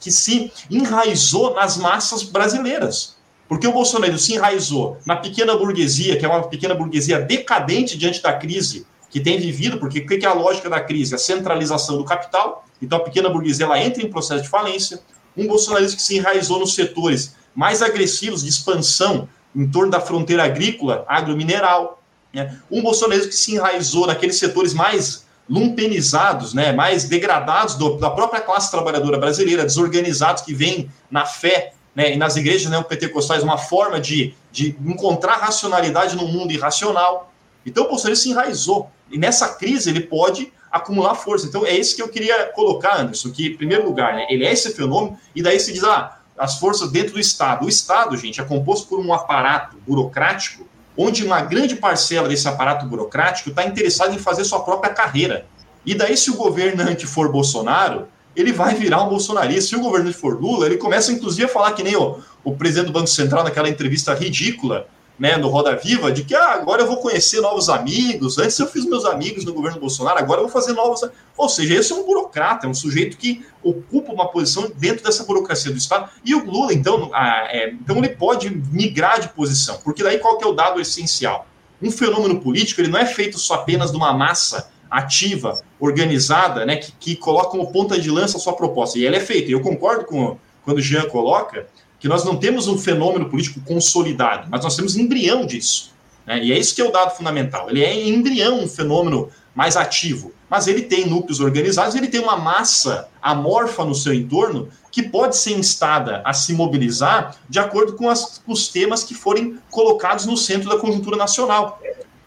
que 0.00 0.10
se 0.10 0.52
enraizou 0.68 1.54
nas 1.54 1.76
massas 1.76 2.24
brasileiras. 2.24 3.16
Porque 3.52 3.66
o 3.66 3.72
bolsonarismo 3.72 4.18
se 4.18 4.32
enraizou 4.32 4.96
na 5.04 5.14
pequena 5.14 5.54
burguesia, 5.54 6.16
que 6.16 6.24
é 6.24 6.28
uma 6.28 6.42
pequena 6.48 6.74
burguesia 6.74 7.20
decadente 7.20 7.98
diante 7.98 8.22
da 8.22 8.32
crise 8.32 8.86
que 9.10 9.20
tem 9.20 9.38
vivido, 9.38 9.76
porque 9.76 9.98
o 9.98 10.06
que 10.06 10.24
é 10.24 10.26
a 10.26 10.32
lógica 10.32 10.70
da 10.70 10.80
crise? 10.80 11.14
A 11.14 11.18
centralização 11.18 11.98
do 11.98 12.04
capital. 12.06 12.64
Então 12.80 12.96
a 12.96 13.02
pequena 13.02 13.28
burguesia 13.28 13.66
ela 13.66 13.78
entra 13.78 14.02
em 14.02 14.08
processo 14.08 14.44
de 14.44 14.48
falência. 14.48 15.00
Um 15.36 15.46
bolsonarismo 15.46 15.98
que 15.98 16.02
se 16.02 16.16
enraizou 16.16 16.58
nos 16.58 16.74
setores 16.74 17.36
mais 17.54 17.82
agressivos 17.82 18.42
de 18.42 18.48
expansão 18.48 19.28
em 19.54 19.70
torno 19.70 19.90
da 19.90 20.00
fronteira 20.00 20.44
agrícola, 20.44 21.04
agromineral. 21.06 22.02
Né? 22.32 22.58
Um 22.70 22.80
bolsonarismo 22.80 23.28
que 23.28 23.36
se 23.36 23.54
enraizou 23.54 24.06
naqueles 24.06 24.36
setores 24.36 24.72
mais 24.72 25.26
lumpenizados, 25.46 26.54
né, 26.54 26.72
mais 26.72 27.04
degradados 27.04 27.74
do, 27.74 27.98
da 27.98 28.08
própria 28.08 28.40
classe 28.40 28.70
trabalhadora 28.70 29.18
brasileira, 29.18 29.62
desorganizados, 29.62 30.42
que 30.42 30.54
vêm 30.54 30.88
na 31.10 31.26
fé 31.26 31.74
né, 31.94 32.14
e 32.14 32.16
nas 32.16 32.36
igrejas 32.36 32.70
neopentecostais 32.70 33.42
uma 33.42 33.58
forma 33.58 34.00
de, 34.00 34.34
de 34.50 34.76
encontrar 34.84 35.36
racionalidade 35.36 36.16
no 36.16 36.26
mundo 36.26 36.52
irracional. 36.52 37.32
Então 37.64 37.84
o 37.84 37.88
bolsonarismo 37.88 38.22
se 38.22 38.30
enraizou. 38.30 38.90
E 39.10 39.18
nessa 39.18 39.48
crise 39.54 39.90
ele 39.90 40.00
pode 40.00 40.52
acumular 40.70 41.14
força. 41.14 41.46
Então 41.46 41.66
é 41.66 41.76
isso 41.76 41.94
que 41.94 42.02
eu 42.02 42.08
queria 42.08 42.46
colocar, 42.46 42.98
Anderson, 42.98 43.30
que 43.30 43.48
em 43.48 43.56
primeiro 43.56 43.84
lugar, 43.84 44.14
né, 44.14 44.26
ele 44.30 44.44
é 44.44 44.52
esse 44.52 44.74
fenômeno, 44.74 45.18
e 45.34 45.42
daí 45.42 45.60
se 45.60 45.72
diz, 45.72 45.84
ah, 45.84 46.18
as 46.38 46.58
forças 46.58 46.90
dentro 46.90 47.14
do 47.14 47.20
Estado. 47.20 47.66
O 47.66 47.68
Estado, 47.68 48.16
gente, 48.16 48.40
é 48.40 48.44
composto 48.44 48.88
por 48.88 48.98
um 48.98 49.12
aparato 49.12 49.76
burocrático 49.86 50.66
onde 50.96 51.24
uma 51.24 51.40
grande 51.40 51.76
parcela 51.76 52.28
desse 52.28 52.46
aparato 52.46 52.86
burocrático 52.86 53.50
está 53.50 53.64
interessada 53.64 54.14
em 54.14 54.18
fazer 54.18 54.44
sua 54.44 54.60
própria 54.60 54.92
carreira. 54.92 55.46
E 55.84 55.94
daí, 55.94 56.16
se 56.16 56.30
o 56.30 56.36
governante 56.36 57.06
for 57.06 57.30
Bolsonaro, 57.30 58.08
ele 58.34 58.52
vai 58.52 58.74
virar 58.74 59.02
um 59.02 59.08
bolsonarista. 59.08 59.70
Se 59.70 59.76
o 59.76 59.80
governante 59.80 60.16
for 60.16 60.40
Lula, 60.40 60.66
ele 60.66 60.76
começa, 60.76 61.12
inclusive, 61.12 61.44
a 61.44 61.48
falar 61.48 61.72
que 61.72 61.82
nem 61.82 61.96
o, 61.96 62.18
o 62.44 62.56
presidente 62.56 62.86
do 62.86 62.92
Banco 62.92 63.06
Central 63.06 63.44
naquela 63.44 63.68
entrevista 63.68 64.14
ridícula, 64.14 64.86
né, 65.18 65.36
no 65.36 65.48
Roda 65.48 65.76
Viva, 65.76 66.10
de 66.10 66.24
que 66.24 66.34
ah, 66.34 66.52
agora 66.54 66.82
eu 66.82 66.86
vou 66.86 66.96
conhecer 66.96 67.40
novos 67.40 67.68
amigos. 67.68 68.38
Antes 68.38 68.58
eu 68.58 68.66
fiz 68.66 68.84
meus 68.84 69.04
amigos 69.04 69.44
no 69.44 69.52
governo 69.52 69.78
Bolsonaro, 69.78 70.18
agora 70.18 70.40
eu 70.40 70.48
vou 70.48 70.52
fazer 70.52 70.72
novos. 70.72 71.00
Ou 71.36 71.48
seja, 71.48 71.74
esse 71.74 71.92
é 71.92 71.94
um 71.94 72.04
burocrata, 72.04 72.66
é 72.66 72.68
um 72.68 72.74
sujeito 72.74 73.16
que 73.16 73.44
ocupa 73.62 74.12
uma 74.12 74.28
posição 74.28 74.72
dentro 74.76 75.04
dessa 75.04 75.24
burocracia 75.24 75.70
do 75.70 75.78
Estado. 75.78 76.10
E 76.24 76.34
o 76.34 76.44
Lula, 76.44 76.72
então, 76.72 77.10
ah, 77.12 77.46
é, 77.50 77.70
então 77.70 77.98
ele 77.98 78.08
pode 78.08 78.50
migrar 78.50 79.20
de 79.20 79.28
posição, 79.28 79.78
porque 79.84 80.02
daí 80.02 80.18
qual 80.18 80.38
que 80.38 80.44
é 80.44 80.46
o 80.46 80.52
dado 80.52 80.80
essencial? 80.80 81.46
Um 81.80 81.90
fenômeno 81.90 82.40
político 82.40 82.80
ele 82.80 82.88
não 82.88 82.98
é 82.98 83.06
feito 83.06 83.38
só 83.38 83.54
apenas 83.54 83.90
de 83.90 83.96
uma 83.96 84.12
massa 84.12 84.70
ativa, 84.92 85.62
organizada, 85.80 86.66
né, 86.66 86.76
que, 86.76 86.92
que 86.92 87.16
coloca 87.16 87.48
como 87.48 87.72
ponta 87.72 87.98
de 87.98 88.10
lança 88.10 88.36
a 88.36 88.40
sua 88.40 88.52
proposta. 88.52 88.98
E 88.98 89.06
ela 89.06 89.16
é 89.16 89.20
feita. 89.20 89.48
E 89.48 89.52
eu 89.52 89.62
concordo 89.62 90.04
com 90.04 90.36
quando 90.62 90.78
o 90.78 90.82
Jean 90.82 91.08
coloca 91.08 91.66
que 91.98 92.06
nós 92.06 92.24
não 92.24 92.36
temos 92.36 92.68
um 92.68 92.76
fenômeno 92.76 93.30
político 93.30 93.60
consolidado, 93.62 94.48
mas 94.50 94.62
nós 94.62 94.76
temos 94.76 94.94
embrião 94.94 95.46
disso. 95.46 95.92
Né? 96.26 96.44
E 96.44 96.52
é 96.52 96.58
isso 96.58 96.74
que 96.74 96.82
é 96.82 96.84
o 96.84 96.92
dado 96.92 97.16
fundamental. 97.16 97.70
Ele 97.70 97.82
é 97.82 98.06
embrião, 98.06 98.60
um 98.60 98.68
fenômeno 98.68 99.30
mais 99.54 99.76
ativo, 99.76 100.32
mas 100.48 100.66
ele 100.66 100.82
tem 100.82 101.06
núcleos 101.06 101.40
organizados, 101.40 101.94
ele 101.94 102.08
tem 102.08 102.20
uma 102.20 102.36
massa 102.36 103.08
amorfa 103.20 103.84
no 103.84 103.94
seu 103.94 104.12
entorno 104.12 104.68
que 104.90 105.02
pode 105.02 105.36
ser 105.36 105.52
instada 105.52 106.20
a 106.24 106.34
se 106.34 106.52
mobilizar 106.52 107.36
de 107.48 107.58
acordo 107.58 107.94
com, 107.94 108.08
as, 108.10 108.38
com 108.44 108.52
os 108.52 108.68
temas 108.68 109.02
que 109.02 109.14
forem 109.14 109.58
colocados 109.70 110.26
no 110.26 110.36
centro 110.36 110.68
da 110.68 110.78
conjuntura 110.78 111.16
nacional. 111.16 111.80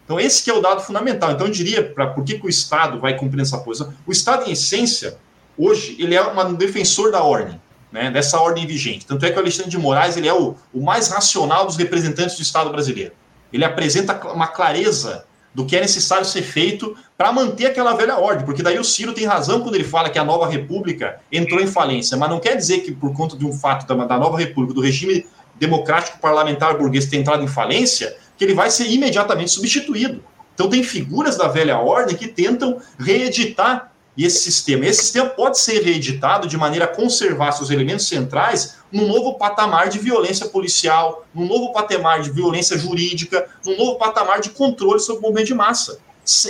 Então, 0.06 0.18
esse 0.18 0.42
que 0.42 0.48
é 0.48 0.54
o 0.54 0.62
dado 0.62 0.80
fundamental. 0.80 1.32
Então, 1.32 1.46
eu 1.46 1.52
diria, 1.52 1.82
para 1.82 2.06
por 2.06 2.24
que, 2.24 2.38
que 2.38 2.46
o 2.46 2.48
Estado 2.48 2.98
vai 2.98 3.14
cumprir 3.16 3.42
essa 3.42 3.58
posição? 3.58 3.92
O 4.06 4.12
Estado, 4.12 4.48
em 4.48 4.52
essência, 4.52 5.18
hoje, 5.58 5.96
ele 5.98 6.14
é 6.14 6.22
um 6.22 6.54
defensor 6.54 7.12
da 7.12 7.22
ordem 7.22 7.60
né, 7.96 8.10
dessa 8.10 8.38
ordem 8.40 8.66
vigente. 8.66 9.06
Tanto 9.06 9.24
é 9.24 9.30
que 9.30 9.36
o 9.36 9.40
Alexandre 9.40 9.70
de 9.70 9.78
Moraes 9.78 10.16
ele 10.16 10.28
é 10.28 10.34
o, 10.34 10.54
o 10.72 10.82
mais 10.82 11.08
racional 11.08 11.66
dos 11.66 11.76
representantes 11.76 12.36
do 12.36 12.42
Estado 12.42 12.70
brasileiro. 12.70 13.12
Ele 13.52 13.64
apresenta 13.64 14.14
uma 14.32 14.48
clareza 14.48 15.24
do 15.54 15.64
que 15.64 15.74
é 15.74 15.80
necessário 15.80 16.26
ser 16.26 16.42
feito 16.42 16.94
para 17.16 17.32
manter 17.32 17.66
aquela 17.66 17.94
velha 17.94 18.18
ordem, 18.18 18.44
porque 18.44 18.62
daí 18.62 18.78
o 18.78 18.84
Ciro 18.84 19.14
tem 19.14 19.24
razão 19.24 19.60
quando 19.62 19.74
ele 19.74 19.84
fala 19.84 20.10
que 20.10 20.18
a 20.18 20.24
nova 20.24 20.46
república 20.46 21.18
entrou 21.32 21.58
em 21.58 21.66
falência, 21.66 22.14
mas 22.18 22.28
não 22.28 22.38
quer 22.38 22.56
dizer 22.56 22.80
que 22.80 22.92
por 22.92 23.14
conta 23.14 23.34
de 23.34 23.46
um 23.46 23.52
fato 23.54 23.86
da, 23.86 24.04
da 24.04 24.18
nova 24.18 24.36
república, 24.36 24.74
do 24.74 24.82
regime 24.82 25.26
democrático 25.54 26.18
parlamentar 26.18 26.76
burguês 26.76 27.06
tem 27.06 27.20
entrado 27.20 27.42
em 27.42 27.48
falência, 27.48 28.14
que 28.36 28.44
ele 28.44 28.54
vai 28.54 28.70
ser 28.70 28.86
imediatamente 28.90 29.50
substituído. 29.50 30.22
Então, 30.54 30.68
tem 30.70 30.82
figuras 30.82 31.36
da 31.36 31.48
velha 31.48 31.78
ordem 31.78 32.16
que 32.16 32.26
tentam 32.26 32.80
reeditar 32.98 33.92
esse 34.16 34.38
sistema. 34.38 34.86
Esse 34.86 35.02
sistema 35.02 35.28
pode 35.28 35.58
ser 35.58 35.82
reeditado 35.82 36.48
de 36.48 36.56
maneira 36.56 36.86
a 36.86 36.88
conservar 36.88 37.52
seus 37.52 37.70
elementos 37.70 38.08
centrais 38.08 38.76
num 38.90 39.06
novo 39.06 39.34
patamar 39.34 39.88
de 39.88 39.98
violência 39.98 40.46
policial, 40.46 41.26
num 41.34 41.46
novo 41.46 41.72
patamar 41.72 42.22
de 42.22 42.30
violência 42.30 42.78
jurídica, 42.78 43.46
num 43.64 43.76
novo 43.76 43.96
patamar 43.96 44.40
de 44.40 44.50
controle 44.50 45.00
sobre 45.00 45.18
o 45.18 45.22
movimento 45.22 45.48
de 45.48 45.54
massa, 45.54 45.98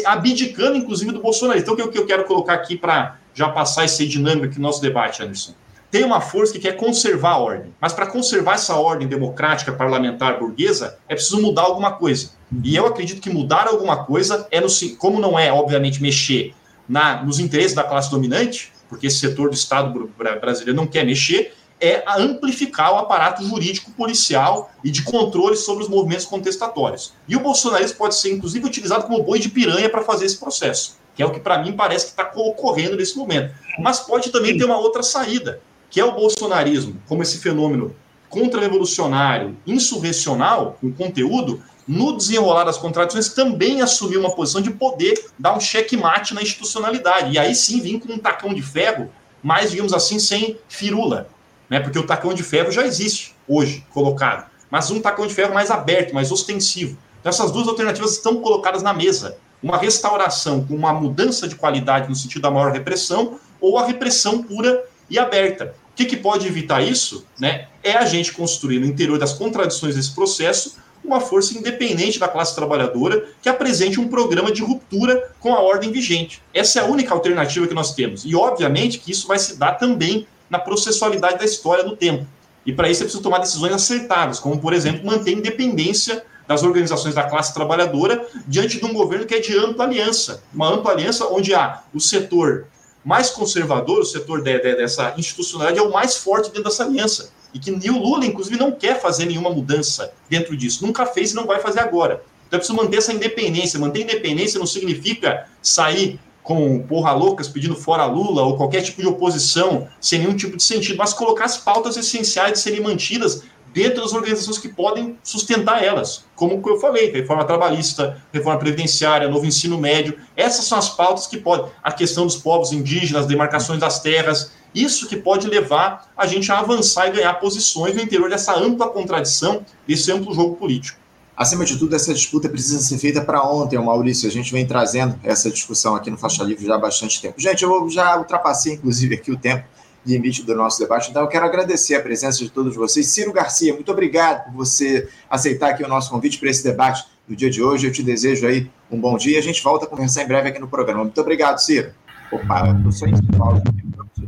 abdicando, 0.05 0.77
inclusive, 0.77 1.11
do 1.11 1.21
Bolsonaro. 1.21 1.59
Então, 1.59 1.75
o 1.75 1.77
que 1.77 1.99
eu 1.99 2.07
quero 2.07 2.25
colocar 2.25 2.55
aqui 2.55 2.77
para 2.77 3.19
já 3.35 3.49
passar 3.49 3.85
esse 3.85 4.07
dinâmico 4.07 4.47
aqui 4.47 4.57
no 4.57 4.63
nosso 4.63 4.81
debate, 4.81 5.23
Anderson? 5.23 5.53
Tem 5.91 6.05
uma 6.05 6.21
força 6.21 6.53
que 6.53 6.59
quer 6.59 6.77
conservar 6.77 7.33
a 7.33 7.39
ordem, 7.39 7.75
mas 7.81 7.93
para 7.93 8.07
conservar 8.07 8.55
essa 8.55 8.75
ordem 8.75 9.07
democrática, 9.07 9.73
parlamentar, 9.73 10.39
burguesa, 10.39 10.99
é 11.09 11.15
preciso 11.15 11.41
mudar 11.41 11.63
alguma 11.63 11.93
coisa. 11.93 12.31
E 12.63 12.75
eu 12.75 12.87
acredito 12.87 13.21
que 13.21 13.31
mudar 13.31 13.69
alguma 13.69 14.05
coisa 14.05 14.47
é 14.51 14.61
no, 14.61 14.69
como 14.99 15.21
não 15.21 15.39
é, 15.39 15.53
obviamente, 15.53 16.03
mexer 16.03 16.55
na, 16.89 17.23
nos 17.23 17.39
interesses 17.39 17.75
da 17.75 17.85
classe 17.85 18.11
dominante, 18.11 18.73
porque 18.89 19.07
esse 19.07 19.19
setor 19.19 19.49
do 19.49 19.55
Estado 19.55 20.11
brasileiro 20.41 20.77
não 20.77 20.87
quer 20.87 21.05
mexer, 21.05 21.55
é 21.81 22.03
amplificar 22.07 22.93
o 22.93 22.97
aparato 22.97 23.45
jurídico 23.45 23.91
policial 23.93 24.71
e 24.83 24.91
de 24.91 25.03
controle 25.03 25.57
sobre 25.57 25.85
os 25.85 25.91
movimentos 25.91 26.25
contestatórios. 26.25 27.13
E 27.29 27.37
o 27.37 27.41
bolsonarismo 27.41 27.99
pode 27.99 28.17
ser, 28.17 28.33
inclusive, 28.33 28.67
utilizado 28.67 29.05
como 29.05 29.23
boi 29.23 29.39
de 29.39 29.51
piranha 29.51 29.89
para 29.89 30.03
fazer 30.03 30.25
esse 30.25 30.39
processo, 30.39 30.99
que 31.15 31.23
é 31.23 31.27
o 31.27 31.31
que, 31.31 31.41
para 31.41 31.63
mim, 31.63 31.73
parece 31.73 32.07
que 32.07 32.11
está 32.13 32.31
ocorrendo 32.35 32.97
nesse 32.97 33.17
momento. 33.17 33.55
Mas 33.79 34.01
pode 34.01 34.31
também 34.31 34.57
ter 34.57 34.65
uma 34.65 34.79
outra 34.79 35.03
saída, 35.03 35.61
que 35.97 36.01
é 36.01 36.05
o 36.05 36.13
bolsonarismo, 36.13 37.01
como 37.09 37.23
esse 37.23 37.39
fenômeno 37.39 37.97
contra-revolucionário, 38.29 39.57
insurrecional, 39.67 40.77
com 40.79 40.93
conteúdo, 40.93 41.63
no 41.89 42.15
desenrolar 42.15 42.65
das 42.65 42.77
contradições, 42.77 43.31
também 43.31 43.81
assumiu 43.81 44.21
uma 44.21 44.31
posição 44.31 44.61
de 44.61 44.69
poder 44.69 45.31
dar 45.39 45.57
um 45.57 45.61
checkmate 45.61 46.35
na 46.35 46.43
institucionalidade. 46.43 47.33
E 47.33 47.39
aí 47.39 47.55
sim 47.55 47.81
vir 47.81 47.99
com 47.99 48.13
um 48.13 48.19
tacão 48.19 48.53
de 48.53 48.61
ferro, 48.61 49.11
mais, 49.43 49.71
digamos 49.71 49.95
assim, 49.95 50.19
sem 50.19 50.59
firula. 50.69 51.31
Né? 51.71 51.81
Porque 51.81 51.99
o 51.99 52.07
tacão 52.07 52.35
de 52.35 52.43
ferro 52.43 52.71
já 52.71 52.85
existe 52.85 53.35
hoje, 53.49 53.83
colocado. 53.95 54.51
Mas 54.71 54.91
um 54.91 55.01
tacão 55.01 55.27
de 55.27 55.33
ferro 55.33 55.55
mais 55.55 55.71
aberto, 55.71 56.15
mais 56.15 56.31
ostensivo. 56.31 56.99
Então, 57.21 57.31
essas 57.31 57.51
duas 57.51 57.67
alternativas 57.67 58.13
estão 58.13 58.43
colocadas 58.43 58.83
na 58.83 58.93
mesa. 58.93 59.39
Uma 59.63 59.79
restauração 59.79 60.63
com 60.63 60.75
uma 60.75 60.93
mudança 60.93 61.49
de 61.49 61.55
qualidade 61.55 62.07
no 62.07 62.15
sentido 62.15 62.43
da 62.43 62.51
maior 62.51 62.71
repressão, 62.71 63.41
ou 63.59 63.79
a 63.79 63.87
repressão 63.87 64.43
pura 64.43 64.85
e 65.09 65.19
aberta. 65.19 65.75
O 65.97 65.99
que, 66.05 66.05
que 66.05 66.17
pode 66.19 66.47
evitar 66.47 66.83
isso? 66.83 67.25
Né? 67.41 67.69
É 67.83 67.93
a 67.93 68.05
gente 68.05 68.31
construir 68.31 68.79
no 68.79 68.85
interior 68.85 69.19
das 69.19 69.33
contradições 69.33 69.95
desse 69.95 70.15
processo 70.15 70.77
uma 71.03 71.23
força 71.23 71.57
independente 71.57 72.19
da 72.19 72.29
classe 72.29 72.55
trabalhadora 72.55 73.27
que 73.41 73.49
apresente 73.49 73.99
um 73.99 74.07
programa 74.07 74.53
de 74.53 74.61
ruptura 74.61 75.31
com 75.41 75.55
a 75.55 75.61
ordem 75.63 75.91
vigente. 75.91 76.43
Essa 76.53 76.81
é 76.81 76.83
a 76.83 76.85
única 76.85 77.15
alternativa 77.15 77.67
que 77.67 77.73
nós 77.73 77.95
temos. 77.95 78.27
E, 78.27 78.37
obviamente, 78.37 78.99
que 78.99 79.11
isso 79.11 79.27
vai 79.27 79.39
se 79.39 79.57
dar 79.57 79.73
também 79.73 80.27
na 80.51 80.59
processualidade 80.59 81.39
da 81.39 81.47
história 81.47 81.83
no 81.83 81.97
tempo. 81.97 82.27
E 82.67 82.75
para 82.75 82.91
isso 82.91 83.03
é 83.03 83.05
preciso 83.05 83.23
tomar 83.23 83.39
decisões 83.39 83.73
acertadas, 83.73 84.39
como, 84.39 84.61
por 84.61 84.75
exemplo, 84.75 85.07
manter 85.07 85.31
a 85.31 85.39
independência 85.39 86.23
das 86.47 86.63
organizações 86.63 87.15
da 87.15 87.23
classe 87.23 87.55
trabalhadora 87.55 88.29
diante 88.47 88.79
de 88.79 88.85
um 88.85 88.93
governo 88.93 89.25
que 89.25 89.35
é 89.35 89.41
de 89.41 89.57
ampla 89.57 89.87
aliança. 89.87 90.43
Uma 90.53 90.75
ampla 90.75 90.93
aliança 90.93 91.27
onde 91.29 91.55
há 91.55 91.85
o 91.95 92.01
setor 92.01 92.67
mais 93.07 93.31
conservador, 93.31 94.01
o 94.01 94.05
setor 94.05 94.43
de, 94.43 94.59
de, 94.59 94.75
dessa 94.75 95.15
institucionalidade, 95.17 95.79
é 95.79 95.89
o 95.89 95.93
mais 95.93 96.17
forte 96.17 96.49
dentro 96.49 96.65
dessa 96.65 96.83
aliança. 96.83 97.31
E 97.55 97.59
que 97.61 97.71
o 97.71 97.99
Lula, 97.99 98.27
inclusive, 98.27 98.59
não 98.59 98.73
quer 98.73 99.01
fazer 99.01 99.27
nenhuma 99.27 99.49
mudança 99.49 100.13
dentro 100.29 100.57
disso. 100.57 100.85
Nunca 100.85 101.07
fez 101.07 101.31
e 101.31 101.37
não 101.37 101.47
vai 101.47 101.61
fazer 101.61 101.79
agora. 101.79 102.25
Então 102.49 102.57
é 102.57 102.59
preciso 102.59 102.77
manter 102.77 102.97
essa 102.97 103.13
independência. 103.13 103.79
Manter 103.79 104.03
independência 104.03 104.59
não 104.59 104.67
significa 104.67 105.47
sair 105.63 106.19
com 106.43 106.81
porra 106.81 107.13
loucas 107.13 107.47
pedindo 107.47 107.77
fora 107.77 108.05
Lula 108.07 108.43
ou 108.43 108.57
qualquer 108.57 108.83
tipo 108.83 109.01
de 109.01 109.07
oposição 109.07 109.87
sem 110.01 110.19
nenhum 110.19 110.37
tipo 110.37 110.57
de 110.57 110.63
sentido, 110.65 110.99
mas 110.99 111.13
colocar 111.13 111.45
as 111.45 111.57
pautas 111.57 111.97
essenciais 111.97 112.55
de 112.55 112.59
serem 112.59 112.81
mantidas 112.81 113.45
dentro 113.77 114.01
das 114.01 114.15
organizações 114.15 114.57
que 114.57 114.71
podem 114.71 115.19
sustentar 115.23 115.85
elas, 115.85 116.25
como 116.35 116.63
eu 116.67 116.81
falei, 116.81 117.13
reforma 117.13 117.45
trabalhista, 117.45 118.23
reforma 118.33 118.59
previdenciária, 118.59 119.29
novo 119.29 119.45
ensino 119.45 119.77
médio, 119.77 120.19
essas 120.35 120.65
são 120.65 120.79
as 120.79 120.89
pautas 120.89 121.27
que 121.27 121.37
podem, 121.37 121.71
a 121.85 121.93
questão 121.93 122.25
dos 122.25 122.37
povos 122.37 122.73
indígenas, 122.73 123.27
demarcações 123.27 123.79
das 123.79 124.01
terras, 124.01 124.51
isso 124.75 125.07
que 125.07 125.15
pode 125.15 125.47
levar 125.47 126.11
a 126.17 126.27
gente 126.27 126.51
a 126.51 126.59
avançar 126.59 127.09
e 127.09 127.11
ganhar 127.11 127.35
posições 127.35 127.95
no 127.95 128.01
interior 128.01 128.31
dessa 128.31 128.59
ampla 128.59 128.89
contradição, 128.89 129.63
desse 129.87 130.11
amplo 130.11 130.33
jogo 130.33 130.57
político. 130.57 130.99
Acima 131.37 131.67
de 131.67 131.77
tudo, 131.77 131.95
essa 131.95 132.15
disputa 132.15 132.49
precisa 132.49 132.81
ser 132.81 132.97
feita 132.97 133.21
para 133.21 133.43
ontem, 133.43 133.79
Maurício. 133.79 134.27
A 134.27 134.33
gente 134.33 134.51
vem 134.51 134.67
trazendo 134.67 135.21
essa 135.23 135.51
discussão 135.51 135.95
aqui 135.95 136.11
no 136.11 136.17
Faixa 136.17 136.43
Livre 136.43 136.65
já 136.65 136.77
há 136.77 136.79
bastante 136.79 137.21
tempo. 137.21 137.39
Gente, 137.39 137.63
eu 137.63 137.91
já 137.91 138.17
ultrapassei, 138.17 138.73
inclusive, 138.73 139.17
aqui 139.17 139.31
o 139.31 139.37
tempo 139.37 139.67
limite 140.07 140.43
do 140.43 140.55
nosso 140.55 140.79
debate. 140.79 141.11
Então, 141.11 141.23
eu 141.23 141.29
quero 141.29 141.45
agradecer 141.45 141.95
a 141.95 142.03
presença 142.03 142.39
de 142.39 142.51
todos 142.51 142.75
vocês. 142.77 143.09
Ciro 143.09 143.33
Garcia, 143.33 143.75
muito 143.75 143.91
obrigado 143.91 144.45
por 144.45 144.53
você 144.53 145.09
aceitar 145.29 145.71
aqui 145.71 145.83
o 145.83 145.89
nosso 145.89 146.11
convite 146.11 146.39
para 146.39 146.49
esse 146.49 146.63
debate 146.63 147.05
do 147.27 147.35
dia 147.35 147.51
de 147.51 147.63
hoje. 147.63 147.87
Eu 147.87 147.93
te 147.93 148.03
desejo 148.03 148.47
aí 148.47 148.71
um 148.91 149.01
bom 149.01 149.17
dia. 149.17 149.39
A 149.39 149.43
gente 149.43 149.63
volta 149.63 149.87
a 149.87 149.89
conversar 149.89 150.23
em 150.23 150.29
breve 150.29 150.49
aqui 150.49 150.59
no 150.59 150.69
programa. 150.69 151.05
Muito 151.05 151.21
obrigado, 151.21 151.59
Ciro. 151.59 151.93
Opa, 152.31 152.65
eu 152.85 152.93
sem 152.93 153.13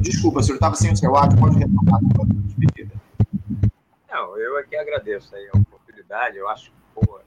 Desculpa, 0.00 0.38
o 0.38 0.42
senhor 0.42 0.55
estava 0.56 0.74
sem 0.76 0.92
o 0.92 0.96
seu 0.96 1.14
áudio, 1.16 1.38
pode 1.38 1.59
retomar 1.59 1.96
a 1.96 2.24
despedida. 2.46 2.94
Não, 4.09 4.36
eu 4.38 4.56
aqui 4.59 4.76
agradeço 4.76 5.34
aí 5.34 5.48
a 5.52 5.59
oportunidade. 5.59 6.36
Eu 6.36 6.48
acho 6.48 6.70
pô, 6.94 7.18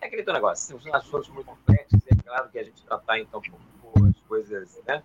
é 0.00 0.06
aquele 0.06 0.24
negócio, 0.32 0.78
são 0.80 0.94
assuntos 0.94 1.28
muito 1.28 1.46
complexos, 1.46 2.00
é 2.10 2.14
claro 2.14 2.48
que 2.50 2.58
a 2.58 2.64
gente 2.64 2.84
tratar, 2.84 3.18
então, 3.18 3.40
por, 3.40 4.08
as 4.08 4.18
coisas, 4.28 4.80
né? 4.86 5.02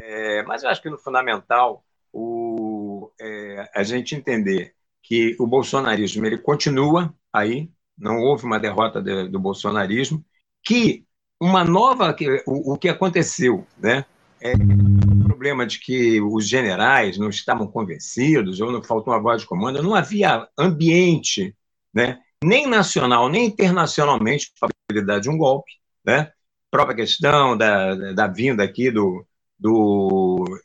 É, 0.00 0.42
mas 0.44 0.62
eu 0.62 0.70
acho 0.70 0.80
que 0.80 0.90
no 0.90 0.98
fundamental 0.98 1.82
o, 2.12 3.10
é, 3.20 3.70
a 3.74 3.82
gente 3.82 4.14
entender 4.14 4.74
que 5.02 5.36
o 5.38 5.46
bolsonarismo 5.46 6.24
ele 6.26 6.38
continua 6.38 7.14
aí, 7.32 7.70
não 7.96 8.20
houve 8.20 8.44
uma 8.44 8.58
derrota 8.58 9.02
de, 9.02 9.28
do 9.28 9.38
bolsonarismo, 9.38 10.24
que 10.62 11.04
uma 11.40 11.64
nova, 11.64 12.14
o, 12.46 12.74
o 12.74 12.78
que 12.78 12.88
aconteceu, 12.88 13.66
né, 13.78 14.04
é 14.40 14.52
o 14.54 15.24
problema 15.24 15.66
de 15.66 15.78
que 15.78 16.20
os 16.20 16.48
generais 16.48 17.18
não 17.18 17.28
estavam 17.28 17.66
convencidos, 17.66 18.60
ou 18.60 18.72
não 18.72 18.82
faltou 18.82 19.12
uma 19.12 19.20
voz 19.20 19.42
de 19.42 19.46
comando, 19.46 19.82
não 19.82 19.94
havia 19.94 20.48
ambiente, 20.58 21.54
né, 21.92 22.18
nem 22.42 22.66
nacional, 22.66 23.28
nem 23.28 23.46
internacionalmente, 23.46 24.52
para 24.58 24.68
a 24.68 24.72
possibilidade 24.72 25.24
de 25.24 25.30
um 25.30 25.36
golpe, 25.36 25.72
né, 26.04 26.32
própria 26.70 26.96
questão 26.96 27.56
da, 27.56 28.12
da 28.12 28.26
vinda 28.26 28.62
aqui 28.62 28.90
do, 28.90 29.26
do 29.58 30.19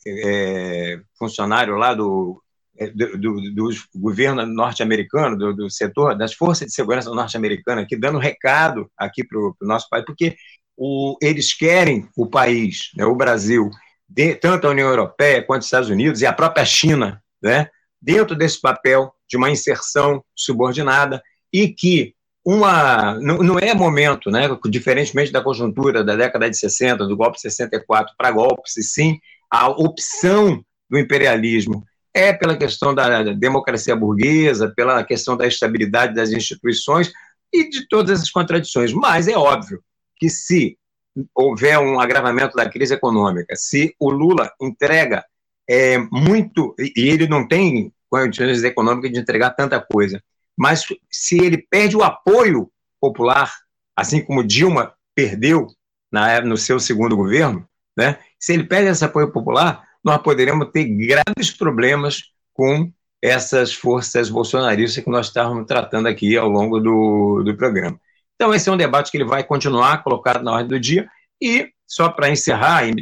é, 0.07 0.99
funcionário 1.17 1.75
lá 1.75 1.93
do, 1.93 2.41
é, 2.77 2.87
do, 2.87 3.17
do, 3.17 3.51
do 3.51 3.69
governo 3.95 4.45
norte-americano, 4.45 5.37
do, 5.37 5.53
do, 5.53 5.69
setor 5.69 6.15
das 6.17 6.33
forças 6.33 6.67
de 6.67 6.73
segurança 6.73 7.09
norte-americana, 7.09 7.81
aqui 7.81 7.95
dando 7.95 8.17
recado 8.17 8.89
aqui 8.97 9.23
para 9.23 9.39
o 9.39 9.55
nosso 9.61 9.87
país, 9.89 10.05
porque 10.05 10.35
o, 10.77 11.17
eles 11.21 11.53
querem 11.53 12.07
o 12.17 12.27
país, 12.27 12.89
né, 12.95 13.05
o 13.05 13.15
Brasil, 13.15 13.69
de, 14.07 14.35
tanto 14.35 14.67
a 14.67 14.71
União 14.71 14.89
Europeia 14.89 15.41
quanto 15.41 15.61
os 15.61 15.67
Estados 15.67 15.89
Unidos 15.89 16.21
e 16.21 16.25
a 16.25 16.33
própria 16.33 16.65
China, 16.65 17.23
né, 17.41 17.69
dentro 18.01 18.35
desse 18.35 18.59
papel 18.59 19.13
de 19.27 19.37
uma 19.37 19.49
inserção 19.49 20.23
subordinada 20.35 21.21
e 21.51 21.69
que 21.69 22.13
uma 22.45 23.17
não, 23.21 23.37
não 23.37 23.57
é 23.57 23.73
momento, 23.73 24.29
né, 24.29 24.47
diferentemente 24.69 25.31
da 25.31 25.41
conjuntura 25.41 26.03
da 26.03 26.15
década 26.15 26.49
de 26.49 26.57
60, 26.57 27.07
do 27.07 27.17
golpe 27.17 27.37
de 27.37 27.41
64 27.41 28.13
para 28.17 28.31
golpes, 28.31 28.77
e 28.77 28.83
sim 28.83 29.19
a 29.49 29.69
opção 29.69 30.63
do 30.89 30.97
imperialismo 30.97 31.83
é 32.13 32.31
pela 32.31 32.57
questão 32.57 32.95
da 32.95 33.23
democracia 33.33 33.95
burguesa, 33.95 34.71
pela 34.75 35.03
questão 35.03 35.35
da 35.35 35.45
estabilidade 35.45 36.15
das 36.15 36.31
instituições 36.31 37.11
e 37.51 37.69
de 37.69 37.87
todas 37.87 38.19
essas 38.19 38.31
contradições. 38.31 38.93
Mas 38.93 39.27
é 39.27 39.35
óbvio 39.35 39.83
que 40.17 40.29
se 40.29 40.77
houver 41.33 41.77
um 41.79 41.99
agravamento 41.99 42.55
da 42.55 42.69
crise 42.69 42.93
econômica, 42.93 43.55
se 43.55 43.95
o 43.99 44.09
Lula 44.09 44.51
entrega 44.61 45.25
é, 45.67 45.97
muito, 45.97 46.75
e 46.79 47.09
ele 47.09 47.27
não 47.27 47.47
tem 47.47 47.91
condições 48.09 48.63
econômicas 48.63 49.11
de 49.11 49.19
entregar 49.19 49.51
tanta 49.51 49.79
coisa, 49.79 50.21
mas 50.57 50.85
se 51.11 51.37
ele 51.37 51.57
perde 51.57 51.97
o 51.97 52.03
apoio 52.03 52.71
popular, 52.99 53.53
assim 53.95 54.23
como 54.23 54.43
Dilma 54.43 54.93
perdeu 55.13 55.67
na, 56.11 56.41
no 56.41 56.57
seu 56.57 56.79
segundo 56.79 57.15
governo, 57.15 57.67
né? 57.97 58.19
se 58.39 58.53
ele 58.53 58.63
perde 58.63 58.89
esse 58.89 59.03
apoio 59.03 59.31
popular, 59.31 59.83
nós 60.03 60.21
poderemos 60.21 60.69
ter 60.71 60.85
graves 60.85 61.51
problemas 61.51 62.23
com 62.53 62.91
essas 63.21 63.73
forças 63.73 64.29
bolsonaristas 64.29 65.03
que 65.03 65.09
nós 65.09 65.27
estávamos 65.27 65.65
tratando 65.65 66.07
aqui 66.07 66.37
ao 66.37 66.47
longo 66.47 66.79
do, 66.79 67.41
do 67.43 67.57
programa. 67.57 67.99
Então, 68.35 68.53
esse 68.53 68.69
é 68.69 68.71
um 68.71 68.77
debate 68.77 69.09
que 69.09 69.17
ele 69.17 69.25
vai 69.25 69.43
continuar 69.43 70.03
colocado 70.03 70.43
na 70.43 70.51
ordem 70.51 70.67
do 70.67 70.79
dia. 70.79 71.09
E, 71.41 71.69
só 71.87 72.09
para 72.09 72.29
encerrar, 72.29 72.87
e 72.87 72.93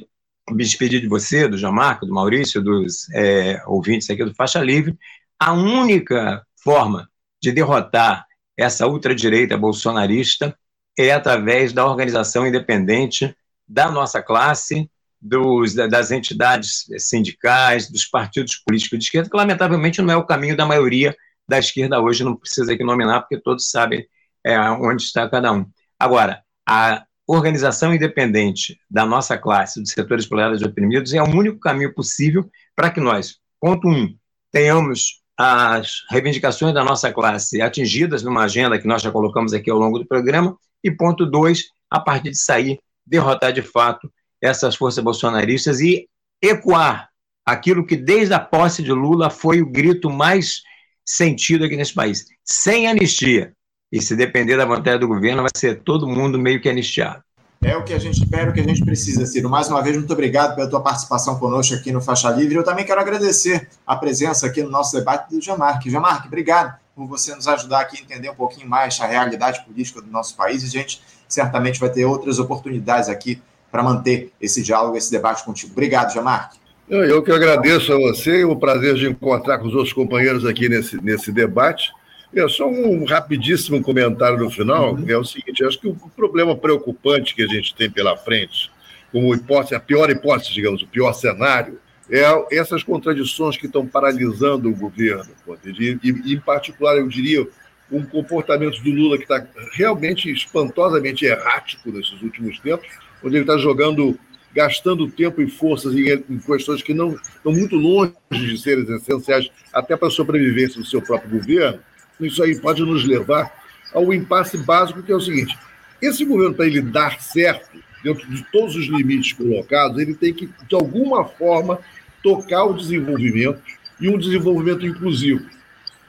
me 0.50 0.64
despedir 0.64 1.02
de 1.02 1.08
você, 1.08 1.48
do 1.48 1.72
Marco, 1.72 2.06
do 2.06 2.14
Maurício, 2.14 2.62
dos 2.62 3.10
é, 3.14 3.62
ouvintes 3.66 4.10
aqui 4.10 4.24
do 4.24 4.34
Faixa 4.34 4.62
Livre, 4.62 4.98
a 5.40 5.52
única 5.52 6.42
forma 6.64 7.10
de 7.42 7.52
derrotar 7.52 8.26
essa 8.58 8.88
ultradireita 8.88 9.58
bolsonarista 9.58 10.58
é 10.98 11.12
através 11.12 11.74
da 11.74 11.86
organização 11.86 12.46
independente 12.48 13.36
da 13.68 13.92
nossa 13.92 14.22
classe, 14.22 14.90
dos, 15.22 15.74
das 15.74 16.12
entidades 16.12 16.86
sindicais, 16.98 17.90
dos 17.90 18.06
partidos 18.06 18.58
políticos 18.58 19.00
de 19.00 19.06
esquerda, 19.06 19.30
que 19.30 19.38
lamentavelmente 19.38 20.02
não 20.02 20.14
é 20.14 20.18
o 20.18 20.26
caminho 20.26 20.58
da 20.58 20.66
maioria 20.66 21.16
da 21.48 21.60
esquerda 21.60 22.02
hoje, 22.02 22.24
não 22.24 22.36
precisa 22.36 22.74
aqui 22.74 22.84
nominar, 22.84 23.22
porque 23.22 23.40
todos 23.40 23.70
sabem 23.70 24.06
é, 24.46 24.60
onde 24.60 25.04
está 25.04 25.30
cada 25.30 25.52
um. 25.52 25.66
Agora, 25.98 26.42
a 26.68 27.04
organização 27.26 27.94
independente 27.94 28.78
da 28.90 29.06
nossa 29.06 29.38
classe, 29.38 29.82
dos 29.82 29.92
setores 29.92 30.26
explorados 30.26 30.62
e 30.62 30.66
oprimidos, 30.66 31.14
é 31.14 31.22
o 31.22 31.30
único 31.30 31.60
caminho 31.60 31.94
possível 31.94 32.50
para 32.76 32.90
que 32.90 33.00
nós, 33.00 33.38
ponto 33.60 33.88
um, 33.88 34.14
tenhamos 34.52 35.22
as 35.38 36.04
reivindicações 36.10 36.74
da 36.74 36.84
nossa 36.84 37.12
classe 37.12 37.62
atingidas 37.62 38.24
numa 38.24 38.44
agenda 38.44 38.78
que 38.78 38.88
nós 38.88 39.02
já 39.02 39.12
colocamos 39.12 39.54
aqui 39.54 39.70
ao 39.70 39.80
longo 39.80 40.00
do 40.00 40.06
programa, 40.06 40.58
e 40.84 40.92
ponto 40.92 41.26
dois, 41.26 41.66
a 41.90 42.00
partir 42.00 42.32
de 42.32 42.38
sair, 42.38 42.80
derrotar 43.06 43.52
de 43.52 43.62
fato 43.62 44.12
essas 44.42 44.76
forças 44.76 45.04
bolsonaristas 45.04 45.80
e 45.80 46.08
ecoar 46.42 47.10
aquilo 47.46 47.86
que 47.86 47.96
desde 47.96 48.34
a 48.34 48.40
posse 48.40 48.84
de 48.84 48.92
Lula 48.92 49.30
foi 49.30 49.62
o 49.62 49.70
grito 49.70 50.10
mais 50.10 50.62
sentido 51.06 51.66
aqui 51.66 51.76
nesse 51.76 51.94
país, 51.94 52.26
sem 52.44 52.88
anistia. 52.88 53.54
E 53.92 54.02
se 54.02 54.16
depender 54.16 54.58
da 54.58 54.66
vontade 54.66 55.00
do 55.00 55.08
governo, 55.08 55.44
vai 55.44 55.52
ser 55.56 55.84
todo 55.84 56.08
mundo 56.08 56.40
meio 56.40 56.60
que 56.60 56.68
anistiado. 56.68 57.24
É 57.62 57.78
o 57.78 57.84
que 57.84 57.94
a 57.94 58.00
gente 58.00 58.22
espera, 58.22 58.50
o 58.50 58.54
que 58.54 58.60
a 58.60 58.64
gente 58.64 58.84
precisa, 58.84 59.26
Ciro. 59.26 59.50
Mais 59.50 59.70
uma 59.70 59.82
vez, 59.82 59.96
muito 59.96 60.12
obrigado 60.12 60.56
pela 60.56 60.70
tua 60.70 60.82
participação 60.82 61.40
conosco 61.40 61.76
aqui 61.76 61.92
no 61.92 62.02
Faixa 62.02 62.30
Livre. 62.30 62.56
Eu 62.56 62.64
também 62.64 62.86
quero 62.86 63.00
agradecer 63.00 63.70
a 63.88 63.96
presença 63.96 64.48
aqui 64.48 64.62
no 64.62 64.70
nosso 64.70 64.98
debate 64.98 65.30
do 65.30 65.40
Jamarque. 65.40 65.90
Jamarque, 65.90 66.28
obrigado 66.28 66.78
por 66.94 67.08
você 67.08 67.34
nos 67.34 67.48
ajudar 67.48 67.82
aqui 67.82 67.98
a 67.98 68.02
entender 68.02 68.30
um 68.30 68.36
pouquinho 68.36 68.68
mais 68.68 69.00
a 69.00 69.06
realidade 69.06 69.64
política 69.64 70.02
do 70.02 70.12
nosso 70.12 70.36
país. 70.36 70.62
E 70.62 70.68
gente 70.68 71.02
certamente 71.34 71.80
vai 71.80 71.90
ter 71.90 72.06
outras 72.06 72.40
oportunidades 72.40 73.10
aqui 73.10 73.42
para 73.72 73.82
manter 73.82 74.32
esse 74.40 74.62
diálogo, 74.62 74.96
esse 74.96 75.12
debate 75.12 75.44
contigo. 75.44 75.72
Obrigado, 75.72 76.14
Jamarque. 76.14 76.60
Eu 76.88 77.24
que 77.24 77.32
agradeço 77.32 77.92
a 77.92 77.98
você, 77.98 78.44
o 78.44 78.56
prazer 78.56 78.94
de 78.96 79.08
encontrar 79.08 79.58
com 79.58 79.68
os 79.68 79.74
outros 79.74 79.94
companheiros 79.94 80.46
aqui 80.46 80.70
nesse, 80.70 81.02
nesse 81.04 81.32
debate. 81.32 81.92
É 82.36 82.48
só 82.48 82.68
um 82.68 83.04
rapidíssimo 83.06 83.82
comentário 83.82 84.38
no 84.38 84.50
final, 84.50 84.94
uhum. 84.94 85.06
é 85.08 85.18
o 85.18 85.24
seguinte, 85.24 85.64
acho 85.64 85.80
que 85.80 85.88
o 85.88 85.96
problema 86.16 86.56
preocupante 86.56 87.34
que 87.34 87.44
a 87.44 87.48
gente 87.48 87.74
tem 87.76 87.90
pela 87.90 88.18
frente, 88.18 88.72
como 89.12 89.34
hipótese, 89.34 89.76
a 89.76 89.80
pior 89.80 90.10
hipótese, 90.10 90.52
digamos, 90.52 90.82
o 90.82 90.88
pior 90.88 91.14
cenário, 91.14 91.80
é 92.10 92.24
essas 92.52 92.84
contradições 92.84 93.56
que 93.56 93.66
estão 93.66 93.88
paralisando 93.88 94.70
o 94.70 94.76
governo. 94.76 95.32
E, 95.66 96.34
em 96.34 96.40
particular, 96.40 96.98
eu 96.98 97.08
diria, 97.08 97.48
um 97.92 98.04
comportamento 98.04 98.82
do 98.82 98.92
Lula 98.92 99.18
que 99.18 99.24
está 99.24 99.46
realmente 99.74 100.32
espantosamente 100.32 101.26
errático 101.26 101.92
nesses 101.92 102.22
últimos 102.22 102.60
tempos, 102.60 102.88
onde 103.24 103.36
ele 103.36 103.44
está 103.44 103.58
jogando, 103.58 104.18
gastando 104.54 105.10
tempo 105.10 105.42
e 105.42 105.50
forças 105.50 105.94
em, 105.94 106.10
em 106.30 106.40
questões 106.40 106.82
que 106.82 106.94
não 106.94 107.16
estão 107.16 107.52
muito 107.52 107.76
longe 107.76 108.14
de 108.32 108.58
serem 108.58 108.84
essenciais 108.96 109.50
até 109.72 109.96
para 109.96 110.08
a 110.08 110.12
sobrevivência 110.12 110.80
do 110.80 110.86
seu 110.86 111.02
próprio 111.02 111.40
governo, 111.40 111.80
isso 112.20 112.44
aí 112.44 112.60
pode 112.60 112.82
nos 112.84 113.06
levar 113.06 113.52
ao 113.94 114.14
impasse 114.14 114.58
básico, 114.58 115.04
que 115.04 115.12
é 115.12 115.16
o 115.16 115.22
seguinte: 115.22 115.58
esse 116.02 116.26
governo, 116.26 116.56
para 116.56 116.66
ele 116.66 116.82
dar 116.82 117.20
certo, 117.22 117.78
dentro 118.04 118.28
de 118.30 118.44
todos 118.52 118.76
os 118.76 118.88
limites 118.88 119.34
colocados, 119.34 119.98
ele 120.00 120.14
tem 120.14 120.34
que, 120.34 120.48
de 120.68 120.76
alguma 120.76 121.26
forma, 121.26 121.80
tocar 122.22 122.66
o 122.66 122.74
desenvolvimento 122.74 123.62
e 124.00 124.10
um 124.10 124.18
desenvolvimento 124.18 124.86
inclusivo. 124.86 125.46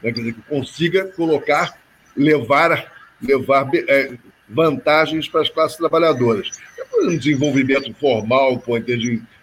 Né? 0.05 0.13
Quer 0.13 0.21
dizer, 0.21 0.35
que 0.35 0.43
consiga 0.43 1.07
colocar, 1.07 1.77
levar, 2.15 2.93
levar 3.21 3.69
é, 3.75 4.13
vantagens 4.49 5.27
para 5.27 5.41
as 5.41 5.49
classes 5.49 5.79
trabalhadoras. 5.79 6.51
É 6.79 7.07
um 7.07 7.17
desenvolvimento 7.17 7.93
formal, 7.95 8.63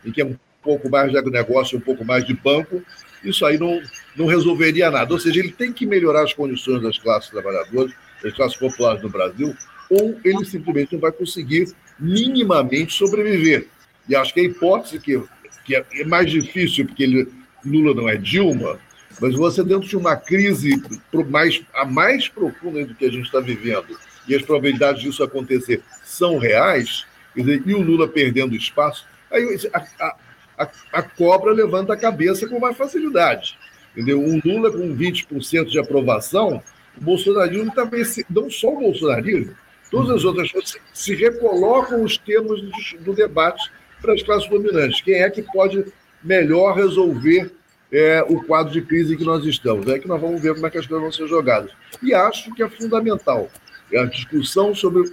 em 0.06 0.12
que 0.12 0.22
é 0.22 0.26
um 0.26 0.38
pouco 0.62 0.90
mais 0.90 1.12
de 1.12 1.18
agronegócio, 1.18 1.78
um 1.78 1.82
pouco 1.82 2.06
mais 2.06 2.24
de 2.24 2.36
banco, 2.36 2.84
isso 3.24 3.46
aí 3.46 3.58
não, 3.58 3.82
não 4.16 4.28
resolveria 4.28 4.92
nada. 4.92 5.12
Ou 5.12 5.20
seja, 5.20 5.40
ele 5.40 5.52
tem 5.52 5.74
que 5.74 5.86
melhorar 5.86 6.24
as 6.24 6.34
condições 6.34 6.82
das 6.84 7.00
classes 7.00 7.30
trabalhadoras, 7.32 7.92
das 8.24 8.34
classes 8.34 8.58
populares 8.58 9.02
no 9.02 9.10
Brasil, 9.10 9.56
ou 9.90 10.20
ele 10.24 10.46
simplesmente 10.46 10.94
não 10.94 11.00
vai 11.00 11.12
conseguir 11.12 11.74
minimamente 12.00 12.94
sobreviver. 12.94 13.68
E 14.08 14.16
acho 14.16 14.34
que 14.34 14.40
a 14.40 14.44
hipótese 14.44 15.00
que, 15.00 15.22
que 15.66 15.76
é 15.76 16.06
mais 16.06 16.30
difícil, 16.30 16.86
porque 16.86 17.04
ele, 17.04 17.28
Lula 17.66 17.94
não 17.94 18.08
é 18.08 18.16
Dilma, 18.16 18.80
mas 19.20 19.36
você 19.36 19.64
dentro 19.64 19.88
de 19.88 19.98
uma 19.98 20.16
crise 20.16 20.82
mais, 21.28 21.62
a 21.74 21.86
mais 21.86 22.28
profunda 22.28 22.86
do 22.86 22.96
que 22.96 23.06
a 23.06 23.12
gente 23.12 23.26
está 23.26 23.40
vivendo, 23.40 23.98
e 24.28 24.36
as 24.36 24.42
probabilidades 24.42 25.02
disso 25.02 25.24
acontecer 25.24 25.82
são 26.04 26.38
reais, 26.38 27.06
e 27.36 27.74
o 27.74 27.82
Lula 27.82 28.08
perdendo 28.08 28.56
espaço, 28.56 29.06
aí 29.32 29.58
a, 29.74 30.16
a, 30.58 30.70
a, 30.94 31.02
cobra 31.02 31.52
levanta 31.54 31.94
a 31.94 31.98
cabeça 31.98 32.48
com 32.48 32.60
mais 32.60 32.78
facilidade. 32.78 33.58
Entendeu? 33.96 34.20
Um 34.20 34.40
Lula 34.44 34.72
com 34.72 34.96
20% 34.96 35.66
de 35.66 35.80
aprovação, 35.80 36.62
o 36.98 37.02
bolsonarismo 37.02 37.74
também, 37.74 38.04
não 38.30 38.50
só 38.50 38.70
o 38.70 38.80
bolsonarismo, 38.80 39.56
todas 39.90 40.10
as 40.18 40.24
outras 40.24 40.52
coisas 40.52 40.78
se 40.94 41.16
recolocam 41.16 42.04
os 42.04 42.18
termos 42.18 42.62
do 43.00 43.14
debate 43.14 43.72
para 44.02 44.14
as 44.14 44.24
classes 44.24 44.50
dominantes. 44.50 45.02
Quem 45.02 45.16
é 45.16 45.30
que 45.30 45.42
pode 45.42 45.86
melhor 46.24 46.76
resolver 46.76 47.52
é, 47.92 48.24
o 48.28 48.44
quadro 48.44 48.72
de 48.72 48.82
crise 48.82 49.14
em 49.14 49.18
que 49.18 49.26
nós 49.26 49.46
estamos? 49.46 49.88
É 49.88 50.00
que 50.00 50.08
nós 50.08 50.20
vamos 50.20 50.42
ver 50.42 50.54
como 50.54 50.66
é 50.66 50.70
que 50.70 50.78
as 50.78 50.86
coisas 50.86 51.02
vão 51.04 51.12
ser 51.12 51.28
jogadas. 51.28 51.72
E 52.02 52.14
acho 52.14 52.54
que 52.54 52.64
é 52.64 52.70
fundamental 52.70 53.50
é 53.92 54.00
a 54.00 54.06
discussão 54.06 54.74
sobre 54.74 55.12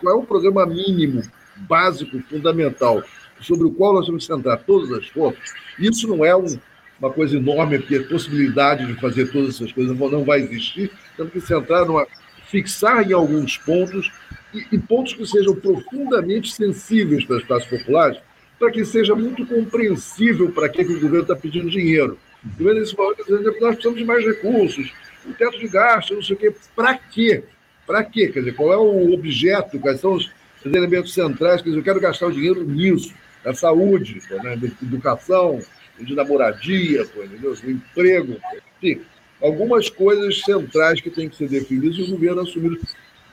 qual 0.00 0.16
é 0.16 0.18
o 0.18 0.24
programa 0.24 0.66
mínimo, 0.66 1.22
básico, 1.56 2.20
fundamental 2.28 3.02
sobre 3.40 3.66
o 3.66 3.70
qual 3.70 3.94
nós 3.94 4.06
vamos 4.06 4.26
centrar 4.26 4.58
todas 4.64 4.92
as 4.92 5.06
forças, 5.08 5.40
isso 5.78 6.06
não 6.06 6.24
é 6.24 6.36
um, 6.36 6.58
uma 6.98 7.10
coisa 7.10 7.36
enorme, 7.36 7.78
porque 7.78 7.96
a 7.96 8.04
possibilidade 8.04 8.86
de 8.86 9.00
fazer 9.00 9.30
todas 9.32 9.54
essas 9.54 9.72
coisas 9.72 9.96
não 9.96 10.24
vai 10.24 10.40
existir. 10.40 10.90
Temos 11.16 11.32
que 11.32 11.40
centrar 11.40 11.86
numa. 11.86 12.06
fixar 12.48 13.08
em 13.08 13.14
alguns 13.14 13.56
pontos, 13.56 14.12
e, 14.52 14.66
e 14.72 14.78
pontos 14.78 15.14
que 15.14 15.24
sejam 15.24 15.54
profundamente 15.54 16.52
sensíveis 16.52 17.24
para 17.24 17.38
as 17.38 17.44
classes 17.44 17.68
populares, 17.70 18.18
para 18.60 18.70
que 18.70 18.84
seja 18.84 19.16
muito 19.16 19.46
compreensível 19.46 20.52
para 20.52 20.68
que, 20.68 20.84
que 20.84 20.92
o 20.92 21.00
governo 21.00 21.22
está 21.22 21.34
pedindo 21.34 21.70
dinheiro. 21.70 22.18
O 22.44 22.58
governo, 22.58 22.84
que 22.84 23.60
nós 23.60 23.74
precisamos 23.74 23.98
de 23.98 24.04
mais 24.04 24.24
recursos, 24.24 24.92
um 25.26 25.32
teto 25.32 25.58
de 25.58 25.66
gasto, 25.66 26.14
não 26.14 26.22
sei 26.22 26.36
o 26.36 26.38
quê. 26.38 26.54
Para 26.76 26.94
quê? 26.94 27.42
Para 27.86 28.04
quê? 28.04 28.28
Quer 28.28 28.40
dizer, 28.40 28.54
qual 28.54 28.70
é 28.70 28.76
o 28.76 29.14
objeto, 29.14 29.80
quais 29.80 29.98
são 29.98 30.12
os 30.12 30.30
elementos 30.62 31.14
centrais? 31.14 31.62
Quer 31.62 31.70
dizer, 31.70 31.80
eu 31.80 31.84
quero 31.84 32.00
gastar 32.00 32.26
o 32.26 32.32
dinheiro 32.32 32.62
nisso 32.62 33.14
da 33.42 33.54
saúde, 33.54 34.20
né, 34.30 34.56
da 34.56 34.66
educação, 34.82 35.60
da 36.14 36.24
moradia, 36.24 37.04
do 37.04 37.70
emprego, 37.70 38.36
enfim, 38.82 39.00
algumas 39.40 39.88
coisas 39.88 40.42
centrais 40.42 41.00
que 41.00 41.08
têm 41.08 41.30
que 41.30 41.36
ser 41.36 41.48
definidas 41.48 41.96
e 41.96 42.02
o 42.02 42.10
governo 42.10 42.42
assumir 42.42 42.78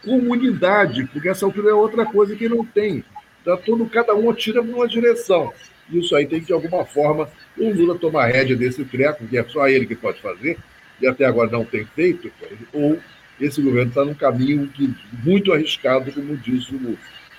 comunidade, 0.03 1.05
porque 1.11 1.27
essa 1.27 1.45
altura 1.45 1.71
é 1.71 1.73
outra 1.73 2.05
coisa 2.05 2.35
que 2.35 2.47
não 2.47 2.65
tem. 2.65 3.03
Tá 3.47 3.55
todo, 3.55 3.85
cada 3.85 4.13
um 4.13 4.29
atira 4.29 4.61
para 4.61 4.75
uma 4.75 4.87
direção. 4.87 5.53
Isso 5.89 6.13
aí 6.15 6.27
tem 6.27 6.41
que, 6.41 6.47
de 6.47 6.53
alguma 6.53 6.83
forma, 6.83 7.29
o 7.57 7.71
Lula 7.71 7.97
tomar 7.97 8.27
rédea 8.27 8.57
desse 8.57 8.83
treco, 8.83 9.25
que 9.25 9.37
é 9.37 9.43
só 9.45 9.69
ele 9.69 9.85
que 9.85 9.95
pode 9.95 10.21
fazer, 10.21 10.57
e 11.01 11.07
até 11.07 11.23
agora 11.23 11.49
não 11.49 11.63
tem 11.63 11.85
feito, 11.85 12.29
ou 12.73 12.99
esse 13.39 13.61
governo 13.61 13.87
está 13.89 14.03
num 14.03 14.13
caminho 14.13 14.67
que, 14.67 14.93
muito 15.23 15.53
arriscado, 15.53 16.11
como 16.11 16.35
disse 16.35 16.75
o, 16.75 16.97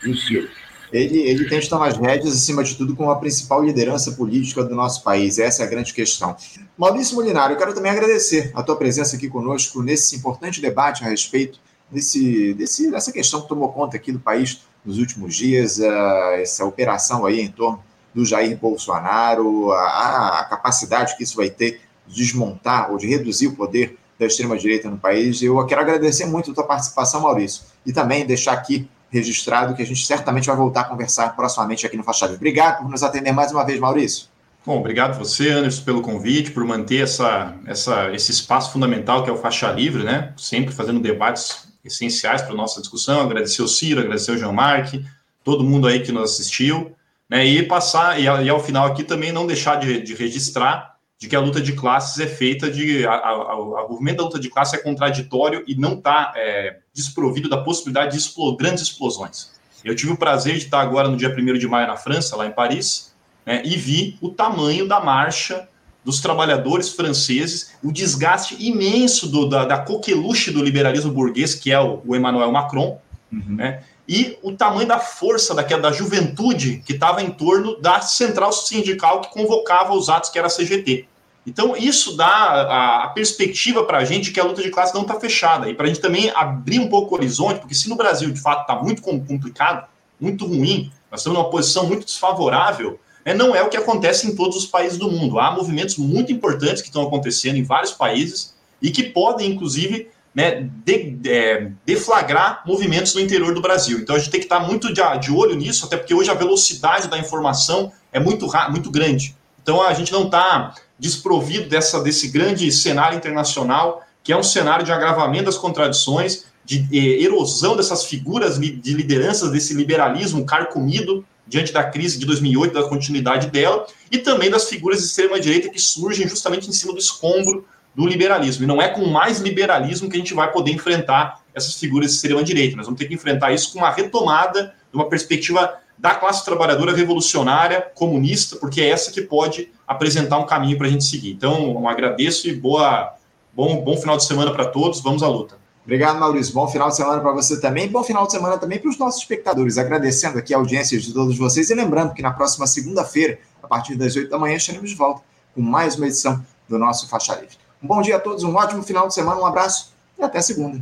o 0.09 0.16
Ciro 0.16 0.48
ele, 0.93 1.18
ele 1.18 1.48
tem 1.48 1.60
que 1.60 1.68
tomar 1.68 1.89
as 1.89 1.98
rédeas, 1.98 2.35
acima 2.35 2.64
de 2.64 2.76
tudo, 2.76 2.97
com 2.97 3.10
a 3.10 3.16
principal 3.16 3.62
liderança 3.62 4.12
política 4.12 4.64
do 4.64 4.74
nosso 4.74 5.02
país. 5.02 5.39
Essa 5.39 5.62
é 5.62 5.66
a 5.66 5.68
grande 5.68 5.93
questão. 5.93 6.36
Maurício 6.76 7.14
Molinário, 7.14 7.55
eu 7.55 7.59
quero 7.59 7.74
também 7.74 7.93
agradecer 7.93 8.51
a 8.55 8.62
tua 8.62 8.76
presença 8.76 9.16
aqui 9.16 9.28
conosco 9.28 9.82
nesse 9.82 10.16
importante 10.16 10.60
debate 10.60 11.05
a 11.05 11.09
respeito 11.09 11.60
desse, 11.90 12.55
desse, 12.55 12.90
dessa 12.90 13.12
questão 13.12 13.43
que 13.43 13.48
tomou 13.48 13.70
conta 13.70 13.97
aqui 13.97 14.12
do 14.12 14.18
país 14.18 14.62
nos 14.84 14.98
últimos 14.98 15.36
dias, 15.36 15.80
essa 15.80 16.64
operação 16.64 17.26
aí 17.26 17.40
em 17.40 17.48
torno 17.48 17.82
do 18.14 18.24
Jair 18.24 18.56
Bolsonaro, 18.56 19.72
a, 19.72 20.40
a 20.40 20.44
capacidade 20.44 21.16
que 21.16 21.22
isso 21.22 21.36
vai 21.36 21.50
ter 21.50 21.80
de 22.06 22.14
desmontar 22.14 22.90
ou 22.90 22.96
de 22.96 23.06
reduzir 23.06 23.48
o 23.48 23.55
poder 23.55 23.98
da 24.18 24.26
extrema-direita 24.26 24.90
no 24.90 24.98
país. 24.98 25.40
Eu 25.42 25.64
quero 25.66 25.80
agradecer 25.80 26.26
muito 26.26 26.50
a 26.50 26.55
tua 26.55 26.64
participação, 26.64 27.20
Maurício, 27.20 27.62
e 27.86 27.92
também 27.92 28.26
deixar 28.26 28.52
aqui 28.52 28.88
registrado 29.10 29.74
que 29.74 29.82
a 29.82 29.86
gente 29.86 30.05
certamente 30.05 30.46
vai 30.46 30.56
voltar 30.56 30.82
a 30.82 30.84
conversar 30.84 31.34
proximamente 31.34 31.86
aqui 31.86 31.96
no 31.96 32.02
Livre. 32.02 32.36
Obrigado 32.36 32.82
por 32.82 32.90
nos 32.90 33.02
atender 33.02 33.32
mais 33.32 33.52
uma 33.52 33.64
vez, 33.64 33.78
Maurício. 33.78 34.26
Bom, 34.66 34.80
obrigado 34.80 35.16
você, 35.16 35.48
Anderson, 35.50 35.82
pelo 35.82 36.02
convite, 36.02 36.50
por 36.50 36.64
manter 36.64 37.02
essa, 37.02 37.55
essa, 37.66 38.12
esse 38.12 38.32
espaço 38.32 38.72
fundamental 38.72 39.24
que 39.24 39.30
é 39.30 39.32
o 39.32 39.36
Faixa 39.36 39.70
Livre, 39.70 40.02
né? 40.02 40.34
Sempre 40.36 40.74
fazendo 40.74 41.00
debates 41.00 41.68
essenciais 41.84 42.42
para 42.42 42.52
a 42.52 42.56
nossa 42.56 42.80
discussão. 42.80 43.20
Agradecer 43.20 43.62
o 43.62 43.68
Ciro, 43.68 44.00
agradecer 44.00 44.32
o 44.32 44.38
Jean-Marc, 44.38 45.05
todo 45.44 45.64
mundo 45.64 45.86
aí 45.86 46.00
que 46.00 46.12
nos 46.12 46.32
assistiu, 46.32 46.94
né? 47.28 47.46
E 47.46 47.62
passar, 47.62 48.20
e, 48.20 48.26
ao 48.26 48.62
final 48.62 48.86
aqui 48.86 49.05
também 49.05 49.32
não 49.32 49.46
deixar 49.46 49.76
de, 49.76 50.00
de 50.02 50.14
registrar 50.14 50.98
de 51.18 51.26
que 51.26 51.34
a 51.34 51.40
luta 51.40 51.60
de 51.60 51.72
classes 51.72 52.20
é 52.20 52.26
feita 52.26 52.70
de. 52.70 53.05
o 53.05 53.88
movimento 53.88 54.18
da 54.18 54.24
luta 54.24 54.38
de 54.38 54.48
classe 54.48 54.76
é 54.76 54.78
contraditório 54.78 55.64
e 55.66 55.74
não 55.74 55.94
está 55.94 56.32
é, 56.36 56.78
desprovido 56.94 57.48
da 57.48 57.59
possibilidade 57.59 58.12
de 58.12 58.18
explo, 58.18 58.56
grandes 58.56 58.84
explosões. 58.84 59.50
Eu 59.84 59.96
tive 59.96 60.12
o 60.12 60.16
prazer 60.16 60.55
de 60.55 60.64
estar 60.64 60.80
agora 60.80 61.09
no 61.09 61.16
dia 61.16 61.28
1 61.28 61.59
de 61.59 61.66
maio 61.66 61.88
na 61.88 61.96
França, 61.96 62.36
lá 62.36 62.46
em 62.46 62.52
Paris, 62.52 63.14
né, 63.44 63.62
e 63.64 63.76
vi 63.76 64.16
o 64.20 64.28
tamanho 64.30 64.86
da 64.86 65.00
marcha 65.00 65.68
dos 66.09 66.20
trabalhadores 66.20 66.89
franceses, 66.89 67.72
o 67.85 67.93
desgaste 67.93 68.56
imenso 68.59 69.28
do, 69.28 69.47
da, 69.47 69.66
da 69.66 69.76
coqueluche 69.76 70.51
do 70.51 70.64
liberalismo 70.64 71.12
burguês, 71.12 71.55
que 71.55 71.70
é 71.70 71.78
o, 71.78 72.01
o 72.02 72.16
Emmanuel 72.16 72.51
Macron, 72.51 72.98
uhum. 73.30 73.56
né, 73.56 73.82
e 74.09 74.39
o 74.43 74.52
tamanho 74.52 74.89
da 74.89 74.98
força 74.98 75.55
daquela, 75.55 75.82
da 75.82 75.93
juventude 75.93 76.82
que 76.86 76.94
estava 76.94 77.22
em 77.22 77.30
torno 77.30 77.78
da 77.78 78.01
central 78.01 78.55
sindical 78.55 79.20
que 79.20 79.30
convocava 79.30 79.93
os 79.93 80.09
atos, 80.09 80.30
que 80.30 80.39
era 80.39 80.48
a 80.48 80.51
CGT. 80.51 81.06
Então, 81.47 81.76
isso 81.76 82.16
dá 82.16 82.26
a, 82.26 83.05
a 83.05 83.09
perspectiva 83.09 83.85
para 83.85 83.98
a 83.98 84.05
gente 84.06 84.32
que 84.32 84.40
a 84.40 84.44
luta 84.44 84.62
de 84.62 84.70
classe 84.70 84.94
não 84.94 85.02
está 85.02 85.20
fechada. 85.20 85.68
E 85.68 85.74
para 85.74 85.85
a 85.85 85.89
gente 85.89 86.01
também 86.01 86.32
abrir 86.35 86.78
um 86.78 86.89
pouco 86.89 87.14
o 87.14 87.18
horizonte, 87.18 87.60
porque 87.60 87.74
se 87.74 87.86
no 87.86 87.97
Brasil, 87.97 88.30
de 88.30 88.40
fato, 88.40 88.62
está 88.62 88.82
muito 88.82 89.02
complicado, 89.02 89.86
muito 90.18 90.47
ruim, 90.47 90.90
nós 91.10 91.20
estamos 91.20 91.39
numa 91.39 91.51
posição 91.51 91.86
muito 91.86 92.06
desfavorável, 92.06 92.98
né, 93.28 93.34
não 93.34 93.55
é 93.55 93.62
o 93.62 93.68
que 93.68 93.76
acontece 93.76 94.26
em 94.26 94.34
todos 94.34 94.56
os 94.56 94.64
países 94.64 94.96
do 94.96 95.10
mundo. 95.10 95.38
Há 95.38 95.50
movimentos 95.50 95.98
muito 95.98 96.32
importantes 96.32 96.80
que 96.80 96.88
estão 96.88 97.02
acontecendo 97.02 97.56
em 97.56 97.62
vários 97.62 97.92
países 97.92 98.55
e 98.80 98.90
que 98.90 99.02
podem, 99.02 99.50
inclusive, 99.50 100.09
né, 100.34 100.66
de, 100.82 101.18
é, 101.26 101.70
deflagrar 101.84 102.62
movimentos 102.66 103.14
no 103.14 103.20
interior 103.20 103.52
do 103.52 103.60
Brasil. 103.60 103.98
Então 103.98 104.16
a 104.16 104.18
gente 104.18 104.30
tem 104.30 104.40
que 104.40 104.46
estar 104.46 104.60
muito 104.60 104.90
de, 104.94 105.02
de, 105.20 105.30
olho 105.30 105.55
nisso, 105.56 105.84
até 105.84 105.98
porque 105.98 106.14
hoje 106.14 106.30
a 106.30 106.34
velocidade 106.34 107.06
da 107.09 107.18
informação 107.18 107.92
é 108.10 108.18
muito, 108.18 108.48
muito 108.70 108.90
grande. 108.90 109.36
Então 109.62 109.82
a 109.82 109.92
gente 109.92 110.10
não 110.10 110.24
está 110.24 110.74
desprovido 110.98 111.68
dessa, 111.68 112.02
desse 112.02 112.28
grande 112.28 112.72
cenário 112.72 113.18
internacional, 113.18 114.06
que 114.24 114.32
é 114.32 114.36
um 114.38 114.42
cenário 114.42 114.86
de 114.86 114.92
agravamento 114.92 115.44
das 115.44 115.59
contradições, 115.59 116.46
de 116.64 116.86
eh, 116.92 117.22
erosão 117.22 117.76
dessas 117.76 118.05
figuras 118.05 118.59
de 118.59 118.94
lideranças 118.94 119.50
desse 119.50 119.74
liberalismo 119.74 120.46
carcomido 120.46 121.26
diante 121.49 121.73
da 121.73 121.83
crise 121.83 122.19
de 122.19 122.27
2008, 122.27 122.75
da 122.75 122.89
continuidade 122.89 123.51
dela, 123.51 123.87
e 124.11 124.19
também 124.19 124.51
das 124.51 124.69
figuras 124.69 125.01
de 125.01 125.07
extrema-direita 125.07 125.69
que 125.69 125.81
surgem 125.81 126.29
justamente 126.29 126.69
em 126.69 126.73
cima 126.73 126.93
do 126.93 126.99
escombro 126.99 127.66
do 127.95 128.07
liberalismo. 128.07 128.65
E 128.65 128.66
não 128.66 128.81
é 128.81 128.89
com 128.89 129.07
mais 129.07 129.41
liberalismo 129.41 130.09
que 130.09 130.16
a 130.16 130.19
gente 130.19 130.35
vai 130.35 130.53
poder 130.53 130.70
enfrentar 130.73 131.41
essas 131.55 131.75
figuras 131.75 132.11
de 132.11 132.16
extrema-direita. 132.16 132.77
Nós 132.77 132.87
vamos 132.87 132.99
ter 132.99 133.07
que 133.07 133.15
enfrentar 133.15 133.53
isso 133.53 133.73
com 133.73 133.81
uma 133.81 133.91
retomada 133.91 134.75
de 134.91 134.97
uma 134.97 135.09
perspectiva 135.09 135.79
da 135.99 136.15
classe 136.15 136.45
trabalhadora 136.45 136.95
revolucionária, 136.95 137.81
comunista, 137.95 138.57
porque 138.57 138.81
é 138.81 138.89
essa 138.89 139.11
que 139.11 139.20
pode 139.20 139.73
apresentar 139.87 140.39
um 140.39 140.47
caminho 140.47 140.79
para 140.79 140.87
a 140.87 140.91
gente 140.91 141.05
seguir. 141.05 141.33
Então, 141.33 141.73
eu 141.73 141.89
agradeço 141.89 142.49
e 142.49 142.55
boa, 142.55 143.15
bom, 143.53 143.83
bom 143.83 143.97
final 143.97 144.16
de 144.16 144.25
semana 144.25 144.53
para 144.53 144.66
todos. 144.66 145.01
Vamos 145.01 145.23
à 145.23 145.29
luta. 145.29 145.57
Obrigado, 145.89 146.20
Maurício. 146.20 146.52
Bom 146.52 146.69
final 146.69 146.90
de 146.90 146.97
semana 146.97 147.19
para 147.19 147.32
você 147.32 147.59
também. 147.59 147.89
Bom 147.89 148.05
final 148.05 148.27
de 148.27 148.32
semana 148.32 148.59
também 148.59 148.78
para 148.78 148.90
os 148.90 148.98
nossos 148.98 149.23
espectadores. 149.23 149.78
Agradecendo 149.78 150.39
aqui 150.39 150.52
a 150.52 150.59
audiência 150.59 151.01
de 151.01 151.15
todos 151.15 151.39
vocês 151.39 151.70
e 151.70 151.74
lembrando 151.74 152.12
que 152.12 152.20
na 152.20 152.31
próxima 152.31 152.66
segunda-feira, 152.66 153.39
a 153.62 153.66
partir 153.66 153.97
das 153.97 154.15
8 154.15 154.28
da 154.28 154.39
manhã, 154.39 154.55
estaremos 154.55 154.90
de 154.90 154.94
volta 154.94 155.23
com 155.55 155.62
mais 155.62 155.97
uma 155.97 156.06
edição 156.06 156.44
do 156.69 156.78
nosso 156.78 157.09
Faixa 157.09 157.35
Livre. 157.36 157.56
Um 157.82 157.86
bom 157.86 158.02
dia 158.02 158.16
a 158.16 158.20
todos, 158.20 158.44
um 158.44 158.55
ótimo 158.55 158.82
final 158.82 159.09
de 159.09 159.15
semana, 159.15 159.40
um 159.40 159.47
abraço 159.47 159.94
e 160.19 160.23
até 160.23 160.43
segunda. 160.43 160.78